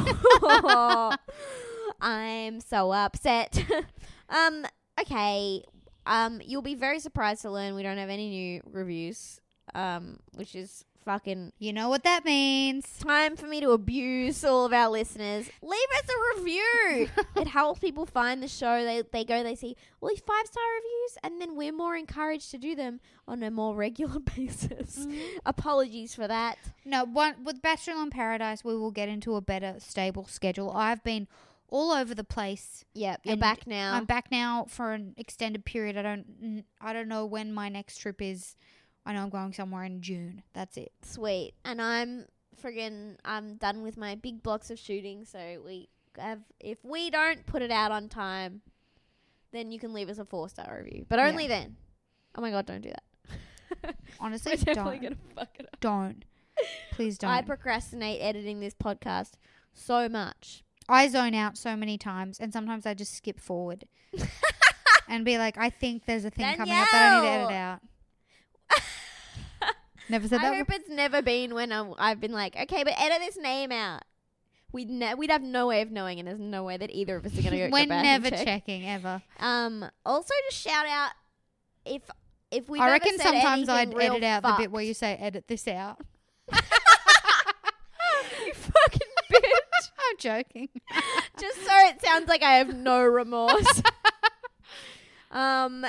I'm 2.02 2.60
so 2.60 2.92
upset. 2.92 3.64
um. 4.30 4.66
Okay. 5.00 5.64
Um. 6.06 6.42
You'll 6.46 6.62
be 6.62 6.76
very 6.76 7.00
surprised 7.00 7.44
to 7.44 7.52
learn 7.52 7.76
we 7.76 7.84
don't 7.84 7.98
have 7.98 8.10
any 8.10 8.30
new 8.30 8.62
reviews. 8.66 9.40
Um. 9.74 10.20
Which 10.34 10.56
is 10.56 10.86
fucking 11.06 11.54
you 11.60 11.74
know 11.74 11.90
what 11.90 12.04
that 12.04 12.26
means. 12.26 12.86
time 13.00 13.36
for 13.36 13.48
me 13.48 13.60
to 13.62 13.72
abuse 13.72 14.44
all 14.44 14.66
of 14.66 14.74
our 14.74 14.90
listeners. 14.90 15.50
Leave 15.62 15.90
us 15.98 16.10
a 16.10 16.38
review. 16.38 17.10
it 17.36 17.48
helps 17.48 17.80
people 17.80 18.06
find 18.06 18.42
the 18.42 18.48
show. 18.48 18.84
They 18.84 19.04
they 19.12 19.24
go, 19.24 19.44
they 19.44 19.56
see 19.56 19.76
all 20.02 20.10
these 20.10 20.22
five 20.22 20.46
star 20.46 20.64
reviews, 20.76 21.18
and 21.24 21.42
then 21.42 21.56
we're 21.56 21.74
more 21.74 21.96
encouraged 21.96 22.52
to 22.52 22.58
do 22.58 22.76
them 22.76 23.00
on 23.28 23.44
a 23.44 23.52
more 23.52 23.76
regular 23.76 24.20
basis. 24.36 25.00
Mm-hmm. 25.00 25.38
Apologies 25.46 26.16
for 26.16 26.28
that. 26.28 26.58
No, 26.86 27.06
one 27.06 27.44
with 27.44 27.62
Bachelor 27.62 28.02
in 28.02 28.10
Paradise, 28.10 28.64
we 28.64 28.76
will 28.78 28.92
get 28.92 29.10
into 29.10 29.36
a 29.36 29.42
better, 29.42 29.76
stable 29.80 30.26
schedule. 30.26 30.72
I've 30.72 31.04
been 31.04 31.28
all 31.72 31.92
over 31.92 32.14
the 32.14 32.24
place. 32.24 32.86
Yep, 32.94 33.22
you're 33.24 33.38
back 33.38 33.66
now. 33.66 33.96
I'm 33.96 34.06
back 34.06 34.30
now 34.30 34.66
for 34.68 34.92
an 34.92 35.16
extended 35.18 35.66
period. 35.66 35.98
I 35.98 36.02
don't, 36.02 36.66
I 36.82 36.94
don't 36.94 37.08
know 37.08 37.26
when 37.26 37.54
my 37.54 37.70
next 37.70 37.98
trip 37.98 38.22
is. 38.22 38.56
I 39.06 39.14
know 39.14 39.24
I'm 39.24 39.30
going 39.30 39.54
somewhere 39.54 39.84
in 39.84 40.02
June. 40.02 40.44
That's 40.54 40.78
it. 40.78 40.92
Sweet. 41.02 41.54
And 41.66 41.82
I'm 41.82 42.26
friggin' 42.62 43.16
I'm 43.26 43.56
done 43.56 43.82
with 43.82 43.98
my 43.98 44.16
big 44.16 44.44
blocks 44.44 44.70
of 44.70 44.78
shooting, 44.78 45.26
so 45.26 45.62
we 45.66 45.90
have 46.18 46.40
if 46.60 46.84
we 46.84 47.10
don't 47.10 47.46
put 47.46 47.62
it 47.62 47.72
out 47.72 47.92
on 47.92 48.10
time, 48.10 48.62
then 49.52 49.72
you 49.72 49.80
can 49.80 49.94
leave 49.94 50.10
us 50.10 50.20
a 50.20 50.26
four 50.26 50.50
star 50.50 50.82
review. 50.84 51.06
But 51.10 51.20
Yeah. 51.20 51.30
only 51.30 51.48
then. 51.48 51.78
Oh 52.36 52.42
my 52.42 52.52
god, 52.52 52.66
don't 52.66 52.82
do 52.82 52.92
that. 52.92 53.96
Honestly, 54.20 54.56
don't, 54.58 55.18
fuck 55.36 55.50
it 55.60 55.66
up. 55.74 55.80
don't, 55.80 56.24
please 56.92 57.18
don't. 57.20 57.30
I 57.32 57.42
procrastinate 57.42 58.22
editing 58.22 58.60
this 58.60 58.74
podcast 58.74 59.32
so 59.74 60.08
much. 60.10 60.64
I 60.90 61.08
zone 61.08 61.34
out 61.34 61.58
so 61.58 61.76
many 61.76 61.98
times, 61.98 62.40
and 62.40 62.52
sometimes 62.54 62.86
I 62.86 62.94
just 62.94 63.14
skip 63.16 63.40
forward 63.40 63.86
and 65.08 65.24
be 65.26 65.38
like, 65.38 65.58
I 65.58 65.70
think 65.70 66.06
there's 66.06 66.26
a 66.26 66.30
thing 66.30 66.56
coming 66.56 66.74
up 66.74 66.88
that 66.92 67.14
I 67.14 67.22
need 67.22 67.28
to 67.28 67.34
edit 67.34 67.52
out. 67.52 67.80
Never 70.10 70.28
said 70.28 70.40
I 70.40 70.44
that. 70.44 70.54
I 70.54 70.58
hope 70.58 70.72
it's 70.72 70.90
never 70.90 71.22
been 71.22 71.54
when 71.54 71.72
I'm, 71.72 71.94
I've 71.98 72.20
been 72.20 72.34
like, 72.34 72.56
okay, 72.58 72.84
but 72.84 72.94
edit 73.00 73.20
this 73.20 73.38
name 73.38 73.72
out. 73.72 74.02
We'd 74.74 74.90
ne- 74.90 75.14
we'd 75.16 75.30
have 75.30 75.42
no 75.42 75.68
way 75.68 75.82
of 75.82 75.92
knowing, 75.92 76.20
and 76.20 76.28
there's 76.28 76.40
no 76.40 76.64
way 76.64 76.78
that 76.78 76.90
either 76.92 77.18
of 77.18 77.26
us 77.26 77.38
are 77.38 77.42
gonna 77.42 77.58
go. 77.58 77.68
go 77.68 77.74
We're 77.74 77.88
back 77.88 78.04
never 78.04 78.30
check. 78.30 78.46
checking 78.46 78.88
ever. 78.88 79.22
Um. 79.40 79.86
Also, 80.06 80.34
just 80.50 80.62
shout 80.62 80.86
out 80.86 81.12
if 81.86 82.02
if 82.52 82.70
we. 82.70 82.80
I 82.80 82.90
reckon 82.92 83.18
sometimes 83.20 83.68
I'd 83.70 83.94
edit 83.94 84.24
out 84.24 84.44
the 84.44 84.56
bit 84.58 84.72
where 84.72 84.84
you 84.84 84.94
say 84.94 85.16
edit 85.16 85.46
this 85.48 85.68
out. 85.68 86.00
you 86.54 86.60
fucking 88.54 89.08
bitch. 89.32 89.42
I'm 90.10 90.18
joking. 90.20 90.70
just 91.40 91.58
so 91.66 91.72
it 91.88 92.02
sounds 92.02 92.28
like 92.30 92.44
I 92.44 92.54
have 92.56 92.74
no 92.74 93.02
remorse. 93.04 93.82
um. 95.32 95.86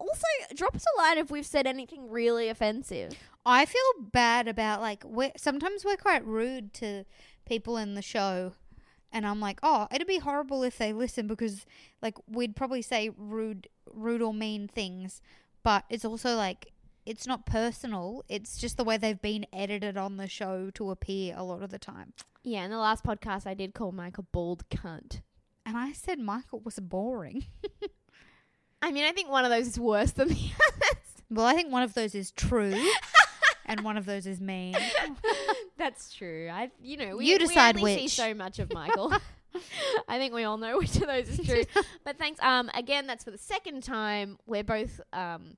Also, 0.00 0.26
drop 0.54 0.74
us 0.74 0.84
a 0.96 1.00
line 1.00 1.18
if 1.18 1.30
we've 1.30 1.46
said 1.46 1.66
anything 1.66 2.10
really 2.10 2.48
offensive. 2.48 3.12
I 3.44 3.66
feel 3.66 3.80
bad 4.12 4.48
about 4.48 4.80
like 4.80 5.04
we're 5.04 5.32
sometimes 5.36 5.84
we're 5.84 5.96
quite 5.96 6.26
rude 6.26 6.72
to 6.74 7.04
people 7.44 7.76
in 7.76 7.94
the 7.94 8.02
show. 8.02 8.52
And 9.12 9.26
I'm 9.26 9.40
like, 9.40 9.58
oh, 9.62 9.88
it'd 9.92 10.06
be 10.06 10.18
horrible 10.18 10.62
if 10.62 10.78
they 10.78 10.92
listen 10.92 11.26
because, 11.26 11.66
like, 12.00 12.14
we'd 12.28 12.54
probably 12.54 12.80
say 12.80 13.10
rude, 13.16 13.68
rude 13.92 14.22
or 14.22 14.32
mean 14.32 14.68
things. 14.68 15.20
But 15.64 15.84
it's 15.90 16.04
also 16.04 16.36
like, 16.36 16.72
it's 17.04 17.26
not 17.26 17.44
personal. 17.44 18.24
It's 18.28 18.56
just 18.56 18.76
the 18.76 18.84
way 18.84 18.96
they've 18.96 19.20
been 19.20 19.46
edited 19.52 19.96
on 19.96 20.16
the 20.16 20.28
show 20.28 20.70
to 20.74 20.92
appear 20.92 21.34
a 21.36 21.42
lot 21.42 21.60
of 21.60 21.70
the 21.70 21.78
time. 21.78 22.12
Yeah, 22.44 22.64
in 22.64 22.70
the 22.70 22.78
last 22.78 23.04
podcast, 23.04 23.48
I 23.48 23.54
did 23.54 23.74
call 23.74 23.90
Mike 23.90 24.16
a 24.16 24.22
bald 24.22 24.68
cunt. 24.70 25.22
And 25.66 25.76
I 25.76 25.92
said 25.92 26.20
Michael 26.20 26.60
was 26.60 26.78
boring. 26.78 27.46
I 28.82 28.92
mean, 28.92 29.04
I 29.04 29.12
think 29.12 29.28
one 29.30 29.44
of 29.44 29.50
those 29.50 29.66
is 29.66 29.78
worse 29.78 30.12
than 30.12 30.28
the 30.28 30.34
others. 30.68 31.22
Well, 31.30 31.46
I 31.46 31.54
think 31.54 31.70
one 31.70 31.82
of 31.82 31.94
those 31.94 32.14
is 32.14 32.30
true, 32.32 32.74
and 33.66 33.80
one 33.82 33.96
of 33.96 34.06
those 34.06 34.26
is 34.26 34.40
mean. 34.40 34.74
That's 35.78 36.12
true. 36.12 36.48
I, 36.52 36.70
you 36.82 36.96
know, 36.96 37.16
we, 37.16 37.26
You 37.26 37.38
decide 37.38 37.76
we 37.76 37.82
only 37.82 37.96
see 37.96 38.02
which. 38.04 38.12
so 38.12 38.34
much 38.34 38.58
of 38.58 38.72
Michael. 38.72 39.12
I 40.08 40.18
think 40.18 40.32
we 40.34 40.44
all 40.44 40.58
know 40.58 40.78
which 40.78 40.96
of 40.96 41.06
those 41.06 41.28
is 41.28 41.46
true. 41.46 41.64
but 42.04 42.18
thanks. 42.18 42.40
Um, 42.42 42.70
again, 42.74 43.06
that's 43.06 43.24
for 43.24 43.30
the 43.30 43.38
second 43.38 43.82
time. 43.82 44.38
We're 44.46 44.64
both 44.64 45.00
um, 45.12 45.56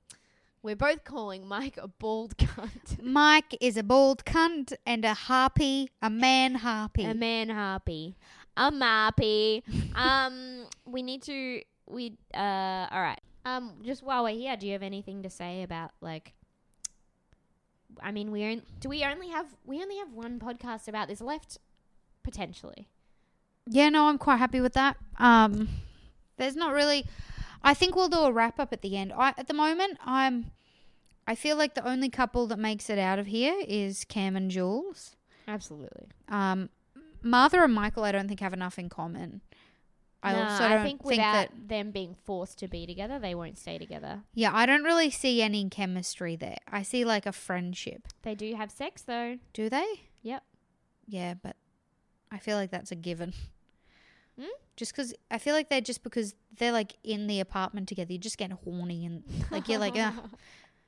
we're 0.63 0.75
both 0.75 1.03
calling 1.03 1.47
Mike 1.47 1.77
a 1.81 1.87
bald 1.87 2.37
cunt, 2.37 3.01
Mike 3.03 3.55
is 3.59 3.75
a 3.77 3.83
bald 3.83 4.23
cunt 4.25 4.73
and 4.85 5.03
a 5.05 5.13
harpy, 5.13 5.89
a 6.01 6.09
man 6.09 6.55
harpy. 6.55 7.03
a 7.03 7.13
man 7.13 7.49
harpy, 7.49 8.15
a 8.57 8.71
marpy. 8.71 9.61
um, 9.95 10.65
we 10.85 11.01
need 11.03 11.21
to. 11.23 11.61
We 11.93 12.17
uh, 12.33 12.87
all 12.91 13.01
right. 13.01 13.21
Um, 13.45 13.73
just 13.83 14.03
while 14.03 14.23
we're 14.23 14.35
here, 14.35 14.55
do 14.57 14.65
you 14.67 14.73
have 14.73 14.83
anything 14.83 15.23
to 15.23 15.29
say 15.29 15.63
about 15.63 15.91
like? 16.01 16.33
I 18.01 18.11
mean, 18.11 18.31
we 18.31 18.43
on- 18.43 18.63
do 18.79 18.89
we 18.89 19.03
only 19.03 19.29
have 19.29 19.47
we 19.65 19.81
only 19.81 19.97
have 19.97 20.11
one 20.13 20.39
podcast 20.39 20.87
about 20.87 21.07
this 21.07 21.21
left, 21.21 21.57
potentially. 22.23 22.87
yeah, 23.69 23.89
no, 23.89 24.07
I'm 24.07 24.17
quite 24.17 24.37
happy 24.37 24.59
with 24.61 24.73
that. 24.73 24.97
Um, 25.17 25.69
there's 26.37 26.55
not 26.55 26.73
really. 26.73 27.05
I 27.63 27.73
think 27.73 27.95
we'll 27.95 28.09
do 28.09 28.19
a 28.19 28.31
wrap 28.31 28.59
up 28.59 28.73
at 28.73 28.81
the 28.81 28.97
end. 28.97 29.13
I 29.15 29.33
at 29.37 29.47
the 29.47 29.53
moment, 29.53 29.97
I'm. 30.03 30.51
I 31.25 31.35
feel 31.35 31.55
like 31.55 31.73
the 31.75 31.87
only 31.87 32.09
couple 32.09 32.47
that 32.47 32.59
makes 32.59 32.89
it 32.89 32.99
out 32.99 33.17
of 33.19 33.27
here 33.27 33.55
is 33.65 34.03
Cam 34.03 34.35
and 34.35 34.51
Jules. 34.51 35.15
Absolutely. 35.47 36.07
Um, 36.27 36.69
Martha 37.21 37.63
and 37.63 37.73
Michael, 37.73 38.03
I 38.03 38.11
don't 38.11 38.27
think 38.27 38.41
have 38.41 38.51
enough 38.53 38.77
in 38.77 38.89
common. 38.89 39.39
I 40.23 40.33
No, 40.33 40.43
also 40.43 40.63
don't 40.69 40.71
I 40.79 40.83
think 40.83 41.03
without 41.03 41.33
that. 41.33 41.67
them 41.67 41.91
being 41.91 42.15
forced 42.23 42.57
to 42.59 42.67
be 42.67 42.85
together, 42.87 43.19
they 43.19 43.35
won't 43.35 43.57
stay 43.57 43.77
together. 43.77 44.21
Yeah, 44.33 44.51
I 44.53 44.65
don't 44.65 44.83
really 44.83 45.09
see 45.09 45.41
any 45.41 45.67
chemistry 45.69 46.35
there. 46.37 46.57
I 46.71 46.81
see 46.81 47.03
like 47.03 47.25
a 47.25 47.31
friendship. 47.33 48.07
They 48.21 48.33
do 48.33 48.55
have 48.55 48.71
sex 48.71 49.01
though. 49.01 49.37
Do 49.53 49.69
they? 49.69 49.85
Yep. 50.21 50.43
Yeah, 51.07 51.33
but 51.33 51.57
I 52.31 52.37
feel 52.37 52.55
like 52.57 52.71
that's 52.71 52.91
a 52.91 52.95
given. 52.95 53.33
Hmm? 54.39 54.47
Just 54.77 54.93
because 54.93 55.13
I 55.29 55.37
feel 55.37 55.53
like 55.53 55.69
they're 55.69 55.81
just 55.81 56.01
because 56.03 56.33
they're 56.57 56.71
like 56.71 56.95
in 57.03 57.27
the 57.27 57.39
apartment 57.41 57.89
together, 57.89 58.13
you 58.13 58.17
just 58.17 58.37
get 58.37 58.51
horny 58.51 59.05
and 59.05 59.23
like 59.51 59.67
you're 59.67 59.77
like, 59.79 59.93
ah, 59.97 60.23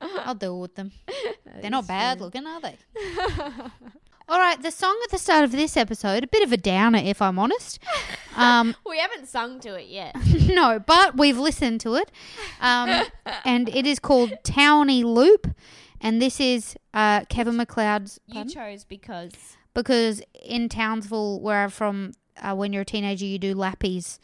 I'll 0.00 0.34
deal 0.34 0.58
with 0.60 0.74
them. 0.74 0.92
They're 1.60 1.70
not 1.70 1.86
bad 1.86 2.20
looking, 2.20 2.46
are 2.46 2.60
they? 2.60 2.76
All 4.28 4.38
right, 4.40 4.60
the 4.60 4.70
song 4.72 4.98
at 5.04 5.10
the 5.10 5.18
start 5.18 5.44
of 5.44 5.52
this 5.52 5.76
episode, 5.76 6.24
a 6.24 6.26
bit 6.26 6.42
of 6.42 6.52
a 6.52 6.56
downer, 6.56 6.98
if 6.98 7.22
I'm 7.22 7.38
honest. 7.38 7.78
Um, 8.36 8.74
we 8.86 8.98
haven't 8.98 9.26
sung 9.26 9.60
to 9.60 9.74
it 9.74 9.88
yet. 9.88 10.14
no, 10.48 10.78
but 10.78 11.16
we've 11.16 11.38
listened 11.38 11.80
to 11.82 11.94
it, 11.94 12.10
um, 12.60 13.04
and 13.44 13.68
it 13.68 13.86
is 13.86 13.98
called 13.98 14.30
Townie 14.44 15.04
Loop, 15.04 15.48
and 16.00 16.20
this 16.20 16.40
is 16.40 16.76
uh, 16.94 17.24
Kevin 17.28 17.56
MacLeod's. 17.56 18.20
you 18.26 18.34
pardon? 18.34 18.52
chose 18.52 18.84
because 18.84 19.32
because 19.74 20.22
in 20.42 20.68
Townsville, 20.68 21.40
where 21.40 21.62
I'm 21.64 21.70
from, 21.70 22.12
uh, 22.40 22.54
when 22.54 22.72
you're 22.72 22.82
a 22.82 22.86
teenager, 22.86 23.24
you 23.26 23.38
do 23.38 23.54
lappies, 23.54 24.18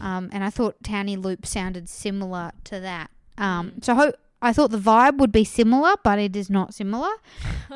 um, 0.00 0.30
and 0.32 0.42
I 0.44 0.50
thought 0.50 0.82
Townie 0.82 1.22
Loop 1.22 1.46
sounded 1.46 1.88
similar 1.88 2.52
to 2.64 2.80
that. 2.80 3.10
Um, 3.36 3.74
so 3.82 3.94
ho- 3.94 4.12
I 4.40 4.52
thought 4.52 4.70
the 4.70 4.78
vibe 4.78 5.18
would 5.18 5.32
be 5.32 5.44
similar, 5.44 5.94
but 6.04 6.18
it 6.18 6.36
is 6.36 6.48
not 6.48 6.72
similar. 6.72 7.10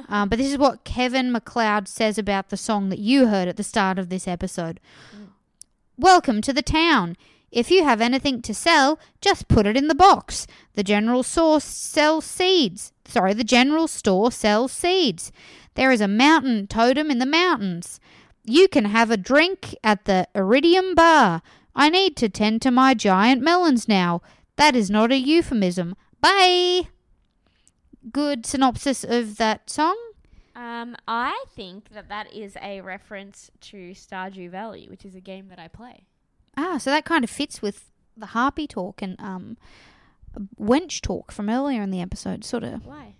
um, 0.08 0.28
but 0.28 0.38
this 0.38 0.50
is 0.50 0.58
what 0.58 0.84
Kevin 0.84 1.32
McLeod 1.32 1.88
says 1.88 2.18
about 2.18 2.50
the 2.50 2.56
song 2.56 2.88
that 2.90 2.98
you 3.00 3.26
heard 3.26 3.48
at 3.48 3.56
the 3.56 3.64
start 3.64 3.98
of 3.98 4.08
this 4.10 4.28
episode. 4.28 4.78
Welcome 5.98 6.40
to 6.42 6.54
the 6.54 6.62
town. 6.62 7.18
If 7.50 7.70
you 7.70 7.84
have 7.84 8.00
anything 8.00 8.40
to 8.42 8.54
sell, 8.54 8.98
just 9.20 9.46
put 9.46 9.66
it 9.66 9.76
in 9.76 9.88
the 9.88 9.94
box. 9.94 10.46
The 10.72 10.82
general 10.82 11.22
store 11.22 11.60
sells 11.60 12.24
seeds. 12.24 12.94
Sorry, 13.04 13.34
the 13.34 13.44
general 13.44 13.86
store 13.86 14.32
sells 14.32 14.72
seeds. 14.72 15.32
There 15.74 15.92
is 15.92 16.00
a 16.00 16.08
mountain 16.08 16.66
totem 16.66 17.10
in 17.10 17.18
the 17.18 17.26
mountains. 17.26 18.00
You 18.42 18.68
can 18.68 18.86
have 18.86 19.10
a 19.10 19.18
drink 19.18 19.74
at 19.84 20.06
the 20.06 20.26
Iridium 20.34 20.94
Bar. 20.94 21.42
I 21.76 21.90
need 21.90 22.16
to 22.16 22.30
tend 22.30 22.62
to 22.62 22.70
my 22.70 22.94
giant 22.94 23.42
melons 23.42 23.86
now. 23.86 24.22
That 24.56 24.74
is 24.74 24.90
not 24.90 25.12
a 25.12 25.18
euphemism. 25.18 25.94
Bye. 26.22 26.88
Good 28.10 28.46
synopsis 28.46 29.04
of 29.04 29.36
that 29.36 29.68
song. 29.68 30.11
Um, 30.54 30.96
I 31.08 31.44
think 31.54 31.90
that 31.90 32.08
that 32.08 32.32
is 32.32 32.56
a 32.60 32.80
reference 32.82 33.50
to 33.62 33.92
Stardew 33.92 34.50
Valley, 34.50 34.86
which 34.88 35.04
is 35.04 35.14
a 35.14 35.20
game 35.20 35.48
that 35.48 35.58
I 35.58 35.68
play. 35.68 36.04
Ah, 36.56 36.76
so 36.78 36.90
that 36.90 37.04
kind 37.04 37.24
of 37.24 37.30
fits 37.30 37.62
with 37.62 37.90
the 38.16 38.26
harpy 38.26 38.66
talk 38.66 39.00
and 39.00 39.16
um, 39.18 39.56
wench 40.60 41.00
talk 41.00 41.32
from 41.32 41.48
earlier 41.48 41.82
in 41.82 41.90
the 41.90 42.00
episode, 42.02 42.44
sort 42.44 42.64
of, 42.64 42.84
Why? 42.86 43.14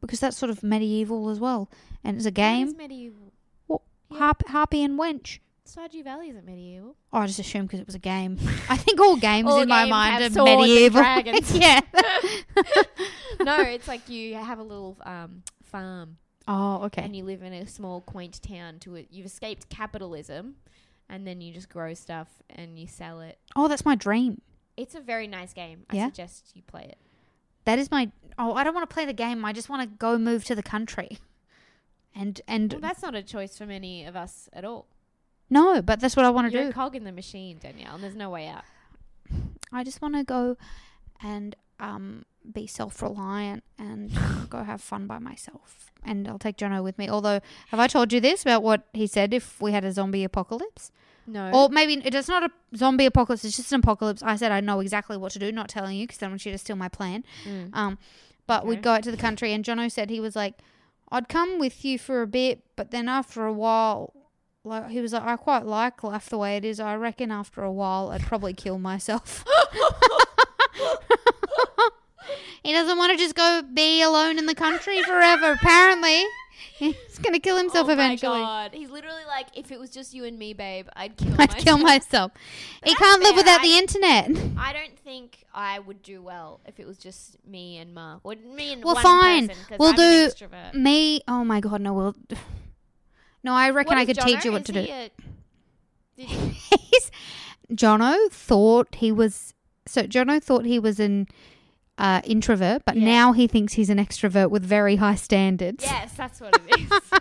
because 0.00 0.18
that's 0.20 0.36
sort 0.36 0.50
of 0.50 0.62
medieval 0.64 1.28
as 1.30 1.38
well, 1.38 1.70
and 2.02 2.16
it's 2.16 2.26
a 2.26 2.32
game. 2.32 2.66
is 2.68 2.74
medieval? 2.74 3.32
What, 3.68 3.82
Yeah. 4.10 4.18
harp, 4.18 4.42
harpy 4.48 4.82
and 4.82 4.98
wench. 4.98 5.38
Stardew 5.66 6.02
Valley 6.04 6.28
isn't 6.28 6.44
medieval. 6.44 6.96
Oh, 7.12 7.18
I 7.20 7.26
just 7.26 7.38
assumed 7.38 7.68
because 7.68 7.80
it 7.80 7.86
was 7.86 7.94
a 7.94 8.00
game. 8.00 8.38
I 8.68 8.76
think 8.76 9.00
all 9.00 9.16
games 9.16 9.48
All 9.48 9.60
in 9.60 9.68
my 9.68 9.86
mind 9.86 10.36
are 10.36 10.44
medieval. 10.44 11.00
dragons. 11.00 11.56
yeah. 11.56 11.80
no, 13.40 13.60
it's 13.62 13.88
like 13.88 14.08
you 14.08 14.34
have 14.34 14.58
a 14.58 14.62
little 14.62 14.98
um, 15.06 15.42
farm 15.62 16.18
oh, 16.48 16.82
okay. 16.84 17.02
and 17.02 17.14
you 17.16 17.24
live 17.24 17.42
in 17.42 17.52
a 17.52 17.66
small, 17.66 18.00
quaint 18.00 18.40
town. 18.42 18.78
To 18.80 18.94
it, 18.96 19.08
you've 19.10 19.26
escaped 19.26 19.68
capitalism, 19.68 20.56
and 21.08 21.26
then 21.26 21.40
you 21.40 21.52
just 21.52 21.68
grow 21.68 21.94
stuff 21.94 22.28
and 22.50 22.78
you 22.78 22.86
sell 22.86 23.20
it. 23.20 23.38
Oh, 23.56 23.68
that's 23.68 23.84
my 23.84 23.94
dream. 23.94 24.40
It's 24.76 24.94
a 24.94 25.00
very 25.00 25.26
nice 25.26 25.52
game. 25.52 25.84
I 25.90 25.96
Yeah? 25.96 26.06
suggest 26.06 26.52
you 26.54 26.62
play 26.62 26.82
it. 26.82 26.98
That 27.64 27.78
is 27.78 27.90
my. 27.90 28.10
Oh, 28.38 28.54
I 28.54 28.64
don't 28.64 28.74
want 28.74 28.88
to 28.88 28.92
play 28.92 29.06
the 29.06 29.12
game. 29.12 29.44
I 29.44 29.52
just 29.52 29.68
want 29.68 29.82
to 29.82 29.88
go 29.98 30.18
move 30.18 30.44
to 30.46 30.54
the 30.54 30.62
country. 30.62 31.18
And 32.14 32.40
and 32.46 32.72
Well, 32.74 32.80
that's 32.80 33.02
not 33.02 33.14
a 33.14 33.22
choice 33.22 33.58
for 33.58 33.66
many 33.66 34.04
of 34.04 34.14
us 34.16 34.48
at 34.52 34.64
all. 34.64 34.86
no, 35.50 35.82
but 35.82 35.98
that's 36.00 36.14
what 36.16 36.24
I 36.24 36.30
want 36.30 36.46
to 36.46 36.50
do. 36.50 36.58
You're 36.58 36.70
a 36.70 36.72
cog 36.72 36.94
in 36.94 37.02
the 37.04 37.10
machine, 37.12 37.58
Danielle, 37.58 37.94
and 37.96 38.04
there's 38.04 38.14
no 38.14 38.30
way 38.30 38.46
out. 38.48 38.62
I 39.72 39.82
just 39.82 40.00
want 40.00 40.14
to 40.14 40.22
go 40.24 40.56
and 41.22 41.56
um, 41.80 42.24
be 42.52 42.66
self 42.66 43.00
reliant 43.02 43.64
and 43.78 44.12
go 44.50 44.62
have 44.64 44.80
fun 44.80 45.06
by 45.06 45.18
myself. 45.18 45.90
And 46.04 46.28
I'll 46.28 46.38
take 46.38 46.56
Jono 46.58 46.82
with 46.82 46.98
me. 46.98 47.08
Although, 47.08 47.40
have 47.68 47.80
I 47.80 47.86
told 47.86 48.12
you 48.12 48.20
this 48.20 48.42
about 48.42 48.62
what 48.62 48.82
he 48.92 49.06
said 49.06 49.32
if 49.32 49.60
we 49.60 49.72
had 49.72 49.84
a 49.84 49.92
zombie 49.92 50.24
apocalypse? 50.24 50.92
No. 51.26 51.50
Or 51.52 51.68
maybe 51.70 51.94
it's 52.04 52.28
not 52.28 52.42
a 52.42 52.50
zombie 52.76 53.06
apocalypse, 53.06 53.44
it's 53.44 53.56
just 53.56 53.72
an 53.72 53.80
apocalypse. 53.80 54.22
I 54.22 54.36
said 54.36 54.52
I 54.52 54.60
know 54.60 54.80
exactly 54.80 55.16
what 55.16 55.32
to 55.32 55.38
do, 55.38 55.50
not 55.50 55.68
telling 55.70 55.96
you 55.96 56.06
because 56.06 56.22
I 56.22 56.28
want 56.28 56.44
you 56.44 56.52
to 56.52 56.58
steal 56.58 56.76
my 56.76 56.88
plan. 56.88 57.24
Mm. 57.44 57.70
Um, 57.72 57.98
but 58.46 58.60
Okay. 58.60 58.68
we'd 58.68 58.82
go 58.82 58.92
out 58.92 59.02
to 59.04 59.10
the 59.10 59.16
country, 59.16 59.52
and 59.54 59.64
Jono 59.64 59.90
said 59.90 60.10
he 60.10 60.20
was 60.20 60.36
like, 60.36 60.58
I'd 61.10 61.28
come 61.30 61.58
with 61.58 61.82
you 61.84 61.98
for 61.98 62.20
a 62.20 62.26
bit, 62.26 62.62
but 62.76 62.90
then 62.90 63.08
after 63.08 63.46
a 63.46 63.52
while, 63.54 64.12
like 64.64 64.90
he 64.90 65.00
was 65.00 65.14
like, 65.14 65.22
I 65.22 65.36
quite 65.36 65.64
like 65.64 66.02
life 66.02 66.28
the 66.28 66.36
way 66.36 66.58
it 66.58 66.64
is. 66.64 66.78
I 66.78 66.94
reckon 66.96 67.30
after 67.30 67.62
a 67.62 67.72
while, 67.72 68.10
I'd 68.10 68.20
probably 68.22 68.52
kill 68.52 68.78
myself. 68.78 69.44
he 72.62 72.72
doesn't 72.72 72.96
want 72.98 73.12
to 73.12 73.18
just 73.18 73.34
go 73.34 73.62
be 73.62 74.02
alone 74.02 74.38
in 74.38 74.46
the 74.46 74.54
country 74.54 75.02
forever. 75.02 75.52
Apparently, 75.52 76.24
he's 76.78 77.18
gonna 77.22 77.38
kill 77.40 77.56
himself 77.56 77.88
oh 77.88 77.92
eventually. 77.92 78.30
oh 78.32 78.34
eventually. 78.34 78.40
my 78.42 78.68
god. 78.68 78.74
He's 78.74 78.90
literally 78.90 79.24
like, 79.26 79.46
if 79.54 79.70
it 79.72 79.78
was 79.78 79.90
just 79.90 80.14
you 80.14 80.24
and 80.24 80.38
me, 80.38 80.52
babe, 80.54 80.88
I'd 80.96 81.16
kill 81.16 81.32
I'd 81.38 81.38
myself. 81.50 81.58
kill 81.64 81.78
myself. 81.78 82.32
He 82.84 82.94
can't 82.94 83.22
live 83.22 83.36
without 83.36 83.60
I- 83.60 83.66
the 83.66 83.76
internet. 83.78 84.30
I 84.58 84.72
don't 84.72 84.98
think 84.98 85.44
I 85.54 85.78
would 85.78 86.02
do 86.02 86.22
well 86.22 86.60
if 86.66 86.78
it 86.80 86.86
was 86.86 86.98
just 86.98 87.36
me 87.46 87.78
and 87.78 87.94
Mark. 87.94 88.20
Or 88.24 88.34
me 88.36 88.72
and 88.72 88.84
Well, 88.84 88.94
one 88.94 89.02
fine. 89.02 89.48
person, 89.48 89.76
We'll 89.78 89.90
I'm 89.90 89.96
do. 90.72 90.78
Me, 90.78 91.20
oh 91.28 91.44
my 91.44 91.60
god, 91.60 91.80
no, 91.80 91.92
we'll. 91.94 92.14
No, 93.44 93.52
I 93.52 93.68
reckon 93.70 93.90
What 93.90 93.98
I 93.98 94.06
could 94.06 94.18
teach 94.20 94.44
you 94.46 94.52
what 94.52 94.62
Is 94.62 94.66
to 94.68 94.72
do. 94.72 94.86
a- 94.90 95.10
He's, 96.16 97.10
Jono 97.72 98.30
thought 98.30 98.94
he 98.96 99.10
was 99.12 99.52
so 99.86 100.04
Jono 100.04 100.42
thought 100.42 100.64
he 100.64 100.78
was 100.78 100.98
an 101.00 101.26
uh, 101.98 102.20
introvert, 102.24 102.82
but 102.84 102.96
Yeah. 102.96 103.04
now 103.04 103.32
he 103.32 103.46
thinks 103.46 103.74
he's 103.74 103.90
an 103.90 103.98
extrovert 103.98 104.50
with 104.50 104.64
very 104.64 104.96
high 104.96 105.14
standards. 105.14 105.84
yes, 105.84 106.12
that's 106.16 106.40
what 106.40 106.56
it 106.66 106.80
is. 106.80 107.00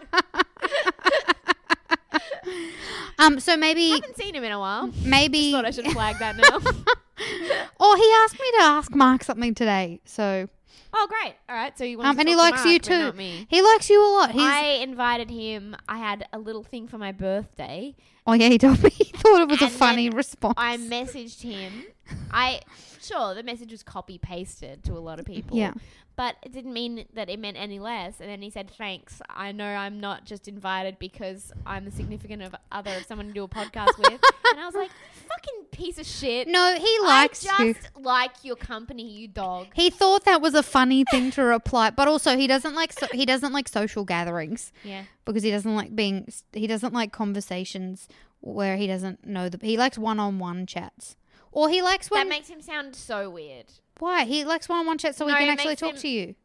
Um. 3.20 3.40
So 3.40 3.56
maybe 3.56 3.92
I 3.92 3.96
haven't 3.96 4.18
seen 4.18 4.36
him 4.36 4.44
in 4.44 4.52
a 4.52 4.60
while. 4.60 4.92
maybe 5.06 5.52
Thought 5.52 5.66
I 5.66 5.72
should 5.72 5.86
flag 5.88 6.18
that 6.20 6.36
now. 6.36 6.58
or 7.80 7.96
he 7.98 8.12
asked 8.18 8.40
me 8.40 8.52
to 8.58 8.64
ask 8.64 8.94
Mark 8.94 9.24
something 9.24 9.54
today. 9.54 10.02
So 10.04 10.50
oh, 10.94 11.08
great. 11.08 11.36
All 11.48 11.56
right. 11.56 11.78
So 11.78 11.84
you 11.84 11.98
want 11.98 12.10
um, 12.10 12.16
to 12.16 12.20
and 12.22 12.30
he 12.30 12.36
likes 12.36 12.66
you 12.66 12.72
Mark, 12.72 12.82
but 12.84 13.12
too. 13.12 13.18
Me. 13.18 13.48
He 13.50 13.62
likes 13.62 13.90
you 13.90 14.02
a 14.04 14.10
lot. 14.14 14.32
He's 14.32 14.42
I 14.42 14.80
invited 14.82 15.30
him. 15.30 15.76
I 15.88 15.98
had 16.00 16.26
a 16.34 16.40
little 16.40 16.64
thing 16.64 16.88
for 16.88 16.98
my 16.98 17.12
birthday. 17.12 17.96
oh 18.28 18.34
yeah, 18.34 18.50
he 18.50 18.58
told 18.58 18.84
me 18.84 18.92
thought 19.24 19.42
it 19.42 19.48
was 19.50 19.62
a 19.62 19.66
And 19.66 19.74
funny 19.74 20.10
then 20.10 20.18
response. 20.18 20.54
I 20.58 20.78
messaged 20.78 21.42
him. 21.42 21.86
I 22.32 22.62
sure 23.02 23.34
the 23.34 23.44
message 23.44 23.72
was 23.72 23.84
copy 23.84 24.18
pasted 24.18 24.84
to 24.86 24.94
a 24.94 25.00
lot 25.00 25.20
of 25.20 25.26
people. 25.26 25.58
Yeah. 25.58 25.74
But 26.16 26.36
it 26.44 26.52
didn't 26.54 26.74
mean 26.74 27.06
that 27.16 27.28
it 27.28 27.40
meant 27.40 27.58
any 27.58 27.80
less. 27.80 28.20
And 28.20 28.30
then 28.30 28.44
he 28.44 28.52
said, 28.52 28.70
"Thanks. 28.70 29.20
I 29.32 29.52
know 29.52 29.66
I'm 29.66 30.00
not 30.00 30.26
just 30.26 30.48
invited 30.48 31.00
because 31.00 31.52
I'm 31.66 31.86
the 31.86 31.92
significant 31.92 32.44
of 32.44 32.54
other 32.72 32.92
of 32.98 33.06
someone 33.06 33.28
to 33.30 33.34
do 33.34 33.44
a 33.44 33.48
podcast 33.48 33.98
with." 33.98 34.22
And 34.54 34.62
I 34.62 34.66
was 34.68 34.76
like, 34.76 34.92
"Fucking 35.28 35.66
piece 35.72 35.98
of 35.98 36.06
shit." 36.06 36.48
no, 36.48 36.76
he 36.78 37.00
likes 37.02 37.44
I 37.48 37.64
you. 37.64 37.74
just 37.74 37.90
like 38.00 38.32
your 38.44 38.56
company, 38.56 39.10
you 39.10 39.28
dog. 39.28 39.68
He 39.74 39.90
thought 39.90 40.26
that 40.26 40.40
was 40.40 40.54
a 40.54 40.62
funny 40.62 41.04
thing 41.10 41.32
to 41.32 41.42
reply, 41.44 41.90
but 41.90 42.08
also 42.08 42.38
he 42.38 42.46
doesn't 42.46 42.76
like 42.76 42.94
so, 42.94 43.08
he 43.12 43.26
doesn't 43.26 43.52
like 43.54 43.68
social 43.68 44.04
gatherings. 44.06 44.72
Yeah. 44.84 45.06
because 45.26 45.42
he 45.42 45.50
doesn't 45.50 45.76
like 45.76 45.96
being 45.96 46.32
he 46.52 46.68
doesn't 46.68 46.94
like 46.94 47.12
conversations 47.12 48.08
where 48.46 48.76
he 48.78 48.86
doesn't 48.88 49.26
know 49.26 49.48
the 49.50 49.58
he 49.66 49.78
likes 49.78 49.98
one-on-one 49.98 50.66
chats 50.68 51.16
or 51.52 51.70
he 51.70 51.82
likes 51.82 52.12
when 52.12 52.28
That 52.28 52.30
makes 52.36 52.50
him 52.50 52.62
sound 52.62 52.96
so 52.96 53.30
weird. 53.30 53.66
why 54.00 54.26
he 54.26 54.44
likes 54.44 54.68
one-on-one 54.68 54.98
chats 54.98 55.18
so 55.18 55.26
No, 55.28 55.34
he 55.36 55.40
can 55.46 55.50
actually 55.50 55.76
talk 55.78 55.92
him- 55.92 55.98
to 56.02 56.08
you 56.10 56.36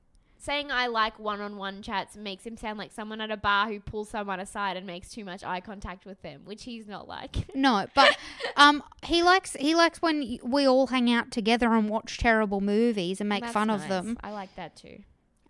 Saying 0.41 0.71
I 0.71 0.87
like 0.87 1.19
one-on-one 1.19 1.83
chats 1.83 2.17
makes 2.17 2.47
him 2.47 2.57
sound 2.57 2.79
like 2.79 2.93
someone 2.93 3.21
at 3.21 3.33
a 3.33 3.37
bar 3.37 3.67
who 3.67 3.81
pulls 3.81 4.09
someone 4.11 4.39
aside 4.39 4.77
and 4.77 4.87
makes 4.87 5.09
too 5.11 5.25
much 5.25 5.43
eye 5.43 5.59
contact 5.61 6.07
with 6.07 6.23
them, 6.23 6.43
which 6.45 6.63
he's 6.63 6.87
not 6.87 7.09
like. 7.09 7.49
no 7.57 7.87
but 7.97 8.17
um 8.57 8.81
he 9.03 9.25
likes 9.25 9.55
he 9.59 9.75
likes 9.75 10.01
when 10.01 10.39
we 10.45 10.65
all 10.69 10.87
hang 10.87 11.13
out 11.13 11.33
together 11.33 11.75
and 11.75 11.89
watch 11.89 12.19
terrible 12.19 12.61
movies 12.61 13.21
and 13.21 13.29
make 13.29 13.41
That's 13.43 13.53
fun 13.53 13.69
of 13.69 13.89
them 13.89 14.17
I 14.23 14.31
like 14.31 14.55
that 14.55 14.77
too. 14.77 15.01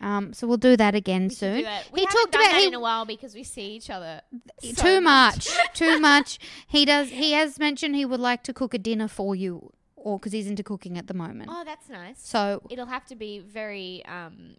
Um 0.01 0.33
so 0.33 0.47
we'll 0.47 0.57
do 0.57 0.77
that 0.77 0.95
again 0.95 1.25
We 1.25 1.35
soon 1.35 1.57
do 1.59 1.63
that. 1.65 1.85
We 1.93 2.01
he 2.01 2.07
haven't 2.07 2.21
talked 2.21 2.33
done 2.33 2.43
about 2.43 2.53
that 2.53 2.61
he 2.61 2.67
in 2.69 2.75
a 2.75 2.81
while 2.81 3.05
because 3.05 3.35
we 3.35 3.43
see 3.43 3.67
each 3.77 3.91
other 3.91 4.21
so 4.63 4.73
too 4.83 5.01
much 5.01 5.49
too 5.75 5.99
much 6.01 6.39
he 6.67 6.85
does 6.85 7.11
he 7.11 7.33
has 7.33 7.59
mentioned 7.59 7.97
he 7.97 8.05
would 8.05 8.21
like 8.21 8.43
to 8.45 8.53
cook 8.53 8.75
a 8.75 8.79
dinner 8.79 9.09
for 9.09 9.35
you 9.35 9.73
or 9.97 10.19
because 10.19 10.33
he's 10.33 10.47
into 10.47 10.63
cooking 10.63 10.97
at 10.97 11.07
the 11.09 11.15
moment 11.15 11.51
Oh, 11.53 11.65
that's 11.65 11.89
nice. 11.89 12.19
so 12.23 12.63
It'll 12.71 12.87
have 12.87 13.05
to 13.07 13.17
be 13.17 13.41
very. 13.41 14.05
um 14.07 14.57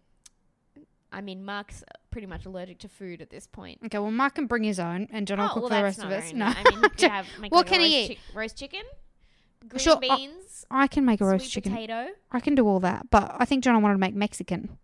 I 1.12 1.22
mean, 1.22 1.44
Mark's 1.44 1.82
pretty 2.12 2.28
much 2.28 2.46
allergic 2.46 2.78
to 2.80 2.88
food 2.88 3.20
at 3.20 3.30
this 3.30 3.44
point. 3.48 3.80
Okay, 3.86 3.98
well, 3.98 4.12
Mark 4.12 4.36
can 4.36 4.46
bring 4.46 4.62
his 4.62 4.78
own, 4.78 5.08
and 5.10 5.26
John 5.26 5.38
will 5.38 5.46
oh, 5.46 5.54
cook 5.54 5.62
well, 5.62 5.70
for 5.70 5.74
the 5.76 5.82
rest 5.82 6.04
of 6.04 6.10
us. 6.12 6.32
No. 6.32 6.44
I 6.46 6.62
mean, 6.70 6.84
have 7.10 7.26
What 7.48 7.66
can 7.66 7.80
he 7.80 7.86
roast 7.86 7.96
eat? 7.96 8.08
chick- 8.14 8.18
roast 8.32 8.56
chicken, 8.56 8.82
green 9.68 9.80
Sure, 9.80 9.96
I- 9.96 9.98
beans, 10.16 10.64
I 10.70 10.86
can 10.86 11.04
make 11.04 11.20
a 11.20 11.24
roast 11.24 11.46
sweet 11.46 11.50
chicken. 11.64 11.72
potato. 11.72 12.10
I 12.30 12.38
can 12.38 12.54
do 12.54 12.64
all 12.68 12.78
that, 12.80 13.10
but 13.10 13.34
I 13.40 13.44
think 13.44 13.64
John 13.64 13.82
wanted 13.82 13.94
to 13.94 13.98
make 13.98 14.14
Mexican. 14.14 14.78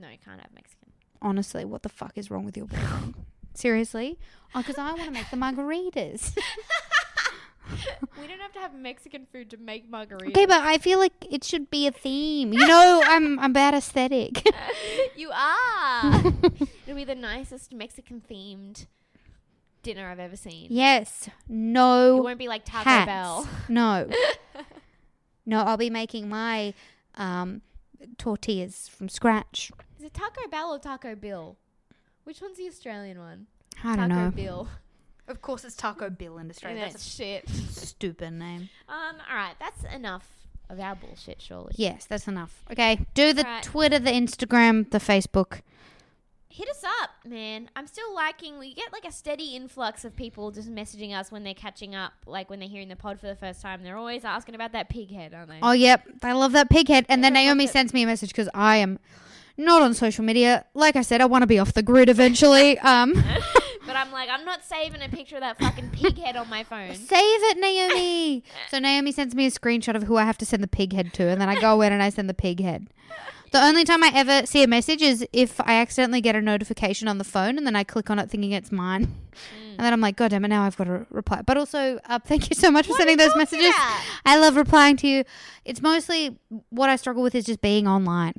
No, 0.00 0.08
you 0.08 0.18
can't 0.24 0.40
have 0.40 0.50
Mexican. 0.54 0.90
Honestly, 1.22 1.64
what 1.64 1.82
the 1.82 1.88
fuck 1.88 2.12
is 2.16 2.30
wrong 2.30 2.44
with 2.44 2.56
your 2.56 2.66
boyfriend? 2.70 3.14
Seriously? 3.54 4.18
Oh, 4.54 4.60
because 4.60 4.76
I 4.78 4.88
want 4.92 5.04
to 5.04 5.10
make 5.10 5.30
the 5.30 5.36
margaritas. 5.36 6.36
we 8.20 8.26
don't 8.28 8.40
have 8.40 8.52
to 8.52 8.58
have 8.60 8.74
Mexican 8.74 9.26
food 9.32 9.50
to 9.50 9.56
make 9.56 9.90
margaritas. 9.90 10.28
okay, 10.28 10.46
but 10.46 10.60
I 10.62 10.78
feel 10.78 10.98
like 10.98 11.12
it 11.30 11.42
should 11.42 11.70
be 11.70 11.86
a 11.86 11.90
theme. 11.92 12.52
You 12.52 12.66
know, 12.66 13.02
I'm 13.06 13.38
I'm 13.38 13.52
bad 13.52 13.74
aesthetic. 13.74 14.46
you 15.16 15.30
are. 15.30 16.22
It'll 16.86 16.96
be 16.96 17.04
the 17.04 17.14
nicest 17.14 17.72
Mexican 17.72 18.22
themed 18.30 18.86
dinner 19.82 20.08
I've 20.10 20.18
ever 20.20 20.36
seen. 20.36 20.66
yes. 20.70 21.28
No. 21.48 22.18
It 22.18 22.22
won't 22.24 22.38
be 22.38 22.48
like 22.48 22.64
Taco 22.64 22.88
hats. 22.88 23.06
Bell. 23.06 23.48
No. 23.68 24.08
no, 25.46 25.60
I'll 25.62 25.76
be 25.76 25.90
making 25.90 26.28
my 26.28 26.74
um, 27.14 27.62
tortillas 28.18 28.88
from 28.88 29.08
scratch. 29.08 29.70
Is 30.06 30.10
it 30.10 30.14
Taco 30.14 30.48
Bell 30.48 30.72
or 30.72 30.78
Taco 30.78 31.16
Bill? 31.16 31.56
Which 32.22 32.40
one's 32.40 32.58
the 32.58 32.68
Australian 32.68 33.18
one? 33.18 33.48
I 33.82 33.96
don't 33.96 34.10
Taco 34.10 34.24
know. 34.26 34.30
Bill. 34.30 34.68
Of 35.28 35.42
course, 35.42 35.64
it's 35.64 35.74
Taco 35.74 36.08
Bill 36.08 36.38
in 36.38 36.48
Australia. 36.50 36.82
that's 36.82 37.04
shit. 37.04 37.50
a 37.50 37.52
stupid 37.52 38.34
name. 38.34 38.68
Um. 38.88 39.16
All 39.28 39.36
right. 39.36 39.54
That's 39.58 39.82
enough 39.92 40.28
of 40.70 40.78
our 40.78 40.94
bullshit, 40.94 41.42
surely. 41.42 41.72
Yes, 41.74 42.04
that's 42.04 42.28
enough. 42.28 42.62
Okay, 42.70 43.04
do 43.14 43.32
the 43.32 43.42
Right. 43.42 43.60
Twitter, 43.64 43.98
the 43.98 44.12
Instagram, 44.12 44.88
the 44.92 44.98
Facebook. 44.98 45.62
Hit 46.48 46.68
us 46.68 46.84
up, 47.02 47.10
man. 47.28 47.68
I'm 47.74 47.88
still 47.88 48.14
liking. 48.14 48.60
We 48.60 48.72
get 48.72 48.92
like 48.92 49.04
a 49.04 49.10
steady 49.10 49.56
influx 49.56 50.04
of 50.04 50.14
people 50.14 50.52
just 50.52 50.72
messaging 50.72 51.12
us 51.12 51.32
when 51.32 51.42
they're 51.42 51.52
catching 51.54 51.96
up, 51.96 52.12
like 52.24 52.48
when 52.48 52.60
they're 52.60 52.68
hearing 52.68 52.86
the 52.86 52.94
pod 52.94 53.18
for 53.18 53.26
the 53.26 53.34
first 53.34 53.60
time. 53.60 53.82
They're 53.82 53.96
always 53.96 54.24
asking 54.24 54.54
about 54.54 54.70
that 54.74 54.88
pig 54.88 55.10
head, 55.10 55.34
aren't 55.34 55.48
they? 55.48 55.58
Oh, 55.60 55.72
yep, 55.72 56.04
I 56.22 56.34
love 56.34 56.52
that 56.52 56.70
pig 56.70 56.86
head. 56.86 57.04
And 57.08 57.24
then 57.24 57.32
Naomi 57.32 57.66
sends 57.66 57.92
me 57.92 58.04
a 58.04 58.06
message 58.06 58.30
because 58.30 58.48
I 58.54 58.76
am 58.76 59.00
not 59.56 59.82
on 59.82 59.94
social 59.94 60.24
media. 60.24 60.64
Like 60.74 60.96
I 60.96 61.02
said, 61.02 61.20
I 61.20 61.26
want 61.26 61.42
to 61.42 61.46
be 61.46 61.58
off 61.58 61.72
the 61.72 61.82
grid 61.82 62.08
eventually. 62.08 62.78
Um, 62.86 63.14
but 63.84 63.96
I'm 63.96 64.12
like, 64.12 64.28
I'm 64.30 64.44
not 64.44 64.64
saving 64.64 65.02
a 65.02 65.08
picture 65.08 65.36
of 65.36 65.42
that 65.42 65.58
fucking 65.58 65.90
pig 65.90 66.18
head 66.18 66.36
on 66.36 66.48
my 66.48 66.62
phone. 66.64 66.94
save 66.94 67.08
it, 67.18 67.58
Naomi. 67.58 68.42
so 68.70 68.78
Naomi 68.78 69.12
sends 69.12 69.34
me 69.34 69.46
a 69.46 69.50
screenshot 69.50 69.94
of 69.94 70.04
who 70.04 70.16
I 70.16 70.24
have 70.24 70.38
to 70.38 70.46
send 70.46 70.62
the 70.62 70.68
pig 70.68 70.92
head 70.92 71.12
to, 71.14 71.24
and 71.24 71.40
then 71.40 71.48
I 71.48 71.60
go 71.60 71.80
in 71.82 71.92
and 71.92 72.02
I 72.02 72.10
send 72.10 72.28
the 72.28 72.34
pig 72.34 72.60
head. 72.60 72.88
The 73.52 73.62
only 73.62 73.84
time 73.84 74.02
I 74.02 74.10
ever 74.14 74.44
see 74.46 74.62
a 74.62 74.66
message 74.66 75.02
is 75.02 75.26
if 75.32 75.60
I 75.60 75.74
accidentally 75.76 76.20
get 76.20 76.34
a 76.36 76.42
notification 76.42 77.06
on 77.08 77.18
the 77.18 77.24
phone 77.24 77.56
and 77.56 77.66
then 77.66 77.76
I 77.76 77.84
click 77.84 78.10
on 78.10 78.18
it 78.18 78.28
thinking 78.28 78.52
it's 78.52 78.72
mine. 78.72 79.14
And 79.78 79.84
then 79.84 79.92
I'm 79.92 80.00
like, 80.00 80.16
God 80.16 80.30
damn 80.30 80.44
it, 80.44 80.48
now 80.48 80.62
I've 80.62 80.76
got 80.76 80.84
to 80.84 81.06
reply. 81.10 81.42
But 81.42 81.56
also, 81.56 82.00
uh, 82.06 82.18
thank 82.18 82.50
you 82.50 82.56
so 82.56 82.70
much 82.70 82.86
for 82.86 82.92
What 82.92 82.98
sending 82.98 83.18
those 83.18 83.36
messages. 83.36 83.74
I 84.24 84.38
love 84.38 84.56
replying 84.56 84.96
to 84.98 85.06
you. 85.06 85.24
It's 85.64 85.80
mostly 85.82 86.38
what 86.70 86.90
I 86.90 86.96
struggle 86.96 87.22
with 87.22 87.34
is 87.34 87.44
just 87.44 87.60
being 87.60 87.86
online. 87.86 88.34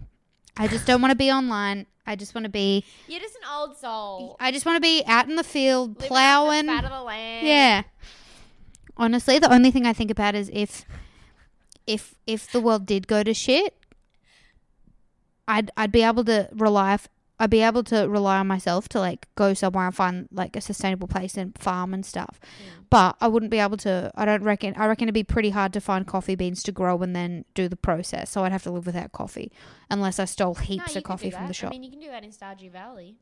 I 0.57 0.67
just 0.67 0.85
don't 0.87 1.01
want 1.01 1.11
to 1.11 1.15
be 1.15 1.31
online. 1.31 1.85
I 2.05 2.15
just 2.15 2.33
want 2.33 2.45
to 2.45 2.49
be, 2.49 2.83
You're 3.07 3.19
just 3.19 3.35
an 3.35 3.41
old 3.53 3.77
soul. 3.77 4.37
I 4.39 4.51
just 4.51 4.65
want 4.65 4.77
to 4.77 4.81
be 4.81 5.03
out 5.05 5.29
in 5.29 5.35
the 5.35 5.43
field 5.43 5.89
Living 5.95 6.01
the 6.01 6.07
plowing. 6.07 6.65
fat 6.67 6.85
of 6.85 6.91
the 6.91 7.01
land. 7.01 7.45
Yeah. 7.47 7.83
Honestly, 8.95 9.37
the 9.39 9.53
only 9.53 9.71
thing 9.71 9.85
I 9.85 9.93
think 9.93 10.09
about 10.09 10.33
is 10.35 10.49
if 10.53 10.85
if 11.85 12.15
if 12.25 12.51
the 12.51 12.59
world 12.59 12.85
did 12.85 13.07
go 13.07 13.23
to 13.23 13.33
shit, 13.33 13.75
I'd 15.47 15.69
I'd 15.77 15.91
be 15.91 16.01
able 16.03 16.23
to 16.25 16.49
rely 16.53 16.93
f- 16.93 17.07
I'd 17.39 17.51
be 17.51 17.61
able 17.61 17.83
to 17.85 18.07
rely 18.09 18.39
on 18.39 18.47
myself 18.47 18.89
to 18.89 18.99
like 18.99 19.27
go 19.35 19.53
somewhere 19.53 19.85
and 19.85 19.95
find 19.95 20.27
like 20.31 20.55
a 20.55 20.61
sustainable 20.61 21.07
place 21.07 21.37
and 21.37 21.57
farm 21.57 21.93
and 21.93 22.05
stuff. 22.05 22.39
Mm. 22.41 22.85
But 22.89 23.15
I 23.21 23.27
wouldn't 23.27 23.51
be 23.51 23.59
able 23.59 23.77
to 23.77 24.11
I 24.15 24.25
don't 24.25 24.43
reckon 24.43 24.73
I 24.75 24.87
reckon 24.87 25.07
it'd 25.07 25.13
be 25.13 25.23
pretty 25.23 25.51
hard 25.51 25.73
to 25.73 25.81
find 25.81 26.07
coffee 26.07 26.35
beans 26.35 26.63
to 26.63 26.71
grow 26.71 26.97
and 26.99 27.15
then 27.15 27.45
do 27.53 27.67
the 27.67 27.75
process. 27.75 28.31
So 28.31 28.43
I'd 28.43 28.51
have 28.51 28.63
to 28.63 28.71
live 28.71 28.85
without 28.87 29.11
coffee 29.11 29.51
unless 29.89 30.19
I 30.19 30.25
stole 30.25 30.55
heaps 30.55 30.95
you 30.95 30.99
of 30.99 31.03
coffee 31.03 31.29
from 31.29 31.47
the 31.47 31.53
shop. 31.53 31.71
I 31.71 31.73
mean, 31.73 31.83
you 31.83 31.91
can 31.91 31.99
do 31.99 32.07
that 32.07 32.23
in 32.23 32.31
Stardew 32.31 32.71
Valley. 32.71 33.17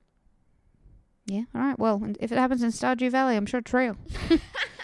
yeah, 1.26 1.44
all 1.54 1.62
right. 1.62 1.80
Well, 1.80 2.02
if 2.20 2.32
it 2.32 2.38
happens 2.38 2.64
in 2.64 2.70
Stardew 2.70 3.12
Valley, 3.12 3.36
I'm 3.36 3.46
sure 3.46 3.60
it's 3.60 3.74
real. 3.74 3.98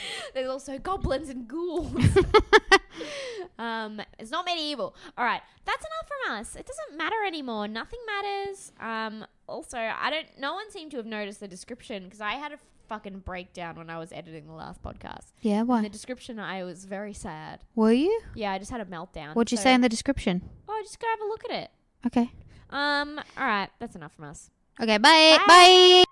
There's 0.34 0.48
also 0.48 0.78
goblins 0.78 1.28
and 1.28 1.48
ghouls. 1.48 1.92
um, 3.58 4.00
it's 4.18 4.30
not 4.30 4.44
medieval. 4.44 4.94
All 5.16 5.24
right, 5.24 5.42
that's 5.64 5.84
enough 5.84 6.08
from 6.08 6.36
us. 6.38 6.56
It 6.56 6.66
doesn't 6.66 6.96
matter 6.98 7.16
anymore. 7.26 7.68
Nothing 7.68 8.00
matters. 8.06 8.72
Um, 8.80 9.24
also, 9.48 9.78
I 9.78 10.10
don't. 10.10 10.26
No 10.38 10.54
one 10.54 10.70
seemed 10.70 10.90
to 10.92 10.96
have 10.98 11.06
noticed 11.06 11.40
the 11.40 11.48
description 11.48 12.04
because 12.04 12.20
I 12.20 12.32
had 12.32 12.52
a 12.52 12.58
fucking 12.88 13.18
breakdown 13.20 13.76
when 13.76 13.90
I 13.90 13.98
was 13.98 14.12
editing 14.12 14.46
the 14.46 14.54
last 14.54 14.82
podcast. 14.82 15.32
Yeah, 15.42 15.60
In 15.60 15.82
the 15.82 15.88
description, 15.90 16.38
I 16.38 16.64
was 16.64 16.86
very 16.86 17.12
sad. 17.12 17.60
Were 17.74 17.92
you? 17.92 18.20
Yeah, 18.34 18.52
I 18.52 18.58
just 18.58 18.70
had 18.70 18.80
a 18.80 18.86
meltdown. 18.86 19.34
What'd 19.34 19.52
you 19.52 19.58
So- 19.58 19.64
say 19.64 19.74
in 19.74 19.82
the 19.82 19.88
description? 19.90 20.48
Oh, 20.68 20.80
just 20.82 20.98
go 20.98 21.06
have 21.08 21.20
a 21.20 21.26
look 21.26 21.44
at 21.44 21.50
it. 21.50 21.70
Okay. 22.06 22.30
Um, 22.70 23.18
all 23.36 23.46
right, 23.46 23.68
that's 23.78 23.94
enough 23.94 24.14
from 24.14 24.24
us. 24.26 24.50
Okay, 24.80 24.96
bye. 24.98 25.36
Bye. 25.38 25.44
Bye. 25.46 26.04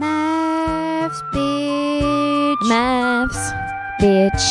Maths, 0.00 1.22
bitch. 1.34 2.56
Maths, 2.68 3.52
bitch. 4.00 4.46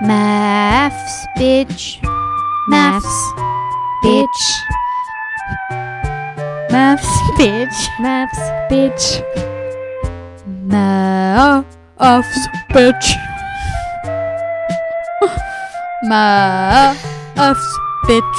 Maths, 0.00 1.26
bitch. 1.40 2.00
Maths, 2.68 3.10
bitch. 4.04 4.38
Maths, 6.70 7.10
bitch. 7.36 7.80
Maths, 8.00 8.38
bitch. 8.70 9.18
Maths, 12.04 12.46
bitch. 12.72 13.06
Maths, 17.34 17.66
bitch. 18.06 18.38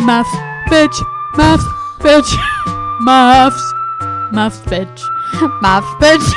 Maths, 0.00 0.34
bitch. 0.70 0.98
Maths, 1.36 1.64
bitch. 2.00 2.30
Muffs. 3.00 3.74
Muffs, 4.32 4.60
bitch. 4.60 5.00
Muffs, 5.62 5.88
bitch. 6.00 6.28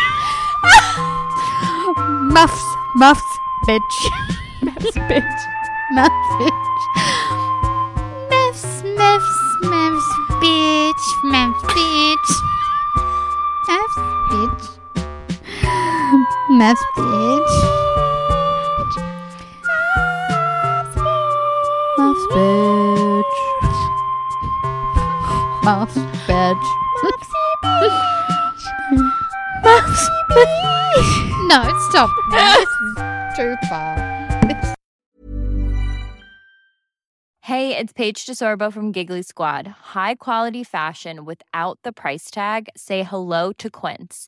Muffs, 2.34 2.64
muffs, 2.96 3.22
bitch. 3.68 3.98
Muffs, 4.64 4.98
bitch. 5.10 5.42
Muffs, 5.94 6.28
bitch. 6.40 6.64
Muffs, 8.32 8.84
muffs, 8.98 9.34
muffs, 9.64 10.10
bitch. 10.42 11.06
Muffs, 11.32 11.64
bitch. 11.74 12.30
Muffs, 13.68 13.98
bitch. 14.30 14.64
Muffs, 16.50 16.86
bitch. 16.96 17.14
Muffs, 17.14 17.18
bitch. 18.86 19.14
Muffs, 21.98 22.26
bitch. 22.34 23.13
Maths, 25.64 25.98
bitch. 26.28 26.84
No, 31.48 31.64
stop. 31.90 32.10
This 32.32 32.68
is 32.68 33.38
too 33.38 33.56
far. 33.70 33.96
Hey, 37.44 37.78
it's 37.78 37.94
Paige 37.94 38.26
DeSorbo 38.26 38.74
from 38.74 38.92
Giggly 38.92 39.22
Squad. 39.22 39.68
High 39.94 40.16
quality 40.16 40.66
fashion 40.66 41.24
without 41.24 41.80
the 41.84 41.94
price 41.94 42.30
tag. 42.30 42.70
Say 42.76 43.04
hello 43.04 43.54
to 43.54 43.70
Quince. 43.70 44.28